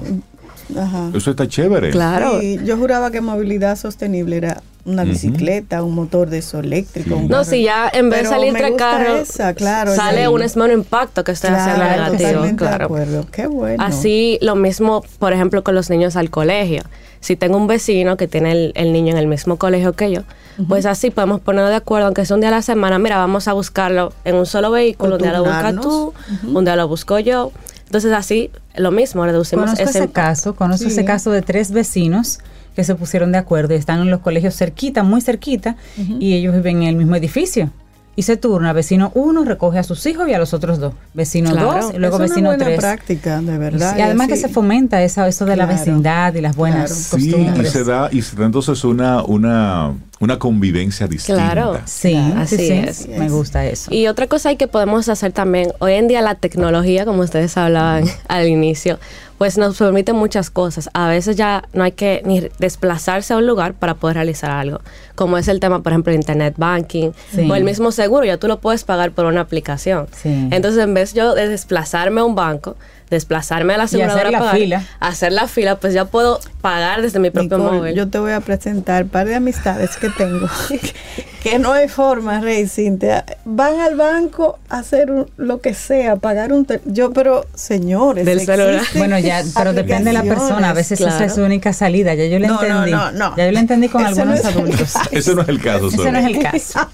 eso 1.14 1.30
está 1.30 1.46
chévere. 1.46 1.90
Claro. 1.90 2.40
yo 2.40 2.76
juraba 2.76 3.10
que 3.10 3.20
movilidad 3.20 3.76
sostenible 3.76 4.36
era 4.36 4.62
una 4.84 5.04
bicicleta, 5.04 5.82
un 5.82 5.94
motor 5.94 6.28
de 6.28 6.38
eso 6.38 6.60
eléctrico. 6.60 7.20
no, 7.28 7.44
si 7.44 7.62
ya 7.62 7.90
en 7.92 8.10
vez 8.10 8.22
de 8.22 8.28
salir 8.28 8.52
tres 8.52 8.72
carros, 8.76 9.28
claro, 9.56 9.94
sale 9.94 10.28
un 10.28 10.40
menos 10.40 10.72
impacto 10.72 11.24
que 11.24 11.32
está 11.32 11.56
haciendo 11.56 11.84
negativo. 11.84 12.56
Claro. 12.56 13.26
Qué 13.30 13.46
bueno. 13.46 13.82
Así 13.82 14.38
lo 14.42 14.56
mismo, 14.56 15.02
por 15.18 15.32
ejemplo, 15.32 15.64
con 15.64 15.74
los 15.74 15.90
niños 15.90 16.16
al 16.16 16.30
colegio. 16.30 16.82
Si 17.20 17.36
tengo 17.36 17.56
un 17.56 17.66
vecino 17.66 18.18
que 18.18 18.28
tiene 18.28 18.72
el, 18.74 18.92
niño 18.92 19.12
en 19.12 19.16
el 19.16 19.26
mismo 19.26 19.56
colegio 19.56 19.94
que 19.94 20.12
yo, 20.12 20.22
pues 20.68 20.84
así 20.84 21.10
podemos 21.10 21.40
ponernos 21.40 21.70
de 21.70 21.76
acuerdo, 21.76 22.06
aunque 22.06 22.26
sea 22.26 22.34
un 22.34 22.42
día 22.42 22.50
a 22.50 22.52
la 22.52 22.62
semana, 22.62 22.98
mira, 22.98 23.16
vamos 23.16 23.48
a 23.48 23.54
buscarlo 23.54 24.12
en 24.24 24.34
un 24.34 24.44
solo 24.44 24.70
vehículo, 24.70 25.16
un 25.16 25.22
día 25.22 25.32
lo 25.32 25.44
buscas 25.44 25.80
tú, 25.80 26.12
un 26.46 26.64
día 26.64 26.76
lo 26.76 26.86
busco 26.86 27.18
yo. 27.18 27.50
Entonces 27.86 28.12
así, 28.12 28.50
lo 28.76 28.90
mismo, 28.90 29.24
reducimos 29.24 29.70
conozco 29.70 29.88
ese, 29.88 30.08
caso, 30.10 30.54
conozco 30.54 30.88
ese 30.88 31.04
caso 31.04 31.30
de 31.30 31.42
tres 31.42 31.70
vecinos 31.70 32.40
que 32.74 32.84
se 32.84 32.94
pusieron 32.94 33.32
de 33.32 33.38
acuerdo 33.38 33.74
y 33.74 33.76
están 33.76 34.00
en 34.00 34.10
los 34.10 34.20
colegios 34.20 34.56
cerquita, 34.56 35.02
muy 35.02 35.20
cerquita, 35.20 35.76
y 35.96 36.34
ellos 36.34 36.54
viven 36.54 36.82
en 36.82 36.88
el 36.88 36.96
mismo 36.96 37.16
edificio 37.16 37.70
y 38.16 38.22
se 38.22 38.36
turna. 38.36 38.72
Vecino 38.72 39.10
uno 39.14 39.44
recoge 39.44 39.78
a 39.78 39.82
sus 39.82 40.04
hijos 40.06 40.28
y 40.28 40.34
a 40.34 40.38
los 40.38 40.54
otros 40.54 40.78
dos. 40.78 40.94
Vecino 41.14 41.54
dos 41.54 41.92
y 41.94 41.98
luego 41.98 42.18
vecino 42.18 42.50
una 42.50 42.64
buena 42.64 42.76
práctica, 42.76 43.40
de 43.40 43.58
verdad. 43.58 43.96
Y 43.96 44.02
además 44.02 44.28
que 44.28 44.36
se 44.36 44.48
fomenta 44.48 45.02
esa, 45.02 45.26
eso 45.26 45.44
de 45.44 45.56
la 45.56 45.66
vecindad 45.66 46.34
y 46.34 46.40
las 46.40 46.56
buenas 46.56 47.08
costumbres. 47.10 47.54
Sí, 47.54 47.62
y 47.62 47.66
se 47.66 47.84
da, 47.84 48.08
y 48.12 48.22
se 48.22 48.36
da 48.36 48.46
entonces 48.46 48.84
una, 48.84 49.22
una, 49.22 49.94
una 50.20 50.38
convivencia 50.38 51.06
distinta. 51.06 51.52
Claro, 51.52 51.80
sí, 51.86 52.14
así 52.36 52.70
es. 52.70 53.08
Me 53.08 53.28
gusta 53.28 53.66
eso. 53.66 53.92
Y 53.92 54.06
otra 54.06 54.26
cosa 54.26 54.54
que 54.54 54.68
podemos 54.68 55.08
hacer 55.08 55.32
también, 55.32 55.72
hoy 55.80 55.94
en 55.94 56.08
día 56.08 56.22
la 56.22 56.36
tecnología, 56.36 57.04
como 57.04 57.22
ustedes 57.22 57.56
hablaban 57.56 58.04
al 58.28 58.48
inicio, 58.48 58.98
pues 59.38 59.58
nos 59.58 59.76
permite 59.76 60.12
muchas 60.12 60.48
cosas. 60.50 60.88
A 60.94 61.08
veces 61.08 61.36
ya 61.36 61.64
no 61.72 61.82
hay 61.82 61.92
que 61.92 62.22
ni 62.24 62.48
desplazarse 62.58 63.34
a 63.34 63.36
un 63.36 63.46
lugar 63.46 63.74
para 63.74 63.94
poder 63.96 64.14
realizar 64.14 64.50
algo, 64.52 64.80
como 65.16 65.36
es 65.36 65.48
el 65.48 65.58
tema, 65.58 65.82
por 65.82 65.92
ejemplo, 65.92 66.12
de 66.12 66.16
Internet 66.16 66.54
Banking 66.56 67.10
o 67.50 67.54
el 67.54 67.64
mismo 67.64 67.90
seguro, 67.90 68.24
ya 68.24 68.36
tú 68.36 68.46
lo 68.46 68.60
puedes 68.60 68.84
pagar 68.84 69.10
por 69.10 69.26
una 69.26 69.40
aplicación. 69.40 70.06
Entonces, 70.24 70.82
en 70.82 70.94
vez 70.94 71.12
yo 71.12 71.34
de 71.34 71.48
desplazarme 71.48 72.20
a 72.20 72.24
un 72.24 72.36
banco, 72.36 72.76
desplazarme 73.14 73.74
a 73.74 73.78
la 73.78 73.84
aseguradora 73.84 74.28
hacer 74.28 74.40
la 74.40 74.52
fila. 74.52 74.84
hacer 75.00 75.32
la 75.32 75.48
fila, 75.48 75.76
pues 75.76 75.94
ya 75.94 76.04
puedo 76.04 76.40
pagar 76.60 77.02
desde 77.02 77.18
mi 77.18 77.30
propio 77.30 77.58
móvil. 77.58 77.94
Yo 77.94 78.08
te 78.08 78.18
voy 78.18 78.32
a 78.32 78.40
presentar 78.40 79.04
un 79.04 79.08
par 79.08 79.26
de 79.26 79.36
amistades 79.36 79.96
que 79.96 80.10
tengo, 80.10 80.48
que 81.42 81.58
no 81.58 81.72
hay 81.72 81.88
forma, 81.88 82.40
Rey 82.40 82.66
Cintia. 82.66 83.24
Van 83.44 83.80
al 83.80 83.96
banco 83.96 84.58
a 84.68 84.78
hacer 84.78 85.10
lo 85.36 85.60
que 85.60 85.74
sea, 85.74 86.16
pagar 86.16 86.52
un... 86.52 86.66
Yo, 86.86 87.12
pero 87.12 87.46
señores, 87.54 88.24
del 88.24 88.40
celular. 88.40 88.82
Bueno, 88.96 89.18
ya, 89.18 89.42
pero 89.56 89.72
depende 89.72 90.10
de 90.10 90.14
la 90.14 90.22
persona. 90.22 90.70
A 90.70 90.72
veces 90.72 91.00
esa 91.00 91.24
es 91.24 91.34
su 91.34 91.42
única 91.42 91.72
salida. 91.72 92.14
Ya 92.14 92.26
yo 92.26 92.38
le 92.38 92.46
entendí. 92.46 92.90
No, 92.90 93.12
no, 93.12 93.36
Ya 93.36 93.46
yo 93.46 93.52
le 93.52 93.60
entendí 93.60 93.88
con 93.88 94.04
algunos 94.04 94.44
adultos. 94.44 94.94
Ese 95.10 95.34
no 95.34 95.42
es 95.42 95.48
el 95.48 95.60
caso. 95.60 95.88
Ese 95.88 96.10
no 96.10 96.18
es 96.18 96.26
el 96.26 96.38
caso. 96.40 96.88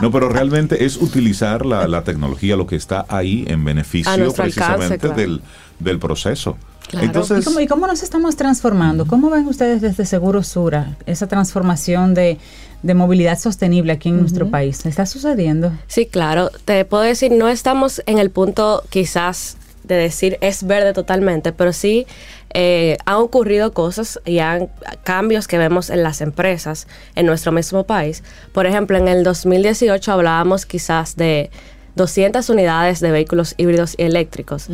No, 0.00 0.10
pero 0.10 0.28
realmente 0.28 0.84
es 0.84 0.96
utilizar 0.96 1.66
la, 1.66 2.04
tecnología, 2.04 2.56
lo 2.56 2.66
que 2.66 2.76
está 2.76 3.04
ahí 3.08 3.44
en 3.48 3.64
beneficio 3.64 4.32
precisamente 4.32 5.08
del, 5.08 5.42
del 5.80 5.98
proceso. 5.98 6.56
Entonces, 6.92 7.46
¿Y 7.60 7.66
cómo, 7.66 7.86
nos 7.86 8.02
estamos 8.02 8.36
transformando? 8.36 9.06
¿Cómo 9.06 9.30
ven 9.30 9.46
ustedes 9.46 9.80
desde 9.80 10.04
Seguro 10.04 10.42
Sura 10.42 10.96
esa 11.06 11.28
transformación 11.28 12.14
de, 12.14 12.38
movilidad 12.82 13.38
sostenible 13.38 13.92
aquí 13.92 14.08
en 14.08 14.20
nuestro 14.20 14.50
país? 14.50 14.84
¿Está 14.86 15.06
sucediendo? 15.06 15.72
Sí, 15.86 16.06
claro. 16.06 16.50
Te 16.64 16.84
puedo 16.84 17.04
decir, 17.04 17.32
no 17.32 17.48
estamos 17.48 18.02
en 18.06 18.18
el 18.18 18.30
punto 18.30 18.82
quizás 18.90 19.56
de 19.84 19.94
decir 19.94 20.38
es 20.40 20.66
verde 20.66 20.92
totalmente, 20.92 21.52
pero 21.52 21.72
sí 21.72 22.06
eh, 22.52 22.96
han 23.06 23.16
ocurrido 23.16 23.72
cosas 23.72 24.20
y 24.24 24.38
han 24.38 24.68
cambios 25.04 25.48
que 25.48 25.58
vemos 25.58 25.90
en 25.90 26.02
las 26.02 26.20
empresas 26.20 26.86
en 27.14 27.26
nuestro 27.26 27.52
mismo 27.52 27.84
país. 27.84 28.22
Por 28.52 28.66
ejemplo, 28.66 28.96
en 28.96 29.08
el 29.08 29.22
2018 29.24 30.12
hablábamos 30.12 30.66
quizás 30.66 31.16
de 31.16 31.50
200 31.96 32.48
unidades 32.50 33.00
de 33.00 33.10
vehículos 33.10 33.54
híbridos 33.56 33.94
y 33.98 34.02
eléctricos. 34.02 34.68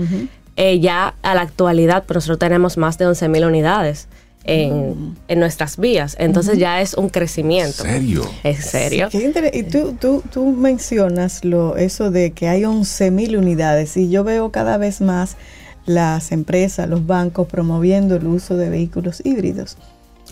Eh, 0.56 0.80
ya 0.80 1.14
a 1.22 1.34
la 1.34 1.42
actualidad, 1.42 2.04
pues 2.06 2.16
nosotros 2.16 2.38
tenemos 2.38 2.76
más 2.76 2.98
de 2.98 3.06
11.000 3.06 3.46
unidades. 3.46 4.08
En, 4.48 4.90
mm. 4.90 5.16
en, 5.26 5.40
nuestras 5.40 5.76
vías. 5.76 6.14
Entonces 6.20 6.56
ya 6.56 6.80
es 6.80 6.94
un 6.94 7.08
crecimiento. 7.08 7.84
¿En 7.84 7.90
serio? 7.90 8.30
Es 8.44 8.64
serio. 8.66 9.08
y 9.52 9.62
tú, 9.64 9.96
tú, 10.00 10.22
tú 10.32 10.52
mencionas 10.52 11.44
lo, 11.44 11.76
eso 11.76 12.12
de 12.12 12.30
que 12.30 12.46
hay 12.46 12.62
11.000 12.62 13.38
unidades 13.38 13.96
y 13.96 14.08
yo 14.08 14.22
veo 14.22 14.52
cada 14.52 14.76
vez 14.78 15.00
más 15.00 15.36
las 15.84 16.30
empresas, 16.30 16.88
los 16.88 17.06
bancos 17.06 17.48
promoviendo 17.48 18.14
el 18.14 18.28
uso 18.28 18.56
de 18.56 18.70
vehículos 18.70 19.20
híbridos. 19.24 19.76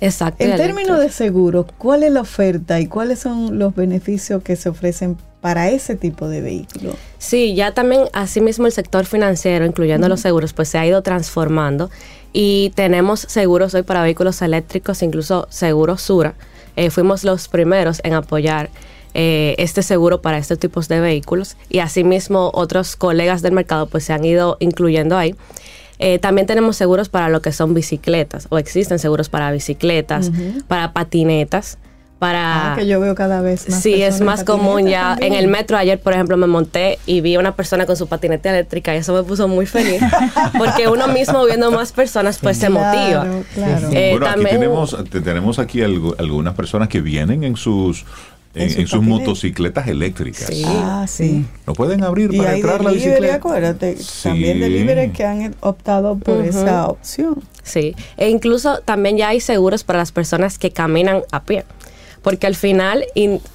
Exacto. 0.05 0.45
En 0.45 0.57
términos 0.57 1.01
de 1.01 1.11
seguro, 1.11 1.67
¿cuál 1.79 2.03
es 2.03 2.13
la 2.13 2.21
oferta 2.21 2.81
y 2.81 2.87
cuáles 2.87 3.21
son 3.21 3.59
los 3.59 3.75
beneficios 3.75 4.43
que 4.43 4.57
se 4.57 4.69
ofrecen 4.69 5.17
para 5.45 5.69
ese 5.69 5.95
tipo 5.95 6.27
de 6.27 6.41
vehículo. 6.41 6.95
Sí, 7.19 7.55
ya 7.55 7.73
también 7.73 8.05
asimismo 8.15 8.65
el 8.65 8.73
sector 8.73 9.05
financiero, 9.05 9.67
incluyendo 9.67 10.09
los 10.09 10.21
seguros, 10.21 10.55
pues 10.55 10.71
se 10.71 10.79
ha 10.79 10.87
ido 10.87 11.03
transformando 11.03 11.91
y 12.33 12.73
tenemos 12.75 13.21
seguros 13.21 13.75
hoy 13.75 13.83
para 13.83 14.03
vehículos 14.03 14.41
eléctricos, 14.41 15.03
incluso 15.03 15.47
seguros 15.51 16.01
Sura. 16.01 16.33
Eh, 16.77 16.89
fuimos 16.89 17.25
los 17.25 17.49
primeros 17.49 18.01
en 18.05 18.15
apoyar 18.15 18.71
eh, 19.13 19.55
este 19.59 19.83
seguro 19.83 20.23
para 20.23 20.39
estos 20.39 20.59
tipos 20.59 20.89
de 20.89 21.01
vehículos 21.01 21.59
y 21.69 21.81
asimismo 21.81 22.51
otros 22.55 22.97
colegas 22.97 23.43
del 23.43 23.53
mercado 23.53 23.87
pues 23.87 24.05
se 24.05 24.15
han 24.15 24.25
ido 24.25 24.57
incluyendo 24.61 25.19
ahí. 25.19 25.35
Eh, 25.99 26.19
también 26.19 26.47
tenemos 26.47 26.77
seguros 26.77 27.09
para 27.09 27.29
lo 27.29 27.41
que 27.41 27.53
son 27.53 27.75
bicicletas 27.75 28.47
o 28.51 28.59
existen 28.59 28.99
seguros 28.99 29.29
para 29.29 29.51
bicicletas, 29.53 30.31
para 30.67 30.93
patinetas 30.93 31.79
para... 32.25 32.73
Ah, 32.73 32.77
que 32.77 32.87
yo 32.87 33.01
veo 33.01 33.15
cada 33.15 33.43
vez 33.43 33.69
más. 33.69 33.83
Sí, 33.83 34.03
es 34.03 34.23
más 34.23 34.45
común 34.45 34.87
ya. 34.87 35.17
En 35.21 35.35
el 35.35 35.47
metro 35.47 35.77
ayer, 35.77 36.01
por 36.01 36.15
ejemplo, 36.15 36.37
me 36.39 36.47
monté 36.47 36.99
y 37.05 37.21
vi 37.21 37.35
a 37.35 37.39
una 37.39 37.55
persona 37.55 37.85
con 37.85 37.97
su 37.97 38.07
patineta 38.07 38.49
eléctrica 38.51 38.95
y 38.95 38.99
eso 38.99 39.13
me 39.13 39.23
puso 39.25 39.47
muy 39.47 39.67
feliz. 39.67 40.01
porque 40.59 40.89
uno 40.89 41.09
mismo 41.09 41.45
viendo 41.45 41.71
más 41.71 41.93
personas, 41.93 42.39
pues 42.41 42.57
se 42.57 42.71
motiva. 42.71 43.27
Claro. 43.55 43.89
Eh, 43.93 44.11
bueno, 44.13 44.27
aquí 44.29 44.45
tenemos, 44.45 44.97
tenemos 45.11 45.59
aquí 45.59 45.83
algunas 45.83 46.55
personas 46.55 46.89
que 46.89 47.01
vienen 47.03 47.45
en 47.45 47.57
sus 47.57 48.07
en, 48.55 48.87
sus 48.87 49.03
motocicletas 49.03 49.89
eléctricas. 49.89 50.47
Sí. 50.47 50.63
Ah, 50.67 51.07
sí. 51.09 51.45
No 51.67 51.73
pueden 51.73 52.05
abrir 52.05 52.37
para 52.37 52.55
entrar 52.55 52.85
la 52.85 52.93
bicicleta. 52.93 53.35
Acuérdate, 53.37 53.97
también 54.23 54.61
delivery 54.61 55.11
que 55.11 55.25
han 55.25 55.55
optado 55.61 56.17
por 56.17 56.45
esa 56.45 56.89
opción. 56.89 57.43
Sí, 57.63 57.95
e 58.17 58.29
incluso 58.29 58.81
también 58.85 59.17
ya 59.17 59.29
hay 59.29 59.41
seguros 59.41 59.85
para 59.85 59.99
las 59.99 60.13
personas 60.13 60.59
que 60.59 60.71
caminan 60.71 61.23
a 61.33 61.43
pie 61.43 61.65
porque 62.23 62.47
al 62.47 62.57
final, 62.57 63.05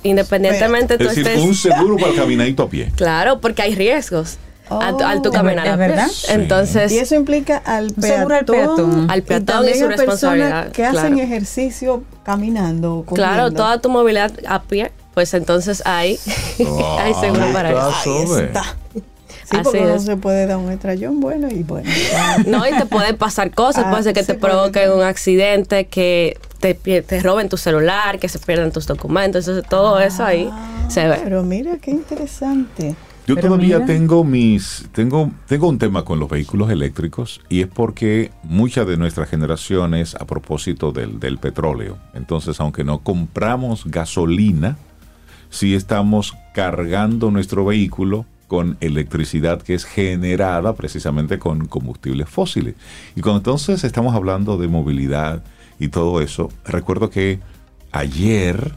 independientemente 0.03 0.99
tú 0.99 1.05
es 1.05 1.15
decir, 1.15 1.41
un 1.41 1.55
seguro 1.55 1.97
para 1.97 2.13
caminadito 2.13 2.61
a 2.61 2.69
pie. 2.69 2.91
Claro, 2.95 3.41
porque 3.41 3.63
hay 3.63 3.73
riesgos. 3.73 4.37
Al, 4.69 5.21
tu 5.21 5.31
caminar 5.31 5.67
a 5.67 5.75
verdad? 5.75 6.07
Entonces, 6.29 6.91
y 6.91 6.99
eso 6.99 7.15
implica 7.15 7.57
al 7.57 7.91
peatón, 7.91 9.09
al 9.09 9.23
peatón, 9.23 9.67
y, 9.67 9.73
su 9.73 9.87
responsabilidad. 9.87 10.71
que 10.71 10.85
hacen 10.85 11.19
ejercicio 11.19 12.03
caminando. 12.23 13.05
Claro, 13.13 13.51
toda 13.51 13.81
tu 13.81 13.89
movilidad 13.89 14.31
a 14.47 14.61
pie, 14.61 14.91
pues 15.13 15.33
entonces 15.33 15.81
hay, 15.85 16.19
hay 16.99 17.13
seguro 17.15 17.51
para 17.53 17.71
eso. 17.71 17.93
Ahí 18.05 18.43
está. 18.43 18.75
Sí, 19.49 19.57
porque 19.63 19.81
no 19.81 19.99
se 19.99 20.15
puede 20.15 20.45
dar 20.45 20.57
un 20.57 20.71
estrellón 20.71 21.19
bueno 21.21 21.47
y 21.49 21.63
bueno. 21.63 21.89
no, 22.45 22.67
y 22.67 22.71
te 22.71 22.85
pueden 22.85 23.17
pasar 23.17 23.49
cosas, 23.49 23.85
puede 23.89 24.03
ser 24.03 24.13
que 24.13 24.21
te 24.21 24.35
provoque 24.35 24.89
un 24.89 25.01
accidente, 25.01 25.87
que 25.87 26.37
te, 26.59 26.75
te, 26.75 27.19
roben 27.21 27.49
tu 27.49 27.57
celular, 27.57 28.19
que 28.19 28.29
se 28.29 28.37
pierdan 28.37 28.71
tus 28.71 28.85
documentos, 28.85 29.47
entonces 29.47 29.67
todo 29.67 29.99
eso 29.99 30.23
ahí 30.23 30.51
se 30.87 31.07
ve. 31.07 31.19
Pero 31.23 31.41
mira 31.41 31.77
qué 31.81 31.89
interesante. 31.89 32.95
Yo 33.29 33.35
todavía 33.35 33.85
tengo 33.85 34.23
mis 34.23 34.89
tengo 34.91 35.31
tengo 35.45 35.69
un 35.69 35.77
tema 35.77 36.03
con 36.03 36.19
los 36.19 36.27
vehículos 36.27 36.71
eléctricos 36.71 37.41
y 37.47 37.61
es 37.61 37.67
porque 37.67 38.31
muchas 38.41 38.87
de 38.87 38.97
nuestras 38.97 39.29
generaciones 39.29 40.15
a 40.15 40.25
propósito 40.25 40.91
del, 40.91 41.19
del 41.19 41.37
petróleo. 41.37 41.99
Entonces, 42.15 42.59
aunque 42.59 42.83
no 42.83 43.03
compramos 43.03 43.85
gasolina, 43.85 44.79
sí 45.51 45.75
estamos 45.75 46.33
cargando 46.55 47.29
nuestro 47.29 47.65
vehículo 47.65 48.25
con 48.47 48.77
electricidad 48.81 49.61
que 49.61 49.75
es 49.75 49.85
generada 49.85 50.73
precisamente 50.73 51.37
con 51.37 51.67
combustibles 51.67 52.27
fósiles. 52.27 52.73
Y 53.15 53.21
cuando 53.21 53.37
entonces 53.37 53.83
estamos 53.83 54.15
hablando 54.15 54.57
de 54.57 54.67
movilidad 54.69 55.43
y 55.77 55.89
todo 55.89 56.19
eso, 56.19 56.49
recuerdo 56.65 57.11
que 57.11 57.39
ayer 57.91 58.73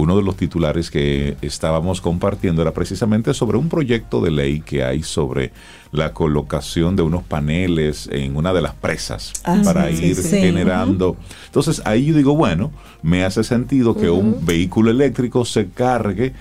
uno 0.00 0.16
de 0.16 0.22
los 0.22 0.36
titulares 0.36 0.90
que 0.90 1.36
estábamos 1.42 2.00
compartiendo 2.00 2.62
era 2.62 2.72
precisamente 2.72 3.34
sobre 3.34 3.58
un 3.58 3.68
proyecto 3.68 4.20
de 4.20 4.30
ley 4.30 4.60
que 4.60 4.82
hay 4.82 5.02
sobre 5.02 5.52
la 5.92 6.12
colocación 6.12 6.96
de 6.96 7.02
unos 7.02 7.22
paneles 7.22 8.08
en 8.12 8.36
una 8.36 8.52
de 8.52 8.62
las 8.62 8.74
presas 8.74 9.32
ah, 9.44 9.60
para 9.64 9.90
ir 9.90 10.16
generando. 10.16 11.16
Entonces 11.46 11.82
ahí 11.84 12.06
yo 12.06 12.14
digo, 12.14 12.34
bueno, 12.34 12.70
me 13.02 13.24
hace 13.24 13.44
sentido 13.44 13.96
que 13.96 14.08
un 14.08 14.44
vehículo 14.44 14.90
eléctrico 14.90 15.44
se 15.44 15.68
cargue 15.68 16.32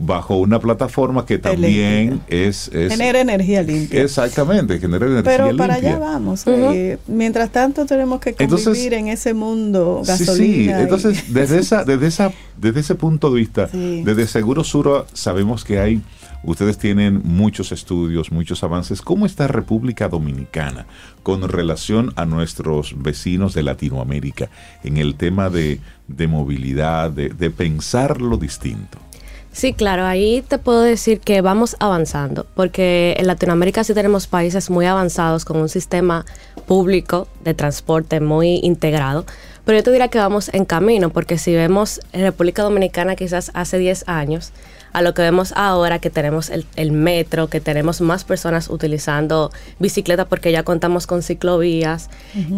bajo 0.00 0.38
una 0.38 0.58
plataforma 0.58 1.26
que 1.26 1.38
también 1.38 2.22
es, 2.26 2.70
Genera 2.72 3.20
energía 3.20 3.62
limpia. 3.62 4.02
Exactamente, 4.02 4.78
genera 4.78 5.06
energía 5.06 5.30
Pero 5.30 5.46
limpia. 5.48 5.66
para 5.66 5.74
allá 5.74 5.98
vamos. 5.98 6.42
Eh, 6.46 6.98
mientras 7.06 7.50
tanto 7.50 7.84
tenemos 7.84 8.18
que 8.20 8.34
convivir 8.34 8.94
en 8.94 9.08
ese 9.08 9.34
mundo 9.34 10.02
gasolina. 10.04 10.36
Sí, 10.36 10.64
sí. 10.64 10.70
Entonces, 10.70 11.24
desde, 11.34 11.58
esa, 11.58 11.84
desde, 11.84 12.06
esa, 12.06 12.32
desde 12.56 12.80
ese 12.80 12.94
punto 12.94 13.30
de 13.30 13.36
vista, 13.36 13.66
desde 13.66 14.26
Seguro 14.26 14.64
Sur 14.64 15.06
sabemos 15.12 15.64
que 15.64 15.78
hay... 15.78 16.02
Ustedes 16.42 16.78
tienen 16.78 17.20
muchos 17.22 17.70
estudios, 17.70 18.32
muchos 18.32 18.64
avances. 18.64 19.02
¿Cómo 19.02 19.26
está 19.26 19.46
República 19.46 20.08
Dominicana 20.08 20.86
con 21.22 21.46
relación 21.46 22.14
a 22.16 22.24
nuestros 22.24 22.94
vecinos 22.96 23.52
de 23.52 23.62
Latinoamérica 23.62 24.48
en 24.82 24.96
el 24.96 25.16
tema 25.16 25.50
de, 25.50 25.80
de 26.08 26.28
movilidad, 26.28 27.10
de, 27.10 27.28
de 27.28 27.50
pensar 27.50 28.22
lo 28.22 28.38
distinto? 28.38 28.98
Sí, 29.52 29.72
claro, 29.72 30.06
ahí 30.06 30.44
te 30.46 30.58
puedo 30.58 30.82
decir 30.82 31.20
que 31.20 31.40
vamos 31.40 31.76
avanzando, 31.80 32.46
porque 32.54 33.16
en 33.18 33.26
Latinoamérica 33.26 33.82
sí 33.82 33.94
tenemos 33.94 34.28
países 34.28 34.70
muy 34.70 34.86
avanzados 34.86 35.44
con 35.44 35.56
un 35.56 35.68
sistema 35.68 36.24
público 36.66 37.26
de 37.42 37.54
transporte 37.54 38.20
muy 38.20 38.60
integrado, 38.62 39.26
pero 39.64 39.78
yo 39.78 39.84
te 39.84 39.90
diría 39.90 40.08
que 40.08 40.18
vamos 40.18 40.50
en 40.54 40.64
camino, 40.64 41.10
porque 41.10 41.36
si 41.36 41.52
vemos 41.52 42.00
en 42.12 42.22
República 42.22 42.62
Dominicana 42.62 43.16
quizás 43.16 43.50
hace 43.54 43.78
10 43.78 44.04
años, 44.08 44.52
a 44.92 45.02
lo 45.02 45.14
que 45.14 45.22
vemos 45.22 45.52
ahora 45.56 45.98
que 45.98 46.10
tenemos 46.10 46.50
el, 46.50 46.92
metro, 46.92 47.48
que 47.48 47.60
tenemos 47.60 48.00
más 48.00 48.24
personas 48.24 48.68
utilizando 48.68 49.52
bicicleta 49.78 50.24
porque 50.24 50.52
ya 50.52 50.62
contamos 50.62 51.06
con 51.06 51.22
ciclovías, 51.22 52.08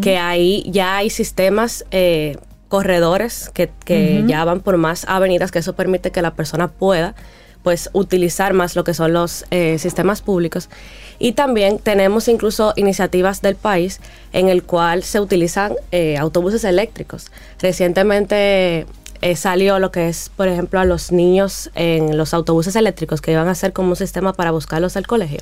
que 0.01 0.19
ahí 0.19 0.65
ya 0.71 0.97
hay 0.97 1.11
sistemas 1.11 1.85
eh, 1.91 2.37
corredores 2.73 3.51
que, 3.53 4.25
ya 4.27 4.47
van 4.47 4.61
por 4.61 4.79
más 4.79 5.05
avenidas, 5.07 5.51
que 5.51 5.59
eso 5.59 5.75
permite 5.75 6.11
que 6.11 6.23
la 6.23 6.33
persona 6.33 6.69
pueda 6.69 7.15
pues 7.63 7.91
utilizar 7.93 8.55
más 8.55 8.77
lo 8.77 8.83
que 8.83 8.95
son 8.95 9.13
los 9.13 9.45
eh, 9.51 9.79
sistemas 9.79 10.23
públicos. 10.23 10.71
Y 11.19 11.33
también 11.33 11.79
tenemos 11.79 12.29
incluso 12.29 12.73
iniciativas 12.77 13.43
del 13.43 13.57
país 13.57 14.01
en 14.33 14.49
el 14.49 14.63
cual 14.63 15.03
se 15.03 15.21
utilizan 15.21 15.75
eh, 15.91 16.17
autobuses 16.17 16.65
eléctricos. 16.65 17.31
Recientemente 17.61 18.87
eh, 19.23 19.37
salió 19.37 19.79
lo 19.79 19.93
que 19.93 20.09
es, 20.09 20.31
por 20.37 20.49
ejemplo, 20.49 20.81
a 20.81 20.85
los 20.85 21.13
niños 21.13 21.71
en 21.77 22.17
los 22.17 22.35
autobuses 22.35 22.75
eléctricos 22.75 23.21
que 23.21 23.31
iban 23.31 23.47
a 23.47 23.55
ser 23.55 23.73
como 23.73 23.91
un 23.91 23.97
sistema 23.97 24.33
para 24.33 24.51
buscarlos 24.51 24.97
al 24.97 25.07
colegio. 25.07 25.41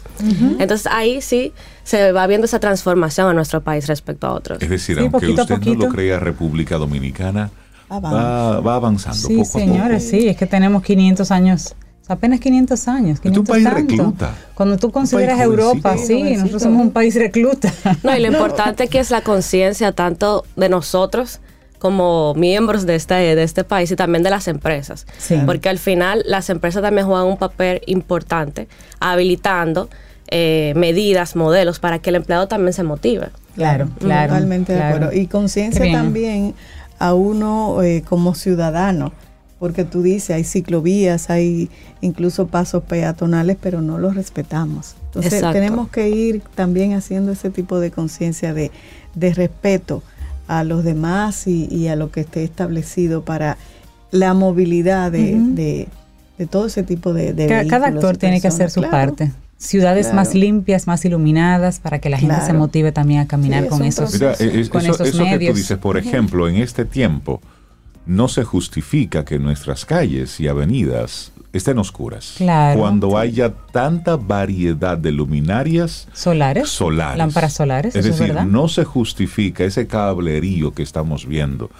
Entonces 0.59 0.87
ahí 0.87 1.23
sí 1.23 1.53
se 1.83 2.13
va 2.13 2.27
viendo 2.27 2.45
esa 2.45 2.61
transformación 2.61 3.31
en 3.31 3.37
nuestro 3.37 3.63
país 3.63 3.87
respecto 3.87 4.27
a 4.27 4.35
otros. 4.35 4.63
Es 4.63 4.69
decir, 4.69 4.99
aunque 4.99 5.29
usted 5.29 5.59
no 5.59 5.75
lo 5.75 5.89
crea 5.89 6.21
República 6.21 6.77
Dominicana, 6.77 7.51
va, 7.91 8.61
va, 8.61 8.75
avanzando 8.75 9.17
sí, 9.17 9.45
señores, 9.45 10.09
Sí, 10.09 10.29
es 10.29 10.37
que 10.37 10.47
tenemos 10.47 10.83
500 10.83 11.31
años 11.31 11.75
apenas 12.11 12.41
500 12.41 12.89
años. 12.89 13.21
500 13.21 13.33
es 13.33 13.39
un 13.39 13.45
país 13.47 13.73
recluta. 13.73 14.35
Cuando 14.55 14.77
tú 14.77 14.91
consideras 14.91 15.41
Europa, 15.41 15.97
sí, 15.97 16.35
nosotros 16.37 16.63
somos 16.63 16.83
un 16.83 16.91
país 16.91 17.15
recluta. 17.15 17.73
No, 18.03 18.17
y 18.17 18.21
lo 18.21 18.27
importante 18.33 18.89
que 18.89 18.99
es 18.99 19.11
la 19.11 19.23
conciencia 19.23 19.93
tanto 19.93 20.45
de 20.57 20.69
nosotros 20.69 21.41
como 21.81 22.35
miembros 22.35 22.85
de 22.87 22.95
este, 22.95 23.15
de 23.15 23.43
este 23.43 23.65
país 23.65 23.91
y 23.91 23.97
también 23.97 24.23
de 24.23 24.31
las 24.31 24.47
empresas. 24.47 25.07
Porque 25.47 25.69
al 25.71 25.79
final 25.79 26.23
las 26.27 26.51
empresas 26.51 26.83
también 26.83 27.07
juegan 27.07 27.27
un 27.27 27.39
papel 27.39 27.81
importante 27.87 28.69
habilitando 29.01 29.89
eh, 30.29 30.75
medidas, 30.77 31.35
modelos 31.35 31.81
para 31.81 31.99
que 31.99 32.11
el 32.11 32.17
empleado 32.17 32.47
también 32.47 32.75
se 32.75 32.85
motive. 32.85 33.31
Claro, 33.57 33.89
claro. 33.99 34.35
Totalmente 34.35 34.75
de 34.75 34.83
acuerdo. 34.83 35.13
Y 35.13 35.27
conciencia 35.27 35.91
también 35.91 36.55
a 36.99 37.15
uno 37.15 37.83
eh, 37.83 38.05
como 38.07 38.35
ciudadano, 38.35 39.13
porque 39.59 39.85
tú 39.85 40.03
dices, 40.03 40.37
hay 40.37 40.45
ciclovías, 40.45 41.31
hay 41.31 41.71
incluso 42.03 42.47
pasos 42.47 42.83
peatonales, 42.83 43.57
pero 43.59 43.81
no 43.81 43.97
los 43.99 44.15
respetamos. 44.15 44.97
Entonces 45.07 45.43
tenemos 45.51 45.89
que 45.89 46.11
ir 46.11 46.43
también 46.55 46.93
haciendo 46.93 47.33
ese 47.33 47.49
tipo 47.49 47.81
de 47.81 47.91
conciencia 47.91 48.53
de, 48.53 48.71
de 49.15 49.33
respeto 49.33 50.03
a 50.51 50.65
los 50.65 50.83
demás 50.83 51.47
y, 51.47 51.87
a 51.87 51.95
lo 51.95 52.11
que 52.11 52.23
esté 52.23 52.43
establecido 52.43 53.25
para 53.25 53.57
la 54.11 54.35
movilidad 54.35 55.13
de, 55.13 55.87
todo 56.51 56.67
ese 56.67 56.83
tipo 56.83 57.13
de, 57.13 57.47
cada, 57.47 57.67
cada 57.69 57.87
actor 57.87 58.17
tiene 58.17 58.41
que 58.41 58.49
hacer 58.49 58.69
su 58.69 58.83
parte. 58.83 59.31
Ciudades 59.59 60.13
más 60.13 60.35
limpias, 60.35 60.89
más 60.89 61.05
iluminadas, 61.05 61.79
para 61.79 62.01
que 62.01 62.11
la 62.11 62.19
gente 62.19 62.41
se 62.45 62.53
motive 62.53 62.91
también 62.91 63.21
a 63.21 63.29
caminar 63.29 63.69
con 63.69 63.85
esos, 63.85 64.13
Mira, 64.13 64.35
con 64.71 64.85
eso, 64.85 65.05
eso 65.05 65.25
que 65.25 65.47
tú 65.47 65.55
dices, 65.55 65.79
por 65.79 65.97
ejemplo, 65.97 66.49
en 66.49 66.57
este 66.57 66.85
tiempo, 66.85 67.41
no 68.05 68.27
se 68.27 68.43
justifica 68.43 69.25
que 69.25 69.39
nuestras 69.39 69.85
calles 69.85 70.41
y 70.41 70.49
avenidas 70.49 71.31
estén 71.53 71.79
oscuras. 71.79 72.37
Cuando 72.77 73.19
haya 73.19 73.53
tanta 73.73 74.17
variedad 74.17 74.97
de 74.97 75.13
luminarias 75.13 76.09
solares, 76.13 76.69
solares 76.69 77.19
lámparas 77.19 77.53
solares, 77.53 77.97
es 77.97 78.05
decir, 78.05 78.35
no 78.45 78.69
se 78.69 78.85
justifica 78.85 79.65
ese 79.65 79.87
cablerío 79.87 80.73
que 80.73 80.83
estamos 80.83 81.27
viendo. 81.27 81.71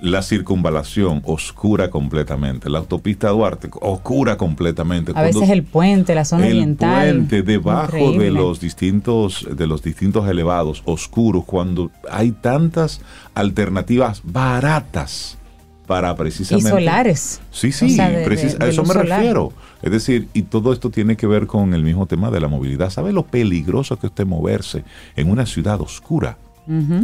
La 0.00 0.22
circunvalación 0.22 1.22
oscura 1.24 1.88
completamente, 1.88 2.68
la 2.68 2.78
autopista 2.78 3.28
Duarte 3.28 3.70
oscura 3.80 4.36
completamente. 4.36 5.12
A 5.14 5.22
veces 5.22 5.48
el 5.48 5.62
puente, 5.62 6.14
la 6.14 6.24
zona 6.24 6.46
oriental. 6.46 7.06
El 7.06 7.16
puente 7.16 7.42
debajo 7.42 8.12
de 8.12 8.30
los 8.30 8.60
distintos 8.60 9.46
de 9.50 9.66
los 9.66 9.82
distintos 9.82 10.28
elevados 10.28 10.82
oscuros 10.84 11.44
cuando 11.44 11.90
hay 12.10 12.32
tantas 12.32 13.00
alternativas 13.34 14.20
baratas 14.24 15.38
para 15.86 16.14
precisamente... 16.16 16.68
Y 16.68 16.72
solares. 16.72 17.40
Sí, 17.50 17.72
sí, 17.72 17.98
a 18.00 18.66
eso 18.66 18.84
me 18.84 18.94
refiero. 18.94 19.52
Es 19.82 19.90
decir, 19.90 20.28
y 20.32 20.42
todo 20.42 20.72
esto 20.72 20.90
tiene 20.90 21.16
que 21.16 21.26
ver 21.26 21.46
con 21.46 21.74
el 21.74 21.82
mismo 21.82 22.06
tema 22.06 22.30
de 22.30 22.40
la 22.40 22.48
movilidad. 22.48 22.90
¿Sabe 22.90 23.12
lo 23.12 23.24
peligroso 23.24 23.98
que 23.98 24.06
es 24.06 24.26
moverse 24.26 24.84
en 25.16 25.30
una 25.30 25.46
ciudad 25.46 25.80
oscura? 25.80 26.38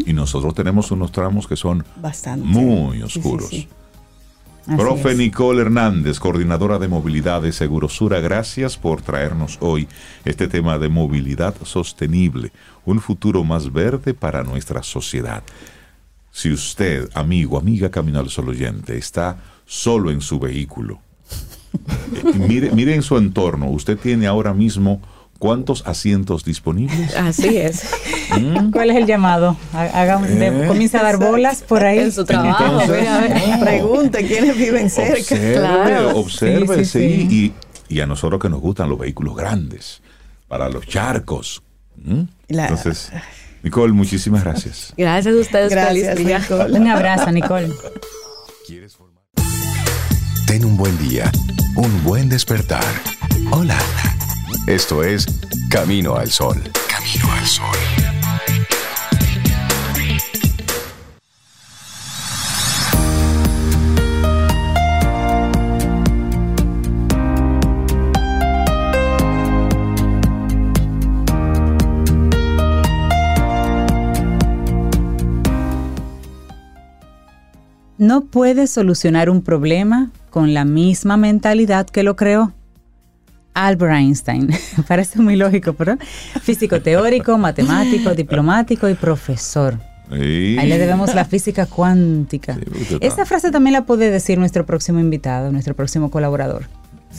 Y 0.06 0.14
nosotros 0.14 0.54
tenemos 0.54 0.90
unos 0.90 1.12
tramos 1.12 1.46
que 1.46 1.56
son 1.56 1.84
Bastante. 2.00 2.46
muy 2.46 3.02
oscuros. 3.02 3.50
Profe 4.76 5.14
Nicole 5.14 5.62
Hernández, 5.62 6.18
coordinadora 6.18 6.78
de 6.78 6.86
movilidad 6.86 7.42
de 7.42 7.52
Segurosura, 7.52 8.20
gracias 8.20 8.76
por 8.76 9.02
traernos 9.02 9.58
hoy 9.60 9.88
este 10.24 10.48
tema 10.48 10.78
de 10.78 10.88
movilidad 10.88 11.54
sostenible, 11.64 12.52
un 12.84 13.00
futuro 13.00 13.42
más 13.42 13.72
verde 13.72 14.14
para 14.14 14.44
nuestra 14.44 14.82
sociedad. 14.82 15.42
Si 16.30 16.52
usted, 16.52 17.08
amigo, 17.14 17.58
amiga 17.58 17.90
Camino 17.90 18.20
al 18.20 18.30
Sol 18.30 18.48
oyente, 18.50 18.96
está 18.96 19.38
solo 19.66 20.10
en 20.10 20.20
su 20.20 20.38
vehículo, 20.38 21.00
eh, 21.72 22.38
mire, 22.38 22.70
mire 22.72 22.94
en 22.94 23.02
su 23.02 23.16
entorno, 23.16 23.68
usted 23.70 23.98
tiene 23.98 24.26
ahora 24.26 24.54
mismo 24.54 25.00
¿Cuántos 25.40 25.86
asientos 25.86 26.44
disponibles? 26.44 27.16
Así 27.16 27.56
es. 27.56 27.88
¿Mm? 28.38 28.70
¿Cuál 28.72 28.90
es 28.90 28.98
el 28.98 29.06
llamado? 29.06 29.56
Haga, 29.72 30.20
¿Eh? 30.28 30.66
Comienza 30.68 31.00
a 31.00 31.02
dar 31.02 31.16
bolas 31.16 31.62
por 31.62 31.82
ahí. 31.82 31.98
En 31.98 32.12
su 32.12 32.26
trabajo. 32.26 32.82
Pregunte 33.58 34.26
quiénes 34.26 34.54
viven 34.58 34.90
cerca. 34.90 36.12
Observe, 36.14 36.64
observe, 36.66 36.84
sí. 36.84 37.54
Y, 37.88 38.00
a 38.00 38.06
nosotros 38.06 38.38
que 38.38 38.50
nos 38.50 38.60
gustan 38.60 38.90
los 38.90 38.98
vehículos 38.98 39.34
grandes, 39.34 40.02
para 40.46 40.68
los 40.68 40.86
charcos. 40.86 41.62
¿Mm? 41.96 42.24
Entonces, 42.48 43.10
Nicole, 43.62 43.92
muchísimas 43.92 44.44
gracias. 44.44 44.94
Gracias 44.96 45.34
a 45.34 45.38
ustedes. 45.38 45.70
Gracias, 45.70 46.18
Nicole. 46.18 46.78
Un 46.78 46.88
abrazo, 46.88 47.30
Nicole. 47.30 47.70
Ten 50.46 50.64
un 50.64 50.76
buen 50.76 50.96
día, 50.98 51.30
un 51.76 52.02
buen 52.04 52.28
despertar. 52.28 52.84
Hola. 53.50 53.78
Esto 54.66 55.02
es 55.02 55.26
Camino 55.68 56.16
al 56.16 56.30
Sol. 56.30 56.60
Camino 56.88 57.32
al 57.32 57.46
Sol. 57.46 58.19
No 78.00 78.22
puedes 78.22 78.70
solucionar 78.70 79.28
un 79.28 79.42
problema 79.42 80.10
con 80.30 80.54
la 80.54 80.64
misma 80.64 81.18
mentalidad 81.18 81.86
que 81.86 82.02
lo 82.02 82.16
creó. 82.16 82.54
Albert 83.52 83.92
Einstein, 83.92 84.48
parece 84.88 85.20
muy 85.20 85.36
lógico, 85.36 85.74
pero 85.74 85.98
físico 86.40 86.80
teórico, 86.80 87.36
matemático, 87.36 88.14
diplomático 88.14 88.88
y 88.88 88.94
profesor. 88.94 89.78
Ahí 90.10 90.66
le 90.66 90.78
debemos 90.78 91.14
la 91.14 91.26
física 91.26 91.66
cuántica. 91.66 92.56
Esa 93.00 93.26
frase 93.26 93.50
también 93.50 93.74
la 93.74 93.84
puede 93.84 94.10
decir 94.10 94.38
nuestro 94.38 94.64
próximo 94.64 94.98
invitado, 94.98 95.52
nuestro 95.52 95.76
próximo 95.76 96.10
colaborador. 96.10 96.64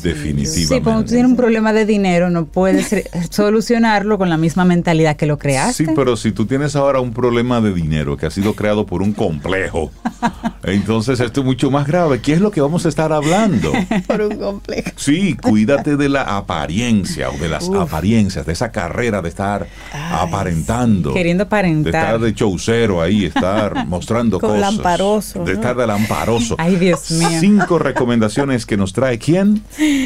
Definitivamente. 0.01 0.75
Sí, 0.75 0.81
cuando 0.81 1.03
tú 1.03 1.09
tienes 1.09 1.29
un 1.29 1.35
problema 1.35 1.73
de 1.73 1.85
dinero, 1.85 2.29
no 2.29 2.45
puedes 2.45 2.95
solucionarlo 3.29 4.17
con 4.17 4.29
la 4.29 4.37
misma 4.37 4.65
mentalidad 4.65 5.15
que 5.15 5.25
lo 5.25 5.37
creaste. 5.37 5.85
Sí, 5.85 5.91
pero 5.95 6.15
si 6.15 6.31
tú 6.31 6.45
tienes 6.45 6.75
ahora 6.75 6.99
un 7.01 7.13
problema 7.13 7.61
de 7.61 7.73
dinero 7.73 8.17
que 8.17 8.25
ha 8.25 8.31
sido 8.31 8.55
creado 8.55 8.85
por 8.85 9.01
un 9.01 9.13
complejo, 9.13 9.91
entonces 10.63 11.19
esto 11.19 11.41
es 11.41 11.45
mucho 11.45 11.69
más 11.71 11.85
grave. 11.85 12.21
¿Qué 12.21 12.33
es 12.33 12.41
lo 12.41 12.51
que 12.51 12.61
vamos 12.61 12.85
a 12.85 12.89
estar 12.89 13.11
hablando? 13.11 13.71
por 14.07 14.21
un 14.21 14.37
complejo. 14.37 14.91
Sí, 14.95 15.35
cuídate 15.35 15.97
de 15.97 16.09
la 16.09 16.37
apariencia 16.37 17.29
o 17.29 17.37
de 17.37 17.49
las 17.49 17.69
apariencias, 17.69 18.45
de 18.45 18.53
esa 18.53 18.71
carrera 18.71 19.21
de 19.21 19.29
estar 19.29 19.67
aparentando. 19.93 21.13
Queriendo 21.13 21.43
aparentar. 21.43 21.91
De 21.91 21.99
estar 21.99 22.19
de 22.19 22.33
chaucero 22.33 23.01
ahí, 23.01 23.25
estar 23.25 23.85
mostrando 23.87 24.39
Con 24.39 24.51
cosas. 24.51 24.73
Lamparoso. 24.73 25.43
De 25.43 25.53
estar 25.53 25.75
de 25.75 25.85
lamparoso. 25.85 26.55
Ay, 26.57 26.77
Dios 26.77 27.11
mío. 27.11 27.39
Cinco 27.39 27.77
recomendaciones 27.77 28.65
que 28.65 28.77
nos 28.77 28.93
trae 28.93 29.19
quién? 29.19 29.61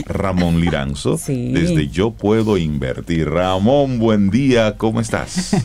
Ramón 0.06 0.62
Liranzo, 0.62 1.20
desde 1.28 1.88
Yo 1.88 2.12
Puedo 2.12 2.58
Invertir. 2.58 3.30
Ramón, 3.30 4.00
buen 4.00 4.30
día, 4.30 4.76
¿cómo 4.78 5.02
estás? 5.02 5.56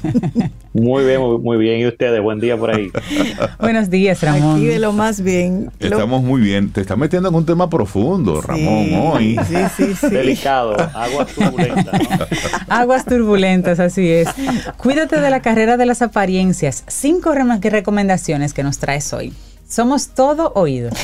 Muy 0.73 1.05
bien, 1.05 1.21
muy, 1.43 1.57
bien. 1.59 1.81
¿Y 1.81 1.87
ustedes? 1.87 2.23
Buen 2.23 2.39
día 2.39 2.57
por 2.57 2.75
ahí. 2.75 2.91
Buenos 3.61 3.91
días, 3.91 4.23
Ramón. 4.23 4.57
Aquí 4.57 4.67
de 4.67 4.79
lo 4.79 4.93
más 4.93 5.21
bien. 5.21 5.71
Estamos 5.81 6.23
muy 6.23 6.41
bien. 6.41 6.71
Te 6.71 6.81
estás 6.81 6.97
metiendo 6.97 7.29
en 7.29 7.35
un 7.35 7.45
tema 7.45 7.69
profundo, 7.69 8.41
Ramón, 8.41 8.89
hoy. 8.95 9.37
Sí, 9.49 9.57
sí, 9.77 9.95
sí. 9.95 10.09
Delicado. 10.11 10.77
Aguas 10.95 11.35
turbulentas. 11.35 12.01
Aguas 12.69 13.05
turbulentas, 13.05 13.81
así 13.81 14.09
es. 14.09 14.29
Cuídate 14.77 15.21
de 15.21 15.31
la 15.31 15.43
carrera 15.43 15.77
de 15.77 15.87
las 15.87 16.03
apariencias. 16.03 16.85
Cinco 16.87 17.35
recomendaciones 17.35 18.55
que 18.55 18.63
nos 18.63 18.79
traes 18.79 19.13
hoy. 19.13 19.33
Somos 19.71 20.09
todo 20.15 20.53
oído. 20.55 20.91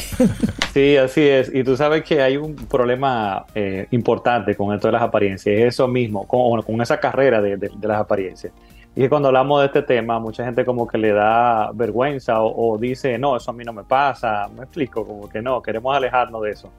Sí, 0.77 0.95
así 0.99 1.23
es. 1.23 1.51
Y 1.55 1.65
tú 1.65 1.75
sabes 1.75 2.05
que 2.05 2.21
hay 2.21 2.37
un 2.37 2.55
problema 2.55 3.47
eh, 3.55 3.87
importante 3.93 4.55
con 4.55 4.75
esto 4.75 4.89
de 4.89 4.93
las 4.93 5.01
apariencias. 5.01 5.59
Es 5.59 5.69
eso 5.69 5.89
mismo, 5.89 6.27
con, 6.27 6.83
esa 6.83 7.01
carrera 7.01 7.41
de, 7.41 7.71
las 7.81 7.99
apariencias. 7.99 8.53
Y 8.95 9.01
que 9.01 9.09
cuando 9.09 9.29
hablamos 9.29 9.61
de 9.61 9.67
este 9.69 9.81
tema, 9.81 10.19
mucha 10.19 10.45
gente 10.45 10.67
como 10.67 10.87
que 10.87 10.99
le 10.99 11.13
da 11.13 11.71
vergüenza 11.73 12.43
o, 12.43 12.77
dice, 12.77 13.17
no, 13.17 13.39
eso 13.39 13.53
a 13.53 13.55
mí 13.55 13.65
no 13.65 13.73
me 13.73 13.85
pasa. 13.85 14.51
Me 14.55 14.65
explico, 14.65 15.07
como 15.07 15.31
que 15.31 15.41
no, 15.41 15.63
queremos 15.63 15.97
alejarnos 15.97 16.43
de 16.43 16.51
eso. 16.51 16.71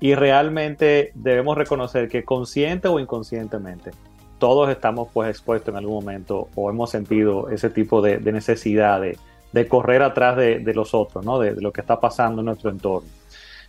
Y 0.00 0.16
realmente 0.16 1.12
debemos 1.14 1.56
reconocer 1.56 2.08
que 2.08 2.24
consciente 2.24 2.88
o 2.88 2.98
inconscientemente, 2.98 3.92
todos 4.40 4.68
estamos 4.70 5.08
pues 5.14 5.30
expuestos 5.30 5.72
en 5.72 5.78
algún 5.78 5.94
momento 5.94 6.48
o 6.56 6.68
hemos 6.68 6.90
sentido 6.90 7.48
ese 7.48 7.70
tipo 7.70 8.02
de, 8.02 8.18
de 8.18 8.32
necesidad 8.32 9.00
de 9.00 9.16
de 9.52 9.68
correr 9.68 10.02
atrás 10.02 10.36
de, 10.36 10.72
los 10.74 10.94
otros, 10.94 11.24
¿no? 11.24 11.38
De, 11.38 11.54
lo 11.60 11.72
que 11.72 11.80
está 11.80 11.98
pasando 12.00 12.40
en 12.40 12.46
nuestro 12.46 12.70
entorno. 12.70 13.08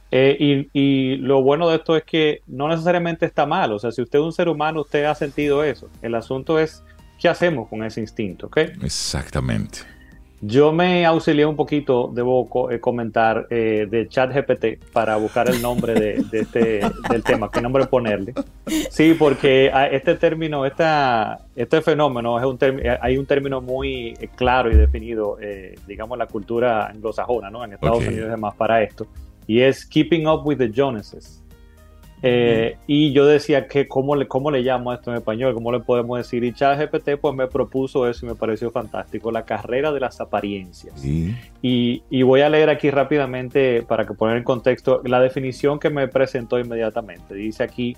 Eh, 0.10 0.68
y, 0.74 1.18
lo 1.18 1.41
bueno 1.41 1.70
de 1.70 1.78
esto 1.78 1.98
es 1.98 2.04
que 2.04 2.41
no 2.48 2.68
necesariamente 2.68 3.26
está 3.26 3.45
mal, 3.45 3.74
o 3.74 3.80
sea, 3.80 3.91
si 3.91 4.02
usted 4.02 4.20
es 4.20 4.26
un 4.26 4.34
ser 4.34 4.48
humano, 4.48 4.82
usted 4.82 5.06
ha 5.06 5.16
sentido 5.16 5.64
eso. 5.64 5.90
El 6.02 6.16
asunto 6.16 6.60
es 6.60 6.84
qué 7.20 7.28
hacemos 7.30 7.68
con 7.68 7.84
ese 7.84 8.02
instinto. 8.02 8.49
Exactamente. 8.56 9.97
Yo 10.41 10.72
me 10.72 11.03
auxilié 11.03 11.47
un 11.47 11.55
poquito, 11.55 12.11
debo 12.14 12.69
eh, 12.69 12.80
comentar, 12.80 13.47
eh, 13.49 13.88
de 13.89 14.07
ChatGPT 14.07 14.91
para 14.93 15.15
buscar 15.18 15.49
el 15.49 15.59
nombre 15.64 15.95
de, 15.95 16.23
este, 16.31 16.81
del 17.09 17.23
tema, 17.23 17.49
qué 17.49 17.59
nombre 17.59 17.88
ponerle. 17.88 18.35
Sí, 18.91 19.15
porque 19.18 19.72
ah, 19.73 19.88
este 19.88 20.14
término, 20.14 20.64
esta, 20.64 21.39
este 21.55 21.81
fenómeno, 21.81 22.38
es 22.38 22.45
un 22.45 22.57
eh, 22.61 22.97
hay 23.01 23.18
un 23.18 23.26
término 23.26 23.61
muy 23.61 24.14
claro 24.35 24.72
y 24.72 24.76
definido, 24.76 25.38
digamos, 25.88 26.15
en 26.15 26.19
la 26.19 26.27
cultura 26.27 26.85
anglosajona, 26.85 27.49
¿no? 27.49 27.64
En 27.64 27.73
Estados 27.73 28.05
Unidos 28.05 28.31
es 28.31 28.38
más 28.38 28.53
para 28.53 28.84
esto, 28.84 29.07
y 29.47 29.61
es 29.61 29.85
Keeping 29.88 30.27
Up 30.27 30.45
with 30.45 30.57
the 30.57 30.72
Joneses. 30.73 31.43
Eh, 32.23 32.77
y 32.88 33.14
yo 33.14 33.26
decía 33.26 33.68
que 33.68 33.88
cómo 33.88 34.15
le, 34.15 34.27
cómo 34.27 34.49
le 34.49 34.61
llamo 34.61 34.91
esto 34.91 35.11
en 35.11 35.18
español, 35.18 35.53
cómo 35.53 35.72
le 35.72 35.80
podemos 35.80 36.18
decir. 36.18 36.44
Y 36.44 36.53
ChatGPT 36.53 37.18
pues 37.22 37.35
me 37.35 37.48
propuso 37.48 38.07
eso 38.07 38.26
y 38.26 38.30
me 38.30 38.35
pareció 38.35 38.72
fantástico, 38.72 39.31
la 39.31 39.44
carrera 39.44 39.91
de 39.91 39.99
las 39.99 40.19
apariencias. 40.19 41.03
Y, 41.06 42.03
y, 42.10 42.22
voy 42.23 42.41
a 42.41 42.49
leer 42.49 42.69
aquí 42.69 42.89
rápidamente 42.89 43.84
para 43.84 44.06
que 44.06 44.14
poner 44.14 44.38
en 44.38 44.44
contexto 44.44 45.02
la 45.06 45.19
definición 45.19 45.80
que 45.80 45.89
me 45.89 46.07
presentó 46.07 46.60
inmediatamente. 46.60 47.35
Dice 47.35 47.64
aquí 47.64 47.95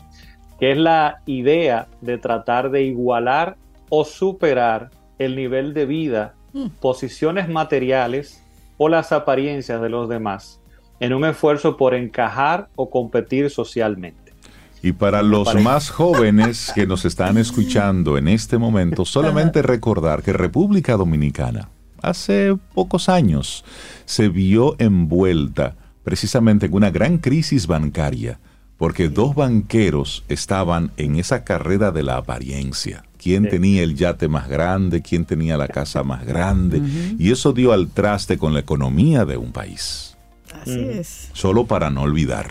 que 0.60 0.72
es 0.72 0.78
la 0.78 1.22
idea 1.26 1.88
de 2.02 2.18
tratar 2.18 2.70
de 2.70 2.84
igualar 2.84 3.56
o 3.90 4.04
superar 4.04 4.90
el 5.18 5.36
nivel 5.36 5.74
de 5.74 5.86
vida, 5.86 6.36
mm. 6.52 6.68
posiciones 6.82 7.48
materiales 7.48 8.44
o 8.78 8.90
las 8.90 9.14
apariencias 9.14 9.82
de 9.82 9.90
los 9.90 10.10
demás 10.10 10.59
en 11.00 11.14
un 11.14 11.26
esfuerzo 11.26 11.78
por 11.78 11.94
encajar 11.94 12.70
o 12.76 12.90
competir 12.90 13.50
socialmente. 13.50 14.34
Y 14.82 14.94
para 14.94 15.22
los 15.22 15.56
más 15.56 15.90
jóvenes 15.90 16.72
que 16.74 16.88
nos 16.88 17.06
están 17.06 17.38
escuchando 17.40 18.18
en 18.18 18.28
este 18.28 18.58
momento, 18.58 19.06
solamente 19.06 19.62
recordar 19.62 20.24
que 20.24 20.34
República 20.34 20.96
Dominicana 20.96 21.70
hace 22.02 22.58
pocos 22.74 23.10
años 23.10 23.66
se 24.06 24.30
vio 24.30 24.76
envuelta 24.80 25.76
precisamente 26.04 26.68
en 26.68 26.74
una 26.74 26.92
gran 26.92 27.18
crisis 27.18 27.68
bancaria, 27.68 28.40
porque 28.78 29.10
dos 29.10 29.36
banqueros 29.36 30.24
estaban 30.30 30.92
en 30.98 31.18
esa 31.18 31.44
carrera 31.44 31.92
de 31.92 32.04
la 32.04 32.18
apariencia. 32.18 33.04
¿Quién 33.18 33.50
tenía 33.50 33.84
el 33.84 33.96
yate 33.96 34.30
más 34.30 34.48
grande? 34.48 35.02
¿Quién 35.02 35.26
tenía 35.26 35.58
la 35.58 35.68
casa 35.68 36.04
más 36.04 36.26
grande? 36.26 36.82
Y 37.20 37.32
eso 37.32 37.52
dio 37.52 37.74
al 37.74 37.90
traste 37.90 38.38
con 38.38 38.54
la 38.54 38.62
economía 38.62 39.26
de 39.26 39.36
un 39.36 39.52
país. 39.52 40.18
Así 40.62 40.90
es. 40.90 41.30
Solo 41.34 41.66
para 41.66 41.90
no 41.90 42.04
olvidar. 42.04 42.48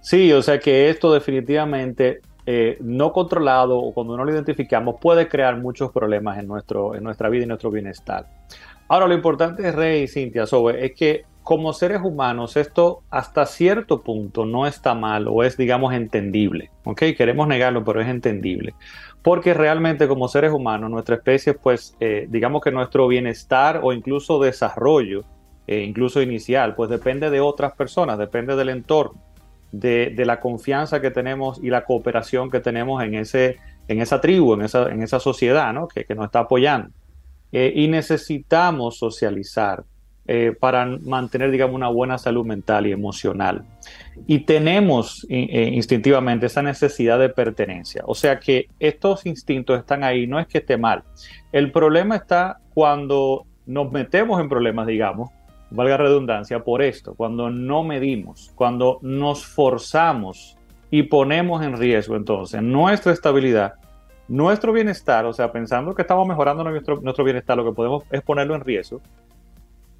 Sí, 0.00 0.32
o 0.32 0.42
sea 0.42 0.60
que 0.60 0.88
esto 0.88 1.12
definitivamente 1.12 2.20
eh, 2.46 2.78
no 2.80 3.12
controlado 3.12 3.76
o 3.78 3.92
cuando 3.92 4.16
no 4.16 4.24
lo 4.24 4.32
identificamos 4.32 4.96
puede 5.00 5.26
crear 5.26 5.56
muchos 5.58 5.90
problemas 5.90 6.38
en, 6.38 6.46
nuestro, 6.46 6.94
en 6.94 7.02
nuestra 7.02 7.28
vida 7.28 7.42
y 7.42 7.46
nuestro 7.48 7.72
bienestar. 7.72 8.28
Ahora, 8.86 9.08
lo 9.08 9.14
importante, 9.14 9.72
Rey 9.72 10.04
y 10.04 10.08
Cintia, 10.08 10.46
Sobe, 10.46 10.86
es 10.86 10.92
que 10.94 11.24
como 11.42 11.72
seres 11.72 12.00
humanos 12.04 12.56
esto 12.56 13.02
hasta 13.10 13.46
cierto 13.46 14.02
punto 14.02 14.46
no 14.46 14.66
está 14.66 14.94
mal 14.94 15.26
o 15.26 15.42
es, 15.42 15.56
digamos, 15.56 15.92
entendible. 15.92 16.70
¿Ok? 16.84 17.02
Queremos 17.16 17.48
negarlo, 17.48 17.84
pero 17.84 18.00
es 18.00 18.08
entendible. 18.08 18.74
Porque 19.22 19.54
realmente 19.54 20.06
como 20.06 20.28
seres 20.28 20.52
humanos, 20.52 20.88
nuestra 20.88 21.16
especie, 21.16 21.54
pues, 21.54 21.96
eh, 21.98 22.26
digamos 22.30 22.62
que 22.62 22.70
nuestro 22.70 23.08
bienestar 23.08 23.80
o 23.82 23.92
incluso 23.92 24.40
desarrollo 24.40 25.24
eh, 25.66 25.82
incluso 25.82 26.22
inicial, 26.22 26.74
pues 26.76 26.90
depende 26.90 27.28
de 27.28 27.40
otras 27.40 27.72
personas, 27.72 28.18
depende 28.18 28.54
del 28.54 28.68
entorno, 28.68 29.20
de, 29.72 30.14
la 30.24 30.40
confianza 30.40 31.00
que 31.00 31.10
tenemos 31.10 31.58
y 31.62 31.70
la 31.70 31.84
cooperación 31.84 32.50
que 32.50 32.60
tenemos 32.60 33.02
en, 33.02 33.14
ese, 33.14 33.56
en 33.88 34.00
esa 34.00 34.20
tribu, 34.20 34.54
en 34.54 34.62
esa, 34.62 34.88
en 34.90 35.02
esa 35.02 35.18
sociedad 35.18 35.72
¿no? 35.72 35.88
que, 35.88 36.06
nos 36.14 36.26
está 36.26 36.40
apoyando. 36.40 36.90
Eh, 37.50 37.72
y 37.74 37.88
necesitamos 37.88 38.98
socializar 38.98 39.84
eh, 40.28 40.52
para 40.58 40.86
mantener, 40.86 41.50
digamos, 41.50 41.74
una 41.74 41.88
buena 41.88 42.16
salud 42.16 42.46
mental 42.46 42.86
y 42.86 42.92
emocional. 42.92 43.64
Y 44.26 44.40
tenemos 44.40 45.26
instintivamente 45.28 46.46
esa 46.46 46.62
necesidad 46.62 47.18
de 47.18 47.28
pertenencia. 47.28 48.02
O 48.06 48.14
sea 48.14 48.38
que 48.38 48.68
estos 48.80 49.26
instintos 49.26 49.78
están 49.78 50.04
ahí, 50.04 50.26
no 50.26 50.38
es 50.40 50.46
que 50.46 50.58
esté 50.58 50.76
mal. 50.76 51.04
El 51.52 51.70
problema 51.70 52.16
está 52.16 52.58
cuando 52.74 53.46
nos 53.66 53.90
metemos 53.92 54.40
en 54.40 54.48
problemas, 54.48 54.86
digamos, 54.86 55.30
valga 55.70 55.96
redundancia, 55.96 56.62
por 56.62 56.82
esto, 56.82 57.14
cuando 57.14 57.50
no 57.50 57.82
medimos, 57.82 58.52
cuando 58.54 58.98
nos 59.02 59.44
forzamos 59.44 60.56
y 60.90 61.04
ponemos 61.04 61.64
en 61.64 61.76
riesgo 61.76 62.16
entonces 62.16 62.62
nuestra 62.62 63.12
estabilidad, 63.12 63.74
nuestro 64.28 64.72
bienestar, 64.72 65.24
o 65.26 65.32
sea, 65.32 65.52
pensando 65.52 65.94
que 65.94 66.02
estamos 66.02 66.26
mejorando 66.26 66.64
nuestro, 66.64 67.00
nuestro 67.00 67.24
bienestar, 67.24 67.56
lo 67.56 67.64
que 67.64 67.72
podemos 67.72 68.04
es 68.10 68.22
ponerlo 68.22 68.54
en 68.54 68.60
riesgo 68.62 69.00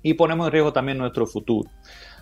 y 0.02 0.14
ponemos 0.14 0.46
en 0.46 0.52
riesgo 0.52 0.72
también 0.72 0.98
nuestro 0.98 1.26
futuro. 1.26 1.68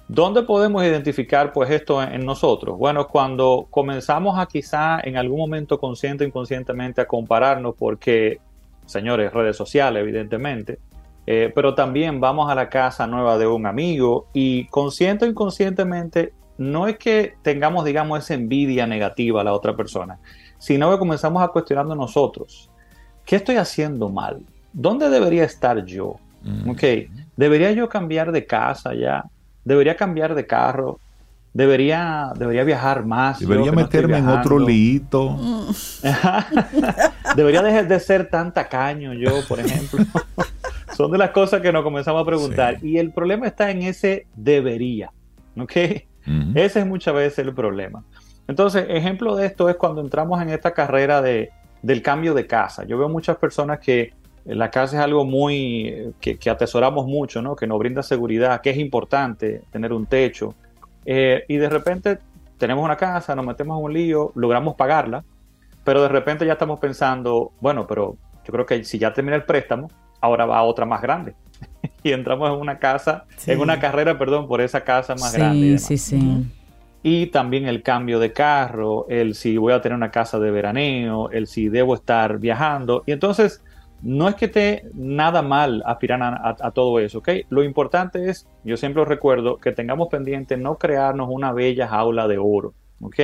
¿Dónde 0.08 0.42
podemos 0.42 0.84
identificar 0.84 1.52
pues 1.52 1.70
esto 1.70 2.02
en, 2.02 2.26
nosotros? 2.26 2.76
Bueno, 2.76 3.08
cuando 3.08 3.66
comenzamos 3.70 4.38
a 4.38 4.46
quizá 4.46 5.00
en 5.02 5.16
algún 5.16 5.38
momento 5.38 5.78
consciente 5.78 6.24
o 6.24 6.26
inconscientemente 6.26 7.00
a 7.00 7.06
compararnos 7.06 7.74
porque, 7.74 8.38
señores, 8.84 9.32
redes 9.32 9.56
sociales 9.56 10.02
evidentemente, 10.02 10.78
eh, 11.26 11.50
pero 11.54 11.74
también 11.74 12.20
vamos 12.20 12.50
a 12.50 12.54
la 12.54 12.68
casa 12.68 13.06
nueva 13.06 13.38
de 13.38 13.46
un 13.46 13.66
amigo 13.66 14.26
y 14.32 14.66
consciente 14.66 15.24
o 15.24 15.28
inconscientemente 15.28 16.32
no 16.58 16.86
es 16.86 16.98
que 16.98 17.34
tengamos, 17.42 17.84
digamos, 17.84 18.18
esa 18.20 18.34
envidia 18.34 18.86
negativa 18.86 19.40
a 19.40 19.44
la 19.44 19.52
otra 19.52 19.76
persona, 19.76 20.18
sino 20.58 20.90
que 20.90 20.98
comenzamos 20.98 21.42
a 21.42 21.48
cuestionarnos 21.48 21.96
nosotros, 21.96 22.70
¿qué 23.24 23.36
estoy 23.36 23.56
haciendo 23.56 24.08
mal? 24.08 24.40
¿Dónde 24.72 25.08
debería 25.08 25.44
estar 25.44 25.84
yo? 25.84 26.16
Mm. 26.42 26.72
¿debería 27.36 27.72
yo 27.72 27.88
cambiar 27.88 28.30
de 28.30 28.46
casa 28.46 28.94
ya? 28.94 29.24
¿Debería 29.64 29.96
cambiar 29.96 30.34
de 30.34 30.46
carro? 30.46 31.00
Debería, 31.54 32.32
debería 32.36 32.64
viajar 32.64 33.06
más. 33.06 33.38
Debería 33.38 33.72
meterme 33.72 34.18
en 34.18 34.28
otro 34.28 34.58
lito. 34.58 35.38
debería 37.36 37.62
dejar 37.62 37.86
de 37.86 38.00
ser 38.00 38.28
tan 38.28 38.52
tacaño 38.52 39.14
yo, 39.14 39.30
por 39.48 39.60
ejemplo. 39.60 40.04
Son 40.94 41.10
de 41.10 41.18
las 41.18 41.30
cosas 41.30 41.60
que 41.60 41.72
nos 41.72 41.82
comenzamos 41.82 42.22
a 42.22 42.24
preguntar. 42.24 42.78
Y 42.82 42.98
el 42.98 43.12
problema 43.12 43.46
está 43.46 43.70
en 43.70 43.82
ese 43.82 44.26
debería. 44.34 45.12
¿Ok? 45.58 45.72
Ese 46.54 46.80
es 46.80 46.86
muchas 46.86 47.14
veces 47.14 47.40
el 47.40 47.54
problema. 47.54 48.04
Entonces, 48.46 48.86
ejemplo 48.88 49.36
de 49.36 49.46
esto 49.46 49.68
es 49.68 49.76
cuando 49.76 50.00
entramos 50.00 50.40
en 50.40 50.50
esta 50.50 50.72
carrera 50.72 51.20
de, 51.22 51.50
del 51.82 52.02
cambio 52.02 52.34
de 52.34 52.46
casa. 52.46 52.84
Yo 52.84 52.98
veo 52.98 53.08
muchas 53.08 53.36
personas 53.36 53.78
que 53.78 54.12
la 54.44 54.70
casa 54.70 54.96
es 54.96 55.02
algo 55.02 55.24
muy 55.24 56.12
que, 56.20 56.38
atesoramos 56.50 57.06
mucho, 57.06 57.40
¿no? 57.42 57.56
Que 57.56 57.66
nos 57.66 57.78
brinda 57.78 58.02
seguridad, 58.02 58.60
que 58.60 58.70
es 58.70 58.78
importante 58.78 59.62
tener 59.70 59.92
un 59.92 60.06
techo. 60.06 60.54
Eh, 61.06 61.44
y 61.48 61.56
de 61.56 61.68
repente 61.68 62.18
tenemos 62.58 62.84
una 62.84 62.96
casa, 62.96 63.34
nos 63.34 63.46
metemos 63.46 63.78
en 63.78 63.84
un 63.84 63.92
lío, 63.92 64.32
logramos 64.34 64.76
pagarla, 64.76 65.24
pero 65.82 66.02
de 66.02 66.08
repente 66.08 66.46
ya 66.46 66.52
estamos 66.54 66.78
pensando, 66.80 67.52
bueno, 67.60 67.86
pero 67.86 68.16
yo 68.44 68.52
creo 68.52 68.66
que 68.66 68.84
si 68.84 68.98
ya 68.98 69.12
termina 69.12 69.36
el 69.36 69.44
préstamo, 69.44 69.90
ahora 70.24 70.46
va 70.46 70.58
a 70.58 70.62
otra 70.62 70.86
más 70.86 71.02
grande. 71.02 71.34
y 72.02 72.12
entramos 72.12 72.50
en 72.50 72.60
una 72.60 72.78
casa, 72.78 73.24
en 73.46 73.60
una 73.60 73.78
carrera, 73.78 74.18
perdón, 74.18 74.48
por 74.48 74.60
esa 74.60 74.82
casa 74.82 75.14
más 75.14 75.34
grande. 75.34 75.78
Sí, 75.78 75.98
sí, 75.98 76.18
sí. 76.18 76.44
Y 77.02 77.26
también 77.26 77.66
el 77.66 77.82
cambio 77.82 78.18
de 78.18 78.32
carro, 78.32 79.06
el 79.10 79.34
si 79.34 79.58
voy 79.58 79.74
a 79.74 79.82
tener 79.82 79.96
una 79.96 80.10
casa 80.10 80.38
de 80.38 80.50
veraneo, 80.50 81.30
el 81.30 81.46
si 81.46 81.68
debo 81.68 81.94
estar 81.94 82.38
viajando. 82.38 83.02
Y 83.06 83.12
entonces, 83.12 83.62
no 84.00 84.28
es 84.28 84.34
que 84.36 84.46
esté 84.46 84.84
nada 84.94 85.42
mal 85.42 85.82
aspirar 85.84 86.22
a, 86.22 86.70
todo 86.70 86.98
eso, 87.00 87.18
¿ok? 87.18 87.28
Lo 87.50 87.62
importante 87.62 88.30
es, 88.30 88.48
yo 88.64 88.78
siempre 88.78 89.04
recuerdo, 89.04 89.58
que 89.58 89.72
tengamos 89.72 90.08
pendiente 90.08 90.56
no 90.56 90.76
crearnos 90.76 91.28
una 91.30 91.52
bella 91.52 91.88
jaula 91.88 92.26
de 92.26 92.38
oro, 92.38 92.72
¿ok? 93.02 93.16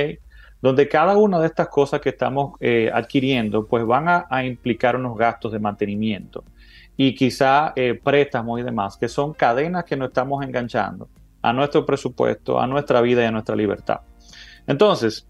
Donde 0.61 0.87
cada 0.87 1.17
una 1.17 1.39
de 1.39 1.47
estas 1.47 1.67
cosas 1.69 2.01
que 2.01 2.09
estamos 2.09 2.53
eh, 2.59 2.91
adquiriendo, 2.93 3.65
pues 3.65 3.83
van 3.83 4.07
a, 4.07 4.27
a 4.29 4.45
implicar 4.45 4.95
unos 4.95 5.17
gastos 5.17 5.51
de 5.51 5.59
mantenimiento 5.59 6.43
y 6.97 7.15
quizá 7.15 7.73
eh, 7.75 7.99
préstamos 8.01 8.59
y 8.59 8.63
demás, 8.63 8.97
que 8.97 9.07
son 9.07 9.33
cadenas 9.33 9.85
que 9.85 9.95
nos 9.95 10.09
estamos 10.09 10.43
enganchando 10.43 11.09
a 11.41 11.53
nuestro 11.53 11.85
presupuesto, 11.85 12.59
a 12.59 12.67
nuestra 12.67 13.01
vida 13.01 13.23
y 13.23 13.25
a 13.25 13.31
nuestra 13.31 13.55
libertad. 13.55 14.01
Entonces, 14.67 15.27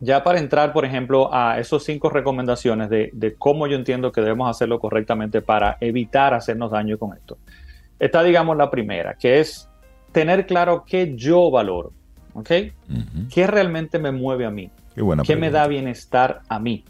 ya 0.00 0.24
para 0.24 0.38
entrar, 0.38 0.72
por 0.72 0.84
ejemplo, 0.84 1.32
a 1.32 1.58
esos 1.58 1.84
cinco 1.84 2.08
recomendaciones 2.08 2.88
de, 2.88 3.34
cómo 3.38 3.66
yo 3.66 3.76
entiendo 3.76 4.10
que 4.10 4.22
debemos 4.22 4.50
hacerlo 4.50 4.80
correctamente 4.80 5.42
para 5.42 5.76
evitar 5.80 6.32
hacernos 6.32 6.70
daño 6.70 6.98
con 6.98 7.14
esto, 7.14 7.36
está, 7.98 8.22
digamos, 8.22 8.56
la 8.56 8.70
primera, 8.70 9.14
que 9.14 9.40
es 9.40 9.68
tener 10.12 10.46
claro 10.46 10.84
qué 10.86 11.14
yo 11.16 11.50
valoro, 11.50 11.92
¿ok? 12.32 12.50
¿Qué 13.32 13.46
realmente 13.46 13.98
me 13.98 14.10
mueve 14.10 14.46
a 14.46 14.50
mí? 14.50 14.70
¿Qué 15.24 15.36
me 15.36 15.50
da 15.50 15.66
bienestar 15.66 16.40
a 16.48 16.58
mí? 16.58 16.84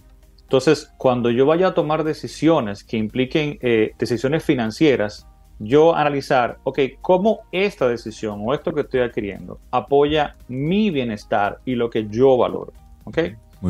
Entonces, 0.51 0.93
cuando 0.99 1.31
yo 1.31 1.47
vaya 1.47 1.69
a 1.69 1.75
tomar 1.75 2.03
decisiones 2.03 2.83
que 2.83 2.97
impliquen 2.97 3.61
eh, 3.63 3.93
decisiones 3.97 4.43
financieras, 4.43 5.29
yo 5.61 5.95
analizar, 5.95 6.59
ok, 6.65 6.81
cómo 7.01 7.43
esta 7.53 7.87
decisión 7.87 8.41
o 8.45 8.53
esto 8.53 8.73
que 8.73 8.81
estoy 8.81 8.99
adquiriendo 8.99 9.61
apoya 9.71 10.35
mi 10.49 10.91
bienestar 10.91 11.61
y 11.65 11.77
lo 11.77 11.89
que 11.89 12.09
yo 12.09 12.37
valoro, 12.37 12.73
ok, 13.05 13.19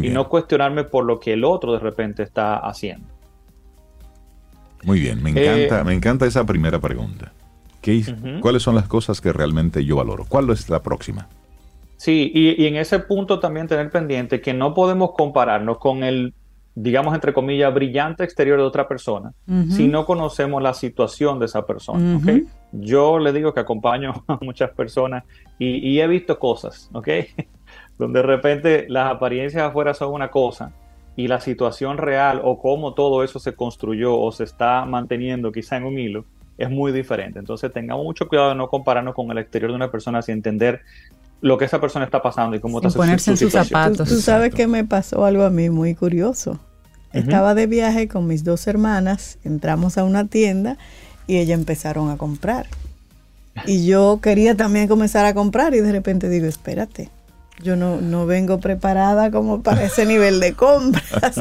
y 0.00 0.08
no 0.08 0.30
cuestionarme 0.30 0.84
por 0.84 1.04
lo 1.04 1.20
que 1.20 1.34
el 1.34 1.44
otro 1.44 1.74
de 1.74 1.80
repente 1.80 2.22
está 2.22 2.56
haciendo. 2.56 3.06
Muy 4.82 5.00
bien, 5.00 5.22
me 5.22 5.32
encanta, 5.32 5.80
eh, 5.82 5.84
me 5.84 5.92
encanta 5.92 6.24
esa 6.24 6.46
primera 6.46 6.78
pregunta. 6.78 7.30
¿Qué, 7.82 8.02
¿Cuáles 8.40 8.62
son 8.62 8.74
las 8.74 8.88
cosas 8.88 9.20
que 9.20 9.34
realmente 9.34 9.84
yo 9.84 9.96
valoro? 9.96 10.24
¿Cuál 10.26 10.48
es 10.48 10.70
la 10.70 10.82
próxima? 10.82 11.28
Sí, 11.98 12.32
y, 12.34 12.64
en 12.64 12.76
ese 12.76 13.00
punto 13.00 13.38
también 13.38 13.68
tener 13.68 13.90
pendiente 13.90 14.40
que 14.40 14.54
no 14.54 14.72
podemos 14.72 15.10
compararnos 15.12 15.76
con 15.76 16.02
el, 16.02 16.32
digamos, 16.82 17.14
entre 17.14 17.32
comillas, 17.32 17.72
brillante 17.74 18.24
exterior 18.24 18.58
de 18.58 18.64
otra 18.64 18.88
persona 18.88 19.32
si 19.68 19.88
no 19.88 20.06
conocemos 20.06 20.62
la 20.62 20.74
situación 20.74 21.38
de 21.38 21.46
esa 21.46 21.66
persona. 21.66 22.20
Yo 22.72 23.18
le 23.18 23.32
digo 23.32 23.52
que 23.52 23.60
acompaño 23.60 24.24
a 24.28 24.38
muchas 24.40 24.70
personas 24.70 25.24
y, 25.58 25.98
he 25.98 26.06
visto 26.06 26.38
cosas, 26.38 26.88
¿ok? 26.92 27.08
Donde 27.98 28.20
de 28.20 28.26
repente 28.26 28.86
las 28.88 29.12
apariencias 29.12 29.62
afuera 29.62 29.92
son 29.92 30.12
una 30.12 30.30
cosa 30.30 30.72
y 31.16 31.28
la 31.28 31.40
situación 31.40 31.98
real 31.98 32.40
o 32.42 32.58
cómo 32.58 32.94
todo 32.94 33.22
eso 33.22 33.38
se 33.38 33.54
construyó 33.54 34.18
o 34.18 34.32
se 34.32 34.44
está 34.44 34.84
manteniendo 34.86 35.52
quizá 35.52 35.76
en 35.76 35.84
un 35.84 35.98
hilo 35.98 36.24
es 36.56 36.70
muy 36.70 36.92
diferente. 36.92 37.38
Entonces 37.38 37.72
tengamos 37.72 38.04
mucho 38.04 38.28
cuidado 38.28 38.50
de 38.50 38.54
no 38.54 38.68
compararnos 38.68 39.14
con 39.14 39.30
el 39.30 39.38
exterior 39.38 39.70
de 39.70 39.76
una 39.76 39.90
persona 39.90 40.22
sin 40.22 40.36
entender 40.36 40.80
lo 41.40 41.56
que 41.58 41.64
esa 41.64 41.80
persona 41.80 42.04
está 42.04 42.22
pasando 42.22 42.56
y 42.56 42.60
cómo 42.60 42.80
está 42.80 42.90
ponerse 42.96 43.30
en 43.30 43.36
sus 43.36 43.52
zapatos. 43.52 44.08
Tú, 44.08 44.16
sabes 44.16 44.54
que 44.54 44.66
me 44.66 44.84
pasó 44.84 45.24
algo 45.24 45.44
a 45.44 45.50
mí 45.50 45.70
muy 45.70 45.94
curioso. 45.94 46.58
Estaba 47.12 47.54
de 47.54 47.66
viaje 47.66 48.08
con 48.08 48.26
mis 48.26 48.44
dos 48.44 48.66
hermanas, 48.66 49.38
entramos 49.44 49.98
a 49.98 50.04
una 50.04 50.26
tienda 50.26 50.78
y 51.26 51.38
ellas 51.38 51.58
empezaron 51.58 52.10
a 52.10 52.16
comprar. 52.16 52.66
Y 53.66 53.86
yo 53.86 54.20
quería 54.22 54.54
también 54.54 54.88
comenzar 54.88 55.26
a 55.26 55.34
comprar 55.34 55.74
y 55.74 55.80
de 55.80 55.92
repente 55.92 56.28
digo, 56.28 56.46
espérate, 56.46 57.10
yo 57.62 57.76
no, 57.76 58.00
no 58.00 58.26
vengo 58.26 58.58
preparada 58.58 59.30
como 59.30 59.62
para 59.62 59.84
ese 59.84 60.06
nivel 60.06 60.40
de 60.40 60.54
compras. 60.54 61.36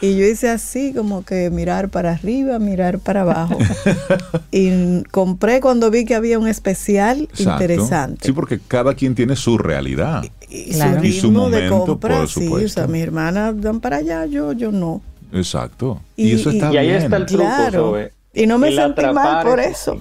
y 0.00 0.16
yo 0.16 0.24
hice 0.24 0.48
así, 0.48 0.92
como 0.94 1.24
que 1.24 1.50
mirar 1.50 1.88
para 1.88 2.12
arriba, 2.12 2.58
mirar 2.58 2.98
para 2.98 3.22
abajo. 3.22 3.58
y 4.52 5.02
compré 5.10 5.60
cuando 5.60 5.90
vi 5.90 6.04
que 6.04 6.14
había 6.14 6.38
un 6.38 6.46
especial 6.46 7.28
interesante. 7.38 8.26
Sí, 8.26 8.32
porque 8.32 8.60
cada 8.60 8.94
quien 8.94 9.14
tiene 9.14 9.34
su 9.34 9.58
realidad. 9.58 10.24
Y, 10.48 10.72
su 10.72 10.88
ritmo 10.98 11.50
de 11.50 11.68
compra, 11.68 12.26
sí. 12.26 12.48
O 12.48 12.68
sea, 12.68 12.86
mis 12.86 13.02
hermanas 13.02 13.60
dan 13.60 13.80
para 13.80 13.96
allá, 13.96 14.26
yo, 14.26 14.52
yo 14.52 14.70
no. 14.70 15.02
Exacto. 15.32 16.00
Y, 16.16 16.32
eso 16.32 16.50
está 16.50 16.72
y 16.72 16.76
ahí 16.76 16.90
está 16.90 17.16
el 17.16 17.26
truco, 17.26 17.44
claro. 17.44 17.96
Y 18.32 18.46
no 18.46 18.58
me 18.58 18.72
sentí 18.72 19.04
mal 19.06 19.44
por 19.44 19.60
eso. 19.60 19.98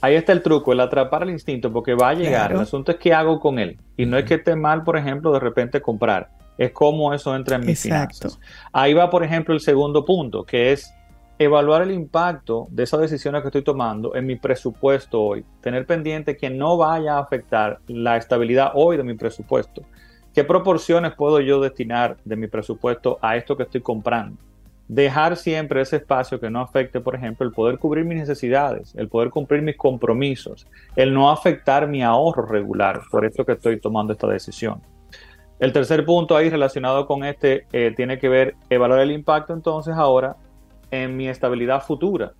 Ahí 0.00 0.16
está 0.16 0.32
el 0.32 0.42
truco, 0.42 0.72
el 0.72 0.80
atrapar 0.80 1.22
el 1.22 1.30
instinto, 1.30 1.72
porque 1.72 1.94
va 1.94 2.10
a 2.10 2.14
llegar. 2.14 2.52
El 2.52 2.58
asunto 2.58 2.92
es 2.92 2.98
qué 2.98 3.12
hago 3.12 3.38
con 3.38 3.58
él. 3.58 3.78
Y 3.96 4.06
no 4.06 4.18
es 4.18 4.24
que 4.24 4.34
esté 4.34 4.56
mal, 4.56 4.82
por 4.82 4.96
ejemplo, 4.96 5.32
de 5.32 5.38
repente 5.38 5.80
comprar. 5.80 6.30
Es 6.58 6.72
cómo 6.72 7.14
eso 7.14 7.34
entra 7.36 7.56
en 7.56 7.66
mis 7.66 7.80
finanzas. 7.80 8.38
Ahí 8.72 8.94
va, 8.94 9.10
por 9.10 9.24
ejemplo, 9.24 9.54
el 9.54 9.60
segundo 9.60 10.04
punto, 10.04 10.44
que 10.44 10.72
es 10.72 10.92
evaluar 11.38 11.82
el 11.82 11.90
impacto 11.90 12.66
de 12.70 12.84
esas 12.84 13.00
decisiones 13.00 13.42
que 13.42 13.48
estoy 13.48 13.62
tomando 13.62 14.14
en 14.14 14.26
mi 14.26 14.36
presupuesto 14.36 15.20
hoy. 15.20 15.44
Tener 15.60 15.86
pendiente 15.86 16.36
que 16.36 16.50
no 16.50 16.76
vaya 16.76 17.16
a 17.16 17.20
afectar 17.20 17.80
la 17.86 18.16
estabilidad 18.16 18.72
hoy 18.74 18.96
de 18.96 19.04
mi 19.04 19.14
presupuesto. 19.14 19.82
¿Qué 20.34 20.44
proporciones 20.44 21.14
puedo 21.14 21.40
yo 21.40 21.60
destinar 21.60 22.16
de 22.24 22.36
mi 22.36 22.46
presupuesto 22.46 23.18
a 23.20 23.36
esto 23.36 23.56
que 23.56 23.64
estoy 23.64 23.80
comprando? 23.80 24.38
dejar 24.94 25.36
siempre 25.36 25.80
ese 25.80 25.96
espacio 25.96 26.38
que 26.38 26.50
no 26.50 26.60
afecte, 26.60 27.00
por 27.00 27.14
ejemplo, 27.14 27.46
el 27.46 27.52
poder 27.52 27.78
cubrir 27.78 28.04
mis 28.04 28.18
necesidades, 28.18 28.94
el 28.94 29.08
poder 29.08 29.30
cumplir 29.30 29.62
mis 29.62 29.76
compromisos, 29.76 30.66
el 30.96 31.14
no 31.14 31.30
afectar 31.30 31.88
mi 31.88 32.02
ahorro 32.02 32.44
regular. 32.44 33.00
Por 33.10 33.24
eso 33.24 33.44
que 33.44 33.52
estoy 33.52 33.80
tomando 33.80 34.12
esta 34.12 34.26
decisión. 34.26 34.82
El 35.58 35.72
tercer 35.72 36.04
punto 36.04 36.36
ahí 36.36 36.50
relacionado 36.50 37.06
con 37.06 37.24
este 37.24 37.66
eh, 37.72 37.94
tiene 37.96 38.18
que 38.18 38.28
ver 38.28 38.56
evaluar 38.68 39.00
el 39.00 39.12
impacto 39.12 39.54
entonces 39.54 39.94
ahora 39.94 40.36
en 40.92 41.16
mi 41.16 41.28
estabilidad 41.28 41.82
futura 41.82 42.32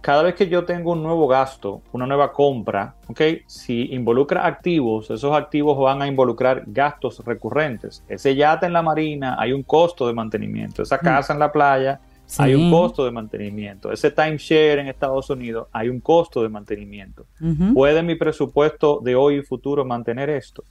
cada 0.00 0.22
vez 0.22 0.34
que 0.34 0.48
yo 0.48 0.64
tengo 0.64 0.92
un 0.92 1.02
nuevo 1.02 1.28
gasto, 1.28 1.82
una 1.92 2.06
nueva 2.06 2.32
compra, 2.32 2.94
¿okay? 3.08 3.42
si 3.46 3.92
involucra 3.92 4.46
activos, 4.46 5.10
esos 5.10 5.36
activos 5.36 5.78
van 5.78 6.00
a 6.00 6.06
involucrar 6.06 6.64
gastos 6.66 7.22
recurrentes. 7.24 8.02
Ese 8.08 8.34
yate 8.34 8.66
en 8.66 8.72
la 8.72 8.82
marina 8.82 9.36
hay 9.38 9.52
un 9.52 9.62
costo 9.62 10.06
de 10.06 10.14
mantenimiento, 10.14 10.82
esa 10.82 10.96
mm. 10.96 11.00
casa 11.00 11.32
en 11.34 11.38
la 11.38 11.52
playa 11.52 12.00
hay 12.38 12.54
un 12.54 12.70
costo 12.70 13.04
de 13.04 13.10
mantenimiento, 13.10 13.90
ese 13.90 14.12
timeshare 14.12 14.80
en 14.80 14.86
Estados 14.86 15.28
Unidos 15.30 15.66
hay 15.72 15.88
un 15.88 15.98
costo 16.00 16.42
de 16.42 16.48
mantenimiento. 16.48 17.26
¿Puede 17.74 18.04
mi 18.04 18.14
presupuesto 18.14 19.00
de 19.02 19.16
hoy 19.16 19.38
y 19.38 19.42
futuro 19.42 19.84
mantener 19.84 20.30
esto? 20.30 20.62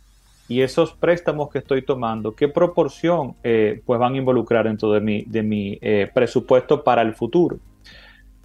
Y 0.49 0.63
esos 0.63 0.93
préstamos 0.93 1.49
que 1.49 1.59
estoy 1.59 1.83
tomando, 1.83 2.35
¿qué 2.35 2.47
proporción 2.47 3.35
eh, 3.43 3.83
pues 3.85 3.99
van 3.99 4.15
a 4.15 4.17
involucrar 4.17 4.65
dentro 4.65 4.91
de 4.91 4.99
mi, 4.99 5.21
de 5.21 5.43
mi 5.43 5.77
eh, 5.79 6.09
presupuesto 6.11 6.83
para 6.83 7.03
el 7.03 7.13
futuro? 7.13 7.59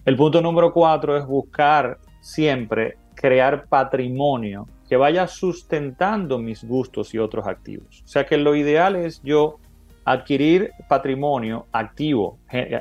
El 0.05 0.15
punto 0.15 0.43
número 0.43 0.71
cuatro 0.71 1.17
es 1.17 1.27
buscar 1.27 1.97
siempre 2.21 2.99
crear 3.15 3.67
patrimonio 3.69 4.69
que 4.87 4.99
vaya 4.99 5.27
sustentando 5.27 6.39
mis 6.39 6.63
gustos 6.63 7.15
y 7.15 7.19
otros 7.19 7.47
activos. 7.47 8.03
O 8.05 8.09
sea 8.09 8.27
que 8.27 8.37
lo 8.37 8.55
ideal 8.55 8.97
es 8.97 9.23
yo 9.23 9.59
adquirir 10.05 10.73
patrimonio 10.91 11.67
activo. 11.73 12.37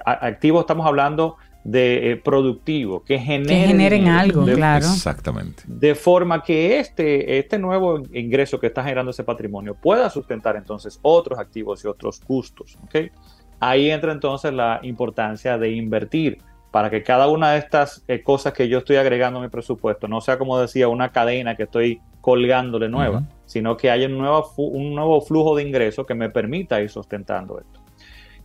Activo 0.06 0.60
estamos 0.60 0.86
hablando 0.86 1.38
de 1.64 2.12
eh, 2.12 2.18
productivo, 2.18 3.04
que, 3.04 3.18
generen 3.18 4.08
algo, 4.08 4.46
claro. 4.46 4.86
Exactamente. 4.86 5.64
De 5.66 5.96
forma 5.96 6.44
que 6.44 6.80
este, 6.80 7.40
este 7.40 7.58
nuevo 7.58 8.02
ingreso 8.12 8.60
que 8.60 8.68
está 8.68 8.84
generando 8.84 9.12
ese 9.12 9.24
patrimonio 9.24 9.74
pueda 9.74 10.10
sustentar 10.10 10.58
entonces 10.58 11.00
otros 11.02 11.40
activos 11.40 11.84
y 11.84 11.88
otros 11.88 12.22
gustos. 12.28 12.78
¿okay? 12.84 13.12
Ahí 13.60 13.90
entra 13.90 14.12
entonces 14.12 14.54
la 14.54 14.80
importancia 14.84 15.58
de 15.58 15.72
invertir 15.72 16.40
para 16.70 16.90
que 16.90 17.04
cada 17.04 17.28
una 17.28 17.52
de 17.52 17.60
estas 17.60 18.04
eh, 18.08 18.24
cosas 18.24 18.52
que 18.52 18.68
yo 18.68 18.80
estoy 18.80 18.96
agregando 18.98 19.40
a 19.40 19.44
mi 19.44 19.48
presupuesto 19.48 20.08
no 20.08 20.20
sea, 20.22 20.38
como 20.38 20.60
decía, 20.60 20.88
una 20.88 21.12
cadena 21.12 21.56
que 21.56 21.64
estoy 21.64 22.02
colgándole 22.20 22.90
nueva, 22.90 23.24
sino 23.46 23.78
que 23.78 23.92
haya 23.92 24.08
un 24.08 24.18
nuevo, 24.18 24.52
un 24.58 24.96
nuevo 24.96 25.22
flujo 25.22 25.56
de 25.56 25.64
ingresos 25.64 26.06
que 26.06 26.16
me 26.16 26.30
permita 26.30 26.82
ir 26.82 26.90
sustentando 26.90 27.60
esto. 27.60 27.80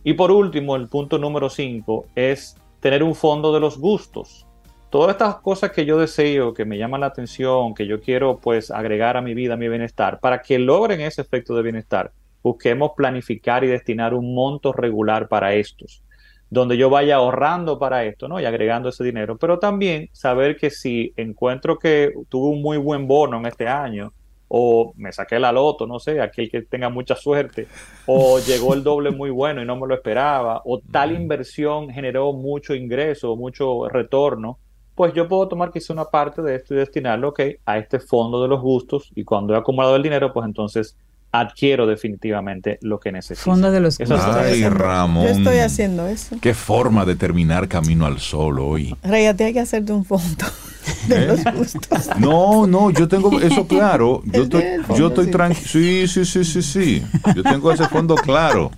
Y 0.03 0.13
por 0.13 0.31
último, 0.31 0.75
el 0.75 0.87
punto 0.87 1.17
número 1.17 1.49
5 1.49 2.05
es 2.15 2.55
tener 2.79 3.03
un 3.03 3.15
fondo 3.15 3.53
de 3.53 3.59
los 3.59 3.77
gustos. 3.77 4.45
Todas 4.89 5.11
estas 5.11 5.35
cosas 5.35 5.71
que 5.71 5.85
yo 5.85 5.99
deseo, 5.99 6.53
que 6.53 6.65
me 6.65 6.77
llaman 6.77 7.01
la 7.01 7.07
atención, 7.07 7.73
que 7.75 7.85
yo 7.85 8.01
quiero 8.01 8.39
pues 8.39 8.71
agregar 8.71 9.17
a 9.17 9.21
mi 9.21 9.33
vida, 9.33 9.53
a 9.53 9.57
mi 9.57 9.69
bienestar, 9.69 10.19
para 10.19 10.41
que 10.41 10.57
logren 10.57 11.01
ese 11.01 11.21
efecto 11.21 11.55
de 11.55 11.61
bienestar, 11.61 12.11
busquemos 12.41 12.91
planificar 12.97 13.63
y 13.63 13.67
destinar 13.67 14.13
un 14.13 14.33
monto 14.33 14.73
regular 14.73 15.27
para 15.27 15.53
estos 15.53 16.03
donde 16.49 16.77
yo 16.77 16.89
vaya 16.89 17.17
ahorrando 17.17 17.77
para 17.77 18.03
esto, 18.05 18.27
¿no? 18.27 18.39
Y 18.39 18.45
agregando 18.45 18.89
ese 18.89 19.03
dinero, 19.03 19.37
pero 19.37 19.59
también 19.59 20.09
saber 20.13 20.57
que 20.57 20.69
si 20.69 21.13
encuentro 21.15 21.77
que 21.77 22.13
tuve 22.27 22.49
un 22.49 22.61
muy 22.61 22.77
buen 22.77 23.07
bono 23.07 23.37
en 23.37 23.45
este 23.45 23.67
año, 23.67 24.13
o 24.49 24.93
me 24.97 25.13
saqué 25.13 25.39
la 25.39 25.51
loto, 25.51 25.87
no 25.87 25.99
sé, 25.99 26.19
aquel 26.19 26.49
que 26.49 26.63
tenga 26.63 26.89
mucha 26.89 27.15
suerte, 27.15 27.67
o 28.05 28.39
llegó 28.45 28.73
el 28.73 28.83
doble 28.83 29.11
muy 29.11 29.29
bueno 29.29 29.61
y 29.61 29.65
no 29.65 29.77
me 29.77 29.87
lo 29.87 29.95
esperaba, 29.95 30.61
o 30.65 30.79
tal 30.79 31.13
inversión 31.13 31.89
generó 31.89 32.33
mucho 32.33 32.75
ingreso, 32.75 33.35
mucho 33.35 33.87
retorno, 33.87 34.59
pues 34.95 35.13
yo 35.13 35.29
puedo 35.29 35.47
tomar 35.47 35.71
quizá 35.71 35.93
una 35.93 36.05
parte 36.05 36.41
de 36.41 36.55
esto 36.55 36.73
y 36.73 36.77
destinarlo, 36.77 37.29
ok, 37.29 37.39
a 37.65 37.77
este 37.77 37.99
fondo 37.99 38.41
de 38.41 38.49
los 38.49 38.59
gustos, 38.59 39.09
y 39.15 39.23
cuando 39.23 39.53
he 39.53 39.57
acumulado 39.57 39.95
el 39.95 40.03
dinero, 40.03 40.33
pues 40.33 40.45
entonces 40.45 40.97
adquiero 41.31 41.85
definitivamente 41.85 42.79
lo 42.81 42.99
que 42.99 43.11
necesito. 43.11 43.49
Fondo 43.51 43.71
de 43.71 43.79
los 43.79 43.99
Ay, 43.99 44.67
Ramón. 44.67 45.25
Yo 45.25 45.29
estoy 45.31 45.57
haciendo 45.59 46.07
eso. 46.07 46.37
Qué 46.41 46.53
forma 46.53 47.05
de 47.05 47.15
terminar 47.15 47.67
camino 47.67 48.05
al 48.05 48.19
sol 48.19 48.59
hoy. 48.59 48.95
Rey, 49.03 49.31
te 49.35 49.45
hay 49.45 49.53
que 49.53 49.59
hacerte 49.59 49.91
un 49.91 50.05
fondo 50.05 50.45
de 51.07 51.23
¿Eh? 51.23 51.27
los 51.27 51.43
gustos. 51.55 52.09
No, 52.17 52.65
no, 52.65 52.89
yo 52.91 53.07
tengo 53.07 53.39
eso 53.39 53.67
claro. 53.67 54.21
Yo 54.31 54.43
estoy, 54.43 54.63
yo 54.97 55.07
estoy 55.07 55.27
tranquilo. 55.27 55.67
Sí, 55.67 56.07
sí, 56.07 56.25
sí, 56.25 56.43
sí, 56.43 56.61
sí. 56.61 57.03
Yo 57.35 57.43
tengo 57.43 57.71
ese 57.71 57.87
fondo 57.87 58.15
claro. 58.15 58.71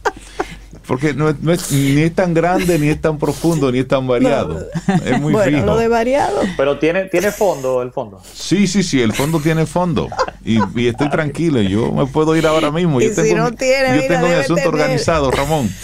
Porque 0.88 1.14
no 1.14 1.30
es, 1.30 1.72
ni 1.72 2.02
es 2.02 2.14
tan 2.16 2.34
grande, 2.34 2.80
ni 2.80 2.90
es 2.90 3.00
tan 3.00 3.18
profundo, 3.18 3.72
ni 3.72 3.80
es 3.80 3.88
tan 3.88 4.08
variado. 4.08 4.68
Es 5.06 5.20
muy 5.20 5.34
bueno, 5.34 5.66
lo 5.66 5.78
de 5.78 5.88
variado. 5.88 6.42
Pero 6.58 6.80
tiene, 6.80 7.06
tiene 7.06 7.32
fondo 7.32 7.82
el 7.82 7.92
fondo. 7.92 8.22
Sí, 8.34 8.68
sí, 8.68 8.84
sí, 8.84 9.02
el 9.02 9.14
fondo 9.14 9.40
tiene 9.40 9.66
fondo. 9.66 10.10
Y, 10.44 10.60
estoy 10.88 11.10
tranquilo, 11.10 11.62
yo 11.62 11.92
me 11.92 12.08
puedo 12.08 12.36
ir 12.36 12.48
ahora 12.48 12.72
mismo. 12.72 13.00
Y 13.00 13.06
yo 13.06 13.14
tengo, 13.14 13.28
si 13.28 13.34
no 13.36 13.52
tiene, 13.52 14.02
yo 14.02 14.08
tengo 14.08 14.28
mi 14.28 14.34
asunto 14.34 14.68
organizado, 14.68 15.30
Ramón. 15.32 15.70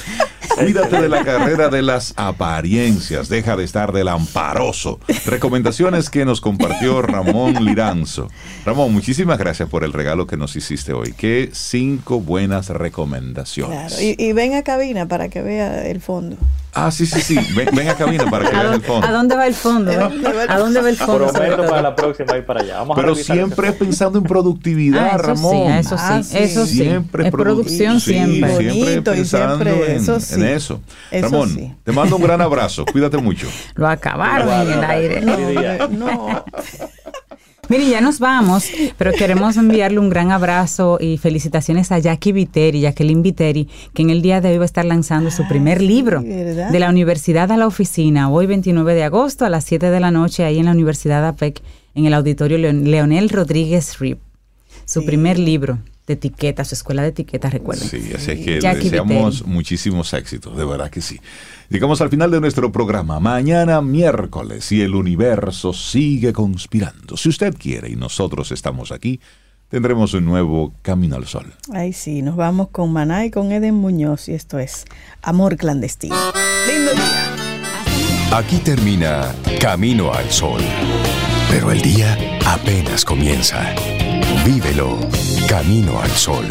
Cuídate 0.56 1.02
de 1.02 1.10
la 1.10 1.24
carrera 1.24 1.70
de 1.70 1.82
las 1.82 2.14
apariencias. 2.16 3.30
Deja 3.30 3.56
de 3.56 3.64
estar 3.64 3.92
del 3.92 4.08
amparoso. 4.08 5.00
Recomendaciones 5.26 6.10
que 6.10 6.26
nos 6.26 6.42
compartió 6.42 7.02
Ramón 7.02 7.64
Liranzo. 7.66 8.30
Ramón, 8.66 8.94
muchísimas 8.94 9.38
gracias 9.38 9.70
por 9.70 9.84
el 9.84 9.94
regalo 9.94 10.28
que 10.28 10.38
nos 10.38 10.56
hiciste 10.56 10.94
hoy. 10.94 11.14
Qué 11.18 11.50
cinco 11.54 12.20
buenas 12.20 12.70
recomendaciones. 12.70 13.94
Claro. 13.94 14.04
Y, 14.04 14.16
y 14.18 14.34
ven 14.34 14.56
a 14.56 14.64
cabina 14.64 15.08
para 15.08 15.30
que 15.30 15.42
vea 15.42 15.88
el 15.88 16.02
fondo. 16.02 16.38
Ah, 16.80 16.92
sí, 16.92 17.08
sí, 17.08 17.22
sí. 17.22 17.40
Ven, 17.56 17.70
ven 17.74 17.90
a 17.90 17.96
cabina 17.96 18.30
para 18.30 18.48
que 18.48 18.56
vean 18.56 18.74
el 18.74 18.82
fondo. 18.82 19.08
¿A 19.08 19.12
dónde 19.12 19.36
va 19.36 19.48
el 19.48 19.56
fondo? 19.56 19.92
¿A 19.92 20.58
dónde 20.58 20.82
va 20.82 20.90
el 20.90 20.96
fondo? 20.96 21.34
Prometo 21.34 21.66
para 21.66 21.82
la 21.82 21.96
próxima 21.96 22.38
ir 22.38 22.46
para 22.46 22.62
allá. 22.62 22.78
Vamos 22.80 22.96
Pero 22.96 23.16
siempre 23.16 23.72
pensando 23.72 24.20
en 24.20 24.26
productividad, 24.26 25.10
ah, 25.14 25.18
Ramón. 25.18 25.54
Sí, 25.54 25.78
eso 25.80 25.98
sí, 25.98 26.04
ah, 26.06 26.22
eso 26.40 26.66
sí. 26.68 26.78
Siempre 26.78 27.26
es 27.26 27.32
producción 27.32 28.00
sí, 28.00 28.14
siempre. 28.14 28.58
siempre 28.58 29.02
pensando 29.02 29.64
siempre, 29.64 29.92
en, 29.92 29.98
eso 29.98 30.18
en, 30.36 30.44
eso. 30.44 30.82
Ramón, 31.12 31.78
te 31.84 31.92
mando 31.92 32.16
un 32.16 32.22
gran 32.22 32.42
abrazo. 32.42 32.86
Cuídate 32.86 33.18
mucho. 33.18 33.48
Lo 33.74 33.88
acabaron 33.88 34.50
en 34.68 34.74
el 34.74 34.84
aire. 34.84 35.22
No, 35.22 35.88
no. 35.88 36.46
Mire, 37.70 37.90
ya 37.90 38.00
nos 38.00 38.20
vamos, 38.20 38.66
pero 38.98 39.12
queremos 39.12 39.58
enviarle 39.58 40.00
un 40.00 40.10
gran 40.10 40.32
abrazo 40.32 40.98
y 41.02 41.18
felicitaciones 41.18 41.92
a 41.92 42.00
Jackie 42.00 42.32
Viteri, 42.32 42.82
Jacqueline 42.82 43.22
Viteri, 43.22 43.68
que 43.94 44.04
en 44.04 44.10
el 44.10 44.22
día 44.22 44.40
de 44.40 44.52
hoy 44.52 44.58
va 44.58 44.64
a 44.64 44.66
estar 44.66 44.86
lanzando 44.86 45.32
su 45.32 45.46
primer 45.50 45.82
libro 45.82 46.22
¿verdad? 46.24 46.72
de 46.72 46.80
la 46.80 46.90
Universidad 46.90 47.52
a 47.52 47.58
la 47.58 47.68
Oficina, 47.68 48.30
hoy 48.30 48.46
29 48.46 48.96
de 48.96 49.04
agosto 49.04 49.46
a 49.46 49.50
las 49.50 49.66
7 49.66 49.90
de 49.90 50.00
la 50.00 50.12
noche, 50.12 50.46
ahí 50.46 50.60
en 50.60 50.66
la 50.66 50.72
Universidad 50.72 51.28
APEC, 51.28 51.62
en 51.94 52.06
el 52.06 52.14
auditorio 52.14 52.58
Leonel 52.58 53.30
Rodríguez 53.30 54.00
Rip. 54.00 54.20
Su 54.86 55.02
sí. 55.02 55.06
primer 55.06 55.38
libro 55.38 55.80
de 56.08 56.14
etiqueta, 56.14 56.64
su 56.64 56.74
escuela 56.74 57.04
de 57.04 57.10
etiqueta, 57.10 57.50
recuerden. 57.50 57.88
Sí, 57.88 58.12
así 58.16 58.32
es 58.32 58.40
que 58.46 58.62
Jackie 58.62 58.86
deseamos 58.86 59.40
Viteri. 59.40 59.54
muchísimos 59.54 60.14
éxitos, 60.14 60.56
de 60.58 60.64
verdad 60.66 60.90
que 60.90 61.02
sí. 61.02 61.20
Llegamos 61.70 62.00
al 62.00 62.10
final 62.10 62.32
de 62.32 62.40
nuestro 62.40 62.72
programa. 62.72 63.20
Mañana 63.20 63.82
miércoles 63.82 64.72
y 64.72 64.82
el 64.82 64.96
universo 64.96 65.74
sigue 65.74 66.32
conspirando. 66.32 67.18
Si 67.18 67.28
usted 67.28 67.54
quiere 67.58 67.90
y 67.90 67.98
nosotros 67.98 68.54
estamos 68.54 68.94
aquí, 68.94 69.20
tendremos 69.68 70.14
un 70.14 70.24
nuevo 70.24 70.74
Camino 70.82 71.18
al 71.18 71.28
Sol. 71.28 71.54
Ay, 71.74 71.92
sí, 71.92 72.22
nos 72.22 72.38
vamos 72.38 72.70
con 72.70 72.94
Maná 72.94 73.26
y 73.26 73.32
con 73.32 73.52
Eden 73.52 73.76
Muñoz 73.76 74.30
y 74.30 74.34
esto 74.34 74.60
es 74.60 74.86
Amor 75.22 75.58
Clandestino. 75.58 76.16
Lindo 76.68 76.94
día. 76.94 77.36
Aquí 78.32 78.58
termina 78.58 79.36
Camino 79.60 80.14
al 80.14 80.32
Sol. 80.32 80.62
Pero 81.50 81.72
el 81.72 81.82
día 81.82 82.18
apenas 82.46 83.04
comienza. 83.04 83.74
Vívelo 84.46 84.98
Camino 85.48 86.02
al 86.02 86.12
Sol. 86.12 86.46